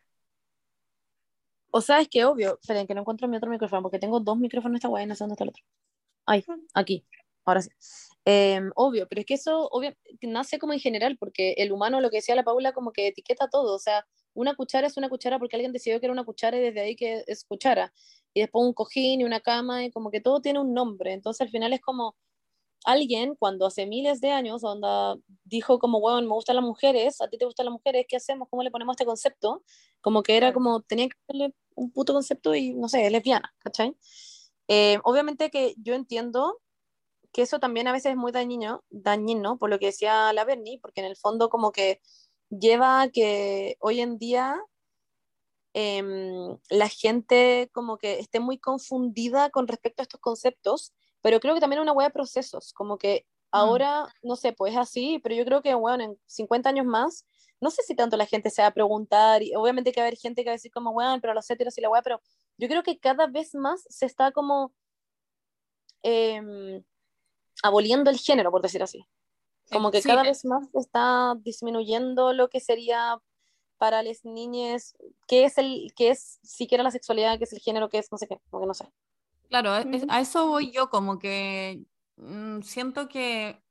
O 1.72 1.82
sea, 1.82 2.00
es 2.00 2.08
que 2.10 2.24
obvio, 2.26 2.58
esperen 2.62 2.88
que 2.88 2.94
no 2.94 3.02
encuentro 3.02 3.28
mi 3.28 3.38
otro 3.38 3.50
micrófono, 3.50 3.82
porque 3.82 4.00
tengo 4.00 4.20
dos 4.20 4.38
micrófonos 4.38 4.74
en 4.74 4.76
esta 4.78 4.88
guay 4.88 5.04
y 5.04 5.08
no 5.08 5.16
sé 5.16 5.24
dónde 5.24 5.34
está 5.34 5.44
el 5.44 5.50
otro. 5.50 5.64
Ay, 6.26 6.46
aquí, 6.76 7.06
ahora 7.46 7.62
sí. 7.62 7.70
Em, 8.26 8.72
obvio, 8.76 9.08
pero 9.10 9.22
es 9.22 9.26
que 9.26 9.34
eso 9.36 9.68
obvio, 9.72 9.94
nace 10.22 10.60
como 10.60 10.74
en 10.74 10.80
general, 10.80 11.18
porque 11.18 11.54
el 11.58 11.72
humano, 11.72 12.00
lo 12.02 12.10
que 12.10 12.18
decía 12.18 12.36
la 12.36 12.44
Paula, 12.44 12.74
como 12.74 12.92
que 12.94 13.08
etiqueta 13.08 13.50
todo, 13.50 13.76
o 13.76 13.80
sea, 13.80 14.06
una 14.34 14.56
cuchara 14.56 14.88
es 14.88 14.98
una 14.98 15.10
cuchara 15.10 15.40
porque 15.40 15.56
alguien 15.56 15.74
decidió 15.74 16.00
que 16.00 16.06
era 16.08 16.14
una 16.14 16.24
cuchara 16.26 16.58
y 16.58 16.62
desde 16.62 16.82
ahí 16.82 16.96
que 16.96 17.24
es 17.28 17.46
cuchara. 17.46 17.94
Y 18.34 18.42
después 18.42 18.66
un 18.66 18.74
cojín 18.74 19.22
y 19.22 19.24
una 19.26 19.42
cama 19.42 19.86
y 19.86 19.92
como 19.92 20.10
que 20.10 20.22
todo 20.22 20.42
tiene 20.42 20.60
un 20.60 20.74
nombre. 20.74 21.14
Entonces 21.14 21.42
al 21.42 21.50
final 21.50 21.74
es 21.74 21.82
como 21.82 22.16
alguien 22.86 23.36
cuando 23.36 23.66
hace 23.66 23.86
miles 23.86 24.22
de 24.22 24.32
años 24.32 24.64
onda, 24.64 25.16
dijo 25.46 25.80
como, 25.80 26.00
bueno, 26.00 26.22
me 26.22 26.34
gustan 26.34 26.56
las 26.56 26.66
mujeres, 26.66 27.22
a 27.22 27.30
ti 27.30 27.38
te 27.38 27.46
gustan 27.46 27.66
las 27.68 27.74
mujeres, 27.74 28.06
¿qué 28.08 28.18
hacemos? 28.18 28.48
¿Cómo 28.50 28.64
le 28.64 28.72
ponemos 28.72 28.94
este 28.94 29.06
concepto? 29.06 29.64
Como 30.02 30.24
que 30.24 30.38
era 30.38 30.54
como, 30.54 30.82
tenía 30.82 31.08
que 31.08 31.16
darle 31.28 31.54
un 31.76 31.92
puto 31.92 32.14
concepto 32.14 32.56
y, 32.56 32.74
no 32.74 32.90
sé, 32.90 33.10
lesbiana, 33.10 33.54
¿cachai? 33.60 33.96
Eh, 34.68 35.00
obviamente 35.04 35.50
que 35.50 35.76
yo 35.78 35.94
entiendo 35.94 36.60
que 37.34 37.42
eso 37.42 37.60
también 37.60 37.88
a 37.88 37.92
veces 37.92 38.12
es 38.12 38.18
muy 38.18 38.32
dañino, 38.32 38.84
dañino, 38.90 39.58
por 39.58 39.70
lo 39.70 39.80
que 39.80 39.88
decía 39.88 40.32
la 40.34 40.46
Bernie, 40.46 40.80
porque 40.82 41.02
en 41.02 41.08
el 41.08 41.18
fondo 41.18 41.50
como 41.50 41.72
que 41.72 42.00
lleva 42.50 43.02
a 43.02 43.10
que 43.10 43.76
hoy 43.80 44.02
en 44.02 44.18
día 44.20 44.58
em, 45.74 46.58
la 46.70 46.88
gente 46.90 47.70
como 47.74 47.98
que 47.98 48.20
esté 48.20 48.40
muy 48.40 48.60
confundida 48.60 49.50
con 49.50 49.68
respecto 49.68 50.02
a 50.02 50.06
estos 50.06 50.22
conceptos, 50.22 50.94
pero 51.22 51.40
creo 51.40 51.56
que 51.56 51.62
también 51.62 51.80
es 51.80 51.84
una 51.84 51.94
hueá 51.94 52.10
de 52.10 52.14
procesos, 52.14 52.74
como 52.74 52.98
que 52.98 53.26
ahora, 53.52 54.08
no 54.24 54.36
sé, 54.36 54.54
pues 54.54 54.74
es 54.74 54.80
así, 54.80 55.20
pero 55.24 55.36
yo 55.36 55.46
creo 55.46 55.62
que, 55.62 55.74
bueno, 55.76 56.04
en 56.04 56.20
50 56.28 56.70
años 56.70 56.86
más, 56.86 57.26
no 57.62 57.72
sé 57.72 57.82
si 57.84 57.96
tanto 57.96 58.18
la 58.18 58.26
gente 58.26 58.50
se 58.50 58.62
va 58.62 58.68
a 58.70 58.74
preguntar, 58.74 59.42
y 59.44 59.56
obviamente 59.56 59.92
que 59.92 60.02
va 60.02 60.06
a 60.06 60.08
haber 60.08 60.20
gente 60.20 60.44
que 60.44 60.50
va 60.50 60.54
a 60.54 60.58
decir 60.58 60.72
como, 60.72 60.94
bueno, 60.94 61.18
pero 61.22 61.34
los 61.34 61.50
héteros 61.50 61.78
y 61.78 61.82
la 61.82 61.90
hueá, 61.90 62.02
pero 62.04 62.22
yo 62.58 62.68
creo 62.68 62.84
que 62.84 63.00
cada 63.00 63.28
vez 63.28 63.56
más 63.56 63.86
se 63.90 64.06
está 64.06 64.32
como 64.32 64.74
em, 66.04 66.84
aboliendo 67.64 68.12
el 68.12 68.20
género, 68.20 68.52
por 68.52 68.62
decir 68.62 68.84
así. 68.84 69.08
Como 69.72 69.90
que 69.90 70.02
Sí, 70.02 70.08
cada 70.08 70.22
eh, 70.24 70.28
vez 70.28 70.46
más 70.46 70.68
está 70.76 71.36
disminuyendo 71.42 72.34
lo 72.34 72.50
que 72.50 72.60
sería 72.60 73.18
para 73.78 74.04
las 74.04 74.24
niñas, 74.24 74.96
qué 75.28 75.46
es 75.46 75.58
el, 75.58 75.92
qué 75.96 76.12
es 76.12 76.40
siquiera 76.44 76.84
la 76.84 76.92
sexualidad, 76.92 77.38
qué 77.38 77.46
es 77.46 77.54
el 77.54 77.60
género, 77.60 77.90
qué 77.90 77.98
es 77.98 78.12
no 78.12 78.18
sé 78.18 78.28
qué, 78.28 78.40
como 78.50 78.62
que 78.62 78.68
no 78.68 78.74
sé. 78.74 78.88
Claro, 79.50 79.72
a 79.72 80.22
eso 80.22 80.48
voy 80.48 80.72
yo, 80.72 80.90
como 80.90 81.20
que 81.20 81.84
mm, 82.18 82.62
siento 82.62 83.08
que 83.08 83.62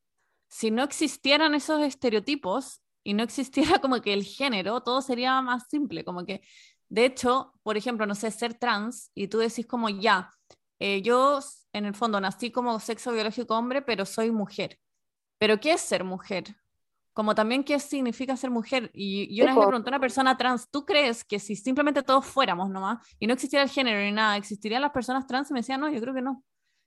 si 0.48 0.70
no 0.70 0.82
existieran 0.82 1.54
esos 1.54 1.82
estereotipos 1.82 2.82
y 3.04 3.14
no 3.14 3.22
existiera 3.22 3.78
como 3.80 4.00
que 4.00 4.12
el 4.12 4.24
género, 4.24 4.82
todo 4.82 5.02
sería 5.02 5.40
más 5.42 5.68
simple, 5.68 6.04
como 6.04 6.24
que, 6.24 6.42
de 6.88 7.04
hecho, 7.04 7.52
por 7.62 7.76
ejemplo, 7.76 8.06
no 8.06 8.14
sé, 8.14 8.30
ser 8.30 8.54
trans 8.54 9.10
y 9.14 9.28
tú 9.28 9.38
decís 9.38 9.66
como 9.66 9.88
ya, 9.88 10.30
eh, 10.78 11.00
yo 11.02 11.40
en 11.72 11.84
el 11.86 11.94
fondo 11.94 12.20
nací 12.20 12.50
como 12.50 12.78
sexo 12.80 13.12
biológico 13.12 13.56
hombre, 13.56 13.82
pero 13.82 14.04
soy 14.06 14.30
mujer. 14.30 14.78
¿Pero 15.38 15.58
qué 15.60 15.72
es 15.72 15.80
ser 15.80 16.04
mujer? 16.04 16.56
Como 17.14 17.34
también 17.34 17.64
qué 17.64 17.78
significa 17.78 18.36
ser 18.36 18.50
mujer. 18.50 18.90
Y, 18.94 19.26
y 19.30 19.42
una 19.42 19.52
vez 19.52 19.60
le 19.60 19.66
pregunté 19.66 19.90
a 19.90 19.92
una 19.92 20.00
persona 20.00 20.36
trans, 20.36 20.68
¿tú 20.70 20.84
crees 20.86 21.24
que 21.24 21.38
si 21.38 21.56
simplemente 21.56 22.02
todos 22.02 22.24
fuéramos 22.26 22.70
nomás 22.70 23.06
y 23.18 23.26
no 23.26 23.34
existiera 23.34 23.62
el 23.64 23.70
género 23.70 24.00
ni 24.00 24.12
nada, 24.12 24.36
existirían 24.36 24.82
las 24.82 24.92
personas 24.92 25.26
trans? 25.26 25.50
Y 25.50 25.54
me 25.54 25.60
decía, 25.60 25.76
no, 25.78 25.90
yo 25.90 26.00
creo 26.00 26.14
que 26.14 26.22
no. 26.22 26.42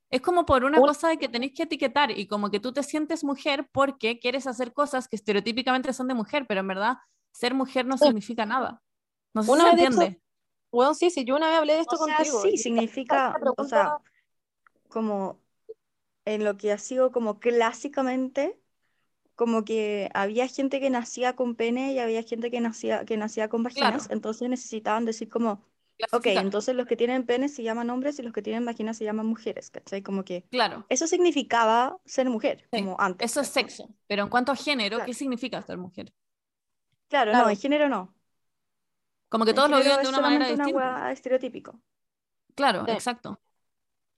Es 0.10 0.22
como 0.22 0.46
por 0.46 0.64
una 0.64 0.80
Un- 0.80 0.88
cosa 0.88 1.10
de 1.10 1.18
que 1.18 1.28
tenéis 1.28 1.54
que 1.56 1.64
etiquetar 1.64 2.12
y 2.12 2.28
como 2.28 2.50
que 2.50 2.60
tú 2.60 2.72
te 2.72 2.84
sientes 2.84 3.24
mujer 3.24 3.68
porque 3.72 4.20
quieres 4.20 4.48
hacer 4.48 4.72
cosas 4.74 5.08
que 5.08 5.16
estereotípicamente 5.16 5.94
son 5.94 6.08
de 6.08 6.14
mujer, 6.14 6.46
pero 6.48 6.62
en 6.62 6.68
verdad 6.68 6.98
ser 7.34 7.54
mujer 7.54 7.86
no 7.86 7.98
Sí. 7.98 8.06
significa 8.06 8.46
nada. 8.46 8.82
No 9.34 9.44
sé 9.44 9.52
Una 9.52 9.72
si 9.72 9.78
se 9.78 9.84
hecho, 9.84 9.92
entiende. 9.94 10.22
Bueno, 10.72 10.94
sí, 10.94 11.10
sí, 11.10 11.26
yo 11.26 11.36
una 11.36 11.50
vez 11.50 11.58
hablé 11.58 11.74
de 11.74 11.80
esto 11.82 11.96
O 11.96 12.06
sea, 12.06 12.18
contigo. 12.18 12.42
sí, 12.42 12.50
y 12.54 12.58
significa, 12.58 13.36
o 13.58 13.64
sea, 13.64 13.98
como 14.96 15.42
en 16.26 16.44
lo 16.44 16.58
que 16.58 16.72
ha 16.74 16.78
sido 16.80 17.12
como 17.12 17.40
clásicamente, 17.40 18.60
como 19.36 19.66
que 19.66 20.10
había 20.14 20.48
gente 20.48 20.80
que 20.82 20.90
nacía 20.92 21.36
con 21.36 21.56
pene 21.56 21.94
y 21.94 22.00
había 22.00 22.24
gente 22.24 22.52
que 22.52 22.62
nacía, 22.62 23.06
que 23.06 23.18
nacía 23.18 23.50
con 23.50 23.64
vaginas, 23.64 24.08
Claro. 24.08 24.12
entonces 24.12 24.50
necesitaban 24.50 25.06
decir 25.06 25.30
como, 25.30 25.64
ok, 26.12 26.28
entonces 26.28 26.76
los 26.76 26.88
que 26.88 26.98
tienen 26.98 27.26
pene 27.26 27.50
se 27.50 27.64
llaman 27.64 27.90
hombres 27.92 28.20
y 28.20 28.24
los 28.24 28.34
que 28.34 28.42
tienen 28.44 28.66
vaginas 28.66 28.98
se 28.98 29.06
llaman 29.06 29.26
mujeres, 29.28 29.72
¿cachai? 29.72 30.04
Como 30.04 30.24
que 30.26 30.46
Claro, 30.50 30.90
eso 30.90 31.08
significaba 31.08 32.00
ser 32.06 32.30
mujer, 32.30 32.70
Sí, 32.72 32.78
como 32.78 32.98
antes. 33.00 33.30
eso 33.30 33.42
es 33.42 33.48
sexo. 33.48 33.90
Pero 34.08 34.24
en 34.24 34.30
cuanto 34.30 34.52
a 34.52 34.56
género, 34.56 34.98
Claro. 34.98 35.06
¿qué 35.06 35.14
significa 35.14 35.62
ser 35.62 35.78
mujer? 35.78 36.14
Claro, 37.10 37.34
Claro. 37.34 37.36
no, 37.36 37.50
en 37.50 37.58
género 37.58 37.90
no. 37.90 38.14
Como 39.30 39.46
que 39.46 39.54
En 39.54 39.58
todos 39.58 39.70
lo 39.70 39.80
viven 39.82 40.02
de 40.02 40.08
es 40.08 40.10
una 40.10 40.20
manera 40.20 40.48
una 40.48 40.68
distinta. 40.68 40.70
hueá 40.70 41.12
estereotípico. 41.12 41.82
Claro, 42.56 42.82
Sí. 42.86 42.92
exacto. 42.92 43.40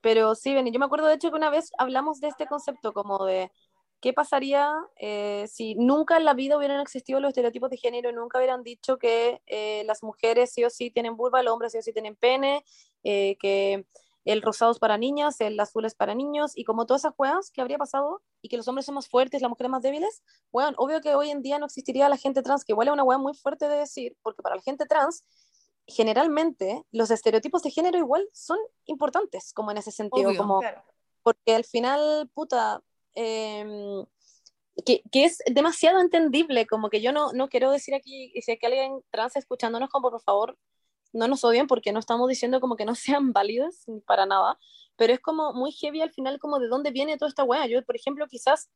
Pero 0.01 0.35
sí, 0.35 0.53
Beni, 0.53 0.71
yo 0.71 0.79
me 0.79 0.85
acuerdo 0.85 1.07
de 1.07 1.15
hecho 1.15 1.29
que 1.31 1.37
una 1.37 1.49
vez 1.49 1.71
hablamos 1.77 2.19
de 2.19 2.27
este 2.27 2.47
concepto 2.47 2.93
como 2.93 3.25
de 3.25 3.51
¿qué 3.99 4.13
pasaría 4.13 4.71
eh, 4.97 5.47
si 5.51 5.75
nunca 5.75 6.17
en 6.17 6.25
la 6.25 6.33
vida 6.33 6.57
hubieran 6.57 6.79
existido 6.79 7.19
los 7.19 7.29
estereotipos 7.29 7.69
de 7.69 7.77
género 7.77 8.09
y 8.09 8.13
nunca 8.13 8.37
hubieran 8.37 8.63
dicho 8.63 8.97
que 8.97 9.41
eh, 9.47 9.83
las 9.85 10.03
mujeres 10.03 10.51
sí 10.53 10.63
o 10.63 10.69
sí 10.69 10.91
tienen 10.91 11.17
vulva, 11.17 11.41
los 11.43 11.53
hombres 11.53 11.71
sí 11.71 11.79
o 11.79 11.81
sí 11.81 11.93
tienen 11.93 12.15
pene, 12.15 12.63
eh, 13.03 13.37
que 13.39 13.85
el 14.25 14.41
rosado 14.41 14.71
es 14.71 14.79
para 14.79 14.97
niñas, 14.97 15.39
el 15.39 15.59
azul 15.59 15.85
es 15.85 15.95
para 15.95 16.13
niños, 16.13 16.51
y 16.55 16.65
como 16.65 16.85
todas 16.85 17.01
esas 17.01 17.13
weas 17.17 17.49
que 17.49 17.61
habría 17.61 17.77
pasado, 17.77 18.21
y 18.41 18.49
que 18.49 18.57
los 18.57 18.67
hombres 18.67 18.85
son 18.85 18.95
más 18.95 19.07
fuertes, 19.07 19.41
las 19.41 19.49
mujeres 19.49 19.71
más 19.71 19.81
débiles, 19.81 20.21
weón, 20.51 20.75
obvio 20.77 20.99
que 20.99 21.15
hoy 21.15 21.29
en 21.29 21.41
día 21.41 21.59
no 21.59 21.65
existiría 21.65 22.09
la 22.09 22.17
gente 22.17 22.41
trans, 22.43 22.65
que 22.65 22.73
igual 22.73 22.89
es 22.89 22.93
una 22.93 23.03
wea 23.03 23.17
muy 23.17 23.33
fuerte 23.33 23.69
de 23.69 23.77
decir, 23.77 24.17
porque 24.21 24.41
para 24.41 24.55
la 24.57 24.61
gente 24.61 24.85
trans, 24.85 25.23
generalmente 25.87 26.83
los 26.91 27.09
estereotipos 27.11 27.63
de 27.63 27.71
género 27.71 27.97
igual 27.97 28.27
son 28.33 28.59
importantes, 28.85 29.53
como 29.53 29.71
en 29.71 29.77
ese 29.77 29.91
sentido, 29.91 30.29
Obvio. 30.29 30.39
como 30.39 30.59
Claro. 30.59 30.83
porque 31.23 31.55
al 31.55 31.63
final, 31.63 32.29
puta, 32.33 32.81
em, 33.15 34.05
que, 34.85 35.01
que 35.11 35.25
es 35.25 35.39
demasiado 35.49 35.99
entendible, 35.99 36.67
como 36.67 36.89
que 36.89 37.01
yo 37.01 37.11
no, 37.11 37.31
no 37.33 37.47
quiero 37.49 37.71
decir 37.71 37.95
aquí, 37.95 38.31
si 38.41 38.51
hay 38.51 38.57
que 38.59 38.67
alguien 38.67 39.01
trans 39.09 39.35
escuchándonos, 39.35 39.89
como 39.89 40.11
por 40.11 40.21
favor, 40.21 40.57
no 41.13 41.27
nos 41.27 41.43
odien 41.43 41.67
porque 41.67 41.91
no 41.91 41.99
estamos 41.99 42.27
diciendo 42.27 42.59
como 42.59 42.75
que 42.75 42.85
no 42.85 42.93
sean 43.19 43.31
válidas 43.33 43.85
para 44.05 44.25
nada, 44.25 44.59
pero 44.97 45.13
es 45.13 45.19
como 45.19 45.53
muy 45.53 45.71
heavy 45.71 46.01
al 46.01 46.11
final 46.11 46.39
como 46.39 46.59
de 46.59 46.67
dónde 46.67 46.91
viene 46.91 47.17
toda 47.17 47.29
esta 47.29 47.43
wea. 47.43 47.65
Yo, 47.67 47.83
por 47.85 47.95
ejemplo, 47.95 48.27
quizás 48.27 48.69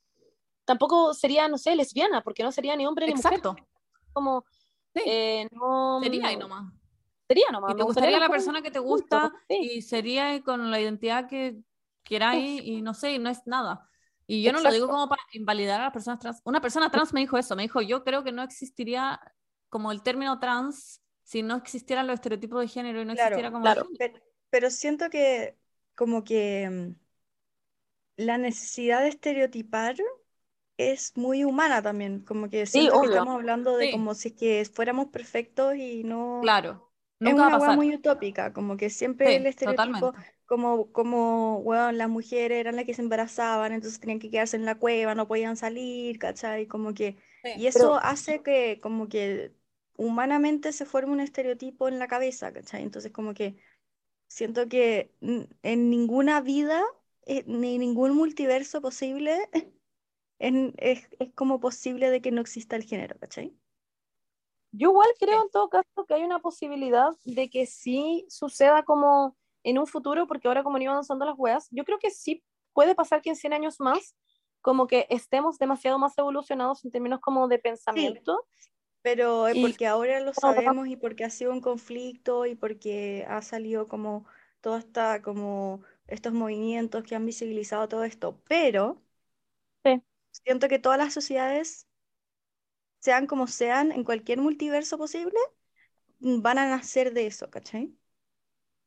tampoco 0.66 1.14
sería, 1.14 1.48
no 1.48 1.58
sé, 1.58 1.76
lesbiana, 1.76 2.24
porque 2.24 2.44
no 2.44 2.52
sería 2.52 2.76
ni 2.76 2.86
hombre 2.86 3.08
ni 3.08 3.14
Exacto. 3.14 3.52
mujer, 3.52 3.68
como... 4.14 4.46
Sí. 4.94 5.02
eh, 5.06 5.48
no, 5.52 6.02
Sería 6.04 6.28
ahí 6.28 6.36
nomás. 6.38 6.74
Sería 7.32 7.46
nomás. 7.52 7.72
Y 7.72 7.76
te 7.76 7.84
me 7.84 7.84
gustaría 7.84 8.20
la 8.20 8.30
persona 8.30 8.62
que 8.62 8.72
te 8.72 8.80
punto, 8.80 9.20
gusta 9.20 9.34
sí. 9.48 9.72
y 9.78 9.82
sería 9.82 10.42
con 10.44 10.70
la 10.72 10.80
identidad 10.80 11.28
que 11.28 11.58
queráis 12.04 12.62
y 12.64 12.82
no 12.82 12.94
sé, 12.94 13.14
y 13.14 13.20
no 13.20 13.30
es 13.30 13.46
nada. 13.46 13.88
Y 14.28 14.44
yo 14.44 14.52
no 14.54 14.60
lo 14.62 14.72
digo 14.72 14.86
Exacto. 14.86 14.94
como 14.94 15.10
para 15.10 15.22
invalidar 15.34 15.82
a 15.82 15.86
las 15.86 15.94
personas 15.94 16.20
trans. 16.20 16.42
Una 16.46 16.62
persona 16.62 16.90
trans 16.90 17.14
me 17.14 17.20
dijo 17.22 17.38
eso, 17.38 17.56
me 17.56 17.64
dijo, 17.64 17.82
yo 17.82 18.04
creo 18.04 18.24
que 18.24 18.32
no 18.32 18.44
existiría 18.44 19.20
como 19.70 19.92
el 19.92 20.04
término 20.04 20.40
trans 20.40 21.02
si 21.24 21.44
no 21.44 21.56
existieran 21.56 22.08
los 22.08 22.16
estereotipos 22.16 22.62
de 22.62 22.68
género 22.68 23.02
y 23.02 23.06
no 23.06 23.14
Claro, 23.14 23.36
existiera 23.36 23.52
como... 23.52 23.64
claro. 23.64 23.88
Pero, 23.98 24.20
pero 24.50 24.70
siento 24.70 25.10
que 25.10 25.58
como 25.96 26.24
que 26.24 26.70
mm, 26.70 26.96
la 28.18 28.38
necesidad 28.38 29.02
de 29.02 29.10
estereotipar 29.10 29.96
es 30.78 31.16
muy 31.18 31.44
humana 31.44 31.82
también, 31.82 32.22
como 32.22 32.50
que 32.50 32.66
que 32.72 32.90
obvio. 32.92 33.04
estamos 33.12 33.36
hablando 33.36 33.78
de 33.78 33.88
Sí. 33.88 33.92
como 33.92 34.16
si 34.16 34.30
es 34.30 34.36
que 34.36 34.66
fuéramos 34.74 35.08
perfectos 35.08 35.76
y 35.76 36.04
no... 36.04 36.42
Claro, 36.42 36.91
Es 37.24 37.34
nunca 37.34 37.44
va 37.44 37.46
una 37.46 37.50
a 37.50 37.52
hueá 37.58 37.72
pasar. 37.72 37.72
muy 37.72 37.94
utópica, 37.96 38.54
como 38.54 38.78
que 38.78 38.90
siempre 38.90 39.36
Sí, 39.36 39.38
el 39.38 39.46
estereotipo, 39.46 40.14
totalmente. 40.14 40.20
como, 40.46 40.92
como, 40.92 41.58
weón, 41.60 41.98
las 41.98 42.10
mujeres 42.10 42.60
eran 42.60 42.76
las 42.76 42.86
que 42.86 42.94
se 42.96 43.02
embarazaban, 43.04 43.74
entonces 43.74 44.00
tenían 44.00 44.20
que 44.20 44.30
quedarse 44.32 44.58
en 44.58 44.66
la 44.66 44.76
cueva, 44.80 45.16
no 45.16 45.28
podían 45.28 45.56
salir, 45.58 46.18
¿cachai? 46.20 46.68
Como 46.68 46.94
que, 46.94 47.18
y 47.54 47.68
eso 47.68 47.96
Pero- 47.96 47.98
hace 47.98 48.42
que, 48.44 48.80
como 48.82 49.08
que 49.08 49.54
humanamente 49.98 50.72
se 50.74 50.86
forme 50.86 51.14
un 51.14 51.20
estereotipo 51.20 51.88
en 51.88 52.00
la 52.00 52.08
cabeza, 52.08 52.52
¿cachai? 52.54 52.82
Entonces, 52.84 53.12
como 53.12 53.34
que 53.36 53.56
siento 54.28 54.68
que 54.70 55.14
en 55.64 55.90
ninguna 55.90 56.42
vida, 56.42 56.84
eh, 57.26 57.44
ni 57.48 57.78
ningún 57.80 58.16
multiverso 58.16 58.82
posible, 58.82 59.38
en- 60.40 60.74
es, 60.78 61.08
es 61.20 61.34
como 61.36 61.60
posible 61.62 62.10
de 62.12 62.22
que 62.22 62.32
no 62.32 62.42
exista 62.42 62.76
el 62.78 62.84
género, 62.84 63.18
¿cachai? 63.20 63.56
Yo 64.72 64.90
igual 64.92 65.10
creo 65.20 65.44
en 65.44 65.50
todo 65.52 65.70
caso 65.70 66.06
que 66.08 66.14
hay 66.14 66.24
una 66.24 66.40
posibilidad 66.40 67.10
de 67.26 67.50
que 67.50 67.66
sí 67.66 68.26
suceda 68.30 68.84
como 68.84 69.38
en 69.64 69.78
un 69.80 69.88
futuro, 69.88 70.28
porque 70.28 70.48
ahora 70.48 70.64
como 70.64 70.78
ido 70.80 70.92
avanzando 70.92 71.26
las 71.26 71.36
weas, 71.38 71.68
yo 71.72 71.84
creo 71.86 72.00
que 72.00 72.10
sí 72.12 72.44
puede 72.74 72.96
pasar 72.96 73.22
que 73.22 73.30
en 73.30 73.36
100 73.36 73.54
años 73.54 73.80
más 73.80 74.16
como 74.62 74.88
que 74.88 75.08
estemos 75.10 75.58
demasiado 75.60 76.00
más 76.00 76.18
evolucionados 76.18 76.86
en 76.86 76.92
términos 76.92 77.20
como 77.22 77.48
de 77.48 77.60
pensamiento. 77.60 78.46
Pero 79.04 79.48
es 79.48 79.56
Y- 79.56 79.60
porque 79.60 79.88
ahora 79.88 80.20
lo 80.22 80.34
sabemos 80.34 80.88
y 80.88 80.96
porque 80.98 81.24
ha 81.24 81.30
sido 81.30 81.52
un 81.52 81.62
conflicto 81.62 82.46
y 82.46 82.56
porque 82.56 83.26
ha 83.28 83.42
salido 83.42 83.88
como 83.88 84.26
toda 84.62 84.80
esta, 84.80 85.22
como 85.24 85.84
estos 86.08 86.34
movimientos 86.34 87.04
que 87.04 87.16
han 87.16 87.26
visibilizado 87.26 87.88
todo 87.88 88.04
esto. 88.04 88.40
Pero 88.48 89.02
Sí. 89.84 90.02
siento 90.32 90.68
que 90.68 90.80
todas 90.80 90.98
las 90.98 91.14
sociedades, 91.14 91.88
sean 93.02 93.28
como 93.28 93.48
sean, 93.48 93.92
en 93.94 94.06
cualquier 94.06 94.40
multiverso 94.42 94.98
posible, 95.00 95.40
van 96.20 96.58
a 96.60 96.70
nacer 96.70 97.14
de 97.14 97.28
eso, 97.28 97.50
¿cachai? 97.52 97.96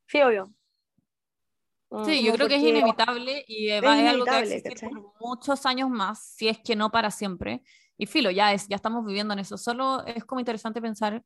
Sí, 0.06 0.22
obvio. 0.22 0.54
Mm, 1.90 2.16
Sí, 2.16 2.22
yo 2.22 2.32
creo 2.34 2.46
que 2.48 2.56
es 2.56 2.62
inevitable 2.62 3.44
y 3.48 3.70
eh, 3.70 3.80
Es 3.80 3.90
va- 3.90 3.98
es 4.00 4.06
algo 4.06 4.26
que 4.28 4.34
va 4.34 4.38
a 4.40 4.42
inevitable, 4.42 4.44
existir 4.44 4.78
¿cachai? 4.78 4.90
por 4.90 5.14
muchos 5.20 5.64
años 5.64 5.88
más, 5.88 6.22
si 6.22 6.48
es 6.48 6.58
que 6.58 6.76
no 6.76 6.90
para 6.90 7.10
siempre. 7.10 7.62
Y 7.96 8.06
filo, 8.06 8.30
ya 8.30 8.52
es, 8.52 8.68
ya 8.68 8.76
estamos 8.76 9.06
viviendo 9.06 9.32
en 9.32 9.40
eso. 9.40 9.56
Solo 9.56 10.04
es 10.06 10.24
como 10.24 10.40
interesante 10.40 10.82
pensar 10.82 11.22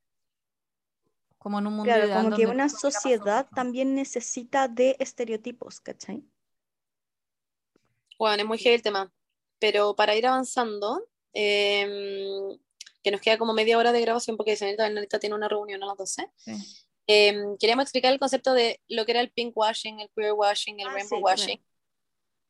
como 1.39 1.59
en 1.59 1.67
un 1.67 1.75
mundo 1.75 1.97
Claro, 1.97 2.09
ideal 2.09 2.33
como 2.33 2.33
que 2.33 2.47
una 2.47 2.69
sociedad 2.69 3.51
también 3.53 3.95
necesita 3.97 4.69
de 4.69 4.95
estereotipos, 5.01 5.81
¿cachai? 5.81 6.25
Bueno, 8.19 8.43
es 8.43 8.49
muy 8.49 8.59
heavy 8.59 8.77
el 8.77 8.83
tema. 8.83 9.13
Pero 9.59 9.95
para 9.97 10.17
ir 10.17 10.27
avanzando, 10.27 11.09
em, 11.33 12.59
que 13.03 13.11
nos 13.11 13.21
queda 13.21 13.39
como 13.39 13.53
media 13.55 13.79
hora 13.79 13.93
de 13.93 14.01
grabación 14.01 14.37
porque 14.37 14.57
señorita 14.57 14.85
Bernadita 14.85 15.19
tiene 15.19 15.35
una 15.37 15.49
reunión 15.49 15.83
a 15.83 15.87
las 15.87 15.97
12. 15.97 16.31
Sí. 16.37 16.53
em, 17.11 17.57
queríamos 17.59 17.85
explicar 17.85 18.13
el 18.13 18.19
concepto 18.19 18.53
de 18.53 18.83
lo 18.89 19.05
que 19.07 19.13
era 19.13 19.21
el 19.21 19.31
pink 19.31 19.57
washing, 19.57 20.01
el 20.01 20.11
queer 20.15 20.33
washing, 20.35 20.79
el 20.81 20.89
Ah, 20.89 20.93
rainbow 20.93 21.19
sí, 21.19 21.23
washing, 21.25 21.65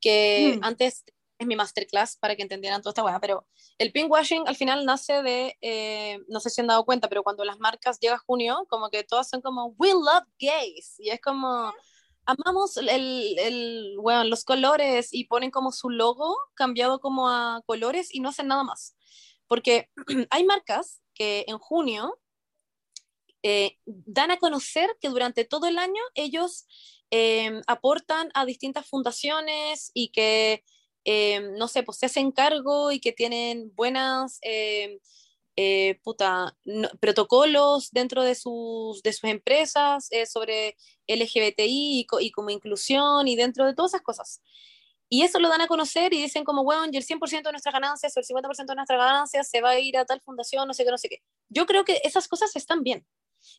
que 0.01 0.57
Mm. 0.59 0.65
antes 0.65 1.05
es 1.39 1.47
mi 1.47 1.55
masterclass 1.55 2.17
para 2.17 2.35
que 2.35 2.43
entendieran 2.43 2.83
toda 2.83 2.91
esta 2.91 3.05
weá, 3.05 3.21
pero 3.21 3.47
el 3.79 3.93
pink 3.93 4.11
washing 4.11 4.49
al 4.49 4.57
final 4.57 4.85
nace 4.85 5.23
de, 5.23 5.57
eh, 5.61 6.19
no 6.29 6.41
sé 6.41 6.51
si 6.51 6.61
han 6.61 6.67
dado 6.67 6.85
cuenta, 6.85 7.09
pero 7.09 7.23
cuando 7.23 7.45
las 7.45 7.61
marcas 7.61 8.01
llega 8.01 8.19
junio, 8.19 8.67
como 8.69 8.91
que 8.91 9.05
todas 9.05 9.29
son 9.29 9.41
como, 9.43 9.67
we 9.79 9.91
love 9.93 10.25
gays, 10.41 10.97
y 10.99 11.11
es 11.11 11.21
como, 11.21 11.73
amamos 12.27 12.77
el, 12.79 13.39
el, 13.39 13.97
bueno, 14.01 14.25
los 14.25 14.45
colores 14.45 15.11
y 15.13 15.25
ponen 15.27 15.53
como 15.53 15.71
su 15.71 15.89
logo 15.91 16.37
cambiado 16.55 16.99
como 17.01 17.29
a 17.31 17.63
colores 17.67 18.13
y 18.13 18.19
no 18.19 18.31
hacen 18.31 18.49
nada 18.49 18.65
más. 18.65 18.97
Porque 19.49 19.89
hay 20.31 20.45
marcas 20.45 21.01
que 21.15 21.45
en 21.49 21.59
junio 21.59 22.19
eh, 23.43 23.79
dan 23.87 24.31
a 24.31 24.39
conocer 24.39 24.91
que 25.01 25.09
durante 25.09 25.45
todo 25.45 25.67
el 25.69 25.79
año 25.79 26.03
ellos 26.15 26.67
eh, 27.11 27.61
aportan 27.67 28.31
a 28.35 28.45
distintas 28.45 28.87
fundaciones 28.87 29.91
y 29.95 30.09
que, 30.09 30.65
eh, 31.05 31.41
no 31.57 31.69
sé, 31.69 31.83
pues 31.85 31.99
se 31.99 32.07
hacen 32.07 32.33
cargo 32.33 32.91
y 32.93 33.01
que 33.01 33.13
tienen 33.13 33.73
buenas... 33.75 34.41
protocolos 37.01 37.91
dentro 37.91 38.23
de 38.23 38.35
sus, 38.35 39.03
de 39.03 39.13
sus 39.13 39.25
empresas 39.25 40.09
sobre 40.27 40.77
LGBTI 41.09 42.07
y 42.21 42.31
como 42.31 42.51
inclusión 42.51 43.27
y 43.27 43.35
dentro 43.35 43.67
de 43.67 43.75
todas 43.75 43.93
esas 43.93 44.03
cosas. 44.03 44.41
Y 45.09 45.23
eso 45.23 45.39
lo 45.39 45.49
dan 45.49 45.63
a 45.63 45.67
conocer 45.67 46.13
y 46.13 46.23
dicen 46.23 46.45
como, 46.45 46.65
bueno, 46.65 46.87
y 46.91 46.97
el 46.97 47.05
100% 47.05 47.43
de 47.43 47.53
nuestras 47.53 47.73
ganancias 47.73 48.15
o 48.17 48.21
el 48.21 48.27
50% 48.27 48.67
de 48.67 48.75
nuestras 48.75 48.99
ganancias 48.99 49.49
se 49.49 49.61
va 49.61 49.71
a 49.71 49.81
ir 49.81 49.97
a 49.97 50.05
tal 50.05 50.21
fundación, 50.21 50.69
no 50.69 50.75
sé 50.75 50.85
qué, 50.85 50.91
no 50.91 50.99
sé 50.99 51.09
qué. 51.09 51.23
Yo 51.49 51.67
creo 51.67 51.85
que 51.85 52.01
esas 52.05 52.29
cosas 52.29 52.55
están 52.57 52.83
bien. 52.83 53.07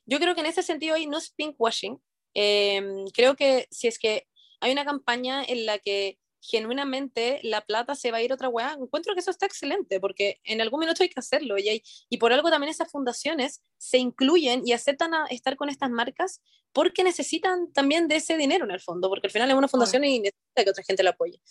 Yo 0.06 0.20
creo 0.20 0.36
que 0.36 0.41
en 0.41 0.47
ese 0.47 0.62
sentido 0.62 0.95
ahí 0.95 1.08
no 1.08 1.18
es 1.18 1.32
pinkwashing. 1.32 2.02
Eh, 2.36 3.06
creo 3.14 3.36
que 3.36 3.68
si 3.72 3.88
es 3.88 3.97
que 3.97 4.28
hay 4.62 4.72
una 4.72 4.86
campaña 4.86 5.43
en 5.43 5.66
la 5.66 5.80
que 5.80 6.20
genuinamente 6.42 7.40
la 7.44 7.62
plata 7.62 7.96
se 7.96 8.12
va 8.12 8.18
a 8.18 8.22
ir 8.22 8.32
a 8.32 8.36
otra 8.36 8.50
weá, 8.50 8.78
encuentro 8.80 9.14
que 9.14 9.20
eso 9.20 9.32
está 9.32 9.46
excelente, 9.46 10.00
porque 10.00 10.40
en 10.44 10.62
algún 10.62 10.80
minuto 10.80 11.04
hay 11.04 11.10
que 11.10 11.20
hacerlo. 11.20 11.58
Y, 11.58 11.70
hay, 11.70 11.84
y 12.10 12.18
por 12.18 12.34
algo 12.34 12.50
también 12.50 12.72
esas 12.72 12.92
fundaciones 12.92 13.62
se 13.78 13.98
incluyen 13.98 14.62
y 14.66 14.74
aceptan 14.74 15.14
a 15.14 15.26
estar 15.28 15.56
con 15.56 15.70
estas 15.70 15.90
marcas 15.90 16.42
porque 16.72 17.04
necesitan 17.04 17.72
también 17.74 18.08
de 18.08 18.18
ese 18.18 18.38
dinero 18.38 18.66
en 18.66 18.72
el 18.72 18.80
fondo, 18.80 19.10
porque 19.10 19.28
al 19.28 19.32
final 19.32 19.50
es 19.50 19.56
una 19.56 19.68
fundación 19.68 20.04
y 20.04 20.20
necesita 20.20 20.64
que 20.64 20.70
otra 20.70 20.84
gente 20.84 21.04
la 21.04 21.12
apoye. 21.12 21.42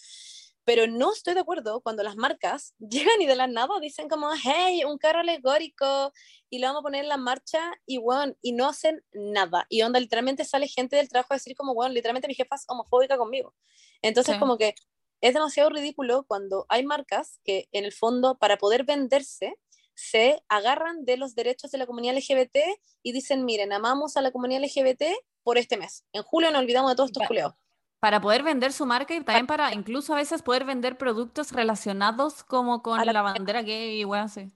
Pero 0.69 0.87
no 0.87 1.15
estoy 1.15 1.33
de 1.33 1.41
acuerdo 1.41 1.81
cuando 1.81 2.03
las 2.03 2.17
marcas 2.17 2.75
llegan 2.79 3.23
y 3.23 3.27
de 3.27 3.37
la 3.37 3.47
nada 3.47 3.81
dicen 3.81 4.07
como, 4.07 4.29
hey, 4.45 4.85
un 4.85 4.99
carro 4.99 5.21
alegórico 5.21 6.13
y 6.51 6.59
lo 6.59 6.67
vamos 6.67 6.81
a 6.81 6.83
poner 6.83 7.05
en 7.05 7.09
la 7.09 7.17
marcha 7.17 7.73
y, 7.87 7.97
bueno, 7.97 8.35
y 8.43 8.53
no 8.53 8.69
hacen 8.69 9.03
nada. 9.13 9.65
Y 9.71 9.81
onda, 9.81 9.99
literalmente 9.99 10.45
sale 10.45 10.69
gente 10.69 10.97
del 10.97 11.09
trabajo 11.09 11.33
a 11.33 11.37
decir 11.37 11.57
como, 11.57 11.73
bueno, 11.73 11.95
literalmente 11.95 12.29
mi 12.29 12.35
jefa 12.35 12.57
es 12.57 12.65
homofóbica 12.69 13.17
conmigo. 13.17 13.55
Entonces, 14.03 14.35
Sí. 14.35 14.41
como 14.41 14.59
que 14.59 14.75
es 15.23 15.33
demasiado 15.33 15.71
ridículo 15.71 16.27
cuando 16.29 16.67
hay 16.69 16.85
marcas 16.85 17.41
que 17.45 17.71
en 17.73 17.87
el 17.87 17.93
fondo, 17.95 18.37
para 18.37 18.59
poder 18.59 18.85
venderse, 18.85 19.55
se 19.95 20.43
agarran 20.51 21.07
de 21.07 21.17
los 21.17 21.35
derechos 21.35 21.71
de 21.71 21.79
la 21.79 21.87
comunidad 21.87 22.15
LGBT 22.15 22.59
y 23.03 23.13
dicen, 23.13 23.47
miren, 23.47 23.73
amamos 23.73 24.19
a 24.19 24.21
la 24.21 24.33
comunidad 24.33 24.61
LGBT 24.61 25.17
por 25.43 25.57
este 25.57 25.79
mes. 25.79 26.05
En 26.13 26.23
julio 26.23 26.51
nos 26.51 26.61
olvidamos 26.61 26.91
de 26.91 26.97
todos 26.97 27.09
estos 27.09 27.27
culeos. 27.27 27.55
Para 28.01 28.21
poder 28.21 28.43
vender 28.45 28.73
su 28.73 28.87
marca 28.87 29.15
y 29.15 29.21
también 29.25 29.47
para 29.49 29.75
incluso 29.75 30.13
a 30.13 30.17
veces 30.17 30.43
poder 30.43 30.65
vender 30.65 30.97
productos 30.97 31.51
relacionados 31.53 32.45
como 32.45 32.81
con 32.83 33.05
la- 33.05 33.13
la 33.13 33.23
bandera 33.23 33.63
gay 33.63 34.01
y 34.01 34.05
weas 34.05 34.37
así. 34.37 34.53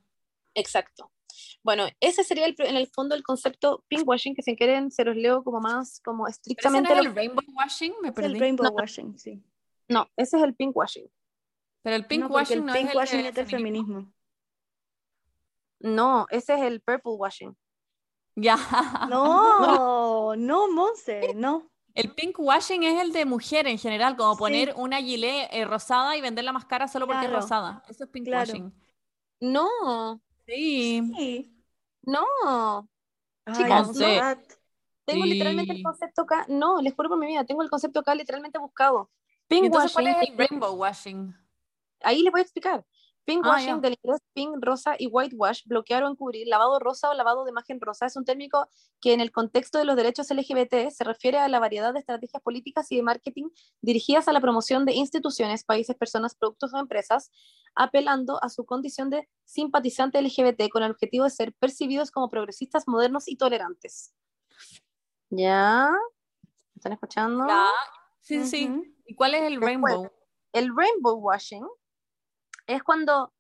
Exacto. 0.54 1.10
Bueno, 1.64 1.86
ese 2.00 2.22
sería 2.24 2.46
el- 2.46 2.54
en 2.58 2.76
el 2.76 2.86
fondo 2.88 3.14
el 3.14 3.22
concepto 3.22 3.84
pinkwashing, 3.88 4.34
que 4.34 4.42
si 4.42 4.54
quieren 4.56 4.90
se 4.90 5.04
los 5.04 5.16
leo 5.16 5.42
como 5.42 5.60
más, 5.60 6.00
como 6.04 6.24
¿Pero 6.24 6.30
ese 6.30 6.38
no 6.40 6.52
estrictamente. 6.78 6.92
es 6.92 6.98
el 6.98 7.14
rainbow 7.14 7.44
washing? 7.56 7.92
Me 8.02 8.08
Es 8.08 8.16
el 8.18 8.22
perdí. 8.22 8.38
rainbow 8.38 8.64
No. 8.66 8.70
washing, 8.72 9.18
sí. 9.18 9.42
No, 9.88 10.08
ese 10.16 10.36
es 10.36 10.42
el 10.44 10.54
pinkwashing. 10.54 11.10
Pero 11.82 11.96
el 11.96 12.02
No, 12.02 12.04
el 12.04 12.08
pinkwashing 12.08 12.64
no, 12.66 12.74
es 12.74 13.12
el 13.12 13.34
de 13.34 13.40
es 13.40 13.50
feminismo. 13.50 13.86
feminismo. 13.86 14.12
No, 15.80 16.26
ese 16.30 16.54
es 16.54 16.60
el 16.62 16.80
purple 16.80 17.12
washing. 17.12 17.56
Ya. 18.36 18.56
No, 19.10 20.34
no, 20.36 20.70
Monse, 20.70 21.34
no. 21.34 21.70
El 21.94 22.14
pinkwashing 22.14 22.84
es 22.84 23.00
el 23.00 23.12
de 23.12 23.24
mujer 23.24 23.66
en 23.66 23.78
general, 23.78 24.16
como 24.16 24.36
poner 24.36 24.74
una 24.76 25.00
gilet 25.00 25.48
eh, 25.50 25.64
rosada 25.64 26.16
y 26.16 26.20
venderla 26.20 26.52
más 26.52 26.64
cara 26.64 26.88
solo 26.88 27.06
porque 27.06 27.26
es 27.26 27.32
rosada. 27.32 27.82
Eso 27.88 28.04
es 28.04 28.10
pinkwashing. 28.10 28.72
No, 29.40 30.20
Sí. 30.46 31.02
Sí. 31.16 31.64
no. 32.02 32.88
Ay, 33.44 33.54
Chicas, 33.54 33.96
no. 33.96 34.42
Tengo 35.04 35.24
literalmente 35.24 35.72
el 35.72 35.82
concepto 35.82 36.22
acá. 36.22 36.46
No, 36.48 36.80
les 36.80 36.94
juro 36.94 37.08
por 37.08 37.18
mi 37.18 37.26
vida, 37.26 37.44
tengo 37.44 37.62
el 37.62 37.70
concepto 37.70 38.00
acá 38.00 38.14
literalmente 38.14 38.58
buscado. 38.58 39.10
¿Y 39.48 39.56
entonces 39.56 39.92
cuál 39.92 40.06
es 40.06 40.16
el 40.28 40.38
rainbow 40.38 40.74
washing? 40.74 41.34
ahí 42.04 42.22
les 42.22 42.32
voy 42.32 42.40
a 42.40 42.42
explicar. 42.42 42.84
Pinkwashing 43.24 43.70
Ah, 43.70 43.76
ya. 43.76 43.80
del 43.80 43.96
inglés 44.02 44.20
pink, 44.34 44.56
rosa 44.60 44.96
y 44.98 45.06
whitewash, 45.06 45.62
bloquear 45.66 46.02
o 46.04 46.08
encubrir, 46.08 46.48
lavado 46.48 46.78
rosa 46.80 47.08
o 47.10 47.14
lavado 47.14 47.44
de 47.44 47.50
imagen 47.50 47.80
rosa, 47.80 48.06
es 48.06 48.16
un 48.16 48.24
término 48.24 48.66
que 49.00 49.12
en 49.12 49.20
el 49.20 49.30
contexto 49.30 49.78
de 49.78 49.84
los 49.84 49.94
derechos 49.94 50.28
LGBT 50.30 50.90
se 50.90 51.04
refiere 51.04 51.38
a 51.38 51.48
la 51.48 51.60
variedad 51.60 51.92
de 51.92 52.00
estrategias 52.00 52.42
políticas 52.42 52.90
y 52.90 52.96
de 52.96 53.02
marketing 53.02 53.48
dirigidas 53.80 54.26
a 54.26 54.32
la 54.32 54.40
promoción 54.40 54.84
de 54.84 54.92
instituciones, 54.94 55.62
países, 55.64 55.94
personas, 55.96 56.34
productos 56.34 56.74
o 56.74 56.78
empresas, 56.78 57.30
apelando 57.76 58.42
a 58.42 58.48
su 58.48 58.64
condición 58.64 59.08
de 59.08 59.28
simpatizante 59.44 60.20
LGBT 60.20 60.68
con 60.70 60.82
el 60.82 60.90
objetivo 60.90 61.24
de 61.24 61.30
ser 61.30 61.52
percibidos 61.54 62.10
como 62.10 62.28
progresistas, 62.28 62.88
modernos 62.88 63.28
y 63.28 63.36
tolerantes. 63.36 64.14
¿Ya? 65.30 65.90
¿Me 65.92 66.48
¿Están 66.76 66.92
escuchando? 66.92 67.46
Ya. 67.46 67.66
Sí, 68.20 68.44
sí. 68.46 68.70
¿Y 69.06 69.14
cuál 69.14 69.34
es 69.34 69.42
el 69.42 69.60
Después. 69.60 69.66
rainbow? 69.68 70.10
El 70.52 70.76
rainbow 70.76 71.16
washing 71.18 71.66
es 72.74 72.82
cuando 72.82 73.32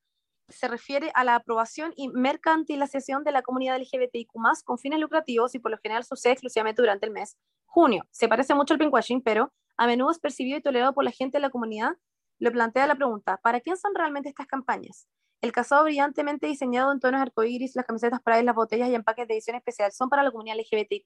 se 0.48 0.68
refiere 0.68 1.10
a 1.14 1.24
la 1.24 1.36
aprobación 1.36 1.92
y 1.96 2.08
mercantilización 2.08 3.24
de 3.24 3.32
la 3.32 3.42
comunidad 3.42 3.78
LGBTIQ+, 3.78 4.30
con 4.64 4.78
fines 4.78 5.00
lucrativos 5.00 5.54
y 5.54 5.58
por 5.58 5.70
lo 5.70 5.78
general 5.78 6.04
sucede 6.04 6.32
exclusivamente 6.32 6.82
durante 6.82 7.06
el 7.06 7.12
mes 7.12 7.36
junio. 7.64 8.06
Se 8.10 8.28
parece 8.28 8.54
mucho 8.54 8.74
al 8.74 8.80
pinkwashing, 8.80 9.22
pero 9.22 9.52
a 9.76 9.86
menudo 9.86 10.10
es 10.10 10.18
percibido 10.18 10.58
y 10.58 10.62
tolerado 10.62 10.92
por 10.92 11.04
la 11.04 11.10
gente 11.10 11.38
de 11.38 11.42
la 11.42 11.50
comunidad. 11.50 11.92
Lo 12.38 12.52
plantea 12.52 12.86
la 12.86 12.94
pregunta, 12.94 13.38
¿para 13.42 13.60
quién 13.60 13.76
son 13.76 13.94
realmente 13.94 14.28
estas 14.28 14.46
campañas? 14.46 15.08
El 15.40 15.50
calzado 15.52 15.84
brillantemente 15.84 16.46
diseñado 16.46 16.92
en 16.92 17.00
tonos 17.00 17.20
arcoíris, 17.20 17.74
las 17.74 17.84
camisetas 17.84 18.20
para 18.20 18.40
las 18.42 18.54
botellas 18.54 18.88
y 18.90 18.94
empaques 18.94 19.26
de 19.26 19.34
edición 19.34 19.56
especial, 19.56 19.90
¿son 19.90 20.08
para 20.08 20.22
la 20.22 20.30
comunidad 20.30 20.56
LGBTIQ+, 20.56 21.04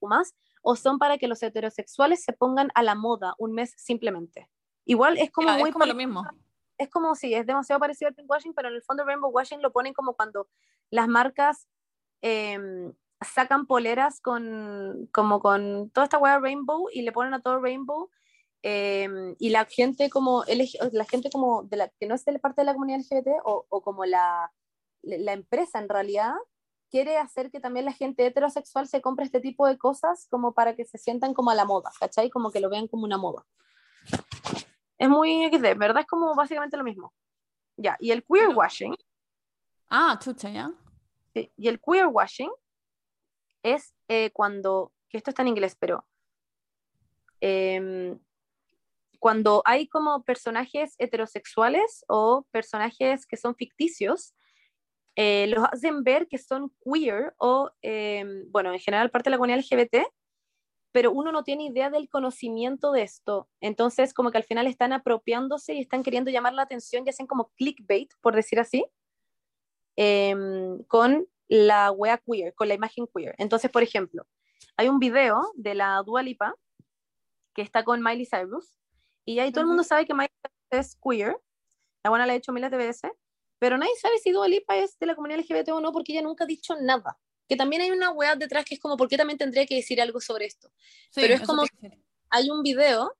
o 0.61 0.75
son 0.75 0.99
para 0.99 1.17
que 1.17 1.27
los 1.27 1.41
heterosexuales 1.41 2.23
se 2.23 2.33
pongan 2.33 2.69
a 2.75 2.83
la 2.83 2.95
moda 2.95 3.33
un 3.39 3.53
mes 3.53 3.73
simplemente? 3.77 4.49
Igual 4.85 5.17
es 5.17 5.31
como 5.31 5.47
Ya, 5.47 5.57
muy 5.57 5.69
es 5.69 5.73
como 5.73 5.85
lo 5.85 5.95
mismo. 5.95 6.23
Es 6.77 6.89
como 6.89 7.15
si 7.15 7.33
es 7.33 7.45
demasiado 7.45 7.79
parecido 7.79 8.09
al 8.09 8.15
pinkwashing, 8.15 8.53
pero 8.53 8.69
en 8.69 8.75
el 8.75 8.83
fondo 8.83 9.05
rainbow 9.05 9.31
washing 9.31 9.61
lo 9.61 9.71
ponen 9.71 9.93
como 9.93 10.13
cuando 10.15 10.47
las 10.89 11.07
marcas 11.07 11.67
em, 12.21 12.93
sacan 13.21 13.65
poleras 13.65 14.21
con 14.21 15.09
como 15.11 15.39
con 15.39 15.89
toda 15.91 16.05
esta 16.05 16.17
hueá 16.17 16.39
rainbow 16.39 16.87
y 16.93 17.01
le 17.01 17.11
ponen 17.11 17.33
a 17.33 17.41
todo 17.41 17.59
rainbow 17.59 18.09
em, 18.61 19.35
y 19.39 19.49
la 19.49 19.65
gente 19.65 20.09
como 20.09 20.43
la 20.91 21.05
gente 21.05 21.29
como 21.31 21.63
de 21.63 21.77
la 21.77 21.89
que 21.99 22.07
no 22.07 22.15
es 22.15 22.25
de 22.25 22.33
la 22.33 22.39
parte 22.39 22.61
de 22.61 22.65
la 22.65 22.73
comunidad 22.73 22.99
LGBT 22.99 23.27
o, 23.43 23.65
o 23.69 23.81
como 23.81 24.05
la, 24.05 24.51
la 25.01 25.33
empresa 25.33 25.79
en 25.79 25.89
realidad 25.89 26.33
quiere 26.89 27.17
hacer 27.17 27.51
que 27.51 27.59
también 27.59 27.85
la 27.85 27.93
gente 27.93 28.25
heterosexual 28.25 28.87
se 28.87 29.01
compre 29.01 29.25
este 29.25 29.41
tipo 29.41 29.67
de 29.67 29.77
cosas 29.77 30.27
como 30.29 30.53
para 30.53 30.75
que 30.75 30.85
se 30.85 30.97
sientan 30.97 31.33
como 31.33 31.51
a 31.51 31.55
la 31.55 31.65
moda, 31.65 31.91
¿cachai? 31.99 32.29
Como 32.29 32.51
que 32.51 32.59
lo 32.59 32.69
vean 32.69 32.87
como 32.87 33.03
una 33.03 33.17
moda. 33.17 33.45
Es 34.97 35.09
muy 35.09 35.45
XD, 35.45 35.75
¿verdad? 35.77 36.01
Es 36.01 36.07
como 36.07 36.33
básicamente 36.35 36.77
lo 36.77 36.83
mismo. 36.83 37.13
Ya, 37.77 37.95
y 37.99 38.11
el 38.11 38.23
queer 38.23 38.49
washing, 38.49 38.95
Ah, 39.89 40.17
chucha, 40.21 40.49
ya. 40.49 40.71
sí, 41.33 41.51
y 41.55 41.67
el 41.67 41.79
queer 41.79 42.07
washing 42.07 42.51
es 43.63 43.93
eh, 44.07 44.31
cuando, 44.31 44.91
que 45.09 45.17
esto 45.17 45.29
está 45.29 45.43
en 45.43 45.49
inglés, 45.49 45.75
pero 45.79 46.05
em, 47.41 48.19
cuando 49.19 49.61
hay 49.65 49.87
como 49.87 50.23
personajes 50.23 50.95
heterosexuales 50.97 52.03
o 52.07 52.45
personajes 52.51 53.25
que 53.25 53.37
son 53.37 53.55
ficticios, 53.55 54.33
eh, 55.15 55.47
los 55.47 55.63
hacen 55.71 56.03
ver 56.03 56.27
que 56.27 56.37
son 56.37 56.71
queer 56.83 57.33
o, 57.37 57.71
em, 57.81 58.51
bueno, 58.51 58.71
en 58.73 58.79
general 58.79 59.09
parte 59.09 59.29
de 59.29 59.31
la 59.31 59.37
comunidad 59.37 59.59
LGBT, 59.59 60.05
pero 60.91 61.11
uno 61.11 61.31
no 61.31 61.43
tiene 61.43 61.65
idea 61.65 61.89
del 61.89 62.09
conocimiento 62.09 62.91
de 62.91 63.03
esto. 63.03 63.49
Entonces, 63.61 64.13
como 64.13 64.31
que 64.31 64.37
al 64.37 64.43
final 64.43 64.67
están 64.67 64.93
apropiándose 64.93 65.73
y 65.73 65.81
están 65.81 66.03
queriendo 66.03 66.31
llamar 66.31 66.53
la 66.53 66.63
atención 66.63 67.03
y 67.05 67.09
hacen 67.09 67.27
como 67.27 67.51
clickbait, 67.55 68.11
por 68.21 68.35
decir 68.35 68.59
así, 68.59 68.85
em, 69.95 70.83
con 70.83 71.27
la 71.47 71.91
wea 71.91 72.17
queer, 72.17 72.53
con 72.53 72.67
la 72.67 72.73
imagen 72.73 73.07
queer. 73.07 73.35
Entonces, 73.37 73.71
por 73.71 73.83
ejemplo, 73.83 74.25
hay 74.75 74.89
un 74.89 74.99
video 74.99 75.41
de 75.55 75.75
la 75.75 76.01
Dua 76.03 76.21
Lipa 76.23 76.55
que 77.53 77.61
está 77.61 77.83
con 77.83 78.01
Miley 78.03 78.25
Cyrus 78.25 78.77
y 79.25 79.39
ahí 79.39 79.51
todo 79.51 79.61
el 79.61 79.67
mundo 79.67 79.83
sabe 79.83 80.05
que 80.05 80.13
Miley 80.13 80.29
Cyrus 80.41 80.87
es 80.87 80.97
queer. 81.01 81.37
La 82.03 82.09
buena 82.09 82.25
la 82.25 82.33
ha 82.33 82.35
hecho 82.35 82.53
miles 82.53 82.71
de 82.71 82.77
veces, 82.77 83.11
pero 83.59 83.77
nadie 83.77 83.95
sabe 84.01 84.17
si 84.19 84.31
Dua 84.31 84.47
Lipa 84.47 84.77
es 84.77 84.97
de 84.99 85.05
la 85.07 85.15
comunidad 85.15 85.39
LGBT 85.39 85.69
o 85.69 85.81
no 85.81 85.91
porque 85.91 86.13
ella 86.13 86.21
nunca 86.21 86.43
ha 86.43 86.47
dicho 86.47 86.75
nada. 86.79 87.17
Que 87.47 87.55
también 87.55 87.81
hay 87.81 87.91
una 87.91 88.11
wea 88.11 88.35
detrás 88.35 88.65
que 88.65 88.75
es 88.75 88.79
como, 88.81 88.97
¿por 88.97 89.07
qué 89.07 89.17
también 89.17 89.37
tendría 89.37 89.65
que 89.65 89.75
decir 89.75 90.01
algo 90.01 90.19
sobre 90.19 90.45
esto? 90.45 90.69
Sí, 91.11 91.21
Pero 91.21 91.35
es 91.35 91.41
como- 91.41 91.63
hay 92.29 92.49
un 92.49 92.61
video 92.61 93.15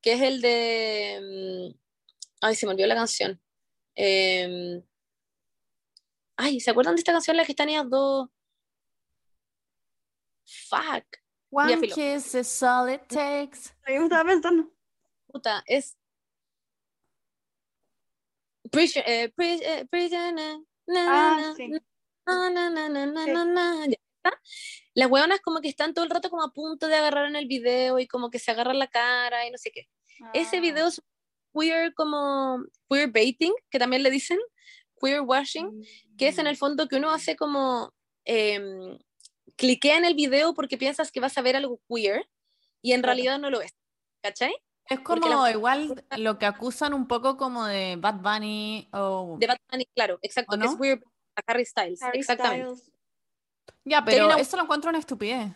que 0.00 0.12
es 0.14 0.22
el 0.22 0.40
de. 0.40 1.72
mm, 1.74 1.78
Ay, 2.40 2.54
se 2.54 2.66
me 2.66 2.72
olvidó 2.72 2.86
la 2.88 2.94
canción. 2.94 3.40
Em, 3.94 4.82
Ay, 6.40 6.60
¿se 6.60 6.70
acuerdan 6.70 6.94
de 6.94 7.00
esta 7.00 7.10
canción 7.12 7.36
la 7.36 7.44
que 7.44 7.50
están 7.52 7.68
ellas 7.68 7.88
dos? 7.90 8.28
Fuck. 10.68 11.18
One 11.50 11.88
kiss 11.88 12.34
is 12.34 12.62
all 12.62 12.88
it 12.88 13.02
takes. 13.08 13.74
Mismo 13.86 14.04
estaba 14.04 14.24
pensando. 14.24 14.70
Puta, 15.26 15.62
es. 15.66 15.96
Eh, 18.72 19.32
eh, 19.36 19.86
prisoner, 19.90 20.58
na, 20.86 21.48
Ah, 21.50 21.54
sí. 21.56 21.70
Na, 22.28 22.70
na, 22.70 22.88
na, 22.88 23.84
Sí. 23.84 23.94
Las 24.94 25.10
hueonas 25.10 25.40
como 25.40 25.60
que 25.60 25.68
están 25.68 25.94
todo 25.94 26.04
el 26.04 26.10
rato 26.10 26.28
como 26.30 26.42
a 26.42 26.52
punto 26.52 26.88
de 26.88 26.96
agarrar 26.96 27.26
en 27.26 27.36
el 27.36 27.46
video 27.46 27.98
y 27.98 28.06
como 28.06 28.30
que 28.30 28.38
se 28.38 28.50
agarran 28.50 28.78
la 28.78 28.88
cara 28.88 29.46
y 29.46 29.50
no 29.50 29.58
sé 29.58 29.70
qué. 29.70 29.88
Ese 30.34 30.58
Ah. 30.58 30.60
video 30.60 30.88
es 30.88 31.00
queer 31.54 31.94
como 31.94 32.62
queer 32.90 33.10
baiting, 33.10 33.52
que 33.70 33.78
también 33.78 34.02
le 34.02 34.10
dicen, 34.10 34.38
queer 35.00 35.20
washing, 35.22 35.82
que 36.16 36.28
es 36.28 36.38
en 36.38 36.46
el 36.46 36.56
fondo 36.56 36.88
que 36.88 36.96
uno 36.96 37.10
hace 37.10 37.36
como 37.36 37.92
em, 38.24 38.98
cliquea 39.56 39.96
en 39.96 40.04
el 40.04 40.14
video 40.14 40.52
porque 40.54 40.76
piensas 40.76 41.10
que 41.10 41.20
vas 41.20 41.38
a 41.38 41.42
ver 41.42 41.56
algo 41.56 41.80
queer 41.88 42.28
y 42.82 42.92
en 42.92 43.00
Claro. 43.00 43.14
realidad 43.14 43.38
no 43.38 43.48
lo 43.50 43.62
es. 43.62 43.72
¿Cachai? 44.22 44.54
Es 44.90 45.00
como 45.00 45.26
la- 45.28 45.50
igual 45.50 46.04
lo 46.18 46.38
que 46.38 46.46
acusan 46.46 46.92
un 46.94 47.06
poco 47.06 47.36
como 47.36 47.64
de 47.66 47.96
Bad 47.96 48.16
Bunny 48.20 48.88
o... 48.92 49.36
De 49.38 49.46
Batman, 49.46 49.82
claro, 49.94 50.18
exacto, 50.22 50.56
¿O 50.56 50.58
que 50.58 50.64
es 50.66 50.72
no? 50.72 50.78
Harry 51.46 51.64
Styles, 51.64 52.02
Harry 52.02 52.18
exactamente. 52.20 52.66
Styles. 52.76 52.92
Ya, 53.84 54.04
pero 54.04 54.26
una- 54.26 54.36
eso 54.40 54.56
lo 54.56 54.64
encuentro 54.64 54.90
una 54.90 54.98
estupidez. 54.98 55.52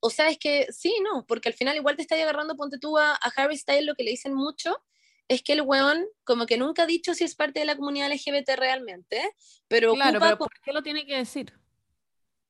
O 0.00 0.08
sea, 0.10 0.28
es 0.30 0.38
que 0.38 0.66
sí, 0.72 0.94
no, 1.02 1.26
porque 1.26 1.48
al 1.50 1.54
final 1.54 1.76
igual 1.76 1.96
te 1.96 2.02
está 2.02 2.14
agarrando, 2.14 2.56
ponte 2.56 2.78
tú 2.78 2.96
a, 2.98 3.12
a 3.12 3.32
Harry 3.36 3.56
Styles, 3.58 3.84
lo 3.84 3.94
que 3.94 4.02
le 4.04 4.10
dicen 4.12 4.34
mucho 4.34 4.76
es 5.28 5.42
que 5.42 5.52
el 5.52 5.60
weón 5.62 6.06
como 6.24 6.46
que 6.46 6.56
nunca 6.56 6.82
ha 6.84 6.86
dicho 6.86 7.14
si 7.14 7.24
es 7.24 7.34
parte 7.34 7.60
de 7.60 7.66
la 7.66 7.76
comunidad 7.76 8.10
LGBT 8.10 8.56
realmente, 8.56 9.20
pero 9.68 9.94
Claro, 9.94 10.10
ocupa 10.18 10.26
pero 10.26 10.38
como- 10.38 10.48
¿por 10.48 10.60
qué 10.62 10.72
lo 10.72 10.82
tiene 10.82 11.06
que 11.06 11.16
decir? 11.16 11.52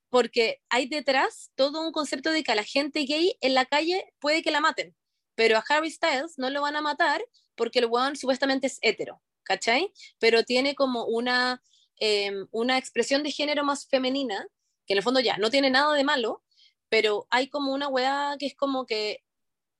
porque 0.09 0.61
hay 0.69 0.87
detrás 0.87 1.51
todo 1.55 1.81
un 1.85 1.91
concepto 1.93 2.31
de 2.31 2.43
que 2.43 2.51
a 2.51 2.55
la 2.55 2.63
gente 2.65 3.05
gay 3.05 3.37
en 3.39 3.53
la 3.53 3.65
calle 3.65 4.13
puede 4.19 4.41
que 4.43 4.51
la 4.51 4.59
maten, 4.59 4.93
pero 5.35 5.57
a 5.57 5.63
Harry 5.69 5.89
Styles 5.89 6.33
no 6.37 6.49
lo 6.49 6.61
van 6.61 6.75
a 6.75 6.81
matar 6.81 7.23
porque 7.55 7.79
el 7.79 7.85
weón 7.85 8.15
supuestamente 8.17 8.67
es 8.67 8.77
hetero, 8.81 9.21
¿cachai? 9.43 9.93
Pero 10.19 10.43
tiene 10.43 10.75
como 10.75 11.05
una, 11.05 11.61
em, 12.01 12.47
una 12.51 12.79
expresión 12.79 13.21
de 13.21 13.31
género 13.31 13.63
más 13.63 13.87
femenina, 13.87 14.47
que 14.87 14.93
en 14.93 14.97
el 14.97 15.03
fondo 15.03 15.19
ya 15.19 15.37
no 15.37 15.51
tiene 15.51 15.69
nada 15.69 15.93
de 15.93 16.03
malo, 16.03 16.43
pero 16.89 17.27
hay 17.29 17.47
como 17.47 17.73
una 17.73 17.87
weá 17.87 18.35
que 18.39 18.47
es 18.47 18.55
como 18.55 18.87
que 18.87 19.23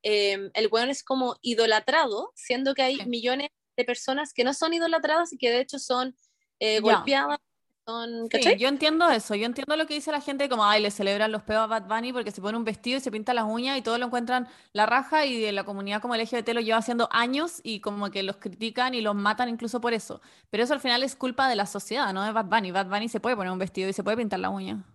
em, 0.03 0.51
el 0.53 0.67
weón 0.71 0.89
es 0.89 1.03
como 1.03 1.35
idolatrado, 1.41 2.31
siendo 2.35 2.75
que 2.75 2.83
hay 2.83 3.05
millones 3.07 3.49
de 3.75 3.85
personas 3.85 4.33
que 4.33 4.43
no 4.43 4.53
son 4.53 4.73
idolatradas 4.73 5.33
y 5.33 5.37
que 5.39 5.49
de 5.49 5.61
hecho 5.61 5.79
son 5.79 6.15
eh, 6.59 6.79
golpeadas, 6.79 7.39
son, 7.85 8.29
Sí, 8.31 8.57
yo 8.57 8.67
entiendo 8.67 9.09
eso, 9.09 9.35
yo 9.35 9.45
entiendo 9.45 9.75
lo 9.75 9.87
que 9.87 9.93
dice 9.93 10.11
la 10.11 10.21
gente 10.21 10.47
como, 10.49 10.65
ay, 10.65 10.81
le 10.81 10.91
celebran 10.91 11.31
los 11.31 11.43
peos 11.43 11.61
a 11.63 11.67
Bad 11.67 11.87
Bunny 11.87 12.13
porque 12.13 12.31
se 12.31 12.41
pone 12.41 12.57
un 12.57 12.63
vestido 12.63 12.97
y 12.97 13.01
se 13.01 13.11
pinta 13.11 13.33
las 13.33 13.45
uñas 13.45 13.77
y 13.77 13.81
todos 13.81 13.99
lo 13.99 14.05
encuentran 14.05 14.47
la 14.73 14.85
raja 14.85 15.25
y 15.25 15.41
de 15.41 15.51
la 15.51 15.63
comunidad 15.63 16.01
como 16.01 16.15
LGBT 16.15 16.49
lo 16.49 16.61
lleva 16.61 16.77
haciendo 16.77 17.09
años 17.11 17.59
y 17.63 17.79
como 17.79 18.11
que 18.11 18.23
los 18.23 18.37
critican 18.37 18.93
y 18.93 19.01
los 19.01 19.15
matan 19.15 19.49
incluso 19.49 19.81
por 19.81 19.93
eso. 19.93 20.21
Pero 20.49 20.63
eso 20.63 20.73
al 20.73 20.79
final 20.79 21.03
es 21.03 21.15
culpa 21.15 21.49
de 21.49 21.55
la 21.55 21.65
sociedad, 21.65 22.13
no 22.13 22.23
de 22.23 22.31
Bad 22.31 22.45
Bunny. 22.45 22.71
Bad 22.71 22.87
Bunny 22.87 23.09
se 23.09 23.19
puede 23.19 23.35
poner 23.35 23.51
un 23.51 23.59
vestido 23.59 23.89
y 23.89 23.93
se 23.93 24.03
puede 24.03 24.17
pintar 24.17 24.39
la 24.39 24.49
uña. 24.49 24.85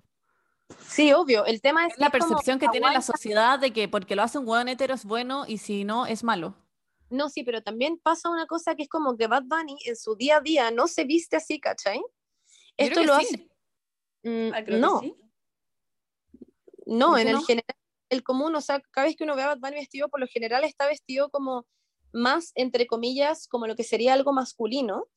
Sí, 0.89 1.13
obvio. 1.13 1.45
El 1.45 1.61
tema 1.61 1.87
es, 1.87 1.95
Es 1.95 1.99
la 1.99 2.11
percepción 2.11 2.59
que 2.59 2.69
tiene 2.69 2.93
la 2.93 3.03
sociedad 3.03 3.59
de 3.59 3.73
que 3.73 3.89
porque 3.89 4.17
lo 4.17 4.23
hace 4.23 4.39
un 4.39 4.49
hueón 4.49 4.69
hetero 4.69 4.95
es 4.95 5.05
bueno 5.05 5.45
y 5.47 5.59
si 5.59 5.85
no 5.85 6.07
es 6.07 6.25
malo. 6.25 6.55
No, 7.09 7.29
sí, 7.29 7.45
pero 7.45 7.63
también 7.63 7.99
pasa 7.99 8.31
una 8.31 8.47
cosa 8.47 8.75
que 8.75 8.83
es 8.83 8.89
como 8.89 9.17
que 9.17 9.29
Bad 9.29 9.45
Bunny 9.45 9.77
en 9.87 9.97
su 9.97 10.17
día 10.17 10.39
a 10.39 10.41
día 10.41 10.71
no 10.73 10.89
se 10.89 11.05
viste 11.05 11.37
así, 11.37 11.61
¿cachai? 11.61 12.03
Esto 12.77 13.03
lo 13.05 13.19
sí. 13.19 13.27
hace. 13.27 13.51
Mm, 14.23 14.53
Ah, 14.53 14.61
no, 14.63 15.01
sí. 15.01 15.15
no, 16.87 17.11
¿Por 17.11 17.21
en 17.21 17.29
el 17.29 17.39
general, 17.45 17.77
el 18.11 18.23
común, 18.23 18.55
o 18.55 18.61
sea, 18.61 18.81
cada 18.91 19.07
vez 19.07 19.17
que 19.17 19.25
uno 19.25 19.37
ve 19.37 19.43
a 19.43 19.55
Bunny 19.55 19.77
vestido, 19.77 20.09
por 20.09 20.21
lo 20.21 20.27
general 20.27 20.65
está 20.65 20.87
vestido 20.87 21.31
como 21.31 21.67
más, 22.13 22.53
entre 22.55 22.87
comillas, 22.87 23.47
como 23.49 23.67
lo 23.67 23.77
que 23.77 23.85
sería 23.85 24.13
algo 24.13 24.33
masculino. 24.33 25.09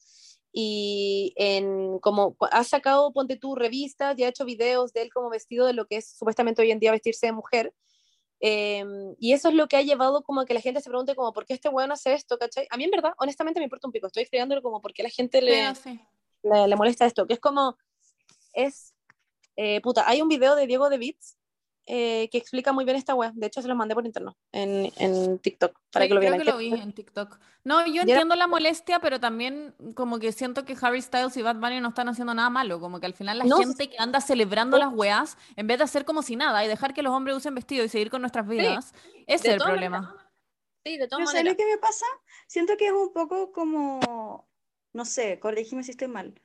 Y 0.52 1.34
en 1.38 2.00
como 2.00 2.36
ha 2.52 2.64
sacado, 2.64 3.14
ponte 3.14 3.38
tú, 3.38 3.56
revistas 3.56 4.18
y 4.18 4.24
ha 4.24 4.30
hecho 4.30 4.46
videos 4.46 4.94
de 4.94 5.04
él 5.04 5.14
como 5.14 5.30
vestido 5.30 5.68
de 5.68 5.74
lo 5.74 5.86
que 5.86 5.98
es 5.98 6.10
supuestamente 6.18 6.64
hoy 6.64 6.72
en 6.72 6.80
día 6.80 6.92
vestirse 6.92 7.28
de 7.28 7.34
mujer. 7.34 7.74
Eh, 8.42 8.84
y 9.20 9.34
eso 9.34 9.50
es 9.50 9.54
lo 9.54 9.68
que 9.68 9.78
ha 9.78 9.82
llevado 9.84 10.24
como 10.24 10.42
a 10.42 10.46
que 10.46 10.54
la 10.56 10.62
gente 10.62 10.82
se 10.82 10.90
pregunte 10.90 11.16
como, 11.16 11.34
¿por 11.34 11.46
qué 11.46 11.54
este 11.54 11.70
weón 11.70 11.92
hace 11.92 12.14
esto? 12.14 12.38
¿cachai? 12.40 12.68
A 12.72 12.78
mí 12.78 12.86
en 12.86 12.92
verdad, 12.92 13.14
honestamente 13.18 13.60
me 13.60 13.66
importa 13.66 13.88
un 13.88 13.92
pico, 13.92 14.08
estoy 14.08 14.26
fregándolo 14.26 14.64
como, 14.64 14.82
¿por 14.82 14.94
qué 14.94 15.04
la 15.04 15.10
gente 15.10 15.42
le, 15.42 15.76
sí. 15.76 16.00
Le, 16.44 16.68
le 16.68 16.76
molesta 16.76 17.06
esto? 17.06 17.26
Que 17.28 17.34
es 17.34 17.40
como, 17.40 17.78
es, 18.54 18.94
eh, 19.56 19.82
puta, 19.82 20.08
hay 20.08 20.22
un 20.22 20.30
video 20.30 20.56
de 20.56 20.68
Diego 20.68 20.90
de 20.90 20.98
Beats 20.98 21.38
eh, 21.92 22.30
que 22.32 22.38
explica 22.38 22.72
muy 22.72 22.86
bien 22.86 22.98
esta 22.98 23.16
wea, 23.16 23.32
de 23.34 23.48
hecho 23.48 23.62
se 23.64 23.68
los 23.68 23.76
mandé 23.76 23.96
por 23.96 24.06
interno, 24.06 24.38
en, 24.52 24.92
en 24.98 25.40
TikTok, 25.40 25.76
para 25.92 26.06
Sí, 26.06 26.10
que 26.10 26.14
lo 26.14 26.20
creo 26.20 26.32
vieran. 26.34 26.40
que 26.46 26.52
lo 26.52 26.58
vi 26.58 26.80
en 26.80 26.94
TikTok. 26.94 27.40
No, 27.64 27.84
yo 27.88 27.94
era- 27.94 28.04
entiendo 28.04 28.36
la 28.36 28.46
molestia, 28.46 29.00
pero 29.00 29.20
también 29.20 29.74
como 29.96 30.20
que 30.20 30.32
siento 30.32 30.66
que 30.66 30.78
Harry 30.82 31.02
Styles 31.02 31.36
y 31.38 31.42
Bad 31.42 31.56
Bunny 31.56 31.82
no 31.82 31.90
están 31.90 32.08
haciendo 32.08 32.34
nada 32.36 32.50
malo. 32.52 32.80
Como 32.80 33.00
que 33.00 33.08
al 33.08 33.14
final 33.16 33.40
la 33.40 33.46
No, 33.46 33.58
gente 33.58 33.90
que 33.90 33.98
anda 33.98 34.22
celebrando 34.22 34.78
las 34.78 34.94
weas, 34.94 35.36
en 35.56 35.66
vez 35.68 35.80
de 35.80 35.84
hacer 35.84 36.06
como 36.06 36.22
si 36.22 36.36
nada 36.36 36.64
y 36.64 36.68
dejar 36.68 36.94
que 36.94 37.02
los 37.02 37.12
hombres 37.12 37.36
usen 37.36 37.56
vestido 37.56 37.84
y 37.84 37.90
seguir 37.90 38.10
con 38.12 38.22
nuestras 38.22 38.48
vidas, 38.48 38.94
ese 39.28 39.48
es 39.48 39.54
el 39.56 39.60
problema. 39.62 40.16
Sí, 40.86 40.98
de 40.98 41.08
todas 41.08 41.20
Pero 41.20 41.28
¿sabes 41.32 41.44
maneras. 41.44 41.54
lo 41.54 41.58
que 41.58 41.66
me 41.72 41.78
pasa? 41.80 42.06
Siento 42.48 42.78
que 42.78 42.86
es 42.88 42.94
un 42.94 43.12
poco 43.12 43.52
como, 43.52 44.48
no 44.94 45.06
sé, 45.06 45.40
corrígeme 45.40 45.84
si 45.84 45.92
estoy 45.92 46.08
mal, 46.08 46.40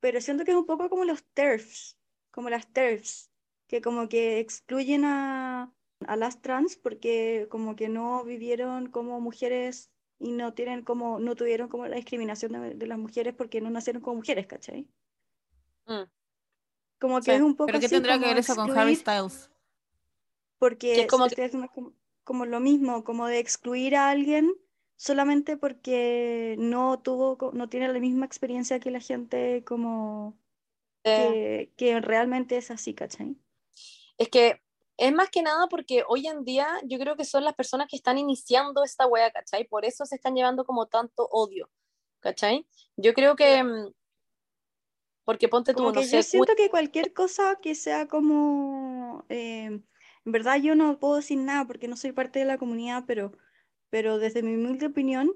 pero 0.00 0.20
siento 0.20 0.44
que 0.44 0.52
es 0.52 0.56
un 0.56 0.66
poco 0.66 0.88
como 0.88 1.04
los 1.04 1.24
TERFs, 1.34 1.98
como 2.30 2.50
las 2.50 2.66
TERFs, 2.72 3.30
que 3.66 3.80
como 3.80 4.08
que 4.08 4.38
excluyen 4.38 5.04
a, 5.04 5.72
a 6.06 6.16
las 6.16 6.40
trans 6.40 6.76
porque 6.76 7.46
como 7.50 7.76
que 7.76 7.88
no 7.88 8.24
vivieron 8.24 8.90
como 8.90 9.20
mujeres 9.20 9.90
y 10.18 10.32
no 10.32 10.54
tienen 10.54 10.82
como, 10.82 11.18
no 11.18 11.34
tuvieron 11.34 11.68
como 11.68 11.86
la 11.86 11.96
discriminación 11.96 12.52
de, 12.52 12.74
de 12.74 12.86
las 12.86 12.98
mujeres 12.98 13.34
porque 13.34 13.60
no 13.60 13.70
nacieron 13.70 14.02
como 14.02 14.16
mujeres, 14.16 14.46
¿cachai? 14.46 14.86
Mm. 15.86 16.02
Como 16.98 17.18
que 17.18 17.24
Sí, 17.24 17.30
es 17.32 17.42
un 17.42 17.54
poco 17.54 17.66
¿Pero 17.66 17.80
qué 17.80 17.86
así 17.86 17.94
tendría 17.94 18.18
que 18.18 18.26
ver 18.26 18.38
eso 18.38 18.56
con 18.56 18.76
Harry 18.76 18.96
Styles? 18.96 19.50
Porque 20.58 20.94
Que 20.94 21.00
es 21.02 21.06
como 21.06 21.26
como, 21.74 21.92
como 22.24 22.46
lo 22.46 22.60
mismo, 22.60 23.04
como 23.04 23.26
de 23.26 23.38
excluir 23.38 23.96
a 23.96 24.10
alguien 24.10 24.54
solamente 24.96 25.56
porque 25.56 26.56
no 26.58 27.00
tuvo, 27.02 27.38
no 27.54 27.68
tiene 27.68 27.88
la 27.92 28.00
misma 28.00 28.26
experiencia 28.26 28.80
que 28.80 28.90
la 28.90 29.00
gente 29.00 29.64
como 29.64 30.40
Eh, 31.04 31.34
que, 31.34 31.72
que 31.76 32.00
realmente 32.00 32.56
es 32.58 32.70
así, 32.72 32.94
¿cachai? 32.94 33.36
Es 34.18 34.28
que 34.28 34.60
es 34.96 35.12
más 35.12 35.28
que 35.30 35.42
nada 35.42 35.66
porque 35.68 36.02
hoy 36.08 36.26
en 36.26 36.44
día 36.44 36.68
yo 36.84 36.98
creo 36.98 37.16
que 37.16 37.24
son 37.24 37.44
las 37.44 37.54
personas 37.54 37.86
que 37.90 37.96
están 37.96 38.18
iniciando 38.18 38.82
esta 38.84 39.06
wea, 39.06 39.30
¿cachai? 39.30 39.64
Por 39.68 39.84
eso 39.84 40.06
se 40.06 40.16
están 40.16 40.34
llevando 40.34 40.64
como 40.64 40.86
tanto 40.86 41.28
odio, 41.30 41.70
¿cachai? 42.20 42.66
Yo 42.96 43.12
creo 43.14 43.36
que, 43.36 43.62
mm, 43.62 43.92
porque 45.24 45.48
ponte 45.48 45.74
tú, 45.74 45.82
Como 45.82 45.92
no 45.92 46.02
que 46.02 46.02
sé, 46.02 46.16
yo 46.16 46.22
siento 46.22 46.54
que 46.56 46.70
cualquier 46.70 47.12
cosa 47.12 47.56
que 47.60 47.74
sea 47.74 48.08
como, 48.08 49.26
eh, 49.28 49.64
en 49.66 50.32
verdad 50.32 50.56
yo 50.60 50.74
no 50.74 50.98
puedo 50.98 51.16
decir 51.16 51.38
nada 51.38 51.66
porque 51.66 51.88
no 51.88 51.96
soy 51.96 52.12
parte 52.12 52.38
de 52.38 52.44
la 52.46 52.58
comunidad, 52.58 53.04
pero, 53.06 53.32
pero 53.96 54.18
desde 54.18 54.42
mi 54.42 54.56
humilde 54.56 54.84
opinión, 54.84 55.32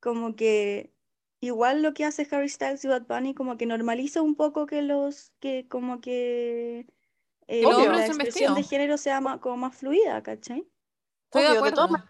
como 0.00 0.34
que 0.34 0.90
igual 1.38 1.82
lo 1.82 1.92
que 1.92 2.06
hace 2.06 2.26
Harry 2.30 2.48
Styles 2.48 2.82
y 2.82 2.88
Bad 2.88 3.02
Bunny 3.02 3.34
como 3.34 3.58
que 3.58 3.66
normaliza 3.66 4.22
un 4.22 4.36
poco 4.36 4.64
que 4.64 4.80
los, 4.80 5.34
que 5.38 5.68
como 5.68 6.00
que 6.00 6.86
eh, 7.46 7.66
Obvio. 7.66 7.92
la 7.92 8.06
expresión 8.06 8.54
de 8.54 8.62
género 8.62 8.96
sea 8.96 9.20
más, 9.20 9.38
como 9.40 9.58
más 9.58 9.76
fluida, 9.76 10.22
¿cachai? 10.22 10.66
Estoy 11.26 11.42
de 11.42 11.48
obvio, 11.48 11.62
de 11.62 11.68
acuerdo. 11.68 12.04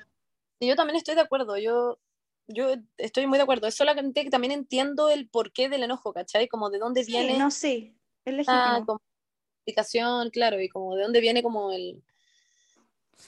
Y 0.61 0.69
yo 0.69 0.77
también 0.77 0.95
estoy 0.95 1.17
de 1.17 1.23
acuerdo, 1.23 1.59
yo, 1.59 1.99
yo 2.47 2.77
estoy 2.97 3.27
muy 3.27 3.39
de 3.39 3.43
acuerdo. 3.43 3.67
Es 3.67 3.75
solamente 3.75 4.23
que 4.23 4.31
también 4.31 4.53
entiendo 4.53 5.11
el 5.11 5.29
porqué 5.29 5.69
del 5.69 5.83
enojo, 5.83 6.13
¿cachai? 6.13 6.47
Como 6.47 6.71
de 6.71 6.79
dónde 6.79 7.03
Sí, 7.03 7.11
viene 7.11 7.37
no, 7.37 7.51
sí, 7.51 7.97
es 8.25 8.33
la 8.33 8.37
legítimo. 8.37 8.87
como, 8.87 9.03
explicación, 9.65 10.31
claro, 10.31 10.61
y 10.61 10.69
como 10.69 10.95
de 10.95 11.03
dónde 11.03 11.21
viene 11.21 11.43
como 11.43 11.73
el... 11.73 12.05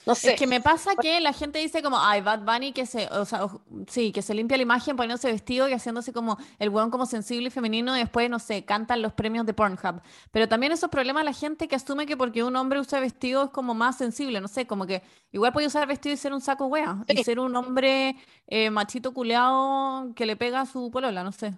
No 0.05 0.15
Es 0.21 0.33
sé. 0.33 0.35
que 0.35 0.47
me 0.47 0.61
pasa 0.61 0.95
que 0.95 1.19
la 1.19 1.33
gente 1.33 1.59
dice 1.59 1.81
como, 1.83 1.99
ay, 1.99 2.21
Bad 2.21 2.41
Bunny 2.45 2.71
que 2.71 2.85
se, 2.85 3.07
o 3.07 3.25
sea, 3.25 3.47
sí, 3.89 4.11
que 4.13 4.21
se 4.21 4.33
limpia 4.33 4.55
la 4.57 4.63
imagen 4.63 4.95
poniéndose 4.95 5.29
vestido 5.31 5.67
y 5.67 5.73
haciéndose 5.73 6.13
como 6.13 6.37
el 6.59 6.69
weón 6.69 6.89
como 6.91 7.05
sensible 7.05 7.47
y 7.47 7.49
femenino 7.51 7.95
y 7.95 7.99
después, 7.99 8.29
no 8.29 8.39
sé, 8.39 8.63
cantan 8.63 9.01
los 9.01 9.13
premios 9.13 9.45
de 9.45 9.53
Pornhub. 9.53 10.01
Pero 10.31 10.47
también 10.47 10.71
esos 10.71 10.89
problemas 10.89 11.25
la 11.25 11.33
gente 11.33 11.67
que 11.67 11.75
asume 11.75 12.05
que 12.05 12.15
porque 12.15 12.43
un 12.43 12.55
hombre 12.55 12.79
usa 12.79 12.99
vestido 13.01 13.43
es 13.45 13.49
como 13.51 13.73
más 13.73 13.97
sensible, 13.97 14.39
no 14.39 14.47
sé, 14.47 14.65
como 14.65 14.85
que 14.85 15.03
igual 15.31 15.51
puede 15.51 15.67
usar 15.67 15.87
vestido 15.87 16.13
y 16.13 16.17
ser 16.17 16.33
un 16.33 16.41
saco 16.41 16.67
wea 16.67 17.03
y 17.07 17.17
ser 17.17 17.39
un 17.39 17.55
hombre 17.55 18.15
eh, 18.47 18.69
machito 18.69 19.13
culeado 19.13 20.13
que 20.15 20.25
le 20.25 20.35
pega 20.37 20.61
a 20.61 20.65
su 20.65 20.89
polola, 20.91 21.23
no 21.23 21.31
sé. 21.33 21.53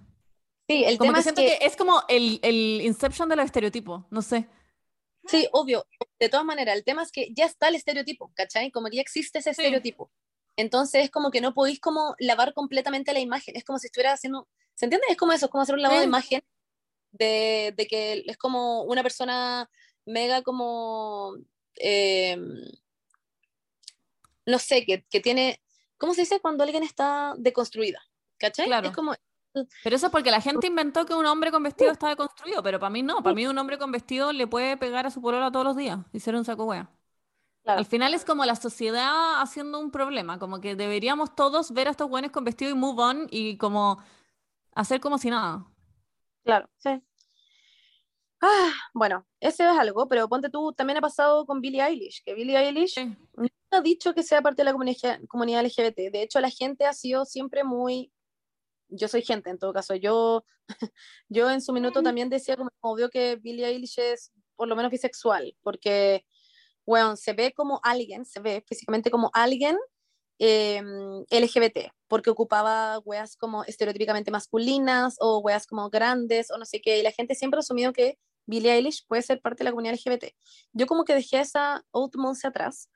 Sí, 0.67 0.83
el 0.83 0.97
Como 0.97 1.13
tema 1.13 1.13
que 1.13 1.21
es 1.21 1.23
siento 1.23 1.43
que, 1.43 1.57
que 1.57 1.59
es 1.61 1.75
como 1.75 2.01
el, 2.09 2.39
el 2.41 2.81
inception 2.81 3.29
de 3.29 3.35
los 3.35 3.45
estereotipos, 3.45 4.03
no 4.09 4.21
sé. 4.21 4.47
Sí, 5.27 5.47
obvio, 5.51 5.85
de 6.19 6.29
todas 6.29 6.45
maneras, 6.45 6.75
el 6.75 6.83
tema 6.83 7.03
es 7.03 7.11
que 7.11 7.29
ya 7.33 7.45
está 7.45 7.67
el 7.67 7.75
estereotipo, 7.75 8.31
¿cachai? 8.35 8.71
Como 8.71 8.89
que 8.89 8.97
ya 8.97 9.01
existe 9.01 9.39
ese 9.39 9.53
Sí. 9.53 9.61
estereotipo. 9.61 10.11
Entonces 10.57 11.03
es 11.03 11.11
como 11.11 11.31
que 11.31 11.41
no 11.41 11.53
podéis 11.53 11.79
como 11.79 12.15
lavar 12.19 12.53
completamente 12.53 13.11
la 13.13 13.19
imagen, 13.19 13.55
es 13.57 13.63
como 13.65 13.77
si 13.79 13.87
estuviera 13.87 14.13
haciendo, 14.13 14.47
¿se 14.73 14.85
entiende? 14.85 15.07
Es 15.09 15.17
como 15.17 15.33
eso, 15.33 15.45
es 15.47 15.51
como 15.51 15.63
hacer 15.63 15.75
un 15.75 15.81
lavado 15.81 15.99
de 15.99 16.05
imagen 16.07 16.43
de, 17.11 17.73
de 17.75 17.87
que 17.87 18.23
es 18.25 18.37
como 18.37 18.83
una 18.83 19.03
persona 19.03 19.69
mega 20.05 20.43
como, 20.43 21.35
eh, 21.77 22.37
no 24.45 24.59
sé, 24.59 24.85
que, 24.85 25.03
que 25.09 25.19
tiene, 25.19 25.61
¿cómo 25.97 26.13
se 26.13 26.21
dice 26.21 26.39
cuando 26.39 26.63
alguien 26.63 26.83
está 26.83 27.33
deconstruida? 27.37 28.01
¿Cachai? 28.37 28.67
Claro. 28.67 28.89
Es 28.89 28.93
como, 28.95 29.13
Pero 29.81 29.95
eso 29.95 30.07
es 30.07 30.11
porque 30.11 30.31
la 30.31 30.41
gente 30.41 30.67
inventó 30.67 31.05
que 31.05 31.13
un 31.13 31.25
hombre 31.25 31.51
con 31.51 31.63
vestido 31.63 31.91
está 31.91 32.09
deconstruido, 32.09 32.63
pero 32.63 32.79
para 32.79 32.89
mí 32.89 33.03
no. 33.03 33.21
Para 33.23 33.33
mí 33.35 33.45
un 33.47 33.57
hombre 33.57 33.77
con 33.77 33.91
vestido 33.91 34.31
le 34.33 34.47
puede 34.47 34.77
pegar 34.77 35.05
a 35.05 35.11
su 35.11 35.21
polola 35.21 35.51
todos 35.51 35.65
los 35.65 35.77
días 35.77 35.99
y 36.11 36.19
ser 36.19 36.35
un 36.35 36.45
saco 36.45 36.65
wea. 36.65 36.89
claro, 37.63 37.79
Al 37.79 37.85
final 37.85 38.13
es 38.13 38.25
como 38.25 38.45
la 38.45 38.55
sociedad 38.55 39.41
haciendo 39.41 39.79
un 39.79 39.91
problema, 39.91 40.39
como 40.39 40.61
que 40.61 40.75
deberíamos 40.75 41.35
todos 41.35 41.71
ver 41.73 41.87
a 41.87 41.91
estos 41.91 42.09
buenos 42.09 42.31
con 42.31 42.43
vestido 42.45 42.71
y 42.71 42.75
move 42.75 43.01
on 43.03 43.27
y 43.31 43.57
como 43.57 43.99
hacer 44.75 45.01
como 45.01 45.17
si 45.19 45.29
nada. 45.31 45.65
claro, 46.43 46.69
sí. 46.77 47.01
Ah, 48.41 48.71
bueno, 48.93 49.25
ese 49.39 49.63
es 49.63 49.77
algo, 49.77 50.07
pero 50.07 50.27
ponte 50.29 50.49
tú, 50.49 50.73
también 50.73 50.97
ha 50.97 51.01
pasado 51.01 51.45
con 51.45 51.61
Billie 51.61 51.81
Eilish, 51.83 52.23
que 52.23 52.33
Billie 52.35 52.57
Eilish 52.57 52.95
Sí. 52.95 53.15
no 53.37 53.47
ha 53.71 53.81
dicho 53.81 54.13
que 54.13 54.23
sea 54.23 54.41
parte 54.41 54.61
de 54.61 54.65
la 54.65 54.71
comunidad, 54.73 55.19
comunidad 55.27 55.61
LGBT. 55.61 56.11
De 56.11 56.21
hecho, 56.23 56.39
la 56.41 56.49
gente 56.49 56.85
ha 56.85 56.93
sido 56.93 57.25
siempre 57.25 57.63
muy. 57.63 58.11
Yo 58.95 59.07
soy 59.07 59.21
gente, 59.21 59.49
en 59.49 59.57
todo 59.57 59.73
caso. 59.73 59.95
Yo, 59.95 60.45
yo 61.29 61.49
en 61.49 61.61
su 61.61 61.73
minuto 61.73 62.01
también 62.01 62.29
decía 62.29 62.57
como 62.57 62.69
obvio 62.81 63.09
que 63.09 63.35
Billie 63.37 63.65
Eilish 63.65 63.99
es 63.99 64.31
por 64.55 64.67
lo 64.67 64.75
menos 64.75 64.91
bisexual, 64.91 65.55
porque, 65.61 66.25
bueno, 66.85 67.15
se 67.15 67.33
ve 67.33 67.53
como 67.53 67.79
alguien, 67.83 68.25
se 68.25 68.39
ve 68.39 68.63
físicamente 68.67 69.11
como 69.11 69.29
alguien 69.33 69.77
eh, 70.39 70.81
LGBT, 71.29 71.91
porque 72.07 72.29
ocupaba 72.29 72.99
weas 72.99 73.35
como 73.37 73.63
estereotípicamente 73.63 74.31
masculinas 74.31 75.15
o 75.19 75.39
weas 75.39 75.67
como 75.67 75.89
grandes 75.89 76.51
o 76.51 76.57
no 76.57 76.65
sé 76.65 76.81
qué, 76.81 76.99
y 76.99 77.03
la 77.03 77.11
gente 77.11 77.35
siempre 77.35 77.57
ha 77.57 77.61
asumido 77.61 77.93
que 77.93 78.17
Billie 78.45 78.73
Eilish 78.73 79.05
puede 79.07 79.21
ser 79.21 79.41
parte 79.41 79.63
de 79.63 79.65
la 79.65 79.71
comunidad 79.71 79.95
LGBT. 79.95 80.35
Yo 80.73 80.85
como 80.85 81.03
que 81.03 81.15
dejé 81.15 81.39
esa 81.39 81.83
old 81.91 82.15
monse 82.15 82.47
atrás. 82.47 82.89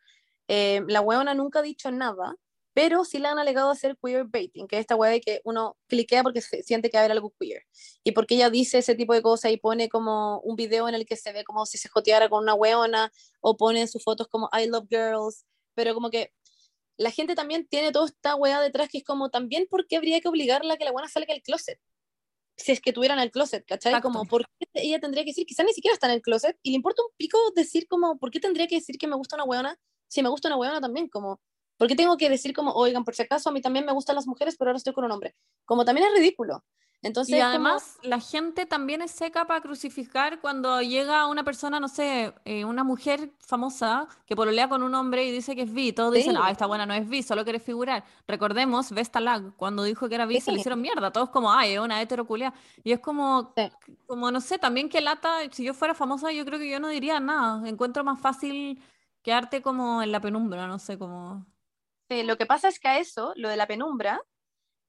Eh, 0.48 0.84
la 0.88 1.02
weona 1.02 1.34
nunca 1.34 1.60
ha 1.60 1.62
dicho 1.62 1.92
nada, 1.92 2.36
pero 2.74 3.04
sí 3.04 3.20
le 3.20 3.28
han 3.28 3.40
alegado 3.40 3.70
hacer 3.70 3.98
queer 4.02 4.26
baiting, 4.26 4.68
que 4.68 4.78
es 4.78 4.82
esta 4.82 4.96
wea 4.96 5.12
de 5.12 5.22
que 5.22 5.42
uno 5.44 5.78
cliquea 5.88 6.24
porque 6.24 6.42
se 6.42 6.64
siente 6.64 6.90
que 6.90 6.98
va 6.98 7.02
a 7.02 7.04
haber 7.06 7.14
algo 7.14 7.34
queer. 7.40 7.64
Y 8.04 8.12
porque 8.12 8.36
ella 8.36 8.50
dice 8.50 8.78
ese 8.78 8.96
tipo 8.96 9.14
de 9.14 9.22
cosas 9.22 9.52
y 9.52 9.58
pone 9.58 9.90
como 9.90 10.40
un 10.42 10.56
video 10.56 10.88
en 10.88 10.96
el 10.96 11.06
que 11.06 11.16
se 11.16 11.34
ve 11.34 11.44
como 11.44 11.66
si 11.66 11.78
se 11.78 11.90
joteara 11.90 12.30
con 12.30 12.44
una 12.44 12.54
weona, 12.54 13.12
o 13.42 13.58
pone 13.58 13.82
en 13.82 13.88
sus 13.88 14.04
fotos 14.04 14.28
como 14.28 14.50
I 14.54 14.68
love 14.68 14.88
girls, 14.90 15.46
pero 15.74 15.94
como 15.94 16.10
que 16.10 16.32
la 16.98 17.12
gente 17.12 17.34
también 17.34 17.66
tiene 17.68 17.92
toda 17.92 18.08
esta 18.08 18.36
weá 18.36 18.62
detrás 18.62 18.90
que 18.90 19.00
es 19.00 19.04
como 19.04 19.30
también 19.30 19.68
por 19.70 19.88
qué 19.88 19.96
habría 19.96 20.20
que 20.20 20.28
obligarla 20.28 20.74
a 20.74 20.78
que 20.78 20.84
la 20.86 20.92
buena 20.92 21.08
salga 21.08 21.34
del 21.34 21.42
closet. 21.42 21.80
Si 22.58 22.74
es 22.74 22.82
que 22.82 22.92
tuvieran 22.92 23.20
el 23.20 23.32
closet, 23.32 23.66
¿cachai? 23.66 23.94
Exacto. 23.94 24.10
Como, 24.10 24.26
¿por 24.26 24.46
qué 24.60 24.68
ella 24.74 25.00
tendría 25.00 25.24
que 25.24 25.30
decir? 25.30 25.46
Quizás 25.46 25.66
ni 25.66 25.72
siquiera 25.72 25.94
está 25.94 26.08
en 26.08 26.14
el 26.16 26.22
closet 26.22 26.58
y 26.62 26.72
le 26.72 26.76
importa 26.76 27.02
un 27.02 27.14
pico 27.16 27.38
decir 27.56 27.88
como, 27.88 28.20
¿por 28.20 28.32
qué 28.32 28.42
tendría 28.42 28.68
que 28.68 28.76
decir 28.76 28.98
que 28.98 29.08
me 29.08 29.16
gusta 29.16 29.38
una 29.38 29.46
weona 29.46 29.80
si 30.10 30.22
me 30.22 30.28
gusta 30.28 30.50
una 30.50 30.58
weona 30.58 30.82
también? 30.82 31.08
Como, 31.08 31.40
¿Por 31.80 31.88
qué 31.88 31.96
tengo 31.96 32.18
que 32.18 32.30
decir 32.30 32.54
como, 32.54 32.74
oigan, 32.74 33.06
por 33.06 33.16
si 33.16 33.22
acaso 33.24 33.50
a 33.50 33.54
mí 33.54 33.62
también 33.62 33.86
me 33.86 33.94
gustan 33.94 34.16
las 34.16 34.28
mujeres, 34.28 34.56
pero 34.58 34.70
ahora 34.70 34.78
estoy 34.78 34.94
con 34.94 35.06
un 35.06 35.12
hombre? 35.12 35.34
Como 35.66 35.86
también 35.86 36.06
es 36.08 36.14
ridículo. 36.14 36.66
Entonces, 37.02 37.34
Y 37.34 37.40
como- 37.40 37.50
además, 37.50 37.98
la 38.04 38.20
gente 38.20 38.66
también 38.66 39.02
es 39.02 39.12
seca 39.12 39.48
para 39.48 39.62
crucificar 39.62 40.42
cuando 40.42 40.82
llega 40.82 41.26
una 41.28 41.46
persona, 41.46 41.80
no 41.80 41.88
sé, 41.88 42.34
eh, 42.44 42.66
una 42.66 42.84
mujer 42.84 43.32
famosa 43.40 44.10
que 44.26 44.36
pololea 44.36 44.68
con 44.68 44.84
un 44.84 44.94
hombre 44.94 45.24
y 45.26 45.32
dice 45.32 45.56
que 45.56 45.62
es 45.62 45.74
bi. 45.74 45.94
Todos 45.94 46.14
dicen, 46.14 46.34
Sí. 46.34 46.40
ah, 46.44 46.52
esta 46.52 46.66
buena 46.66 46.86
no 46.86 46.94
es 46.94 47.08
bi, 47.08 47.24
solo 47.24 47.46
quiere 47.46 47.62
figurar. 47.62 48.04
Recordemos, 48.28 48.92
Vesta 48.92 49.22
Lag, 49.22 49.56
cuando 49.56 49.84
dijo 49.84 50.10
que 50.10 50.16
era 50.16 50.26
bi, 50.26 50.42
se 50.42 50.52
le 50.52 50.58
Sí. 50.58 50.60
hicieron 50.60 50.82
mierda. 50.82 51.10
Todos 51.14 51.30
como, 51.30 51.50
ay, 51.54 51.76
es 51.76 51.80
una 51.80 52.02
heteroculia. 52.02 52.54
Y 52.84 52.92
es 52.92 53.00
como, 53.00 53.54
Sí. 53.56 53.72
como, 54.06 54.30
no 54.30 54.42
sé, 54.42 54.58
también 54.58 54.90
que 54.90 55.00
lata, 55.00 55.38
si 55.54 55.64
yo 55.64 55.74
fuera 55.74 55.94
famosa, 55.94 56.34
yo 56.34 56.44
creo 56.44 56.60
que 56.60 56.70
yo 56.70 56.82
no 56.82 56.90
diría 56.90 57.22
nada. 57.22 57.66
Encuentro 57.70 58.04
más 58.04 58.20
fácil 58.20 58.84
quedarte 59.22 59.62
como 59.62 60.04
en 60.04 60.12
la 60.12 60.20
penumbra, 60.20 60.68
no 60.68 60.78
sé, 60.80 60.98
como... 60.98 61.46
Lo 62.10 62.38
que 62.38 62.46
pasa 62.46 62.68
es 62.68 62.80
que 62.80 62.88
a 62.88 62.98
eso, 63.00 63.34
lo 63.36 63.50
de 63.50 63.58
la 63.58 63.68
penumbra, 63.68 64.22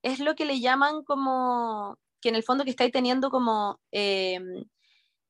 es 0.03 0.21
lo 0.21 0.35
que 0.35 0.47
le 0.47 0.61
llaman 0.61 1.05
como, 1.05 1.99
que 2.21 2.31
en 2.31 2.35
el 2.35 2.43
fondo 2.43 2.65
que 2.65 2.71
estáis 2.71 2.93
teniendo 2.93 3.31
como 3.31 3.79
eh, 3.93 4.41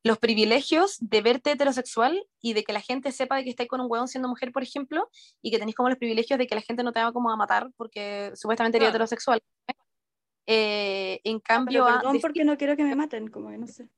los 0.04 0.18
privilegios 0.18 0.96
de 1.00 1.20
verte 1.20 1.50
heterosexual 1.52 2.24
y 2.40 2.52
de 2.54 2.62
que 2.62 2.72
la 2.72 2.80
gente 2.80 3.10
sepa 3.10 3.36
de 3.36 3.44
que 3.44 3.50
estáis 3.50 3.68
con 3.68 3.80
un 3.80 3.90
hueón 3.90 4.06
siendo 4.08 4.28
mujer, 4.28 4.52
por 4.52 4.62
ejemplo, 4.62 5.10
y 5.42 5.50
que 5.50 5.58
tenéis 5.58 5.74
como 5.76 5.88
los 5.88 5.98
privilegios 5.98 6.38
de 6.38 6.46
que 6.46 6.54
la 6.54 6.62
gente 6.62 6.84
no 6.84 6.92
te 6.92 7.02
va 7.02 7.12
como 7.12 7.30
a 7.30 7.36
matar 7.36 7.70
porque 7.76 8.32
supuestamente 8.34 8.78
eres 8.78 8.90
heterosexual. 8.90 9.42
Eh, 10.46 11.20
en 11.24 11.38
Pero 11.38 11.42
cambio, 11.42 11.86
a 11.86 11.98
perdón 11.98 12.20
porque 12.20 12.44
no 12.44 12.56
quiero 12.56 12.76
que 12.76 12.84
me 12.84 12.94
maten, 12.94 13.28
como 13.28 13.50
que 13.50 13.58
no 13.58 13.66
sé. 13.66 13.88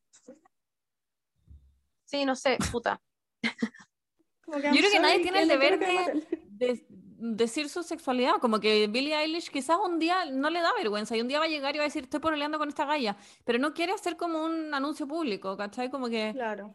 sí, 2.05 2.25
no 2.25 2.37
sé, 2.37 2.59
puta. 2.71 3.01
Yo 3.43 4.61
creo 4.61 4.91
que 4.91 5.01
nadie 5.01 5.21
tiene 5.21 5.43
el 5.43 5.49
deber 5.49 5.79
de- 5.79 6.87
decir 7.23 7.69
su 7.69 7.83
sexualidad. 7.83 8.35
Como 8.41 8.61
que 8.61 8.87
Billie 8.89 9.15
Eilish 9.17 9.51
quizás 9.51 9.79
un 9.85 9.99
día 9.99 10.25
no 10.27 10.51
le 10.51 10.61
da 10.61 10.73
vergüenza 10.77 11.17
y 11.17 11.21
un 11.21 11.29
día 11.29 11.39
va 11.39 11.47
a 11.47 11.49
llegar 11.49 11.75
y 11.75 11.79
va 11.79 11.85
a 11.85 11.89
decir, 11.89 12.05
estoy 12.05 12.21
pololeando 12.21 12.59
con 12.59 12.69
esta 12.69 12.85
galla, 12.85 13.17
pero 13.45 13.59
no 13.59 13.73
quiere 13.75 13.93
hacer 13.93 14.17
como 14.17 14.45
un 14.45 14.75
anuncio 14.75 15.07
público, 15.07 15.57
¿cachai? 15.57 15.91
Como 15.91 16.09
que, 16.09 16.33
Claro. 16.33 16.75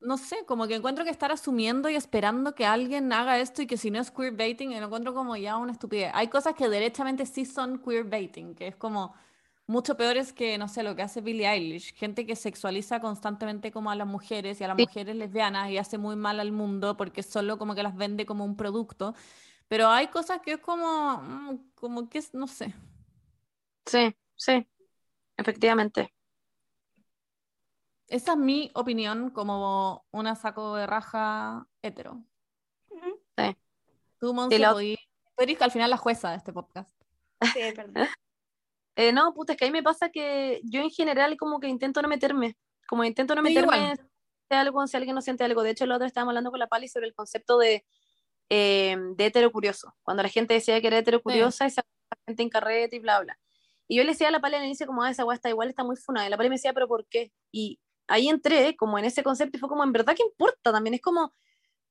no 0.00 0.18
sé, 0.18 0.44
como 0.46 0.66
que 0.68 0.74
encuentro 0.76 1.04
que 1.04 1.10
estar 1.10 1.32
asumiendo 1.32 1.88
y 1.88 1.96
esperando 1.96 2.54
que 2.54 2.66
alguien 2.66 3.12
haga 3.12 3.38
esto 3.38 3.62
y 3.62 3.66
que 3.66 3.76
si 3.78 3.90
no 3.90 4.00
es 4.00 4.10
queerbaiting, 4.10 4.70
lo 4.78 4.86
encuentro 4.86 5.14
como 5.14 5.36
ya 5.36 5.56
una 5.56 5.72
estupidez. 5.72 6.10
Hay 6.14 6.28
cosas 6.28 6.54
que 6.54 6.68
derechamente 6.68 7.26
sí 7.26 7.44
son 7.46 7.78
queerbaiting, 7.78 8.54
que 8.54 8.68
es 8.68 8.76
como 8.76 9.14
mucho 9.66 9.96
peores 9.96 10.32
que, 10.32 10.58
no 10.58 10.68
sé, 10.68 10.82
lo 10.84 10.94
que 10.94 11.02
hace 11.02 11.20
Billie 11.22 11.48
Eilish. 11.48 11.94
Gente 11.94 12.24
que 12.26 12.36
sexualiza 12.36 13.00
constantemente 13.00 13.72
como 13.72 13.90
a 13.90 13.96
las 13.96 14.06
mujeres 14.06 14.60
y 14.60 14.64
a 14.64 14.68
las 14.68 14.76
Sí. 14.76 14.82
mujeres 14.82 15.16
lesbianas 15.16 15.70
y 15.70 15.78
hace 15.78 15.98
muy 15.98 16.14
mal 16.16 16.38
al 16.40 16.52
mundo 16.52 16.96
porque 16.96 17.22
solo 17.22 17.58
como 17.58 17.74
que 17.74 17.82
las 17.82 17.96
vende 17.96 18.26
como 18.26 18.44
un 18.44 18.56
producto. 18.56 19.14
Pero 19.68 19.88
hay 19.88 20.08
cosas 20.08 20.40
que 20.42 20.52
es 20.52 20.58
como, 20.58 21.18
mm, 21.22 21.70
como 21.74 22.08
que 22.08 22.18
es, 22.18 22.32
no 22.34 22.46
sé. 22.46 22.74
Sí, 23.86 24.14
sí, 24.36 24.66
efectivamente. 25.36 26.12
Esa 28.08 28.32
es 28.32 28.38
mi 28.38 28.70
opinión 28.74 29.30
como 29.30 30.06
una 30.12 30.36
saco 30.36 30.76
de 30.76 30.86
raja 30.86 31.66
hetero. 31.82 32.22
Sí. 33.36 33.56
Tú, 34.18 34.32
Monse, 34.32 34.58
podí- 34.58 34.96
tú 35.36 35.42
eres 35.42 35.60
al 35.60 35.72
final 35.72 35.90
la 35.90 35.96
jueza 35.96 36.30
de 36.30 36.36
este 36.36 36.52
podcast. 36.52 36.90
Sí, 37.52 37.60
perdón. 37.74 37.94
Eh, 38.98 39.12
no, 39.12 39.34
puta, 39.34 39.52
es 39.52 39.58
que 39.58 39.66
a 39.66 39.68
mí 39.68 39.72
me 39.72 39.82
pasa 39.82 40.08
que 40.08 40.62
yo 40.64 40.80
en 40.80 40.88
general 40.88 41.36
como 41.36 41.60
que 41.60 41.68
intento 41.68 42.00
no 42.00 42.08
meterme, 42.08 42.56
como 42.88 43.04
intento 43.04 43.34
no 43.34 43.42
Sí, 43.42 43.48
meterme 43.50 43.94
siente 43.94 44.08
algo, 44.48 44.86
si 44.86 44.96
alguien 44.96 45.14
no 45.14 45.20
siente 45.20 45.44
algo. 45.44 45.62
De 45.62 45.72
hecho, 45.72 45.84
la 45.84 45.96
otra 45.96 46.06
estábamos 46.06 46.30
hablando 46.30 46.50
con 46.50 46.58
la 46.58 46.66
Pali 46.66 46.88
sobre 46.88 47.06
el 47.06 47.14
concepto 47.14 47.58
de, 47.58 47.84
eh, 48.48 48.96
de 49.16 49.26
hetero 49.26 49.50
curioso. 49.52 49.94
Cuando 50.02 50.22
la 50.22 50.28
gente 50.28 50.54
decía 50.54 50.80
que 50.80 50.86
era 50.86 50.98
hetero 50.98 51.22
curiosa 51.22 51.66
y 51.66 51.70
se 51.70 51.80
la 51.80 52.18
gente 52.26 52.42
en 52.42 52.48
carrete 52.48 52.96
y 52.96 52.98
bla, 52.98 53.20
bla. 53.20 53.38
Y 53.88 53.96
yo 53.96 54.04
le 54.04 54.10
decía 54.10 54.28
a 54.28 54.30
la 54.30 54.40
Pali 54.40 54.56
al 54.56 54.64
inicio 54.64 54.86
como, 54.86 55.02
ah, 55.02 55.10
esa 55.10 55.24
weá 55.24 55.36
está 55.36 55.48
igual, 55.48 55.68
está 55.68 55.84
muy 55.84 55.96
funada. 55.96 56.26
Y 56.26 56.30
la 56.30 56.36
Pali 56.36 56.48
me 56.48 56.56
decía, 56.56 56.72
pero 56.72 56.88
¿por 56.88 57.06
qué? 57.06 57.32
Y 57.52 57.78
ahí 58.08 58.28
entré 58.28 58.76
como 58.76 58.98
en 58.98 59.04
ese 59.04 59.22
concepto 59.22 59.56
y 59.56 59.60
fue 59.60 59.68
como, 59.68 59.84
en 59.84 59.92
verdad, 59.92 60.14
¿qué 60.16 60.22
importa? 60.22 60.72
También 60.72 60.94
es 60.94 61.00
como, 61.00 61.32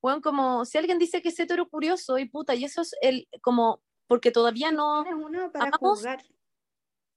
bueno, 0.02 0.22
como 0.22 0.66
si 0.66 0.78
alguien 0.78 1.00
dice 1.00 1.22
que 1.22 1.30
es 1.30 1.40
hetero 1.40 1.68
curioso 1.68 2.18
y 2.18 2.26
puta, 2.26 2.54
y 2.56 2.66
eso 2.66 2.82
es 2.82 2.96
el, 3.02 3.28
como, 3.42 3.82
porque 4.08 4.32
todavía 4.32 4.72
no, 4.72 5.02
uno 5.02 5.52
para 5.52 5.66
Amamos. 5.66 6.00
juzgar. 6.00 6.24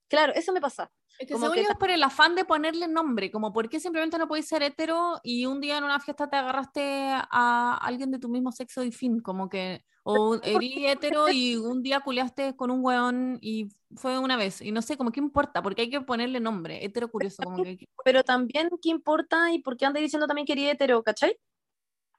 claro, 0.09 0.33
eso 0.35 0.53
me 0.53 0.61
pasa. 0.61 0.91
Es 1.19 1.27
que 1.27 1.33
Como 1.35 1.47
según 1.47 1.55
que 1.57 1.63
yo 1.63 1.67
ta- 1.69 1.73
es 1.73 1.79
por 1.79 1.91
el 1.91 2.03
afán 2.03 2.35
de 2.37 2.45
ponerle 2.45 2.87
nombre, 2.89 3.31
como 3.31 3.53
por 3.53 3.69
qué 3.69 3.81
simplemente 3.81 4.19
no 4.19 4.29
podéis 4.29 4.47
ser 4.49 4.63
hetero 4.63 5.19
y 5.25 5.47
un 5.47 5.61
día 5.61 5.79
en 5.79 5.85
una 5.85 5.99
fiesta 5.99 6.31
te 6.31 6.37
agarraste 6.37 7.09
a 7.13 7.77
alguien 7.83 8.11
de 8.13 8.19
tu 8.21 8.29
mismo 8.29 8.53
sexo 8.53 8.85
y 8.85 8.93
fin, 8.93 9.19
como 9.21 9.49
que, 9.49 9.85
o 10.05 10.39
erí 10.63 10.87
hetero 10.87 11.29
y 11.29 11.57
un 11.57 11.83
día 11.83 12.01
culiaste 12.01 12.55
con 12.57 12.71
un 12.71 12.85
weón 12.85 13.39
y 13.43 13.69
fue 13.97 14.19
una 14.19 14.37
vez, 14.37 14.63
y 14.63 14.71
no 14.71 14.81
sé, 14.81 14.97
como 14.97 15.11
qué 15.11 15.19
importa, 15.21 15.61
porque 15.63 15.83
hay 15.83 15.91
que 15.91 16.01
ponerle 16.01 16.39
nombre, 16.41 16.85
hetero 16.85 17.11
curioso, 17.11 17.43
como 17.43 17.63
que, 17.65 17.79
pero 18.05 18.23
también 18.23 18.69
qué 18.81 18.91
importa 18.91 19.53
y 19.53 19.59
por 19.61 19.77
qué 19.77 19.87
andas 19.87 20.03
diciendo 20.03 20.27
también 20.29 20.47
que 20.47 20.53
eres 20.53 20.75
hetero, 20.75 21.03
¿cachai? 21.03 21.37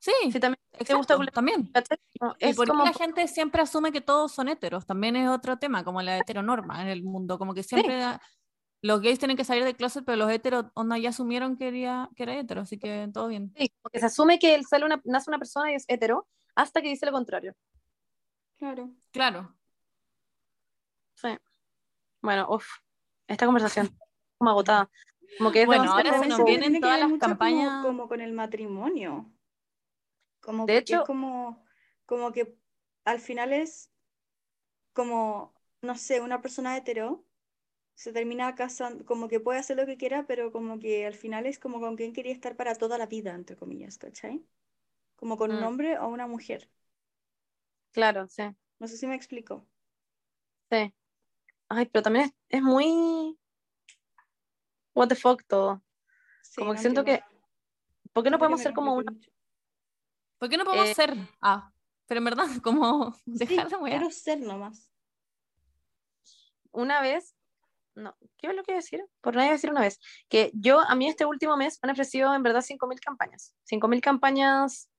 sí, 0.01 0.11
Si 0.31 0.39
también 0.39 0.59
te 0.71 0.77
exacto, 0.83 1.17
gusta 1.17 1.31
también. 1.33 1.69
¿cachai? 1.73 1.97
Como- 2.19 2.35
¿Y 2.39 2.45
Es 2.49 2.55
por 2.55 2.65
qué 2.65 2.71
como, 2.71 2.85
la 2.85 2.93
gente 2.93 3.27
siempre 3.27 3.61
asume 3.61 3.91
que 3.91 3.99
todos 4.01 4.31
son 4.31 4.47
heteros? 4.49 4.85
También 4.85 5.15
es 5.17 5.29
otro 5.29 5.57
tema, 5.57 5.83
como 5.83 6.01
la 6.01 6.17
heteronorma 6.17 6.81
en 6.81 6.87
el 6.87 7.03
mundo, 7.03 7.37
como 7.37 7.53
que 7.53 7.63
siempre 7.63 7.97
da- 7.97 8.21
los 8.81 9.01
gays 9.01 9.19
tienen 9.19 9.35
que 9.37 9.43
salir 9.43 9.63
del 9.65 9.75
closet, 9.75 10.05
pero 10.05 10.15
los 10.17 10.31
heteros 10.31 10.65
onda, 10.73 10.97
ya 10.97 11.09
asumieron 11.09 11.57
que 11.57 11.67
era, 11.67 12.09
que 12.15 12.23
era 12.23 12.37
hetero, 12.39 12.61
así 12.61 12.77
que 12.79 13.09
todo 13.13 13.27
bien. 13.27 13.53
sí, 13.57 13.69
como 13.81 13.91
que 13.91 13.99
se 13.99 14.05
asume 14.05 14.39
que 14.39 14.55
él 14.55 14.65
sale 14.65 14.85
una, 14.85 15.01
nace 15.05 15.29
una 15.29 15.37
persona 15.39 15.71
y 15.71 15.75
es 15.75 15.85
hetero 15.87 16.27
hasta 16.55 16.81
que 16.81 16.89
dice 16.89 17.05
lo 17.05 17.11
contrario. 17.11 17.55
Claro. 18.57 18.89
Claro. 19.11 19.55
Sí. 21.15 21.29
Bueno, 22.21 22.47
uff, 22.49 22.67
esta 23.27 23.45
conversación 23.45 23.89
como 24.37 24.49
agotada. 24.51 24.89
Como 25.37 25.51
que 25.51 25.61
es 25.61 25.67
Bueno, 25.67 25.91
ahora 25.91 26.13
se 26.19 26.27
nos 26.27 26.39
eso 26.39 26.45
vienen 26.45 26.71
tiene 26.71 26.79
todas 26.81 26.99
las 26.99 27.09
mucho 27.09 27.19
como- 27.19 27.29
campañas. 27.31 27.85
Como, 27.85 28.07
con 28.07 28.21
el 28.21 28.33
matrimonio. 28.33 29.31
Como 30.41 30.65
De 30.65 30.73
porque 30.73 30.77
hecho- 30.77 31.01
es 31.01 31.05
como, 31.07 31.65
como 32.05 32.31
que 32.31 32.57
al 33.05 33.19
final 33.19 33.53
es 33.53 33.91
como, 34.93 35.53
no 35.81 35.95
sé, 35.95 36.21
una 36.21 36.41
persona 36.41 36.75
hetero 36.77 37.23
se 38.03 38.13
termina 38.13 38.55
casando, 38.55 39.05
como 39.05 39.27
que 39.29 39.39
puede 39.39 39.59
hacer 39.59 39.77
lo 39.77 39.85
que 39.87 39.97
quiera, 39.97 40.25
pero 40.27 40.51
como 40.51 40.79
que 40.79 41.05
al 41.05 41.15
final 41.15 41.45
es 41.45 41.59
como 41.59 41.79
con 41.81 41.95
quien 41.97 42.13
quería 42.13 42.33
estar 42.33 42.55
para 42.57 42.75
toda 42.75 42.97
la 42.97 43.05
vida, 43.07 43.33
entre 43.35 43.55
comillas, 43.57 43.97
¿cachai? 43.99 44.43
Como 45.17 45.37
con 45.37 45.51
un 45.51 45.61
Mm. 45.61 45.69
hombre 45.69 45.99
o 45.99 46.07
una 46.09 46.27
mujer. 46.27 46.69
Claro, 47.91 48.27
sí, 48.27 48.43
No 48.79 48.87
sé 48.93 48.97
si 48.97 49.07
me 49.07 49.15
explico. 49.15 49.65
sí. 50.71 50.93
Ay, 51.69 51.87
pero 51.87 52.03
también 52.03 52.25
es, 52.27 52.33
es 52.59 52.63
muy 52.63 53.37
what 54.95 55.09
the 55.09 55.15
fuck 55.15 55.43
todo. 55.47 55.81
Sí, 56.41 56.59
Como 56.59 56.73
que 56.73 56.79
siento 56.79 57.03
entiendo. 57.03 57.05
que 57.05 57.21
¿por 58.13 58.23
qué 58.23 58.29
no 58.31 58.39
podemos 58.39 58.61
ser 58.61 58.73
como 58.73 58.93
compliqué 58.93 58.97
una. 58.97 59.13
¿Por 60.37 60.49
qué 60.49 60.57
no 60.57 60.65
podemos 60.65 60.89
Eh, 60.89 60.95
ser? 60.95 61.15
Ah, 61.41 61.71
pero 62.07 62.19
en 62.19 62.25
verdad, 62.25 62.45
como 62.63 63.15
Sí, 63.33 63.47
dejar 63.47 63.69
de 63.69 63.77
quiero 63.87 64.11
ser 64.11 64.39
nomás. 64.39 64.87
una 66.71 67.01
vez, 67.01 67.35
no, 67.99 68.17
¿qué 68.37 68.47
es 68.47 68.55
lo 68.55 68.63
que 68.63 68.73
decir? 68.73 69.03
Por 69.21 69.37
a 69.37 69.51
decir 69.51 69.69
una 69.69 69.81
vez, 69.81 69.99
que 70.27 70.51
yo, 70.53 70.79
a 70.79 70.95
mí 70.95 71.07
este 71.07 71.25
último 71.25 71.57
mes 71.57 71.79
me 71.81 71.87
han 71.87 71.93
ofrecido 71.93 72.33
en 72.33 72.43
verdad 72.43 72.61
5.000 72.61 72.99
campañas, 72.99 73.55
5.000 73.65 74.01
campañas 74.01 74.89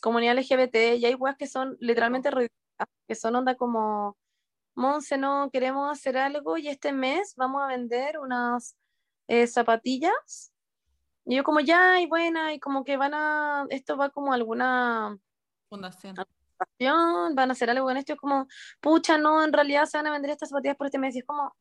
comunidad 0.00 0.36
LGBT, 0.36 0.98
y 0.98 1.06
hay 1.06 1.14
weas 1.14 1.36
que 1.36 1.46
son 1.46 1.76
literalmente 1.80 2.30
que 3.06 3.14
son 3.14 3.36
onda 3.36 3.54
como, 3.54 4.16
Monse, 4.74 5.18
no, 5.18 5.50
queremos 5.52 5.90
hacer 5.90 6.16
algo 6.16 6.56
y 6.56 6.68
este 6.68 6.92
mes 6.92 7.34
vamos 7.36 7.62
a 7.62 7.66
vender 7.66 8.18
unas 8.18 8.76
eh, 9.28 9.46
zapatillas, 9.46 10.52
y 11.26 11.36
yo 11.36 11.44
como 11.44 11.60
ya, 11.60 12.00
y 12.00 12.06
buena, 12.06 12.54
y 12.54 12.60
como 12.60 12.84
que 12.84 12.96
van 12.96 13.14
a, 13.14 13.66
esto 13.70 13.96
va 13.96 14.10
como 14.10 14.32
a 14.32 14.36
alguna 14.36 15.16
Fundación. 15.68 16.16
van 17.36 17.50
a 17.50 17.52
hacer 17.52 17.70
algo 17.70 17.86
con 17.86 17.96
esto, 17.96 18.14
es 18.14 18.18
como, 18.18 18.48
pucha, 18.80 19.18
no, 19.18 19.44
en 19.44 19.52
realidad 19.52 19.84
se 19.86 19.98
van 19.98 20.06
a 20.08 20.12
vender 20.12 20.30
estas 20.32 20.48
zapatillas 20.48 20.76
por 20.76 20.86
este 20.86 20.98
mes, 20.98 21.14
y 21.14 21.20
es 21.20 21.24
como, 21.24 21.54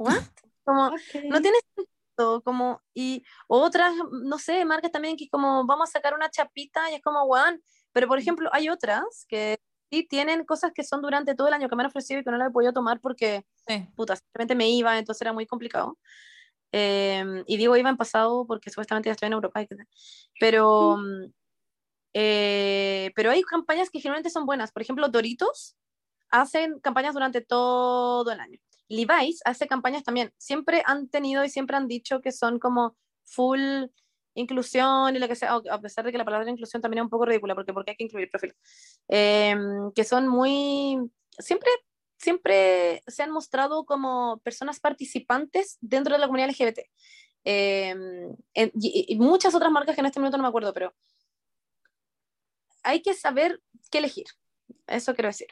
¿what? 0.00 0.14
Como, 0.64 0.86
Ok. 0.88 1.24
no 1.24 1.40
tiene 1.40 1.58
sentido, 1.74 2.42
como, 2.42 2.80
y 2.94 3.24
otras, 3.48 3.92
no 4.12 4.38
sé, 4.38 4.64
marcas 4.64 4.92
también 4.92 5.16
que 5.16 5.28
como, 5.28 5.66
vamos 5.66 5.88
a 5.88 5.92
sacar 5.92 6.14
una 6.14 6.30
chapita, 6.30 6.90
y 6.90 6.94
es 6.94 7.02
como, 7.02 7.24
weón, 7.24 7.62
pero 7.92 8.06
por 8.06 8.18
ejemplo, 8.18 8.50
hay 8.52 8.68
otras 8.68 9.24
que 9.28 9.58
sí 9.90 10.06
tienen 10.06 10.44
cosas 10.44 10.72
que 10.74 10.84
son 10.84 11.00
durante 11.02 11.34
todo 11.34 11.48
el 11.48 11.54
año 11.54 11.68
que 11.68 11.76
me 11.76 11.82
han 11.82 11.88
ofrecido 11.88 12.20
y 12.20 12.24
que 12.24 12.30
no 12.30 12.36
las 12.36 12.48
he 12.48 12.52
podido 12.52 12.72
tomar 12.72 13.00
porque, 13.00 13.44
Sí. 13.66 13.88
puta, 13.96 14.16
simplemente 14.16 14.54
me 14.54 14.68
iba, 14.68 14.96
entonces 14.98 15.22
era 15.22 15.32
muy 15.32 15.46
complicado. 15.46 15.98
Eh, 16.72 17.42
y 17.46 17.56
digo 17.56 17.74
iba 17.76 17.90
en 17.90 17.96
pasado 17.96 18.46
porque 18.46 18.70
supuestamente 18.70 19.08
ya 19.08 19.12
estoy 19.12 19.26
en 19.26 19.32
Europa, 19.32 19.66
pero, 20.38 20.98
mm, 20.98 21.32
eh, 22.14 23.10
pero 23.16 23.30
hay 23.30 23.42
campañas 23.42 23.90
que 23.90 23.98
generalmente 23.98 24.30
son 24.30 24.46
buenas. 24.46 24.70
Por 24.72 24.82
ejemplo, 24.82 25.08
Doritos 25.08 25.76
hacen 26.30 26.78
campañas 26.80 27.14
durante 27.14 27.40
todo 27.40 28.30
el 28.30 28.38
año. 28.38 28.60
Levi's 28.90 29.40
hace 29.44 29.66
campañas 29.66 30.02
también. 30.02 30.32
Siempre 30.36 30.82
han 30.84 31.08
tenido 31.08 31.44
y 31.44 31.48
siempre 31.48 31.76
han 31.76 31.86
dicho 31.86 32.20
que 32.20 32.32
son 32.32 32.58
como 32.58 32.96
full 33.24 33.86
inclusión 34.34 35.14
y 35.14 35.18
lo 35.18 35.28
que 35.28 35.36
sea, 35.36 35.54
a 35.70 35.80
pesar 35.80 36.04
de 36.04 36.12
que 36.12 36.18
la 36.18 36.24
palabra 36.24 36.50
inclusión 36.50 36.82
también 36.82 36.98
es 36.98 37.04
un 37.04 37.10
poco 37.10 37.24
ridícula, 37.24 37.54
porque 37.54 37.72
porque 37.72 37.92
hay 37.92 37.96
que 37.96 38.04
incluir 38.04 38.30
perfil, 38.30 38.54
eh, 39.08 39.56
que 39.94 40.04
son 40.04 40.28
muy, 40.28 40.98
siempre, 41.38 41.70
siempre 42.18 43.02
se 43.06 43.22
han 43.22 43.30
mostrado 43.30 43.84
como 43.84 44.40
personas 44.44 44.80
participantes 44.80 45.78
dentro 45.80 46.14
de 46.14 46.20
la 46.20 46.26
comunidad 46.26 46.50
LGBT. 46.50 46.80
Y, 47.44 49.14
y 49.14 49.16
muchas 49.18 49.54
otras 49.54 49.72
marcas 49.72 49.94
que 49.94 50.00
en 50.00 50.06
este 50.06 50.20
minuto 50.20 50.36
no 50.36 50.42
me 50.42 50.48
acuerdo, 50.48 50.74
pero 50.74 50.94
hay 52.82 53.02
que 53.02 53.14
saber 53.14 53.60
qué 53.90 53.98
elegir. 53.98 54.26
Eso 54.86 55.14
quiero 55.14 55.28
decir. 55.28 55.48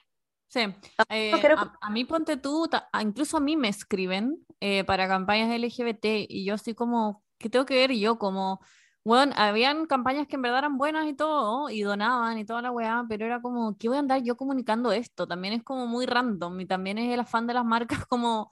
Sí, 0.48 0.60
eh, 1.08 1.40
creo 1.40 1.58
que- 1.58 1.62
a, 1.62 1.76
a 1.80 1.90
mí 1.90 2.04
ponte 2.04 2.36
tú, 2.36 2.68
ta- 2.68 2.88
incluso 3.02 3.36
a 3.36 3.40
mí 3.40 3.56
me 3.56 3.68
escriben 3.68 4.44
eh, 4.60 4.84
para 4.84 5.06
campañas 5.08 5.50
LGBT 5.54 6.26
y 6.28 6.44
yo 6.44 6.54
estoy 6.54 6.74
como, 6.74 7.22
¿qué 7.38 7.50
tengo 7.50 7.66
que 7.66 7.74
ver 7.74 7.92
yo? 7.92 8.18
Como, 8.18 8.60
bueno, 9.04 9.32
habían 9.36 9.86
campañas 9.86 10.26
que 10.26 10.36
en 10.36 10.42
verdad 10.42 10.60
eran 10.60 10.78
buenas 10.78 11.06
y 11.06 11.14
todo, 11.14 11.68
y 11.70 11.82
donaban 11.82 12.38
y 12.38 12.44
toda 12.46 12.62
la 12.62 12.70
weá, 12.72 13.04
pero 13.08 13.26
era 13.26 13.40
como, 13.42 13.76
¿qué 13.78 13.88
voy 13.88 13.96
a 13.98 14.00
andar 14.00 14.22
yo 14.22 14.36
comunicando 14.36 14.90
esto? 14.92 15.26
También 15.26 15.54
es 15.54 15.62
como 15.62 15.86
muy 15.86 16.06
random 16.06 16.60
y 16.60 16.66
también 16.66 16.98
es 16.98 17.12
el 17.12 17.20
afán 17.20 17.46
de 17.46 17.54
las 17.54 17.64
marcas 17.64 18.06
como, 18.08 18.50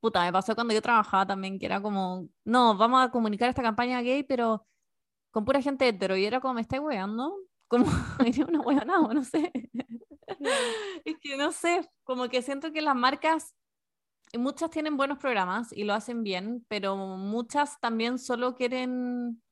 puta, 0.00 0.24
me 0.24 0.32
pasó 0.32 0.54
cuando 0.54 0.74
yo 0.74 0.82
trabajaba 0.82 1.26
también, 1.26 1.58
que 1.58 1.66
era 1.66 1.82
como, 1.82 2.28
no, 2.44 2.76
vamos 2.76 3.04
a 3.04 3.10
comunicar 3.10 3.48
esta 3.50 3.62
campaña 3.62 4.02
gay, 4.02 4.22
pero 4.24 4.66
con 5.30 5.44
pura 5.44 5.62
gente 5.62 5.88
hetero, 5.88 6.16
y 6.16 6.24
era 6.26 6.40
como, 6.40 6.54
¿me 6.54 6.62
estáis 6.62 6.82
weando? 6.82 7.34
Como, 7.68 7.86
era 8.26 8.46
una 8.46 8.60
weonada, 8.62 9.14
no 9.14 9.24
sé. 9.24 9.52
Es 11.04 11.16
que 11.20 11.36
no 11.36 11.52
sé, 11.52 11.88
como 12.04 12.28
que 12.28 12.42
siento 12.42 12.72
que 12.72 12.82
las 12.82 12.96
marcas, 12.96 13.54
y 14.32 14.38
muchas 14.38 14.70
tienen 14.70 14.96
buenos 14.96 15.18
programas 15.18 15.72
y 15.72 15.84
lo 15.84 15.94
hacen 15.94 16.24
bien, 16.24 16.64
pero 16.68 16.96
muchas 16.96 17.78
también 17.80 18.18
solo 18.18 18.54
quieren 18.54 19.42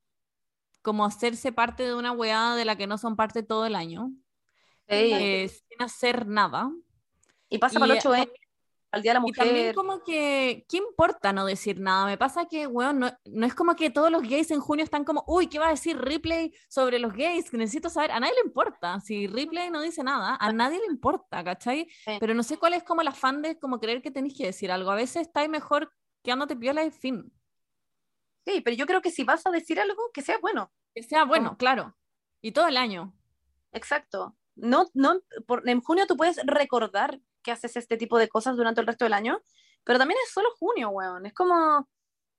como 0.83 1.05
hacerse 1.05 1.53
parte 1.53 1.85
de 1.85 1.95
una 1.95 2.13
weá 2.13 2.57
de 2.57 2.65
la 2.65 2.77
que 2.77 2.89
no 2.89 2.99
son 2.99 3.15
parte 3.15 3.43
todo 3.43 3.67
el 3.67 3.77
año, 3.77 4.13
eh, 4.89 5.49
sin 5.49 5.83
hacer 5.83 6.27
nada. 6.27 6.71
Y 7.49 7.59
pasa 7.59 7.79
Y, 7.79 7.81
para 7.81 7.93
el 7.93 7.99
eh, 7.99 8.03
8M, 8.03 8.33
al 8.93 9.03
Día 9.03 9.15
de 9.15 9.21
la 9.21 9.27
Y 9.27 9.33
también 9.33 9.57
Mujer. 9.57 9.75
como 9.75 10.05
que, 10.05 10.67
¿qué 10.69 10.77
importa 10.77 11.33
no 11.33 11.47
decir 11.47 11.81
nada? 11.81 12.07
Me 12.07 12.19
pasa 12.19 12.47
que, 12.47 12.67
weón, 12.67 12.99
no, 13.01 13.11
no 13.25 13.47
es 13.47 13.55
como 13.55 13.75
que 13.75 13.91
todos 13.91 14.11
los 14.11 14.23
gays 14.23 14.51
en 14.51 14.61
junio 14.61 14.85
están 14.85 15.05
como, 15.05 15.25
uy, 15.27 15.49
¿qué 15.49 15.59
va 15.59 15.69
a 15.69 15.71
decir 15.71 15.99
Ripley 15.99 16.55
sobre 16.69 16.99
los 16.99 17.15
gays? 17.15 17.53
Necesito 17.55 17.89
saber, 17.89 18.13
a 18.13 18.21
nadie 18.21 18.35
le 18.35 18.47
importa. 18.47 19.01
Si 19.01 19.27
Ripley 19.27 19.71
no 19.71 19.81
dice 19.81 20.05
nada, 20.05 20.37
a 20.39 20.53
nadie 20.53 20.79
le 20.79 20.87
importa, 20.87 21.43
¿cachai? 21.43 21.89
Sí. 22.05 22.19
Pero 22.21 22.35
no 22.35 22.43
sé 22.43 22.59
cuál 22.59 22.75
es 22.75 22.85
como 22.85 23.01
el 23.01 23.09
afán 23.09 23.43
de 23.43 23.59
como 23.59 23.81
creer 23.81 24.03
que 24.03 24.11
tenéis 24.11 24.37
que 24.37 24.47
decir 24.47 24.71
algo. 24.71 24.91
A 24.91 24.95
veces 24.95 25.23
está 25.23 25.47
mejor 25.49 25.91
quedándote 26.23 26.55
piola 26.55 26.85
y 26.85 26.91
fin. 26.91 27.33
Sí, 28.45 28.61
pero 28.61 28.77
yo 28.77 28.87
creo 28.87 29.01
que 29.03 29.11
si 29.11 29.25
vas 29.25 29.47
a 29.47 29.51
decir 29.51 29.81
algo, 29.81 30.11
que 30.13 30.23
sea 30.23 30.39
bueno. 30.39 30.73
Que 30.95 31.03
sea 31.03 31.25
bueno, 31.25 31.57
claro. 31.57 31.97
Y 32.41 32.53
todo 32.53 32.67
el 32.67 32.77
año. 32.77 33.15
Exacto. 33.73 34.37
No, 34.55 34.91
no, 34.95 35.21
por, 35.47 35.67
en 35.69 35.81
junio 35.81 36.07
tú 36.07 36.17
puedes 36.17 36.39
recordar 36.45 37.21
que 37.43 37.53
haces 37.53 37.77
este 37.77 37.97
tipo 37.97 38.19
de 38.19 38.29
cosas 38.29 38.57
durante 38.57 38.81
el 38.81 38.87
resto 38.87 39.05
del 39.05 39.15
año, 39.15 39.43
pero 39.85 39.99
también 39.99 40.19
es 40.25 40.33
solo 40.33 40.49
junio, 40.59 40.91
weón. 40.91 41.27
Es 41.27 41.35
como, 41.35 41.89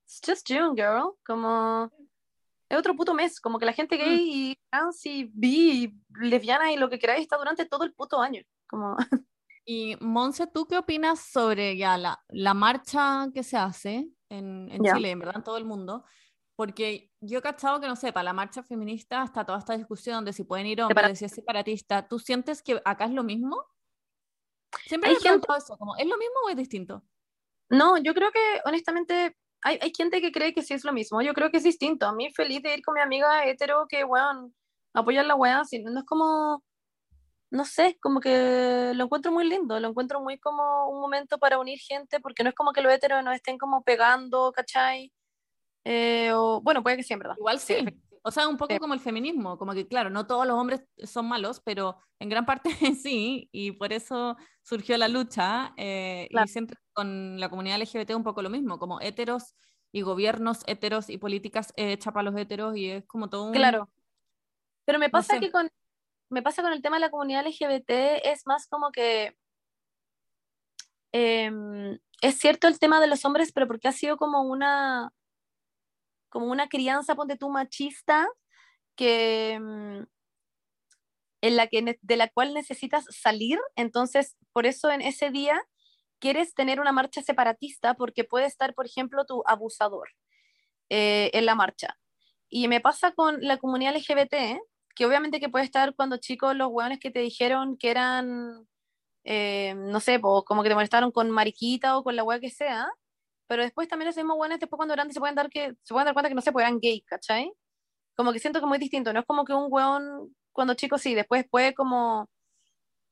it's 0.06 0.22
just 0.26 0.48
June, 0.48 0.74
girl. 0.76 1.14
Como, 1.26 1.92
es 2.70 2.78
otro 2.78 2.96
puto 2.96 3.14
mes. 3.14 3.40
Como 3.40 3.60
que 3.60 3.66
la 3.66 3.74
gente 3.74 3.98
gay 3.98 4.52
y 4.52 4.60
trans 4.70 5.06
y 5.06 5.30
bi 5.34 5.84
y 5.84 6.02
lesbiana 6.20 6.72
y 6.72 6.78
lo 6.78 6.90
que 6.90 7.00
queráis 7.00 7.22
está 7.22 7.38
durante 7.38 7.66
todo 7.66 7.84
el 7.84 7.94
puto 7.94 8.22
año. 8.22 8.42
Como, 8.68 8.96
Y 9.66 9.96
Monse, 10.02 10.48
¿tú 10.48 10.66
qué 10.68 10.78
opinas 10.78 11.22
sobre 11.22 11.78
ya 11.78 11.98
la, 11.98 12.22
la 12.30 12.54
marcha 12.54 13.28
que 13.34 13.44
se 13.44 13.58
hace 13.58 14.10
en, 14.30 14.70
en 14.70 14.84
Ya. 14.84 14.94
Chile, 14.96 15.12
en 15.12 15.20
verdad 15.20 15.38
en 15.38 15.44
todo 15.44 15.58
el 15.58 15.66
mundo? 15.66 16.04
Porque 16.56 17.12
yo 17.22 17.40
he 17.40 17.42
cachado 17.42 17.80
que, 17.80 17.88
no 17.88 17.96
sé, 17.96 18.12
para 18.12 18.26
la 18.26 18.34
marcha 18.34 18.62
feminista 18.62 19.24
está 19.24 19.46
toda 19.46 19.60
esta 19.60 19.76
discusión 19.76 20.24
de 20.26 20.34
si 20.34 20.44
pueden 20.44 20.68
ir 20.68 20.82
hombres, 20.82 21.08
de 21.08 21.16
si 21.16 21.26
es 21.26 21.32
separatista. 21.32 22.08
¿Tú 22.08 22.20
sientes 22.20 22.62
que 22.62 22.82
acá 22.84 23.06
es 23.06 23.12
lo 23.12 23.24
mismo? 23.24 23.66
Siempre 24.86 25.10
Hay 25.12 25.16
me 25.16 25.22
gente- 25.22 25.48
eso, 25.58 25.78
como, 25.78 25.96
¿es 25.98 26.08
lo 26.08 26.18
mismo 26.18 26.36
o 26.46 26.50
es 26.50 26.56
distinto? 26.58 27.04
no, 27.70 27.98
yo 27.98 28.14
creo 28.14 28.32
que 28.32 28.62
honestamente 28.66 29.36
hay, 29.64 29.80
hay 29.82 29.92
gente 29.96 30.22
que 30.22 30.32
cree 30.32 30.54
que 30.54 30.62
sí 30.62 30.74
es 30.74 30.84
lo 30.84 30.94
mismo. 30.94 31.22
Yo 31.22 31.34
creo 31.34 31.50
que 31.50 31.58
es 31.58 31.64
distinto. 31.64 32.06
A 32.06 32.14
mí 32.14 32.32
feliz 32.34 32.62
de 32.62 32.74
ir 32.76 32.84
con 32.84 32.94
mi 32.96 33.02
amiga 33.02 33.46
hetero 33.46 33.86
que, 33.88 34.04
weón, 34.04 34.54
apoyar 34.94 35.26
la 35.26 35.36
weá. 35.36 35.64
si- 35.64 35.82
No 35.84 36.00
es 36.02 36.06
como, 36.06 36.64
no 37.50 37.66
sé, 37.66 37.98
como 38.02 38.20
que 38.20 38.92
lo 38.94 39.06
encuentro 39.06 39.32
muy 39.32 39.46
lindo. 39.48 39.80
Lo 39.80 39.88
encuentro 39.90 40.20
muy 40.22 40.38
como 40.38 40.90
un 40.90 41.00
momento 41.00 41.38
para 41.40 41.58
unir 41.60 41.80
gente, 41.80 42.20
porque 42.20 42.44
no 42.44 42.50
es 42.50 42.56
como 42.56 42.74
que 42.74 42.82
los 42.82 42.94
heteros 42.94 43.24
nos 43.24 43.36
estén 43.36 43.58
como 43.58 43.84
pegando, 43.84 44.52
¿cachai? 44.52 45.12
Eh, 45.86 46.32
o, 46.34 46.62
bueno, 46.62 46.84
puede 46.84 46.98
que 46.98 47.04
sí, 47.04 47.14
en 47.14 47.20
verdad. 47.20 47.36
Igual 47.38 47.60
sí. 47.60 47.76
O 48.26 48.32
sea, 48.32 48.48
un 48.48 48.58
poco 48.58 48.74
Sí. 48.74 48.80
como 48.80 48.94
el 48.94 49.00
feminismo, 49.02 49.58
como 49.58 49.74
que 49.74 49.88
claro, 49.88 50.10
no 50.10 50.26
todos 50.26 50.48
los 50.48 50.58
hombres 50.58 50.84
son 51.04 51.28
malos, 51.28 51.60
pero 51.64 51.98
en 52.20 52.30
gran 52.30 52.46
parte 52.46 52.70
sí, 53.06 53.50
y 53.52 53.72
por 53.74 53.92
eso 53.94 54.38
surgió 54.64 54.98
la 54.98 55.08
lucha, 55.10 55.74
eh, 55.78 56.28
Claro. 56.32 56.46
y 56.46 56.48
siempre 56.50 56.78
con 56.94 57.40
la 57.40 57.50
comunidad 57.50 57.78
LGBT 57.82 58.16
un 58.16 58.24
poco 58.24 58.42
lo 58.42 58.50
mismo, 58.50 58.80
como 58.80 59.02
heteros 59.02 59.56
y 59.92 60.02
gobiernos 60.02 60.64
heteros 60.68 61.10
y 61.10 61.18
políticas 61.18 61.74
hechas 61.76 62.14
para 62.14 62.24
los 62.32 62.40
heteros, 62.40 62.76
y 62.78 62.90
es 62.92 63.06
como 63.06 63.30
todo 63.30 63.46
un... 63.48 63.52
Claro. 63.54 63.90
Pero 64.86 65.00
me 65.00 65.08
No 65.08 65.12
pasa 65.12 65.36
sé. 65.36 65.40
que 65.40 65.52
con 65.52 65.70
me 66.30 66.42
pasa 66.42 66.64
con 66.64 66.74
el 66.74 66.82
tema 66.82 66.96
de 66.96 67.02
la 67.02 67.12
comunidad 67.12 67.46
LGBT 67.46 68.22
es 68.24 68.48
más 68.48 68.68
como 68.68 68.92
que 68.92 69.38
em, 71.12 72.00
es 72.22 72.40
cierto 72.40 72.68
el 72.68 72.80
tema 72.80 73.00
de 73.00 73.08
los 73.08 73.24
hombres, 73.26 73.52
pero 73.52 73.68
porque 73.68 73.88
ha 73.88 73.92
sido 73.92 74.18
como 74.18 74.42
una 74.42 75.12
como 76.34 76.48
una 76.48 76.68
crianza, 76.68 77.14
ponte 77.14 77.38
tú, 77.38 77.52
machista, 77.52 78.28
que 78.96 79.52
em, 79.52 80.08
en 81.42 81.56
la 81.56 81.68
que 81.68 82.00
de 82.02 82.18
la 82.18 82.28
cual 82.30 82.56
necesitas 82.56 83.06
salir, 83.10 83.60
entonces 83.76 84.36
por 84.52 84.66
eso 84.66 84.90
en 84.90 85.02
ese 85.02 85.30
día 85.30 85.62
quieres 86.20 86.56
tener 86.56 86.80
una 86.80 86.92
marcha 86.92 87.22
separatista 87.22 87.94
porque 87.94 88.24
puede 88.24 88.48
estar, 88.48 88.74
por 88.74 88.88
ejemplo, 88.88 89.26
tu 89.26 89.44
abusador 89.46 90.10
eh, 90.90 91.30
en 91.34 91.46
la 91.46 91.54
marcha. 91.54 91.98
Y 92.50 92.68
me 92.68 92.82
pasa 92.82 93.12
con 93.12 93.40
la 93.42 93.58
comunidad 93.58 93.96
LGBT, 93.96 94.60
que 94.96 95.06
obviamente 95.06 95.40
que 95.40 95.50
puede 95.50 95.66
estar 95.66 95.94
cuando 95.96 96.18
chicos 96.18 96.56
los 96.56 96.70
hueones 96.72 97.00
que 97.00 97.12
te 97.12 97.20
dijeron 97.20 97.78
que 97.78 97.92
eran, 97.92 98.68
eh, 99.24 99.76
no 99.78 100.00
sé, 100.00 100.20
como 100.20 100.64
que 100.64 100.70
te 100.70 100.76
molestaron 100.76 101.12
con 101.12 101.30
mariquita 101.30 101.98
o 101.98 102.04
con 102.04 102.16
la 102.16 102.24
hueá 102.24 102.40
que 102.40 102.50
sea, 102.50 102.88
pero 103.54 103.62
después 103.62 103.88
también 103.88 104.10
esos 104.10 104.18
mismos 104.24 104.36
hueones 104.40 104.60
después 104.60 104.78
cuando 104.78 104.96
grandes 104.96 105.14
se 105.14 105.20
pueden 105.20 105.36
dar 105.36 105.48
que 105.48 105.76
se 105.84 105.94
pueden 105.94 106.06
dar 106.06 106.16
cuenta 106.16 106.28
que 106.28 106.34
no 106.34 106.42
se 106.42 106.52
puedan 106.52 106.80
gay, 106.80 107.02
¿cachai? 107.02 107.54
Como 108.16 108.34
que 108.34 108.40
siento 108.40 108.60
que 108.60 108.66
es 108.66 108.68
muy 108.68 108.80
distinto, 108.80 109.14
no 109.14 109.20
es 109.20 109.28
como 109.28 109.46
que 109.46 109.54
un 109.54 109.68
hueón 109.70 110.36
cuando 110.52 110.74
chico 110.74 110.98
sí, 110.98 111.14
después 111.14 111.46
puede 111.48 111.76
como 111.76 112.28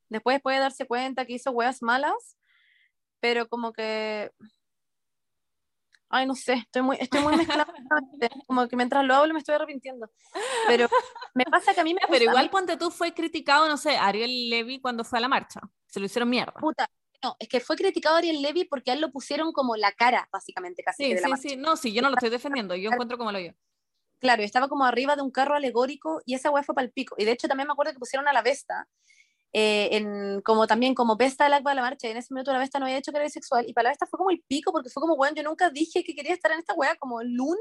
después 0.10 0.42
puede 0.42 0.58
darse 0.58 0.88
cuenta 0.88 1.26
que 1.26 1.34
hizo 1.34 1.52
hueas 1.52 1.84
malas, 1.84 2.40
pero 3.20 3.48
como 3.48 3.72
que 3.72 4.32
Ay, 6.10 6.26
no 6.26 6.34
sé, 6.34 6.54
estoy 6.54 6.82
muy, 6.82 6.98
estoy 7.00 7.22
muy 7.22 7.38
mezclada. 7.38 7.72
como 8.48 8.68
que 8.68 8.76
mientras 8.76 9.06
lo 9.06 9.14
hablo 9.14 9.34
me 9.34 9.40
estoy 9.40 9.54
arrepintiendo. 9.54 10.10
Pero 10.68 10.90
me 11.36 11.46
pasa 11.46 11.76
que 11.76 11.82
a 11.82 11.84
mí 11.84 11.94
me 11.94 12.00
gusta, 12.00 12.12
Pero 12.12 12.32
igual 12.32 12.50
ponte 12.50 12.78
tú 12.78 12.90
fue 12.90 13.14
criticado, 13.14 13.68
no 13.68 13.78
sé, 13.78 13.96
Ariel 13.96 14.50
Levy 14.50 14.82
cuando 14.82 15.04
fue 15.04 15.20
a 15.20 15.22
la 15.22 15.28
marcha, 15.28 15.62
se 15.86 16.00
lo 16.00 16.08
hicieron 16.08 16.32
mierda. 16.32 16.54
puta, 16.60 16.90
no, 17.24 17.36
es 17.40 17.48
que 17.48 17.60
fue 17.60 17.76
criticado 17.76 18.16
Ariel 18.16 18.42
Levy 18.42 18.66
porque 18.66 18.92
a 18.92 18.94
él 18.94 19.02
lo 19.02 19.12
pusieron 19.12 19.52
como 19.52 19.76
la 19.76 19.92
cara, 19.92 20.28
básicamente, 20.32 20.84
casi 20.84 21.04
Sí, 21.06 21.14
de 21.14 21.22
la 21.22 21.28
sí, 21.28 21.30
marcha. 21.30 21.50
sí, 21.50 21.56
no, 21.58 21.76
sí, 21.78 21.94
yo 21.94 22.02
no 22.02 22.10
lo 22.10 22.16
estoy 22.16 22.30
defendiendo, 22.30 22.76
yo 22.76 22.92
encuentro 22.92 23.18
como 23.18 23.32
lo 23.32 23.40
yo. 23.40 23.52
Claro, 24.20 24.44
estaba 24.44 24.68
como 24.68 24.86
arriba 24.86 25.16
de 25.16 25.22
un 25.24 25.32
carro 25.32 25.56
alegórico 25.56 26.22
y 26.26 26.36
esa 26.36 26.52
weá 26.52 26.64
fue 26.64 26.76
para 26.76 26.86
el 26.86 26.92
pico. 26.92 27.16
Y 27.18 27.26
de 27.26 27.32
hecho 27.32 27.48
también 27.48 27.68
me 27.68 27.74
acuerdo 27.74 27.94
que 27.94 28.00
pusieron 28.00 28.28
a 28.28 28.34
la 28.34 28.42
Vesta, 28.42 28.88
eh, 29.54 29.90
en, 29.92 30.42
como 30.42 30.68
también 30.68 30.94
como 30.94 31.18
Vesta 31.18 31.46
del 31.46 31.54
acta 31.54 31.72
de 31.72 31.76
la 31.76 31.82
marcha, 31.82 32.08
y 32.08 32.12
en 32.12 32.18
ese 32.18 32.34
minuto 32.34 32.54
la 32.54 32.60
Vesta 32.60 32.80
no 32.80 32.86
había 32.86 32.98
dicho 32.98 33.12
que 33.12 33.18
era 33.18 33.26
bisexual, 33.26 33.68
y 33.68 33.74
para 33.74 33.86
la 33.86 33.90
Vesta 33.92 34.06
fue 34.08 34.18
como 34.18 34.30
el 34.30 34.44
pico, 34.48 34.72
porque 34.72 34.90
fue 34.90 35.02
como, 35.02 35.16
weón, 35.16 35.36
yo 35.36 35.44
nunca 35.44 35.70
dije 35.70 36.04
que 36.04 36.14
quería 36.16 36.34
estar 36.34 36.52
en 36.52 36.60
esta 36.60 36.74
weá, 36.74 36.96
como 36.96 37.22
Lun 37.24 37.58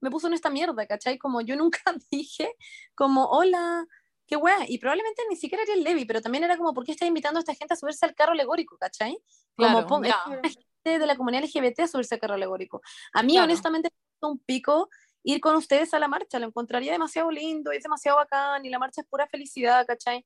me 0.00 0.10
puso 0.10 0.28
en 0.28 0.34
esta 0.34 0.50
mierda, 0.50 0.86
¿cachai? 0.86 1.18
Como 1.18 1.40
yo 1.40 1.56
nunca 1.56 1.80
dije, 2.10 2.54
como, 2.94 3.26
hola, 3.26 3.86
qué 4.28 4.36
weá, 4.36 4.58
y 4.68 4.78
probablemente 4.78 5.22
ni 5.28 5.36
siquiera 5.36 5.64
era 5.64 5.72
el 5.72 5.82
Levi, 5.82 6.04
pero 6.04 6.20
también 6.20 6.44
era 6.44 6.56
como, 6.56 6.74
¿por 6.74 6.84
qué 6.84 6.92
está 6.92 7.06
invitando 7.06 7.38
a 7.38 7.40
esta 7.40 7.54
gente 7.54 7.74
a 7.74 7.76
subirse 7.76 8.04
al 8.04 8.14
carro 8.14 8.32
alegórico, 8.32 8.76
¿cachai? 8.76 9.18
Como 9.56 9.86
Claro, 9.86 10.04
ya. 10.04 10.22
gente 10.42 10.98
de 10.98 11.06
la 11.06 11.16
comunidad 11.16 11.44
LGBT 11.44 11.80
a 11.80 11.88
subirse 11.88 12.14
al 12.14 12.20
carro 12.20 12.34
alegórico. 12.34 12.82
A 13.14 13.22
mí, 13.22 13.32
Claro. 13.32 13.46
honestamente, 13.46 13.90
un 14.20 14.38
pico 14.38 14.90
ir 15.22 15.40
con 15.40 15.56
ustedes 15.56 15.92
a 15.94 15.98
la 15.98 16.08
marcha, 16.08 16.38
lo 16.38 16.46
encontraría 16.46 16.92
demasiado 16.92 17.30
lindo, 17.30 17.72
es 17.72 17.82
demasiado 17.82 18.18
bacán, 18.18 18.64
y 18.64 18.68
la 18.70 18.78
marcha 18.78 19.00
es 19.00 19.06
pura 19.08 19.26
felicidad, 19.26 19.86
¿cachai? 19.86 20.24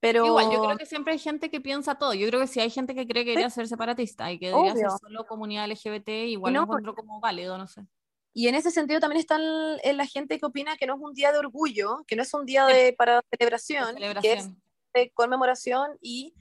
Pero 0.00 0.26
Igual, 0.26 0.50
yo 0.50 0.60
creo 0.62 0.76
que 0.76 0.86
siempre 0.86 1.12
hay 1.12 1.18
gente 1.18 1.48
que 1.48 1.60
piensa 1.60 1.94
todo. 1.94 2.12
Yo 2.12 2.26
creo 2.26 2.40
que 2.40 2.48
si 2.48 2.60
hay 2.60 2.70
gente 2.70 2.94
que 2.94 3.06
cree 3.06 3.24
que 3.24 3.30
debería 3.30 3.50
ser 3.50 3.68
separatista 3.68 4.32
y 4.32 4.38
que 4.38 4.48
debería 4.48 4.74
ser 4.74 4.90
solo 5.00 5.26
comunidad 5.26 5.70
LGBT, 5.70 6.08
igual 6.26 6.52
no, 6.52 6.60
lo 6.60 6.64
encuentro 6.64 6.94
como 6.94 7.20
válido, 7.20 7.56
no 7.56 7.68
sé. 7.68 7.86
Y 8.34 8.48
en 8.48 8.54
ese 8.54 8.70
sentido 8.70 9.00
también 9.00 9.20
está 9.20 9.38
la 9.38 10.06
gente 10.06 10.38
que 10.38 10.46
opina 10.46 10.76
que 10.76 10.86
no 10.86 10.94
es 10.94 11.00
un 11.02 11.12
día 11.12 11.32
de 11.32 11.38
orgullo, 11.38 12.04
que 12.06 12.16
no 12.16 12.22
es 12.22 12.32
un 12.32 12.46
día 12.46 12.66
de, 12.66 12.94
para 12.94 13.22
celebración, 13.30 13.96
que 14.22 14.32
es 14.32 14.48
de 14.94 15.10
conmemoración 15.10 15.98
y 16.00 16.34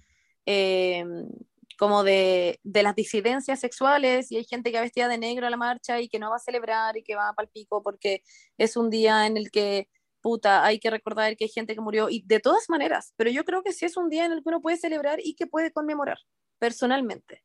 eh, 0.45 1.05
como 1.77 2.03
de, 2.03 2.59
de 2.63 2.83
las 2.83 2.95
disidencias 2.95 3.59
sexuales 3.59 4.31
y 4.31 4.37
hay 4.37 4.45
gente 4.45 4.71
que 4.71 4.77
va 4.77 4.83
vestida 4.83 5.07
de 5.07 5.17
negro 5.17 5.47
a 5.47 5.49
la 5.49 5.57
marcha 5.57 5.99
y 5.99 6.07
que 6.07 6.19
no 6.19 6.29
va 6.29 6.37
a 6.37 6.39
celebrar 6.39 6.95
y 6.95 7.03
que 7.03 7.15
va 7.15 7.33
para 7.33 7.45
el 7.45 7.51
pico 7.51 7.81
porque 7.83 8.23
es 8.57 8.77
un 8.77 8.89
día 8.89 9.25
en 9.25 9.35
el 9.35 9.51
que 9.51 9.87
puta, 10.21 10.63
hay 10.63 10.79
que 10.79 10.89
recordar 10.89 11.35
que 11.35 11.45
hay 11.45 11.49
gente 11.49 11.75
que 11.75 11.81
murió 11.81 12.09
y 12.09 12.21
de 12.25 12.39
todas 12.39 12.69
maneras, 12.69 13.13
pero 13.17 13.29
yo 13.29 13.43
creo 13.43 13.63
que 13.63 13.73
sí 13.73 13.85
es 13.85 13.97
un 13.97 14.09
día 14.09 14.25
en 14.25 14.31
el 14.31 14.43
que 14.43 14.49
uno 14.49 14.61
puede 14.61 14.77
celebrar 14.77 15.19
y 15.21 15.35
que 15.35 15.47
puede 15.47 15.71
conmemorar 15.71 16.19
personalmente. 16.59 17.43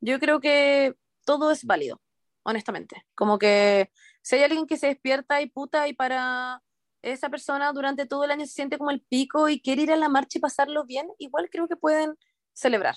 Yo 0.00 0.18
creo 0.18 0.40
que 0.40 0.94
todo 1.24 1.50
es 1.50 1.64
válido, 1.64 2.00
honestamente. 2.44 3.04
Como 3.14 3.38
que 3.38 3.90
si 4.22 4.36
hay 4.36 4.44
alguien 4.44 4.66
que 4.66 4.76
se 4.76 4.86
despierta 4.86 5.42
y 5.42 5.50
puta 5.50 5.88
y 5.88 5.92
para 5.92 6.62
esa 7.02 7.28
persona 7.28 7.72
durante 7.72 8.06
todo 8.06 8.24
el 8.24 8.30
año 8.30 8.46
se 8.46 8.52
siente 8.52 8.78
como 8.78 8.90
el 8.90 9.02
pico 9.02 9.48
y 9.48 9.60
quiere 9.60 9.82
ir 9.82 9.92
a 9.92 9.96
la 9.96 10.08
marcha 10.08 10.38
y 10.38 10.40
pasarlo 10.40 10.84
bien, 10.84 11.08
igual 11.18 11.48
creo 11.50 11.68
que 11.68 11.76
pueden 11.76 12.16
celebrar. 12.52 12.96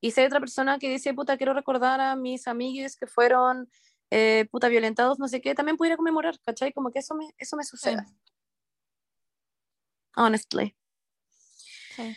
Y 0.00 0.10
si 0.10 0.20
hay 0.20 0.26
otra 0.26 0.40
persona 0.40 0.78
que 0.78 0.88
dice, 0.88 1.14
puta, 1.14 1.36
quiero 1.36 1.54
recordar 1.54 2.00
a 2.00 2.14
mis 2.14 2.46
amigos 2.46 2.96
que 2.96 3.06
fueron 3.06 3.70
eh, 4.10 4.46
puta 4.50 4.68
violentados, 4.68 5.18
no 5.18 5.28
sé 5.28 5.40
qué, 5.40 5.54
también 5.54 5.76
pudiera 5.76 5.96
conmemorar, 5.96 6.38
¿cachai? 6.40 6.72
Como 6.72 6.90
que 6.92 6.98
eso 7.00 7.14
me, 7.14 7.30
eso 7.38 7.56
me 7.56 7.64
sucede. 7.64 8.04
Honestly. 10.14 10.76
Sí. 11.96 12.16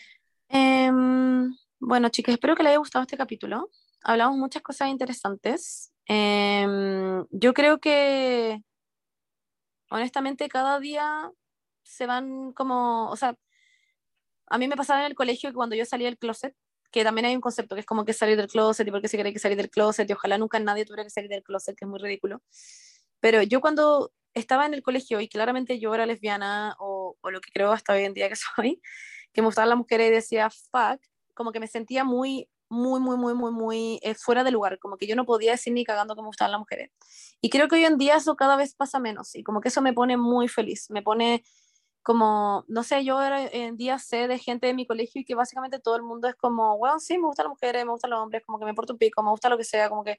Em, 0.50 1.56
bueno, 1.80 2.10
chicas, 2.10 2.34
espero 2.34 2.56
que 2.56 2.64
les 2.64 2.72
haya 2.72 2.80
gustado 2.80 3.04
este 3.04 3.18
capítulo. 3.18 3.72
Hablamos 4.04 4.38
muchas 4.38 4.62
cosas 4.62 4.90
interesantes. 4.90 5.92
Em, 6.08 7.26
yo 7.32 7.54
creo 7.54 7.80
que, 7.80 8.62
honestamente, 9.90 10.48
cada 10.50 10.80
día 10.80 11.32
se 11.84 12.06
van 12.06 12.54
como, 12.54 13.10
o 13.10 13.16
sea, 13.16 13.36
a 14.48 14.58
mí 14.58 14.68
me 14.68 14.76
pasaba 14.76 15.02
en 15.02 15.08
el 15.08 15.16
colegio 15.16 15.50
que 15.50 15.56
cuando 15.56 15.76
yo 15.76 15.86
salía 15.86 16.08
del 16.08 16.18
closet, 16.18 16.56
que 16.92 17.04
también 17.04 17.26
hay 17.26 17.36
un 17.36 17.42
concepto 17.42 17.76
que 17.76 17.82
es 17.82 17.86
como 17.86 18.06
que 18.06 18.14
salir 18.14 18.38
del 18.38 18.48
closet 18.48 18.88
y 18.88 18.92
por 18.92 19.02
qué 19.02 19.08
se 19.10 19.18
cree 19.20 19.34
que 19.34 19.40
salir 19.40 19.58
del 19.58 19.70
closet 19.70 20.10
y 20.10 20.14
ojalá 20.14 20.38
nunca 20.38 20.60
nadie 20.60 20.86
tuviera 20.86 21.04
que 21.04 21.10
salir 21.10 21.30
del 21.30 21.44
closet, 21.44 21.76
que 21.76 21.86
es 21.86 21.90
muy 21.90 22.00
ridículo. 22.00 22.42
Pero 23.20 23.42
yo 23.44 23.62
cuando 23.62 24.12
estaba 24.34 24.66
en 24.66 24.74
el 24.74 24.84
colegio 24.84 25.20
y 25.22 25.28
claramente 25.28 25.80
yo 25.80 25.94
era 25.94 26.06
lesbiana 26.06 26.76
o, 26.80 27.18
o 27.22 27.32
lo 27.32 27.42
que 27.42 27.52
creo 27.52 27.72
hasta 27.72 27.94
hoy 27.94 28.04
en 28.04 28.14
día 28.14 28.30
que 28.30 28.36
soy, 28.56 28.82
que 29.34 29.42
me 29.42 29.48
gustaban 29.48 29.70
las 29.70 29.78
mujeres 29.78 30.10
y 30.10 30.12
decía 30.12 30.50
fuck, 30.50 31.02
como 31.34 31.52
que 31.52 31.60
me 31.60 31.68
sentía 31.68 32.04
muy, 32.04 32.50
muy, 32.70 33.00
muy, 33.00 33.18
muy, 33.18 33.34
muy, 33.34 33.52
muy 33.52 34.00
eh, 34.02 34.16
fuera 34.16 34.44
de 34.44 34.52
lugar, 34.52 34.80
como 34.80 34.98
que 34.98 35.08
yo 35.08 35.16
no 35.16 35.26
podía 35.26 35.52
decir 35.52 35.74
ni 35.74 35.86
cagando 35.86 36.16
que 36.16 36.22
me 36.22 36.28
gustaban 36.28 36.52
las 36.52 36.60
mujeres. 36.60 36.92
Y 37.42 37.50
creo 37.50 37.68
que 37.68 37.76
hoy 37.76 37.86
en 37.86 37.98
día 37.98 38.18
eso 38.18 38.36
cada 38.36 38.56
vez 38.56 38.76
pasa 38.76 39.00
menos 39.00 39.36
y 39.36 39.44
como 39.44 39.62
que 39.62 39.70
eso 39.70 39.82
me 39.82 39.94
pone 39.94 40.18
muy 40.18 40.48
feliz, 40.48 40.90
me 40.90 41.02
pone 41.02 41.44
como, 42.08 42.64
no 42.70 42.84
sé, 42.84 43.04
yo 43.04 43.20
ahora 43.20 43.48
en 43.48 43.76
día 43.76 44.00
sé 44.00 44.30
de 44.30 44.40
gente 44.40 44.68
de 44.68 44.74
mi 44.74 44.88
colegio 44.88 45.22
y 45.22 45.26
que 45.26 45.36
básicamente 45.36 45.80
todo 45.80 45.98
el 45.98 46.04
mundo 46.04 46.30
es 46.30 46.36
como, 46.36 46.78
bueno, 46.78 47.00
sí, 47.00 47.18
me 47.18 47.28
gustan 47.28 47.48
las 47.48 47.52
mujeres, 47.52 47.84
me 47.84 47.92
gustan 47.92 48.12
los 48.12 48.22
hombres, 48.22 48.44
como 48.46 48.60
que 48.60 48.66
me 48.66 48.74
porto 48.74 48.94
un 48.94 49.00
pico, 49.00 49.22
me 49.24 49.30
gusta 49.32 49.50
lo 49.50 49.58
que 49.58 49.66
sea, 49.66 49.90
como 49.90 50.06
que 50.06 50.18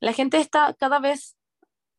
la 0.00 0.12
gente 0.12 0.38
está 0.38 0.74
cada 0.74 0.98
vez 0.98 1.36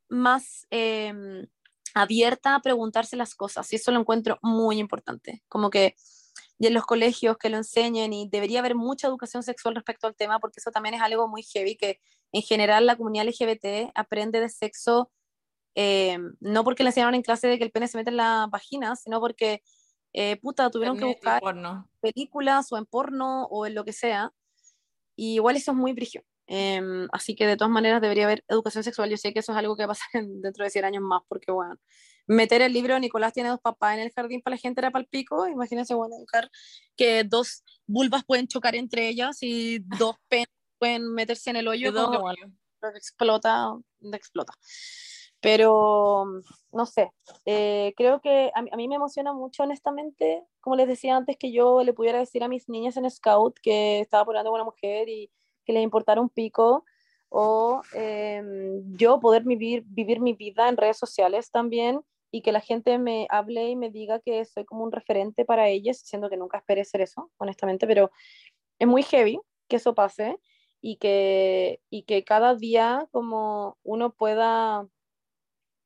más 0.09 0.67
em, 0.71 1.47
abierta 1.93 2.55
a 2.55 2.61
preguntarse 2.61 3.15
las 3.15 3.33
cosas 3.33 3.71
y 3.71 3.77
eso 3.77 3.91
lo 3.91 3.99
encuentro 4.01 4.39
muy 4.41 4.77
importante, 4.77 5.41
como 5.47 5.69
que 5.69 5.95
y 6.59 6.67
en 6.67 6.73
los 6.73 6.85
colegios 6.85 7.37
que 7.37 7.49
lo 7.49 7.57
enseñen 7.57 8.13
y 8.13 8.27
debería 8.29 8.59
haber 8.59 8.75
mucha 8.75 9.07
educación 9.07 9.43
sexual 9.43 9.75
respecto 9.75 10.07
al 10.07 10.15
tema 10.15 10.39
porque 10.39 10.59
eso 10.59 10.71
también 10.71 10.95
es 10.95 11.01
algo 11.01 11.27
muy 11.27 11.43
heavy 11.43 11.75
que 11.75 11.99
en 12.31 12.41
general 12.41 12.85
la 12.85 12.95
comunidad 12.95 13.25
LGBT 13.27 13.91
aprende 13.95 14.39
de 14.39 14.49
sexo 14.49 15.11
eh, 15.75 16.17
no 16.39 16.63
porque 16.63 16.83
le 16.83 16.89
enseñaron 16.89 17.13
en 17.15 17.21
clase 17.21 17.47
de 17.47 17.57
que 17.59 17.63
el 17.63 17.71
pene 17.71 17.87
se 17.87 17.97
mete 17.97 18.09
en 18.09 18.17
la 18.17 18.47
vagina, 18.49 18.95
sino 18.95 19.19
porque 19.19 19.61
eh, 20.13 20.37
puta, 20.37 20.71
tuvieron 20.71 20.97
que 20.97 21.05
buscar 21.05 21.39
porno. 21.39 21.87
películas 22.01 22.71
o 22.71 22.77
en 22.77 22.85
porno 22.87 23.43
o 23.51 23.67
en 23.67 23.75
lo 23.75 23.85
que 23.85 23.93
sea. 23.93 24.31
Y 25.15 25.35
igual 25.35 25.55
eso 25.55 25.71
es 25.71 25.77
muy 25.77 25.93
brigio. 25.93 26.23
Em, 26.47 27.07
así 27.11 27.35
que 27.35 27.45
de 27.45 27.57
todas 27.57 27.69
maneras 27.71 28.01
debería 28.01 28.23
haber 28.25 28.43
educación 28.47 28.83
sexual. 28.83 29.09
Yo 29.11 29.17
sé 29.17 29.33
que 29.33 29.39
eso 29.39 29.51
es 29.51 29.57
algo 29.59 29.75
que 29.75 29.83
va 29.85 29.93
a 29.93 29.95
pasar 29.95 30.07
en- 30.13 30.41
dentro 30.41 30.63
de 30.63 30.71
100 30.71 30.85
años 30.85 31.03
más, 31.03 31.21
porque 31.27 31.51
bueno, 31.51 31.75
meter 32.27 32.61
el 32.61 32.73
libro 32.73 32.99
Nicolás 32.99 33.33
tiene 33.33 33.49
dos 33.49 33.61
papás 33.61 33.95
en 33.95 34.01
el 34.01 34.11
jardín 34.11 34.41
para 34.41 34.55
la 34.55 34.61
gente 34.61 34.81
era 34.81 34.91
para 34.91 35.01
el 35.01 35.07
pico. 35.07 35.47
Imagínense, 35.47 35.95
bueno, 35.95 36.15
educar 36.17 36.49
que 36.95 37.23
dos 37.23 37.63
vulvas 37.87 38.23
pueden 38.25 38.47
chocar 38.47 38.75
entre 38.75 39.07
ellas 39.07 39.37
y 39.41 39.79
dos 39.79 40.15
penes 40.27 40.47
pueden 40.77 41.13
meterse 41.13 41.49
en 41.49 41.55
el 41.55 41.67
hoyo. 41.67 41.91
Dos 41.91 42.11
que, 42.11 42.17
que 42.91 42.97
explota, 42.97 43.73
explota. 44.13 44.53
Pero, 45.39 46.25
no 46.71 46.85
sé, 46.85 47.11
eh, 47.45 47.93
creo 47.95 48.21
que 48.21 48.51
a 48.55 48.61
mí, 48.63 48.69
a 48.73 48.75
mí 48.75 48.87
me 48.87 48.95
emociona 48.95 49.33
mucho, 49.33 49.63
honestamente, 49.63 50.43
como 50.59 50.75
les 50.75 50.87
decía 50.87 51.15
antes, 51.15 51.37
que 51.37 51.51
yo 51.51 51.83
le 51.83 51.93
pudiera 51.93 52.17
decir 52.17 52.43
a 52.43 52.47
mis 52.47 52.67
niñas 52.67 52.97
en 52.97 53.09
Scout 53.09 53.59
que 53.61 53.99
estaba 53.99 54.23
apoyando 54.23 54.49
a 54.49 54.53
una 54.53 54.63
mujer 54.63 55.07
y 55.09 55.31
que 55.63 55.73
les 55.73 55.83
importara 55.83 56.21
un 56.21 56.29
pico, 56.29 56.85
o 57.29 57.81
eh, 57.93 58.41
yo 58.95 59.19
poder 59.19 59.43
vivir, 59.43 59.83
vivir 59.85 60.21
mi 60.21 60.33
vida 60.33 60.69
en 60.69 60.77
redes 60.77 60.97
sociales 60.97 61.51
también 61.51 62.01
y 62.31 62.41
que 62.41 62.51
la 62.51 62.61
gente 62.61 62.97
me 62.97 63.27
hable 63.29 63.69
y 63.69 63.75
me 63.75 63.89
diga 63.89 64.19
que 64.19 64.43
soy 64.45 64.65
como 64.65 64.83
un 64.83 64.91
referente 64.91 65.45
para 65.45 65.69
ellas, 65.69 65.99
siendo 65.99 66.29
que 66.29 66.37
nunca 66.37 66.57
esperé 66.57 66.83
ser 66.85 67.01
eso, 67.01 67.31
honestamente, 67.37 67.87
pero 67.87 68.11
es 68.79 68.87
muy 68.87 69.03
heavy 69.03 69.39
que 69.67 69.77
eso 69.77 69.95
pase 69.95 70.37
y 70.81 70.97
que, 70.97 71.81
y 71.89 72.03
que 72.03 72.23
cada 72.23 72.55
día 72.55 73.07
como 73.11 73.77
uno 73.83 74.13
pueda, 74.13 74.87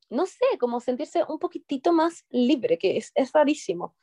no 0.10 0.26
sé, 0.26 0.46
como 0.60 0.80
sentirse 0.80 1.24
un 1.28 1.40
poquitito 1.40 1.94
más 1.94 2.26
libre, 2.30 2.78
que 2.78 2.98
es, 2.98 3.12
es 3.16 3.32
rarísimo. 3.32 3.96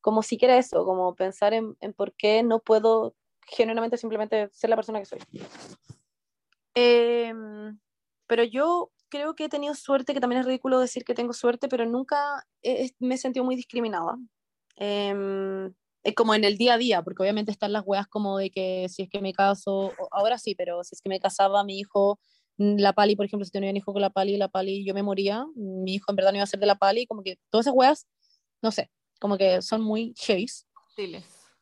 Como 0.00 0.22
siquiera 0.22 0.56
eso, 0.56 0.84
como 0.84 1.14
pensar 1.14 1.52
en, 1.54 1.76
en 1.80 1.92
por 1.92 2.14
qué 2.14 2.42
no 2.42 2.60
puedo 2.60 3.14
genuinamente 3.46 3.96
simplemente 3.96 4.48
ser 4.52 4.70
la 4.70 4.76
persona 4.76 4.98
que 4.98 5.06
soy. 5.06 5.20
Em, 6.74 7.78
pero 8.26 8.44
yo 8.44 8.90
creo 9.08 9.34
que 9.34 9.44
he 9.44 9.48
tenido 9.48 9.74
suerte, 9.74 10.14
que 10.14 10.20
también 10.20 10.40
es 10.40 10.46
ridículo 10.46 10.78
decir 10.80 11.04
que 11.04 11.14
tengo 11.14 11.32
suerte, 11.32 11.68
pero 11.68 11.86
nunca 11.86 12.44
he- 12.62 12.90
me 12.98 13.14
he 13.14 13.18
sentido 13.18 13.44
muy 13.44 13.56
discriminada. 13.56 14.16
Eh, 14.76 16.12
como 16.14 16.34
en 16.34 16.44
el 16.44 16.56
día 16.56 16.74
a 16.74 16.78
día, 16.78 17.02
porque 17.02 17.22
obviamente 17.22 17.50
están 17.50 17.72
las 17.72 17.82
weas 17.84 18.06
como 18.06 18.38
de 18.38 18.50
que 18.50 18.88
si 18.88 19.02
es 19.02 19.08
que 19.10 19.20
me 19.20 19.32
caso, 19.32 19.92
ahora 20.12 20.38
sí, 20.38 20.54
pero 20.54 20.84
si 20.84 20.94
es 20.94 21.00
que 21.02 21.08
me 21.08 21.18
casaba 21.18 21.64
mi 21.64 21.78
hijo, 21.80 22.20
mm, 22.58 22.76
la 22.78 22.92
Pali, 22.92 23.16
por 23.16 23.26
ejemplo, 23.26 23.44
si 23.44 23.50
tenía 23.50 23.70
un 23.70 23.76
hijo 23.76 23.92
con 23.92 24.02
la 24.02 24.10
Pali, 24.10 24.36
la 24.36 24.48
Pali 24.48 24.84
yo 24.86 24.94
me 24.94 25.02
moría, 25.02 25.46
mi 25.56 25.94
hijo 25.94 26.12
en 26.12 26.16
verdad 26.16 26.30
no 26.30 26.36
iba 26.36 26.44
a 26.44 26.46
ser 26.46 26.60
de 26.60 26.66
la 26.66 26.76
Pali, 26.78 27.06
como 27.06 27.22
que 27.24 27.38
todas 27.50 27.66
esas 27.66 27.74
weas, 27.76 28.06
no 28.62 28.70
sé, 28.70 28.90
como 29.20 29.36
que 29.36 29.62
son 29.62 29.82
muy 29.82 30.14
heavy 30.18 30.46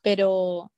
pero 0.03 0.71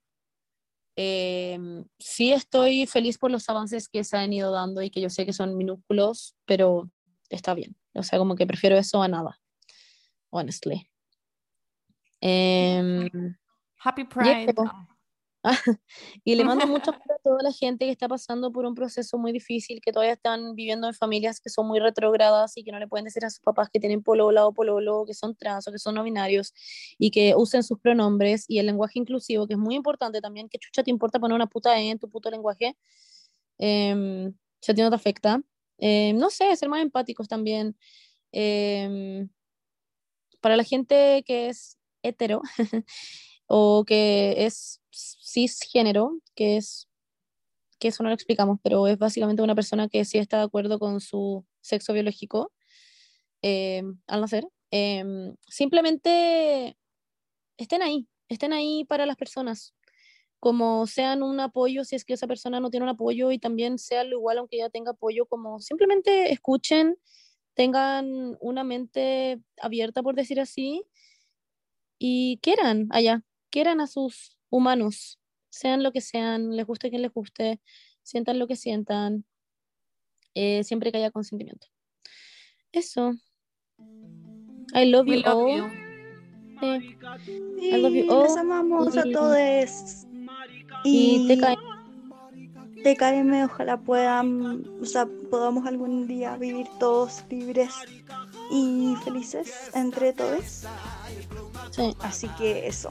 eh, 0.97 1.59
sí 1.99 2.33
estoy 2.33 2.87
feliz 2.87 3.19
por 3.19 3.31
los 3.31 3.49
avances 3.49 3.89
que 3.89 4.03
se 4.03 4.17
han 4.17 4.33
ido 4.33 4.51
dando 4.51 4.83
y 4.83 4.91
que 4.91 5.01
yo 5.01 5.11
sé 5.11 5.27
que 5.27 5.33
son 5.33 5.57
minúsculos, 5.57 6.35
pero 6.47 6.91
está 7.29 7.55
bien. 7.55 7.77
O 7.95 8.03
sea, 8.03 8.19
como 8.19 8.35
que 8.35 8.47
prefiero 8.47 8.77
eso 8.77 9.03
a 9.03 9.09
nada, 9.09 9.39
honestly. 10.31 10.91
Em, 12.21 13.09
Happy 13.83 14.05
Pride. 14.05 14.51
eso. 14.51 14.65
y 16.25 16.35
le 16.35 16.45
mando 16.45 16.67
mucho 16.67 16.91
a 16.91 17.19
toda 17.23 17.43
la 17.43 17.53
gente 17.53 17.87
que 17.87 17.91
está 17.93 18.09
pasando 18.09 18.53
por 18.53 18.67
un 18.67 18.75
proceso 18.75 19.19
muy 19.19 19.33
difícil, 19.33 19.81
que 19.81 19.93
todavía 19.93 20.15
están 20.15 20.55
viviendo 20.55 20.87
en 20.87 20.95
familias 20.95 21.41
que 21.41 21.51
son 21.51 21.67
muy 21.67 21.79
retrógradas 21.81 22.57
y 22.57 22.65
que 22.65 22.73
no 22.73 22.79
le 22.79 22.89
pueden 22.89 23.05
decir 23.05 23.25
a 23.25 23.31
sus 23.31 23.41
papás 23.41 23.69
que 23.73 23.81
tienen 23.81 24.03
polola 24.03 24.47
o 24.47 24.53
pololo, 24.53 25.05
que 25.07 25.15
son 25.15 25.35
trans 25.37 25.69
o 25.69 25.73
que 25.73 25.79
son 25.79 25.95
no 25.95 26.03
binarios 26.03 26.53
y 26.99 27.11
que 27.11 27.35
usen 27.37 27.63
sus 27.63 27.79
pronombres 27.81 28.45
y 28.49 28.59
el 28.59 28.67
lenguaje 28.67 28.99
inclusivo, 28.99 29.47
que 29.47 29.55
es 29.55 29.59
muy 29.59 29.75
importante 29.75 30.21
también, 30.21 30.49
que 30.49 30.59
chucha 30.59 30.83
te 30.83 30.91
importa 30.91 31.19
poner 31.19 31.35
una 31.35 31.47
puta 31.47 31.79
E 31.79 31.91
en 31.91 31.99
tu 31.99 32.09
puto 32.09 32.31
lenguaje, 32.31 32.77
Em, 33.59 34.35
si 34.61 34.73
a 34.73 34.75
ti 34.75 34.83
no 34.83 34.91
te 34.91 34.97
afecta. 34.97 35.43
Em, 35.79 36.17
no 36.17 36.31
sé, 36.31 36.55
ser 36.57 36.69
más 36.69 36.83
empáticos 36.83 37.29
también. 37.29 37.77
Em, 38.33 39.29
para 40.41 40.57
la 40.57 40.65
gente 40.65 41.23
que 41.27 41.49
es 41.49 41.79
hetero 42.03 42.43
o 43.47 43.85
que 43.87 44.47
es 44.47 44.81
cisgénero, 44.93 46.21
que 46.35 46.57
es 46.57 46.89
que 47.79 47.89
eso 47.89 48.03
no 48.03 48.09
lo 48.11 48.15
explicamos, 48.15 48.59
pero 48.63 48.87
es 48.87 48.99
básicamente 48.99 49.43
una 49.43 49.55
persona 49.55 49.89
que 49.89 50.05
sí 50.05 50.19
está 50.19 50.39
de 50.39 50.45
acuerdo 50.45 50.79
con 50.79 51.01
su 51.01 51.45
sexo 51.61 51.93
biológico 51.93 52.53
eh, 53.43 53.83
al 54.07 54.21
nacer. 54.21 54.49
Eh, 54.71 55.05
simplemente 55.49 56.77
estén 57.59 57.83
ahí, 57.83 58.09
estén 58.29 58.53
ahí 58.53 58.85
para 58.85 59.07
las 59.07 59.17
personas, 59.17 59.75
como 60.41 60.87
sean 60.87 61.23
un 61.23 61.41
apoyo 61.41 61.85
si 61.85 61.97
es 61.97 62.05
que 62.05 62.15
esa 62.15 62.27
persona 62.27 62.61
no 62.61 62.71
tiene 62.71 62.85
un 62.85 62.91
apoyo 62.91 63.33
y 63.33 63.39
también 63.39 63.79
sea 63.79 64.05
lo 64.05 64.19
igual 64.19 64.39
aunque 64.39 64.59
ya 64.59 64.71
tenga 64.71 64.93
apoyo, 64.93 65.27
como 65.27 65.61
simplemente 65.61 66.33
escuchen, 66.33 66.97
tengan 67.55 68.37
una 68.41 68.65
mente 68.65 69.41
abierta, 69.63 70.03
por 70.03 70.15
decir 70.15 70.41
así, 70.41 70.85
y 71.99 72.39
quieran 72.43 72.89
allá, 72.91 73.23
quieran 73.51 73.81
a 73.81 73.87
sus 73.87 74.37
humanos, 74.51 75.19
sean 75.51 75.83
lo 75.83 75.93
que 75.93 76.01
sean, 76.01 76.55
les 76.57 76.67
guste 76.67 76.91
quien 76.91 77.03
les 77.03 77.13
guste, 77.13 77.61
sientan 78.03 78.39
lo 78.39 78.47
que 78.47 78.57
sientan, 78.57 79.25
eh, 80.35 80.63
siempre 80.65 80.93
que 80.93 80.99
haya 80.99 81.11
consentimiento. 81.11 81.67
Eso. 82.73 83.15
I 84.75 84.87
love 84.91 85.07
We 85.07 85.17
you 85.19 85.23
love 85.23 85.37
all. 85.37 85.57
you. 85.57 85.69
Sí. 86.61 86.97
Sí, 87.61 87.73
love 87.79 87.93
you 87.95 88.23
les 88.23 88.37
amamos 88.37 88.97
a 88.97 89.07
Y- 89.07 89.13
todos. 89.13 89.37
Y 90.85 91.27
te 91.29 91.39
caen. 91.39 91.59
TKM, 92.85 93.45
ojalá 93.45 93.79
puedan, 93.81 94.65
o 94.81 94.85
sea, 94.85 95.07
podamos 95.31 95.67
algún 95.67 96.07
día 96.07 96.37
vivir 96.37 96.69
todos 96.79 97.25
libres 97.31 97.71
y 98.53 98.95
felices 99.03 99.71
entre 99.75 100.13
todos. 100.13 100.65
Sí, 101.73 101.97
Así 102.01 102.29
que 102.39 102.67
eso, 102.69 102.91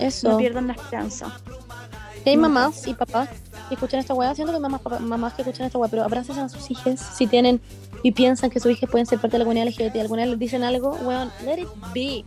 eso. 0.00 0.30
no 0.30 0.38
pierdan 0.38 0.66
la 0.68 0.72
esperanza. 0.74 1.26
Hay 2.26 2.36
mamás 2.36 2.86
y 2.86 2.94
papás 2.94 3.28
que 3.68 3.74
escuchan 3.74 4.00
esta 4.00 4.12
weá, 4.14 4.34
siento 4.34 4.52
que 4.52 4.58
mamás, 4.60 4.80
papás- 4.82 5.00
mamás 5.00 5.32
que 5.34 5.42
escuchan 5.42 5.66
esta 5.66 5.78
weá, 5.78 5.88
pero 5.88 6.04
abracen 6.04 6.38
a 6.38 6.48
sus 6.48 6.70
hijas 6.70 7.00
si 7.16 7.26
tienen 7.26 7.60
y 8.02 8.12
piensan 8.12 8.50
que 8.50 8.60
sus 8.60 8.72
hijas 8.72 8.90
pueden 8.90 9.06
ser 9.06 9.18
parte 9.20 9.32
de 9.36 9.38
la 9.40 9.44
comunidad 9.44 9.66
LGBT, 9.68 10.00
alguna 10.00 10.22
vez 10.22 10.30
les 10.30 10.38
dicen 10.38 10.62
algo, 10.64 10.90
weón, 11.02 11.30
let 11.44 11.58
it 11.60 11.68
be, 11.94 12.24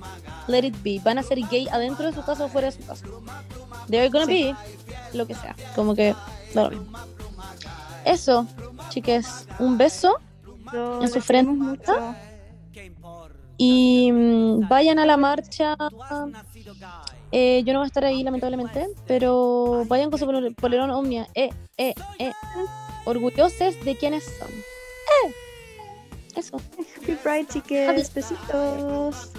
let 0.47 0.63
it 0.65 0.75
be. 0.83 0.99
Van 1.03 1.17
a 1.19 1.23
ser 1.23 1.39
gay 1.49 1.67
adentro 1.71 2.05
de 2.05 2.13
su 2.13 2.23
casa 2.23 2.45
o 2.45 2.47
fuera 2.49 2.71
de 2.71 2.77
su 2.77 2.85
casa. 2.87 3.05
They're 3.87 4.09
gonna 4.09 4.25
Sí. 4.25 4.55
be 5.11 5.17
lo 5.17 5.27
que 5.27 5.35
sea, 5.35 5.55
como 5.75 5.93
que 5.95 6.15
da 6.55 6.63
lo 6.65 6.69
mismo. 6.71 6.97
Eso, 8.05 8.47
chiques, 8.89 9.47
un 9.59 9.77
beso 9.77 10.17
En 11.01 11.07
su 11.09 11.21
frente. 11.21 11.51
mucho. 11.53 11.93
y 13.57 14.11
mm, 14.11 14.67
vayan 14.67 14.97
a 14.99 15.05
la 15.05 15.15
marcha. 15.17 15.75
Eh, 17.35 17.63
yo 17.65 17.73
no 17.73 17.79
voy 17.79 17.85
a 17.85 17.87
estar 17.87 18.05
ahí, 18.05 18.21
lamentablemente, 18.21 18.89
pero 19.07 19.85
vayan 19.87 20.11
con 20.11 20.19
su 20.19 20.55
polerón 20.55 20.91
Omnia. 20.91 21.27
Eh, 21.33 21.49
eh, 21.77 21.95
eh. 22.19 22.31
Orgullosos 23.05 23.83
de 23.83 23.97
quienes 23.97 24.23
son. 24.23 24.49
¡Eh! 24.49 25.33
Eso. 26.35 26.61
Happy 27.01 27.15
Pride, 27.15 27.47
chiques. 27.47 28.13
Besitos. 28.13 29.31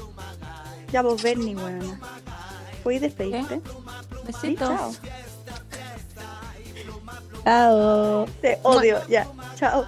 Ya 0.91 1.03
vos, 1.03 1.23
ven, 1.23 1.39
Bernie, 1.39 1.55
buena. 1.55 2.01
¿Puedes 2.83 3.01
despedirte? 3.01 3.55
¿Eh? 3.55 3.61
Besitos. 4.27 4.41
Sí, 4.41 4.57
chao. 4.57 4.95
chao. 7.45 8.27
Te 8.41 8.59
odio. 8.65 8.97
Mua. 8.97 9.09
Ya. 9.09 9.29
Chao. 9.55 9.87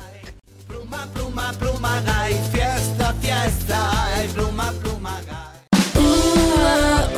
Pluma, 0.69 1.09
pluma, 1.13 1.53
pluma, 1.59 2.01
gay. 2.03 2.35
Fiesta, 2.53 3.13
fiesta. 3.15 3.91
Pluma, 4.33 4.73
pluma, 4.81 5.21
gay. 5.23 5.57
Uh, 5.97 6.03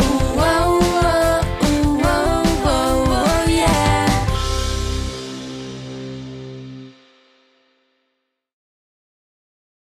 uh, 0.01 0.75
uh, 0.75 0.78